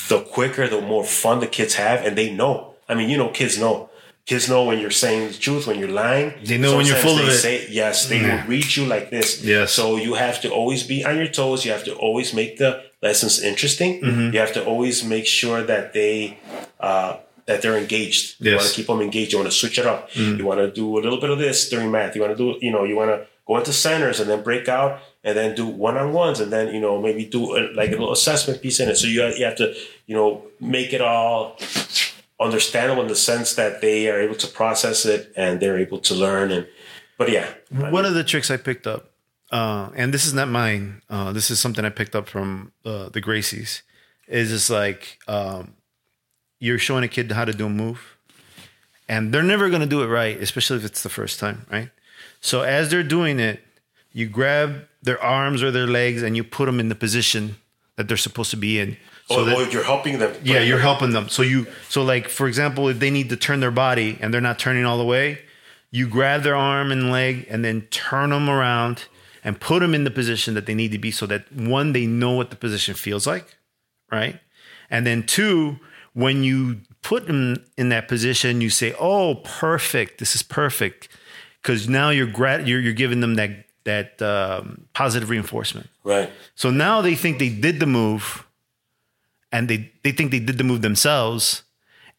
[0.08, 2.04] The quicker, the more fun the kids have.
[2.04, 2.74] And they know.
[2.88, 3.90] I mean, you know, kids know.
[4.26, 6.34] Kids know when you're saying the truth, when you're lying.
[6.44, 7.38] They know when you're Sometimes full of it.
[7.38, 9.42] Say, yes, they will read you like this.
[9.42, 9.72] Yes.
[9.72, 11.64] So you have to always be on your toes.
[11.64, 14.02] You have to always make the lessons interesting.
[14.02, 14.34] Mm-hmm.
[14.34, 16.38] You have to always make sure that they,
[16.78, 17.16] uh,
[17.48, 18.36] that they're engaged.
[18.38, 19.32] You want to keep them engaged.
[19.32, 20.00] You want to switch it up.
[20.38, 22.14] You want to do a little bit of this during math.
[22.14, 24.68] You want to do, you know, you want to go into centers and then break
[24.68, 28.12] out and then do one-on-ones and then you know maybe do a, like a little
[28.12, 29.74] assessment piece in it so you have, you have to
[30.06, 31.56] you know make it all
[32.40, 36.14] understandable in the sense that they are able to process it and they're able to
[36.14, 36.66] learn and
[37.16, 39.10] but yeah One of the tricks I picked up,
[39.50, 41.02] uh, and this is not mine.
[41.10, 43.82] Uh, this is something I picked up from uh, the Gracies.
[44.28, 45.74] Is just like um,
[46.58, 48.16] you're showing a kid how to do a move,
[49.08, 51.90] and they're never going to do it right, especially if it's the first time, right?
[52.40, 53.60] So as they're doing it,
[54.12, 57.56] you grab their arms or their legs and you put them in the position
[57.96, 58.96] that they're supposed to be in.
[59.28, 61.28] So oh, that- oh, you're helping them yeah, you're helping them.
[61.28, 64.40] So you so like for example, if they need to turn their body and they're
[64.40, 65.40] not turning all the way,
[65.90, 69.06] you grab their arm and leg and then turn them around
[69.44, 72.06] and put them in the position that they need to be so that one they
[72.06, 73.56] know what the position feels like,
[74.10, 74.40] right?
[74.90, 75.78] And then two,
[76.14, 80.18] when you put them in that position, you say, "Oh, perfect.
[80.18, 81.08] This is perfect."
[81.62, 85.88] Cuz now you're grat- you're you're giving them that that um, positive reinforcement.
[86.04, 88.44] right So now they think they did the move
[89.50, 91.62] and they, they think they did the move themselves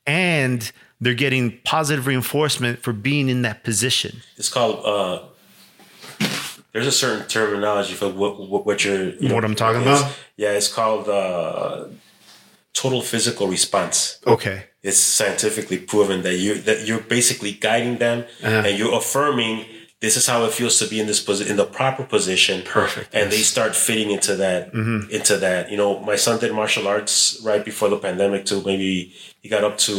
[0.08, 4.22] and they're getting positive reinforcement for being in that position.
[4.36, 5.20] it's called uh
[6.74, 10.12] there's a certain terminology for what what, what you're you What I'm talking about?
[10.38, 11.86] yeah it's called uh
[12.74, 14.20] total physical response.
[14.26, 14.66] Okay.
[14.84, 18.64] it's scientifically proven that you that you're basically guiding them Uh-huh.
[18.66, 19.66] and you're affirming
[20.02, 22.62] this is how it feels to be in this position in the proper position.
[22.64, 24.72] Perfect, and they start fitting into that
[25.18, 25.70] into that.
[25.72, 28.62] You know my son did martial arts right before the pandemic too.
[28.66, 29.94] Maybe he got up to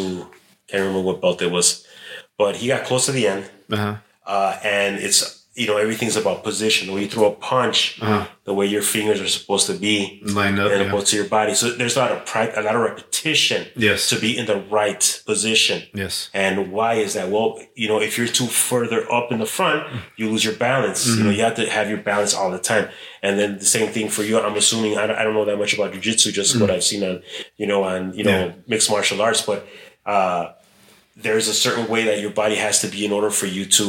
[0.68, 1.84] can't remember what belt it was
[2.38, 3.44] but he got close to the end.
[3.70, 3.96] Uh-huh.
[4.26, 6.82] uh, and it's you know everything's about position.
[6.92, 7.78] When you throw a punch,
[8.48, 11.00] the way your fingers are supposed to be Lined up, and yeah.
[11.10, 11.52] to your body.
[11.60, 14.08] So there's a lot of pri- a lot of repetition Yes.
[14.10, 15.78] to be in the right position.
[16.02, 16.14] Yes.
[16.44, 17.26] And why is that?
[17.34, 17.48] Well,
[17.82, 19.80] you know, if you're too further up in the front,
[20.18, 21.00] you lose your balance.
[21.06, 22.86] You know, you have to have your balance all the time.
[23.22, 24.32] And then the same thing for you.
[24.40, 27.02] I'm assuming I don't, I don't know that much about jujitsu, just what I've seen
[27.10, 27.22] on,
[27.60, 28.52] you know, on you know Yeah.
[28.72, 29.60] mixed martial arts, but.
[30.14, 30.44] uh
[31.16, 33.86] there's a certain way that your body has to be in order for you to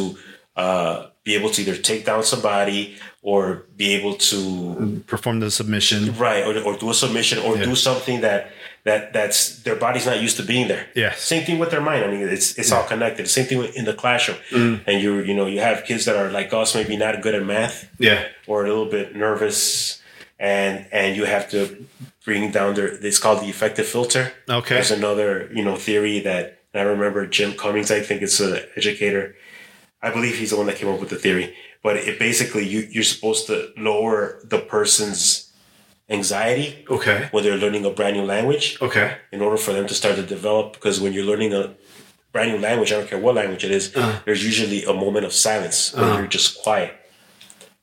[0.58, 6.16] uh, be able to either take down somebody or be able to Perform the submission.
[6.18, 8.52] right or, or do a submission or do something that
[8.84, 10.88] that that's their body's not used to being there.
[10.96, 11.14] Yeah.
[11.14, 12.04] Same thing with their mind.
[12.04, 13.28] I mean, it's it's all connected.
[13.30, 14.40] Same thing with- in the classroom.
[14.50, 14.82] Mm.
[14.88, 17.46] And you you know you have kids that are like us, maybe not good at
[17.46, 18.26] math Yeah.
[18.48, 20.02] or a little bit nervous,
[20.40, 21.86] and and you have to
[22.26, 22.88] bring down their.
[22.88, 24.34] It's called the affective filter.
[24.50, 24.74] Okay.
[24.76, 27.92] There's another you know theory that I remember Jim Cummins.
[27.92, 29.36] I think it's an educator.
[30.02, 31.56] I believe he's the one that came up with the theory.
[31.84, 35.52] But it basically you you're supposed to lower the person's
[36.10, 37.30] anxiety Okay.
[37.32, 39.18] when they're learning a brand new language Okay.
[39.32, 40.74] in order for them to start to develop.
[40.74, 41.74] Because when you're learning a
[42.34, 43.92] brand new language, I don't care what language it is,
[44.26, 46.94] there's usually a moment of silence where you're just quiet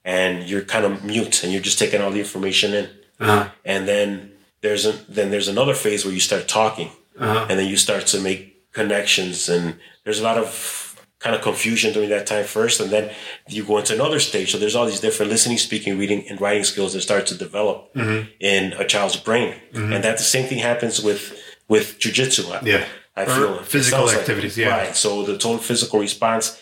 [0.04, 2.84] and you're kind of mute and you're just taking all the information in.
[3.20, 3.48] Uh-huh.
[3.64, 7.46] And then there's a, then there's another phase where you start talking, Uh-huh.
[7.48, 9.48] and then you start to make connections.
[9.48, 10.87] And there's a lot of
[11.20, 13.10] kind of confusion during that time first, and then
[13.48, 14.52] you go into another stage.
[14.52, 17.92] So there's all these different listening, speaking, reading, and writing skills that start to develop
[17.94, 18.28] Mm-hmm.
[18.40, 19.54] in a child's brain.
[19.74, 21.36] And that the same thing happens with
[21.68, 22.62] with jujitsu.
[22.64, 22.84] Yeah.
[23.16, 24.68] I feel physical sounds like- activities, yeah.
[24.70, 24.96] Right.
[24.96, 26.60] So the total physical response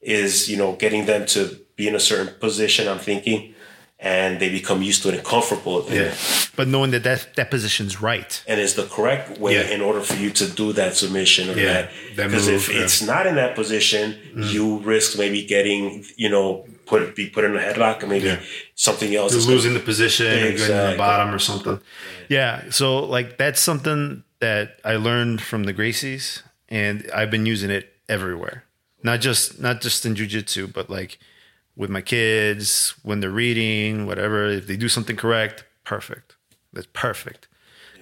[0.00, 2.86] is, you know, getting them to be in a certain position.
[2.88, 3.54] I'm thinking,
[3.98, 5.84] and they become used to it and comfortable.
[5.90, 6.14] Yeah.
[6.54, 8.42] But knowing that that, that position's right.
[8.46, 9.70] And is the correct way Yeah.
[9.74, 11.90] in order for you to do that submission or Yeah, that.
[12.14, 12.76] Because if yeah.
[12.76, 12.82] Mm.
[12.84, 17.56] it's not in that position, you risk maybe getting, you know, put be put in
[17.56, 18.40] a headlock or maybe Yeah.
[18.74, 19.32] something else.
[19.32, 21.80] You're is gonna- losing the position, you're getting to the bottom or something.
[22.28, 22.64] Yeah.
[22.70, 27.94] So like that's something that I learned from the Gracies and I've been using it
[28.08, 28.64] everywhere.
[29.02, 31.18] Not just not just in jujitsu, but like
[31.76, 34.46] with my kids, when they're reading, whatever.
[34.46, 36.36] If they do something correct, perfect.
[36.72, 37.48] That's perfect.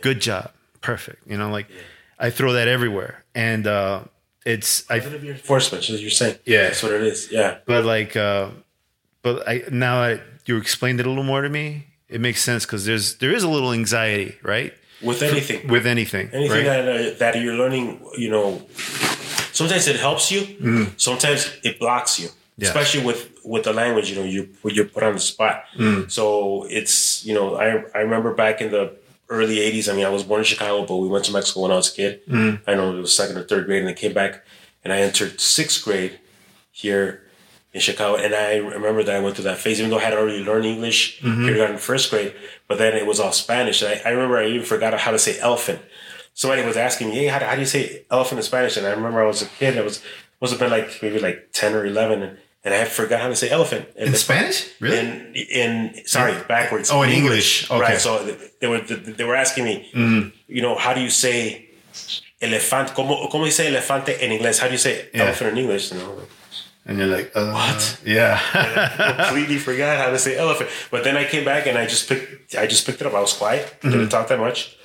[0.00, 0.50] Good job.
[0.80, 1.26] Perfect.
[1.26, 1.66] You know, like
[2.18, 3.24] I throw that everywhere.
[3.34, 4.04] And uh
[4.44, 6.38] it's I Positive reinforcement, as you're saying.
[6.44, 6.64] Yeah.
[6.64, 7.28] That's what it is.
[7.32, 7.58] Yeah.
[7.66, 8.50] but like uh
[9.22, 12.66] but i now that you explained it a little more to me it makes sense
[12.66, 15.66] because there's there is a little anxiety right With anything.
[15.68, 16.84] with anything anything right?
[16.84, 17.86] that uh, that you're learning,
[18.18, 18.62] you know,
[19.52, 20.40] sometimes it helps you,
[20.98, 22.28] sometimes it blocks you.
[22.54, 22.62] Mm-hmm.
[22.62, 22.68] Yeah.
[22.68, 25.64] Especially with with the language, you know, you you're put on the spot.
[25.76, 26.10] Mm.
[26.10, 28.96] So it's you know, I I remember back in the
[29.28, 29.92] early '80s.
[29.92, 31.92] I mean, I was born in Chicago, but we went to Mexico when I was
[31.92, 32.24] a kid.
[32.26, 32.70] Mm-hmm.
[32.70, 34.44] I know it was second or third grade, and I came back,
[34.84, 36.20] and I entered sixth grade
[36.70, 37.22] here
[37.72, 38.22] in Chicago.
[38.22, 40.64] And I remember that I went through that phase, even though I had already learned
[40.64, 42.34] English, kindergarten, first grade,
[42.68, 43.82] but then it was all Spanish.
[43.82, 45.80] And I, I remember I even forgot how to say elephant.
[46.34, 48.76] Somebody was asking me, hey, how, do- how do you say elephant in Spanish?
[48.76, 49.76] And I remember I was a kid.
[49.78, 50.02] I was,
[50.40, 52.22] must have been like maybe like 10 or 11.
[52.22, 54.68] And, and I forgot how to say elephant In Spanish?
[54.80, 54.98] Really?
[54.98, 56.90] In in sorry, backwards.
[56.90, 57.70] Oh, in English.
[57.70, 57.74] Okay.
[57.74, 57.82] Mm-hmm.
[57.82, 58.00] Right.
[58.00, 58.24] So
[58.60, 59.88] they were they were asking me,
[60.48, 61.68] you know, how do you say
[62.40, 62.92] elefante?
[62.94, 64.58] ¿Cómo, cómo dice elefante en inglés?
[64.60, 65.24] How do you say Yeah.
[65.24, 65.92] elephant in English?
[66.86, 68.00] And you're like, uh, What?
[68.04, 68.38] Yeah.
[69.28, 70.68] completely forgot how to say elephant.
[70.90, 73.14] But then I came back and I just picked I just picked it up.
[73.14, 73.90] I was quiet, Mm-hmm.
[73.90, 74.76] didn't talk that much.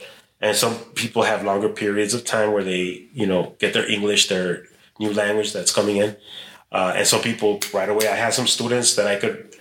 [0.42, 4.30] And some people have longer periods of time where they, you know, get their English,
[4.30, 4.64] their
[4.98, 6.16] new language that's coming in.
[6.72, 8.08] Uh, and some people right away.
[8.08, 9.56] I had some students that I could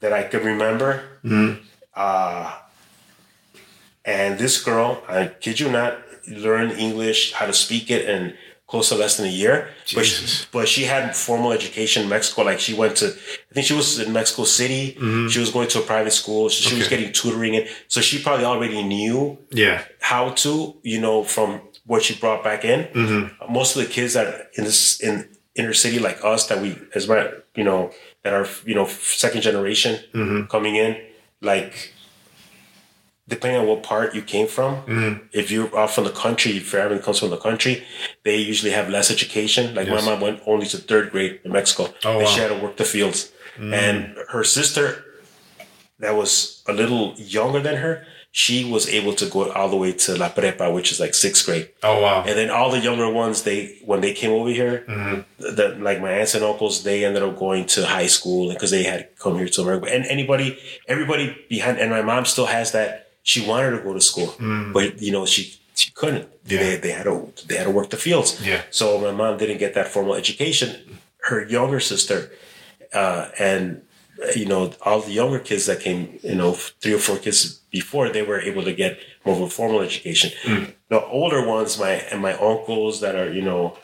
[0.00, 1.02] that I could remember.
[1.24, 1.62] Mm-hmm.
[1.94, 2.54] Uh,
[4.04, 5.98] and this girl, I kid you not,
[6.28, 8.34] learned English, how to speak it, in
[8.66, 9.68] close to less than a year.
[9.94, 12.42] But she, but she had formal education in Mexico.
[12.42, 14.96] Like she went to, I think she was in Mexico City.
[15.28, 16.48] She was going to a private school.
[16.48, 16.90] So she was Mm-hmm.
[16.90, 17.56] Getting tutoring.
[17.56, 19.82] And so she probably already knew yeah.
[20.00, 22.84] how to, you know, from what she brought back in.
[22.94, 23.52] Mm-hmm.
[23.52, 25.28] Most of the kids that in this in
[25.60, 27.20] inner city like us that we as my
[27.58, 27.80] you know
[28.24, 28.86] that are you know
[29.22, 30.40] second generation Mm-hmm.
[30.54, 30.92] coming in,
[31.52, 31.74] like
[33.28, 35.12] depending on what part you came from, Mm-hmm.
[35.40, 37.74] if you're off from the country, if your family comes from the country,
[38.24, 39.64] they usually have less education.
[39.76, 39.94] Like Yes.
[40.04, 42.46] my mom went only to third grade in Mexico, Oh, and she wow.
[42.46, 42.50] Mm.
[42.50, 43.20] had to work the fields.
[43.82, 45.04] And her sister,
[45.98, 47.04] that was a little
[47.38, 47.94] younger than her,
[48.32, 51.44] she was able to go all the way to La Prepa, which is like sixth
[51.46, 51.68] grade.
[51.82, 52.22] Oh wow.
[52.24, 55.20] And then all the younger ones, they when they came over here, Mm-hmm.
[55.56, 58.84] the, like my aunts and uncles, they ended up going to high school because they
[58.84, 59.86] had come here to America.
[59.92, 63.08] And anybody, everybody behind, and my mom still has that.
[63.22, 64.34] She wanted to go to school,
[64.72, 65.42] but you know she
[65.74, 66.28] she couldn't.
[66.46, 66.58] Yeah.
[66.62, 68.40] They they had to they had to work the fields.
[68.46, 68.62] Yeah.
[68.70, 70.98] So my mom didn't get that formal education.
[71.28, 72.30] Her younger sister,
[72.94, 73.82] uh, and
[74.36, 78.08] you know all the younger kids that came, you know, three or four kids before,
[78.08, 80.30] they were able to get more of a formal education.
[80.44, 80.64] Hmm.
[80.88, 83.76] The older ones, my and my uncles that are you know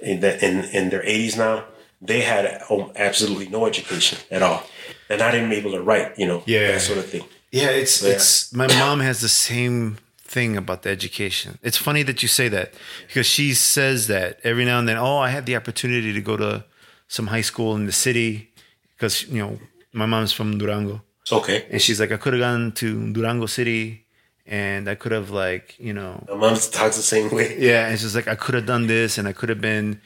[0.00, 1.64] in the, in in their eighties now,
[2.00, 4.62] they had oh, absolutely no education at all.
[5.08, 6.72] They're not even able to write, you know, Yeah.
[6.72, 7.24] that sort of thing.
[7.52, 8.12] Yeah, it's Yeah.
[8.14, 9.98] it's my mom has the same
[10.34, 11.58] thing about the education.
[11.62, 12.74] It's funny that you say that
[13.06, 14.96] because she says that every now and then.
[14.96, 16.64] Oh, I had the opportunity to go to
[17.08, 18.50] some high school in the city
[18.96, 19.58] because you know
[19.92, 21.66] my mom's from Durango, It's okay.
[21.70, 24.06] and she's like, I could have gone to Durango City,
[24.46, 27.56] and I could have like you know My mom talks the same way.
[27.70, 30.00] yeah, and she's like, I could have done this, and I could have been,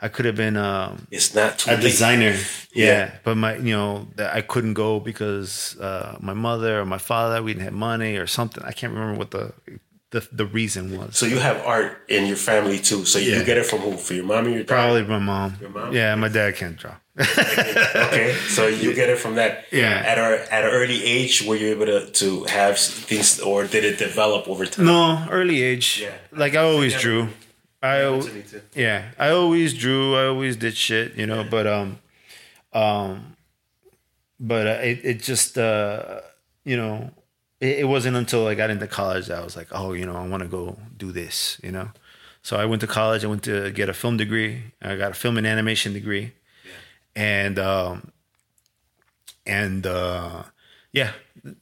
[0.00, 1.82] I could have been um, It's not too a late.
[1.82, 2.34] designer.
[2.74, 2.86] Yeah.
[2.86, 3.10] Yeah.
[3.24, 7.52] but my you know I couldn't go because uh, my mother or my father we
[7.52, 8.62] didn't have money or something.
[8.64, 9.52] I can't remember what the
[10.10, 11.16] the, the reason was.
[11.16, 13.04] So you have art in your family too.
[13.04, 13.38] So Yeah.
[13.38, 13.96] you get it from who?
[13.96, 14.68] For your mom and your dad?
[14.74, 15.56] Probably my mom.
[15.60, 15.92] Your mom?
[15.92, 16.94] Yeah, my dad can't draw.
[17.18, 19.66] Okay, so you get it from that.
[19.70, 20.02] Yeah.
[20.04, 23.84] At our at an early age, were you able to to have things, or did
[23.84, 24.86] it develop over time?
[24.86, 26.00] no, early age.
[26.02, 26.14] Yeah.
[26.32, 27.28] Like I always drew.
[27.82, 28.62] I al- to me too.
[28.74, 30.16] yeah, I always drew.
[30.16, 31.44] I always did shit, you know.
[31.48, 31.98] But um,
[32.72, 33.36] um,
[34.40, 36.20] but uh, it it just uh,
[36.64, 37.10] you know,
[37.60, 40.16] it, it wasn't until I got into college that I was like, oh, you know,
[40.16, 41.90] I want to go do this, you know.
[42.42, 43.24] So I went to college.
[43.24, 44.62] I went to get a film degree.
[44.82, 46.32] I got a film and animation degree,
[47.16, 48.12] and um,
[49.46, 50.44] and uh,
[50.92, 51.12] yeah,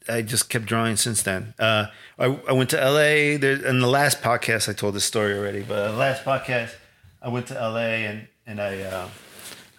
[0.08, 1.54] I just kept drawing since then.
[1.58, 1.86] Uh,
[2.18, 3.38] I, I went to LA.
[3.38, 6.74] There, in the last podcast, I told this story already, but the last podcast,
[7.20, 9.08] I went to LA and and I uh,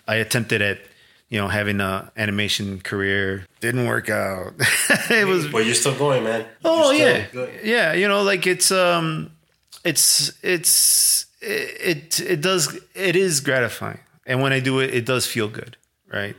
[0.08, 0.80] I attempted at
[1.30, 3.46] you know having a animation career.
[3.60, 4.54] Didn't work out.
[5.10, 6.46] it was But you're still going, man.
[6.64, 7.26] Oh yeah,
[7.64, 7.94] yeah.
[7.94, 9.32] You know, like it's um,
[9.84, 15.26] it's it's it it does it is gratifying, and when I do it, it does
[15.26, 15.78] feel good,
[16.08, 16.36] right?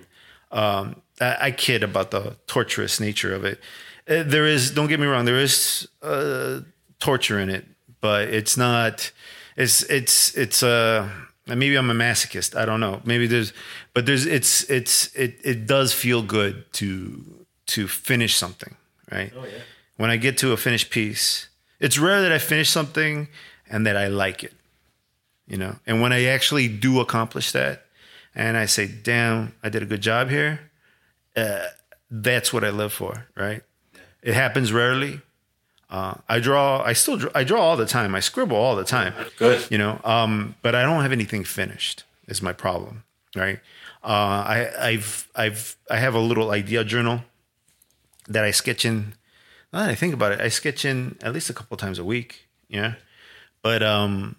[0.53, 3.61] Um, I, I kid about the torturous nature of it.
[4.09, 6.61] Uh, There is, don't get me wrong, there is uh,
[7.01, 7.65] torture in it,
[8.01, 9.13] but it's not.
[9.57, 11.09] It's it's it's uh
[11.47, 12.57] maybe I'm a masochist.
[12.57, 13.01] I don't know.
[13.05, 13.53] Maybe there's,
[13.95, 17.23] but there's it's it's it it does feel good to
[17.67, 18.75] to finish something,
[19.13, 19.33] right?
[19.37, 19.61] Oh yeah.
[19.97, 21.49] when I get to a finished piece,
[21.81, 23.29] it's rare that I finish something
[23.71, 24.53] and that I like it,
[25.47, 25.77] you know.
[25.87, 27.87] And when I actually do accomplish that,
[28.35, 30.71] and I say, "Damn, I did a good job here,"
[31.37, 31.67] uh,
[32.11, 33.63] that's what I live for, right?
[34.23, 35.21] It happens rarely.
[35.91, 36.83] Uh, I draw.
[36.83, 37.31] I still draw.
[37.35, 38.15] I draw all the time.
[38.15, 39.15] I scribble all the time.
[39.37, 39.71] Good.
[39.71, 42.05] You know, um, but I don't have anything finished.
[42.27, 43.05] Is my problem,
[43.37, 43.61] right?
[44.03, 47.21] Uh, I, I've I've I have a little idea journal
[48.29, 49.15] that I sketch in.
[49.73, 52.05] Now that I think about it, I sketch in at least a couple times a
[52.05, 52.49] week.
[52.69, 52.95] Yeah,
[53.63, 54.37] but um,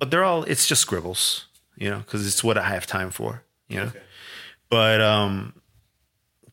[0.00, 1.46] but they're all it's just scribbles,
[1.76, 3.44] you know, because it's what I have time for.
[3.68, 3.92] You know,
[4.68, 5.52] but um,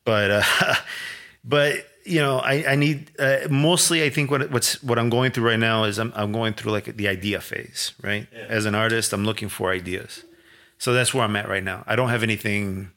[0.04, 0.74] but uh,
[1.44, 4.04] but you know, I I need uh, mostly.
[4.04, 6.72] I think what what's what I'm going through right now is I'm I'm going through
[6.72, 8.28] like the idea phase, right?
[8.48, 10.24] As an artist, I'm looking for ideas.
[10.78, 11.82] So that's where I'm at right now.
[11.86, 12.92] I don't have anything.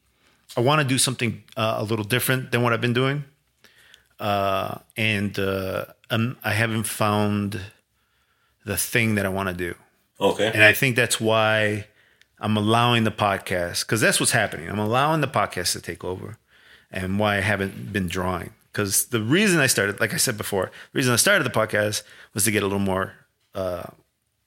[0.55, 3.23] I want to do something uh, a little different than what I've been doing,
[4.19, 7.59] uh, and uh, um, I haven't found
[8.65, 9.75] the thing that I want to do.
[10.22, 10.52] Okay.
[10.53, 11.88] And I think that's why
[12.39, 14.69] I'm allowing the podcast because that's what's happening.
[14.69, 16.38] I'm allowing the podcast to take over,
[16.91, 18.52] and why I haven't been drawing.
[18.72, 22.03] Because the reason I started, like I said before, the reason I started the podcast
[22.34, 23.14] was to get a little more,
[23.53, 23.88] uh,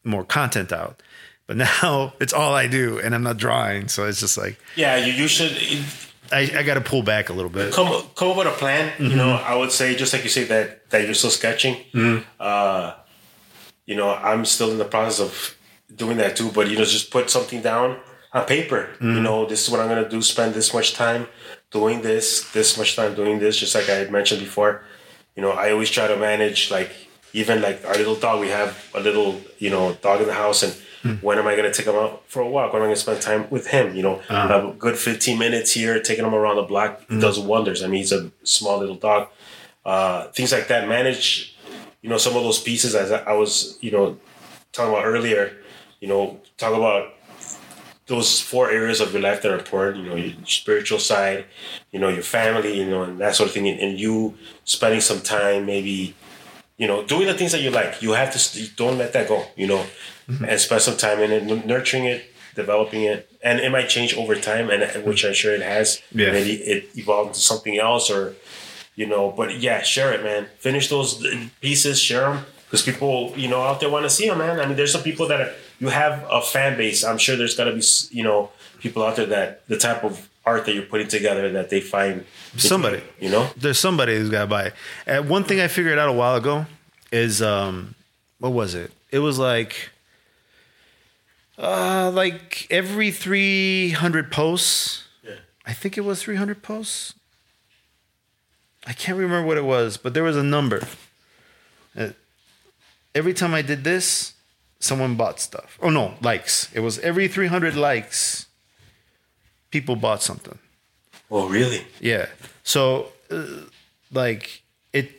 [0.03, 1.03] more content out.
[1.47, 4.97] But now it's all I do, and I'm not drawing, so it's just like yeah,
[4.97, 5.53] you, you should
[6.33, 7.73] I, I got to pull back a little bit.
[7.73, 8.93] come come up with a plan.
[8.99, 11.77] You know, I would say just like you say that that you're still sketching.
[12.41, 12.95] Uh,
[13.87, 15.57] you know, I'm still in the process of
[15.97, 16.51] doing that too.
[16.51, 17.99] But you know, just put something down
[18.33, 18.91] on paper.
[19.01, 19.23] You mm-hmm.
[19.23, 20.23] know, this is what I'm gonna do.
[20.23, 21.27] Spend this much time
[21.71, 22.51] doing this.
[22.53, 23.59] This much time doing this.
[23.59, 24.83] Just like I had mentioned before.
[25.37, 26.93] You know, I always try to manage like
[27.33, 28.41] even like our little dog.
[28.41, 30.75] We have a little you know dog in the house and.
[31.05, 31.17] Hmm.
[31.17, 32.73] When am I going to take him out for a walk?
[32.73, 33.95] When am I going to spend time with him?
[33.95, 34.71] You know, uh-huh.
[34.71, 37.21] a good 15 minutes here, taking him around the block hmm.
[37.21, 37.83] does wonders.
[37.83, 39.29] I mean, he's a small little dog.
[39.85, 40.89] Uh, things like that.
[40.89, 41.57] Manage,
[42.01, 44.17] you know, some of those pieces as I was, you know,
[44.73, 45.55] talking about earlier.
[46.05, 47.15] You know, talk about
[48.13, 50.05] those four areas of your life that are important.
[50.05, 51.47] You know, your spiritual side,
[51.93, 53.67] you know, your family, you know, and that sort of thing.
[53.67, 56.15] And, and you spending some time, maybe,
[56.77, 58.03] you know, doing the things that you like.
[58.03, 59.47] You have to st- don't let that go.
[59.57, 59.87] You know,
[60.29, 60.45] mm-hmm.
[60.45, 62.21] and spend some time in it, nurturing it,
[62.55, 66.03] developing it, and it might change over time, and and which I'm sure it has.
[66.13, 66.33] Yeah.
[66.33, 68.35] Maybe it evolved into something else, or
[68.95, 69.33] you know.
[69.35, 70.49] But yeah, share it, man.
[70.59, 74.29] Finish those uh, pieces, share them, because people, you know, out there want to see
[74.29, 74.61] them, man.
[74.61, 77.05] I mean, there's some people that are, you have a fan base.
[77.05, 80.29] I'm sure there's got to be, you know, people out there that the type of
[80.47, 82.25] art that you're putting together that they find
[82.57, 83.03] Somebody.
[83.19, 83.49] you know.
[83.57, 84.75] There's somebody who's got to buy it.
[85.07, 86.67] And one thing I figured out a while ago
[87.11, 87.95] is um,
[88.39, 88.93] what was it?
[89.11, 89.91] It was like,
[91.59, 95.05] uh, like every 300 posts.
[95.23, 95.35] Yeah.
[95.67, 97.15] I think it was 300 posts.
[98.87, 100.87] I can't remember what it was, but there was a number.
[101.97, 102.11] Uh,
[103.15, 104.34] every time I did this,
[104.85, 105.79] someone bought stuff.
[105.81, 106.69] Oh no, likes.
[106.75, 108.47] It was every 300 likes,
[109.71, 110.59] people bought something.
[111.31, 111.81] Oh, really?
[112.01, 112.27] Yeah.
[112.63, 113.45] So, uh,
[114.13, 114.63] like
[114.93, 115.11] it.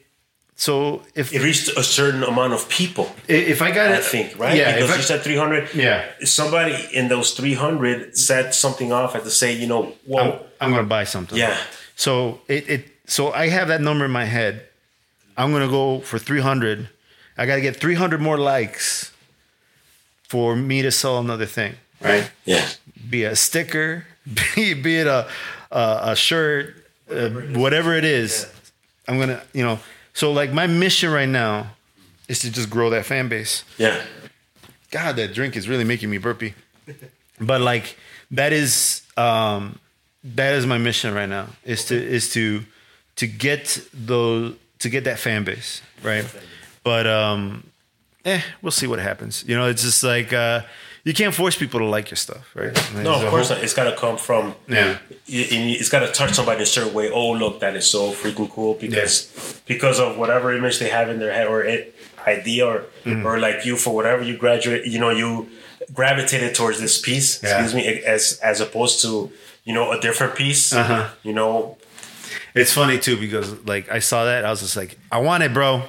[0.55, 3.07] So if It reached a certain amount of people.
[3.27, 4.55] if I got it, I think, right?
[4.55, 4.73] Yeah.
[4.75, 5.73] because I- you said 300.
[5.73, 6.05] Yeah.
[6.23, 10.83] Somebody in those 300 set something off at to say, you know, I'm, I'm gonna
[10.97, 11.37] buy something.
[11.37, 11.57] yeah,
[11.95, 14.61] So it, it so I have that number in my head.
[15.37, 16.87] I'm gonna go for 300.
[17.37, 19.11] I gotta get 300 more likes
[20.35, 22.29] for me to sell another thing, right?
[22.43, 22.67] yeah,
[23.09, 24.05] Be it a sticker,
[24.55, 25.27] be, be it a
[25.71, 26.75] a, a shirt,
[27.09, 27.29] uh,
[27.63, 28.47] whatever it is.
[29.07, 29.79] I'm gonna, you know.
[30.13, 31.67] So like my mission right now
[32.27, 33.63] is to just grow that fan base.
[33.77, 34.01] yeah,
[34.91, 36.53] God, that drink is really making me burpy.
[37.39, 37.97] But like
[38.31, 39.79] that is um
[40.35, 42.63] that is my mission right now is to is to
[43.15, 46.25] to get those to get that fan base, right?
[46.83, 47.63] But um
[48.25, 49.43] eh, we'll see what happens.
[49.47, 50.61] You know, it's just like uh
[51.03, 52.73] you can't force people to like your stuff, right?
[52.95, 53.63] No, of course whole- not.
[53.63, 54.55] It's got to come from.
[54.67, 54.97] Yeah.
[55.27, 57.11] it- It's got to touch somebody in a certain way.
[57.11, 61.19] Oh, look, that is so freaking cool because because of whatever image they have in
[61.19, 61.93] their head or it,
[62.27, 63.25] idea or Mm-hmm.
[63.27, 64.85] or like you for whatever you graduate.
[64.87, 65.47] You know, you
[65.93, 67.43] gravitated towards this piece.
[67.43, 67.61] Yeah.
[67.61, 69.31] Excuse me, as as opposed to
[69.63, 70.73] you know a different piece.
[70.73, 71.09] Uh-huh.
[71.21, 71.77] You know,
[72.55, 75.53] It's funny too because like I saw that I was just like, I want it,
[75.53, 75.83] bro.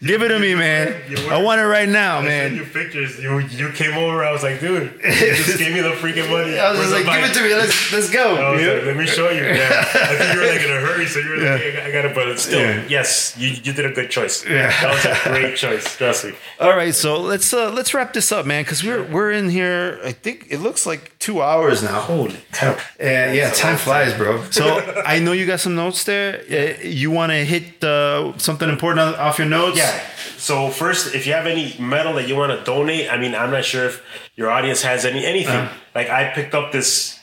[0.00, 0.94] Give it to me, man.
[1.30, 2.54] I want it right now, I man.
[2.54, 3.18] you pictures.
[3.18, 4.24] You you came over.
[4.24, 6.56] I was like, dude, you just give me the freaking money.
[6.58, 7.54] I was just like, the give it to me.
[7.54, 8.54] Let's let's go.
[8.54, 9.42] You like, let me show you.
[9.42, 9.84] Yeah.
[9.94, 11.84] I think you were like in a hurry, so you were like, Yeah.
[11.84, 12.84] I got it, but still, Yeah.
[12.88, 14.46] yes, you, you did a good choice.
[14.46, 14.68] Yeah.
[14.82, 15.96] That was a great choice.
[15.96, 16.32] Trust me.
[16.60, 19.98] All right, so let's uh, let's wrap this up, man, because we're we're in here.
[20.04, 22.00] I think it looks like two hours now.
[22.00, 22.76] Holy cow.
[23.00, 24.44] Yeah, yeah, time flies, bro.
[24.50, 26.40] So I know you got some notes there.
[26.48, 29.76] Uh, You want to hit uh, something important off your notes?
[29.76, 29.87] Yeah.
[30.36, 33.50] So first, if you have any metal that you want to donate, I mean, I'm
[33.50, 34.02] not sure if
[34.36, 35.56] your audience has any anything.
[35.56, 35.72] Uh.
[35.94, 37.18] like I picked up this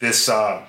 [0.00, 0.66] this uh,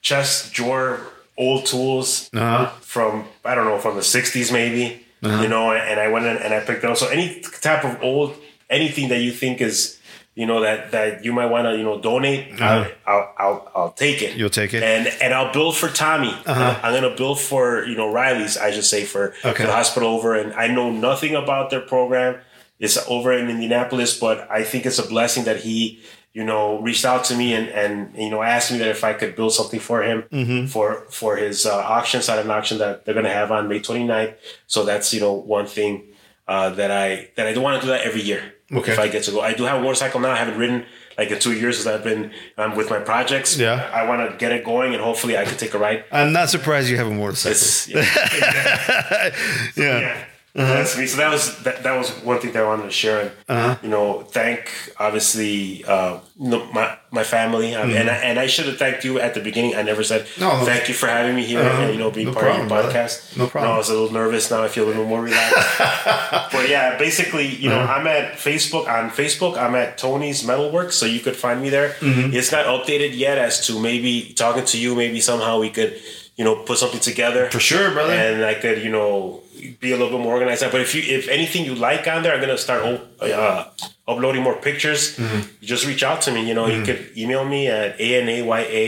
[0.00, 1.00] chest drawer
[1.36, 2.66] old tools Uh-huh.
[2.80, 5.06] from I don't know from the '60s maybe.
[5.22, 6.96] You know, and I went in and I picked up.
[6.96, 8.36] So any type of old
[8.70, 9.99] anything that you think is
[10.34, 12.88] you know that that you might want to you know donate, Uh-huh.
[13.06, 14.36] I'll, I'll I'll take it.
[14.36, 14.82] You'll take it?
[14.82, 16.32] and and I'll build for Tommy.
[16.46, 16.78] Uh-huh.
[16.82, 18.56] I'm gonna build for you know Riley's.
[18.56, 19.62] I should say for, Okay.
[19.62, 22.38] for the hospital over, and I know nothing about their program.
[22.78, 26.00] It's over in Indianapolis, but I think it's a blessing that he
[26.32, 29.12] you know reached out to me and and you know asked me that if I
[29.14, 30.66] could build something for him Mm-hmm.
[30.66, 34.34] for for his uh, auction silent auction that they're gonna have on May 29th.
[34.68, 36.06] So that's you know one thing.
[36.48, 38.42] Uh, that I that I do want to do that every year
[38.72, 38.92] Okay.
[38.92, 39.40] if I get to go.
[39.40, 40.30] I do have a motorcycle now.
[40.30, 40.86] I haven't ridden
[41.18, 43.58] like in two years as I've been um, with my projects.
[43.58, 43.90] Yeah.
[43.92, 46.04] I want to get it going, and hopefully I can take a ride.
[46.12, 47.52] I'm not surprised you have a motorcycle.
[47.52, 48.02] It's, yeah.
[49.76, 50.00] yeah.
[50.00, 50.24] Yeah.
[50.54, 51.06] That's me.
[51.06, 53.20] So that was that, that was one thing that I wanted to share.
[53.20, 53.76] And, Uh-huh.
[53.82, 58.78] You know, thank obviously uh, my my family, um, and I, and I should have
[58.78, 59.74] thanked you at the beginning.
[59.76, 60.40] I never said Mm-hmm.
[60.40, 61.82] No, thank you for having me here Uh-huh.
[61.82, 62.92] and you know being No part problem, of your brother.
[62.98, 63.36] podcast.
[63.36, 63.70] No problem.
[63.70, 64.50] No, I was a little nervous.
[64.50, 65.56] Now I feel a little more relaxed.
[66.54, 67.94] but yeah, basically, you know, Uh-huh.
[68.00, 68.86] I'm at Facebook.
[68.88, 71.90] On Facebook, I'm at Tony's Metalworks, so you could find me there.
[72.00, 72.34] Mm-hmm.
[72.34, 74.94] It's not updated yet as to maybe talking to you.
[74.94, 75.92] Maybe somehow we could,
[76.36, 78.12] you know, put something together For sure, brother.
[78.14, 79.40] and I could, you know,
[79.80, 80.62] be a little bit more organized.
[80.70, 82.82] But if you, if anything you like on there, I'm gonna start
[83.20, 83.64] uh,
[84.06, 85.16] uploading more pictures.
[85.16, 85.40] Mm-hmm.
[85.62, 86.46] Just reach out to me.
[86.48, 88.86] You know, you could email me at a n a y a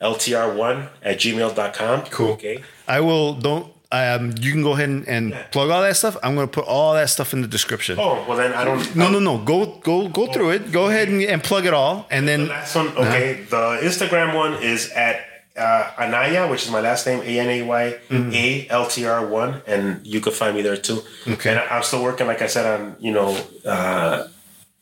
[0.00, 2.02] l t r one at gmail.com.
[2.10, 2.32] Cool.
[2.32, 2.62] Okay.
[2.86, 6.16] I will don't um you can go ahead and, and plug all that stuff.
[6.22, 7.98] I'm gonna put all that stuff in the description.
[7.98, 8.94] Oh well, then I don't.
[8.94, 9.38] No, no, no.
[9.38, 10.72] Go, go, go through it.
[10.72, 13.44] Go ahead and, and plug it all, and The then last one, okay.
[13.48, 15.27] The Instagram one is at
[15.58, 19.26] uh, Anaya, which is my last name, A N A Y A L T R
[19.26, 21.02] one, and you can find me there too.
[21.26, 21.50] Okay.
[21.50, 24.28] And I'm still working, like I said, on you know uh,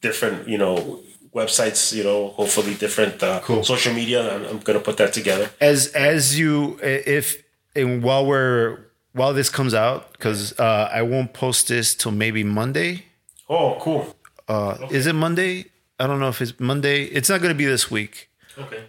[0.02, 1.00] different you know
[1.34, 1.92] websites.
[1.92, 3.62] You know, hopefully different uh, Cool.
[3.64, 4.34] social media.
[4.36, 5.50] I'm, I'm gonna put that together.
[5.60, 7.42] as as you if
[7.74, 8.78] and while we're
[9.12, 13.04] while this comes out because uh, I won't post this till maybe Monday.
[13.48, 14.14] Oh, cool.
[14.48, 15.66] Uh, Is it Monday?
[15.98, 17.04] I don't know if it's Monday.
[17.04, 18.28] It's not going to be this week.
[18.58, 18.82] Okay.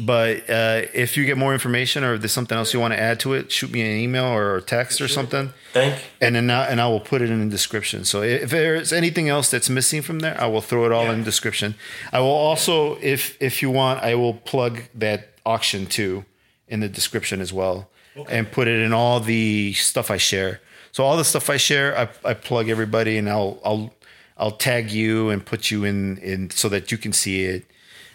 [0.00, 3.00] But uh, if you get more information or if there's something else you want to
[3.00, 6.02] add to it, shoot me an email or a text or something, Thank.
[6.18, 8.04] and then I, and I will put it in the description.
[8.06, 11.18] So if there's anything else that's missing from there, I will throw it all in
[11.18, 11.74] the description.
[12.10, 16.24] I will also, if if you want, I will plug that auction too
[16.68, 17.90] in the description as well,
[18.30, 20.62] and put it in all the stuff I share.
[20.92, 23.92] So all the stuff I share, I, I plug everybody, and I'll I'll
[24.38, 27.66] I'll tag you and put you in in so that you can see it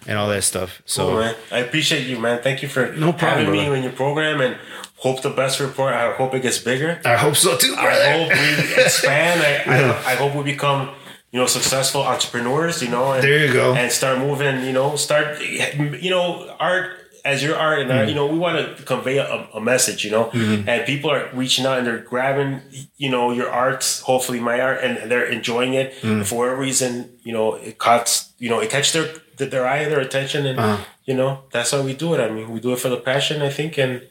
[0.08, 0.82] and all that stuff.
[0.86, 1.08] So.
[1.10, 1.36] Cool, man.
[1.52, 2.42] I appreciate you, man.
[2.42, 4.58] Thank you for No problem, having me in your program, and
[4.98, 5.94] hope the best report.
[5.94, 7.00] I hope it gets bigger.
[7.06, 7.90] I hope so too, brother.
[7.90, 9.42] I hope we expand.
[9.42, 10.90] I, I, I hope we become,
[11.32, 12.82] you know, successful entrepreneurs.
[12.82, 13.76] You know, and, There you go.
[13.76, 14.64] And start moving.
[14.66, 15.40] You know, start.
[15.42, 16.92] You know, art
[17.26, 17.98] as your art, and Mm.
[17.98, 20.06] art, you know, we want to convey a, a message.
[20.06, 20.70] You know, Mm-hmm.
[20.70, 22.62] and people are reaching out and they're grabbing,
[22.98, 23.84] you know, your art.
[24.06, 25.94] Hopefully, my art, and they're enjoying it.
[26.02, 26.12] Mm.
[26.12, 29.86] And for whatever reason, you know, it cuts, you know, it catch their their eye,
[29.86, 30.84] their attention, and Uh-huh.
[31.06, 32.20] you know, that's how we do it.
[32.20, 34.02] I mean, we do it for the passion, I think, and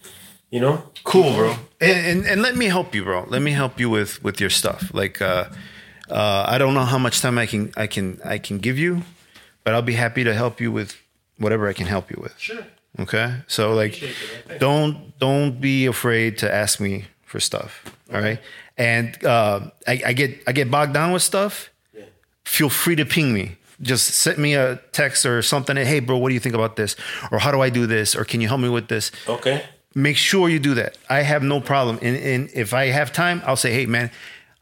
[0.51, 1.51] you know, cool bro.
[1.81, 3.25] And, and and let me help you bro.
[3.29, 4.95] Let me help you with with your stuff.
[4.95, 5.45] Like uh
[6.09, 9.03] uh i don't know how much time i can i can i can give you
[9.65, 10.95] but i'll be happy to help you with
[11.39, 12.39] whatever i can help you with.
[12.39, 12.65] Sure.
[13.01, 13.29] okay?
[13.49, 14.01] So like
[14.61, 17.83] don't don't be afraid to ask me for stuff
[18.15, 18.39] all right?
[18.79, 21.71] And uh i, I get i get bogged down with stuff.
[22.45, 26.29] Feel free to ping me just send me a text or something hey bro what
[26.31, 26.97] do you think about this
[27.31, 29.63] or how do i do this or can you help me with this Okay.
[29.95, 30.97] make sure you do that.
[31.09, 31.99] I have no problem.
[32.03, 34.11] And, and if I have time, I'll say, hey, man,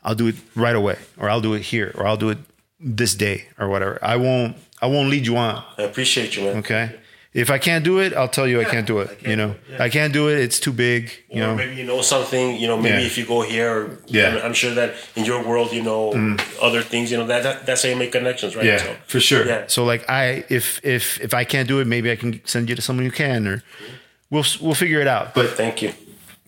[0.05, 2.39] I'll do it right away, or I'll do it here, or I'll do it
[2.79, 3.99] this day, or whatever.
[4.01, 4.57] I won't.
[4.81, 5.65] I won't lead you on.
[5.79, 6.57] I appreciate you, man.
[6.59, 6.85] Okay.
[7.35, 9.09] If I can't do it, I'll tell you I can't do it.
[9.09, 9.83] can't you know, do it, yeah.
[9.83, 10.39] I can't do it.
[10.39, 11.11] It's too big.
[11.29, 11.57] You know.
[11.57, 12.57] maybe you know something.
[12.57, 13.07] You know, maybe Yeah.
[13.07, 14.41] if you go here, or, Yeah.
[14.45, 16.41] I'm, sure that in your world, you know mm.
[16.63, 17.11] other things.
[17.11, 18.65] You know that, that that's how you make connections, right?
[18.65, 19.45] Yeah, for sure.
[19.45, 19.65] Yeah.
[19.67, 22.77] So like I, if if if I can't do it, maybe I can send you
[22.77, 23.95] to someone who can, or mm-hmm.
[24.31, 25.35] we'll we'll figure it out.
[25.35, 25.93] But Thank you.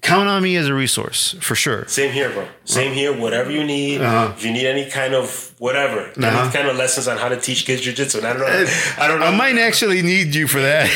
[0.02, 1.84] Count on me as a resource for sure.
[1.88, 2.46] Same here, bro.
[2.64, 3.12] Same here.
[3.12, 4.00] Whatever you need.
[4.00, 4.32] Uh-huh.
[4.36, 6.42] If you need any kind of whatever, Uh-huh.
[6.42, 8.22] any kind of lessons on how to teach kids jujitsu.
[8.22, 8.66] I don't know.
[8.98, 9.26] I don't know.
[9.26, 10.86] I might actually need you for that.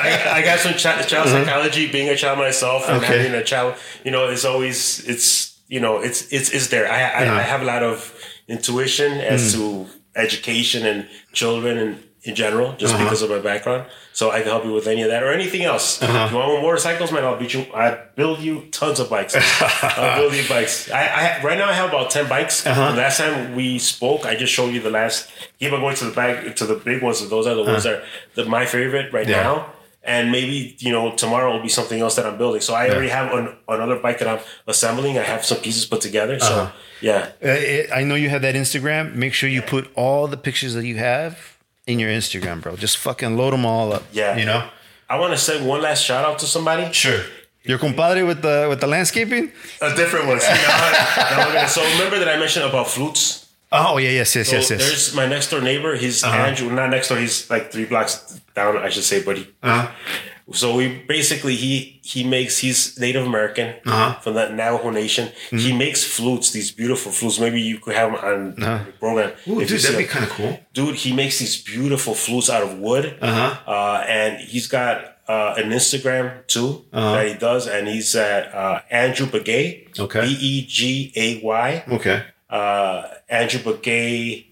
[0.00, 1.90] I, I got some child, child psychology.
[1.90, 3.04] Being a child myself and Uh-huh.
[3.06, 3.18] Okay.
[3.22, 3.74] having a child,
[4.04, 6.86] you know, it's always it's you know it's it's it's there.
[6.90, 7.38] I I, Uh-huh.
[7.40, 8.12] I have a lot of
[8.48, 9.58] intuition as Mm.
[9.58, 11.92] to education and children and
[12.24, 13.02] in general, just Uh-huh.
[13.04, 13.84] because of my background.
[14.12, 16.00] So I can help you with any of that or anything else.
[16.02, 16.24] Uh-huh.
[16.26, 17.66] If you want more motorcycles, man, I'll beat you.
[17.74, 19.34] I build you tons of bikes.
[19.36, 20.90] I'll build you bikes.
[20.90, 21.02] I,
[21.40, 22.64] I right now I have about ten bikes.
[22.66, 22.94] Uh-huh.
[22.94, 25.28] Last time we spoke, I just showed you the last.
[25.58, 27.28] Keep on going to the back to the big ones.
[27.28, 28.02] Those are the ones that are
[28.34, 29.36] the, my favorite right Uh-huh.
[29.36, 29.42] Yeah.
[29.42, 29.72] now
[30.04, 32.60] and maybe you know tomorrow will be something else that I'm building.
[32.60, 35.16] So I already have an, another bike that I'm assembling.
[35.16, 36.40] I have some pieces put together.
[36.40, 36.70] So Uh-huh.
[37.00, 39.14] yeah, Uh, I know you have that Instagram.
[39.14, 41.51] Make sure you put all the pictures that you have
[41.86, 42.76] in your Instagram, bro.
[42.76, 44.02] Just fucking load them all up.
[44.12, 44.36] Yeah.
[44.36, 44.68] you know.
[45.08, 46.92] I want to send one last shout out to somebody.
[46.92, 47.20] Sure.
[47.64, 49.52] Your compadre with the with the landscaping.
[49.80, 50.40] A different one.
[50.40, 53.46] See, now I- now we're gonna- so remember that I mentioned about flutes.
[53.70, 54.80] Oh yeah, yes, yes, So yes, yes.
[54.80, 55.94] there's my next door neighbor.
[55.96, 56.36] He's Uh-huh.
[56.36, 56.70] Andrew.
[56.72, 57.18] Not next door.
[57.18, 58.76] He's like three blocks down.
[58.78, 59.88] I should say, but he, Uh-huh.
[60.52, 64.20] So we basically he he makes he's Native American Uh-huh.
[64.20, 65.28] from the Navajo Nation.
[65.28, 65.58] Mm-hmm.
[65.58, 67.38] He makes flutes, these beautiful flutes.
[67.40, 69.30] Maybe you could have him on the program.
[69.30, 69.52] Uh-huh.
[69.52, 70.58] Ooh, dude, that'd be kind of cool.
[70.74, 73.16] Dude, he makes these beautiful flutes out of wood.
[73.20, 73.70] Uh-huh.
[73.70, 77.12] Uh, and he's got uh, an Instagram too Uh-huh.
[77.14, 79.98] that he does, and he's at uh, Andrew Begay.
[79.98, 80.20] Okay.
[80.20, 81.84] B E G A Y.
[81.96, 82.22] Okay.
[82.50, 84.46] Uh, Andrew Begay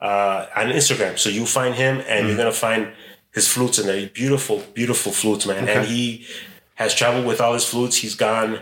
[0.00, 1.18] uh, on Instagram.
[1.18, 2.28] So you find him, and Mm.
[2.28, 2.88] you're gonna find
[3.34, 4.06] his flutes in there.
[4.08, 5.68] Beautiful, beautiful flutes, man.
[5.68, 6.26] And he
[6.74, 7.96] has traveled with all his flutes.
[7.96, 8.60] He's gone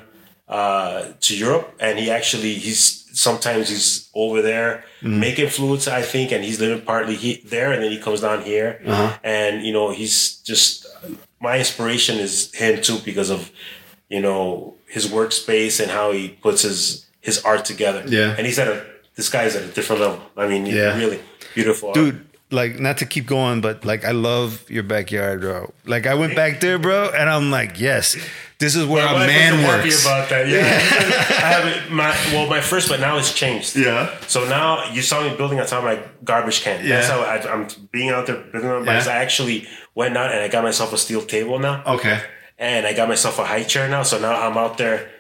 [0.49, 5.18] uh, to Europe, and he actually he's sometimes he's over there Mm.
[5.18, 8.42] making flutes, I think, and he's living partly he, there, and then he comes down
[8.44, 9.18] here, Uh-huh.
[9.25, 10.86] and you know he's just
[11.41, 13.51] my inspiration is him too because of
[14.09, 18.02] you know his workspace and how he puts his his art together.
[18.07, 18.34] Yeah.
[18.36, 18.84] and he's at a
[19.17, 20.20] this guy's at a different level.
[20.36, 20.97] I mean, Yeah.
[20.97, 21.20] really
[21.55, 22.15] beautiful, art.
[22.52, 26.36] Like not to keep going but like i love your backyard bro like i went
[26.36, 28.16] back there bro and i'm like yes
[28.58, 30.47] this is where My a man works about that.
[30.47, 33.74] Yeah, I have my well, my first, but now it's changed.
[33.74, 34.16] Yeah.
[34.28, 36.76] So now you saw me building on top of my garbage can.
[36.89, 37.12] That's Yeah.
[37.12, 38.84] how I, I'm being out there building on.
[38.84, 39.02] Yeah.
[39.08, 39.66] I actually
[39.97, 42.20] went out and I got myself a steel table now, okay
[42.56, 44.05] and I got myself a high chair now.
[44.05, 45.10] So now I'm out there.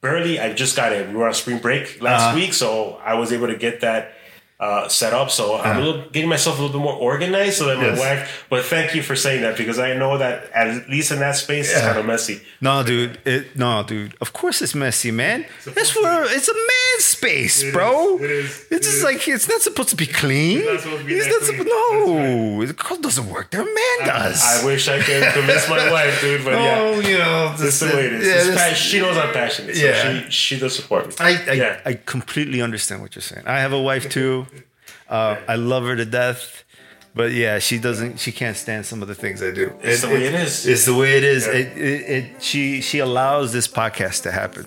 [0.00, 1.08] Barely, I just got it.
[1.08, 2.36] We were on spring break last Uh-huh.
[2.36, 4.13] week, so I was able to get that.
[4.60, 7.58] Uh, set up, so I'm a little getting myself a little bit more organized.
[7.58, 7.86] So that my.
[7.86, 7.98] Yes.
[7.98, 11.34] wife, but thank you for saying that because I know that at least in that
[11.34, 12.40] space it's kind of messy.
[12.60, 16.96] no dude it no dude of course it's messy man that's where it's a man
[17.00, 19.04] space It bro is, it is, it's it just is.
[19.04, 21.68] like it's not supposed to be clean It's not supposed to be It's not clean.
[21.68, 26.20] no the girl doesn't work there man does I wish I could convince my wife,
[26.20, 26.78] dude, but yeah.
[26.80, 28.26] oh you know That's the way it is.
[28.26, 29.98] yeah, It's this- she knows I'm passionate, so Yeah.
[30.24, 31.14] she she does support me.
[31.18, 31.80] I I, yeah.
[31.84, 33.42] I completely understand what you're saying.
[33.46, 34.46] I have a wife too.
[35.08, 36.64] Uh, I love her to death,
[37.14, 38.18] but yeah, she doesn't.
[38.18, 39.72] She can't stand some of the things I do.
[39.82, 40.66] It's the way it is.
[40.66, 41.46] It's the way it is.
[41.46, 41.52] Yeah.
[41.52, 44.66] It, it, it she she allows this podcast to happen.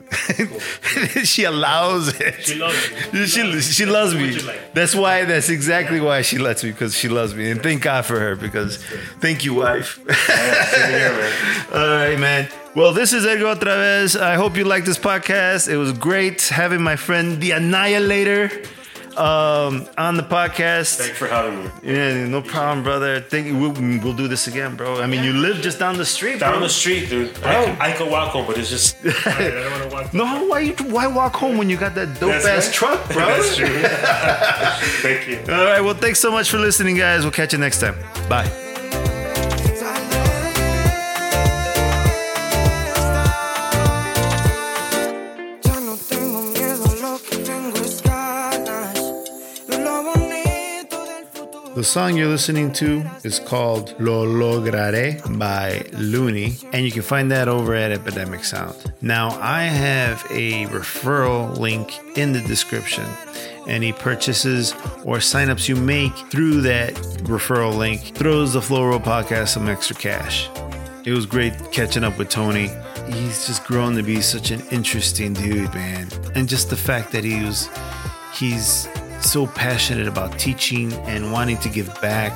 [1.26, 2.46] she allows it.
[2.46, 3.26] She loves you.
[3.26, 4.32] She, She she loves loves me.
[4.32, 4.74] That's like.
[4.74, 5.26] That's why.
[5.26, 8.36] That's exactly why she lets me because she loves me, and thank God for her.
[8.36, 8.78] Because
[9.20, 10.00] thank you, wife.
[10.08, 11.34] Same here, man.
[11.74, 12.48] All right, man.
[12.76, 14.20] Well, this is Edgar OtraVez.
[14.22, 15.68] I hope you liked this podcast.
[15.68, 18.52] It was great having my friend the Annihilator
[19.18, 20.98] um, on the podcast.
[20.98, 21.70] Thanks for having me.
[21.84, 23.20] Yeah, no problem, brother.
[23.22, 23.72] Think we'll,
[24.04, 25.02] we'll do this again, bro.
[25.02, 26.62] I mean, you live just down the street, Down bro.
[26.62, 27.34] the street, dude.
[27.42, 27.52] Bro.
[27.52, 30.14] I, I could walk home, but it's just I, I don't want to walk.
[30.14, 32.74] no, why you why walk home when you got that dope That's ass right.
[32.76, 33.26] truck, bro?
[33.26, 33.68] That's true.
[35.02, 35.40] Thank you.
[35.54, 37.24] All right, well, thanks so much for listening, guys.
[37.24, 37.96] We'll catch you next time.
[38.30, 38.67] Bye.
[51.78, 57.30] The song you're listening to is called Lo Lograré by Lu-Ni, and you can find
[57.30, 58.76] that over at Epidemic Sound.
[59.04, 63.06] Now, I have a referral link in the description.
[63.68, 64.74] Any purchases
[65.06, 69.96] or signups you make through that referral link throws the Flow Roll Podcast some extra
[69.96, 70.50] cash.
[71.06, 72.72] It was great catching up with Tony.
[73.06, 76.08] He's just grown to be such an interesting dude, man.
[76.34, 77.70] And just the fact that he was
[78.34, 78.88] he's
[79.28, 82.34] so passionate about teaching and wanting to give back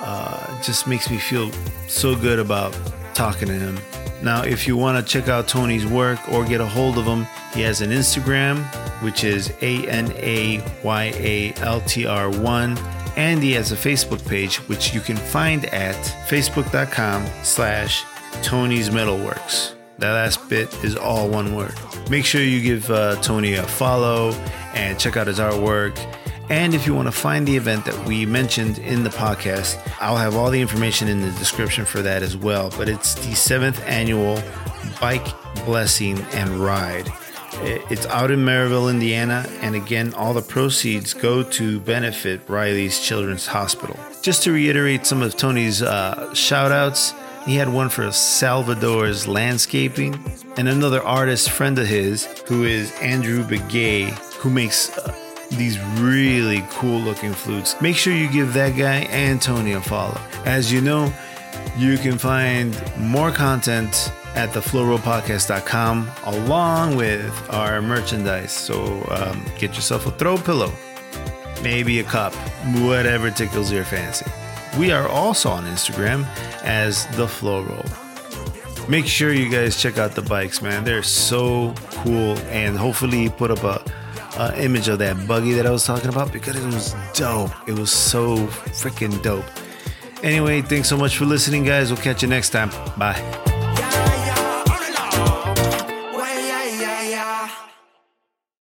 [0.00, 1.50] uh, just makes me feel
[1.88, 2.76] so good about
[3.14, 3.78] talking to him.
[4.22, 7.26] Now, if you want to check out Tony's work or get a hold of him,
[7.54, 8.62] he has an Instagram,
[9.02, 12.78] which is A N A Y A L T R 1,
[13.16, 15.96] and he has a Facebook page, which you can find at
[16.28, 18.04] facebook.com slash
[18.42, 19.74] Tony's Metalworks.
[19.98, 21.74] That last bit is all one word.
[22.08, 24.30] Make sure you give uh, Tony a follow
[24.74, 25.96] and check out his artwork.
[26.50, 30.16] And if you want to find the event that we mentioned in the podcast, I'll
[30.16, 32.72] have all the information in the description for that as well.
[32.76, 34.42] But it's the seventh annual
[35.00, 35.26] Bike
[35.66, 37.08] Blessing and Ride.
[37.60, 43.46] It's out in Merrillville, Indiana, and again, all the proceeds go to benefit Riley's Children's
[43.46, 43.98] Hospital.
[44.22, 50.22] Just to reiterate some of Tony's uh, shout outs, he had one for Salvador's Landscaping,
[50.56, 55.12] and another artist friend of his who is Andrew Begay, who makes uh,
[55.50, 57.80] these really cool looking flutes.
[57.80, 60.20] Make sure you give that guy and Tony a follow.
[60.44, 61.12] As you know,
[61.76, 68.52] you can find more content at theflowrollpodcast.com along with our merchandise.
[68.52, 70.72] So um, get yourself a throw pillow,
[71.62, 72.34] maybe a cup,
[72.82, 74.26] whatever tickles your fancy.
[74.78, 76.26] We are also on Instagram
[76.62, 77.84] as the Flow Roll.
[78.88, 80.84] Make sure you guys check out the bikes, man.
[80.84, 83.82] They're so cool, and hopefully put up a,
[84.38, 87.50] a image of that buggy that I was talking about because it was dope.
[87.68, 88.36] It was so
[88.78, 89.44] freaking dope.
[90.22, 91.90] Anyway, thanks so much for listening, guys.
[91.90, 92.70] We'll catch you next time.
[92.96, 94.06] Bye.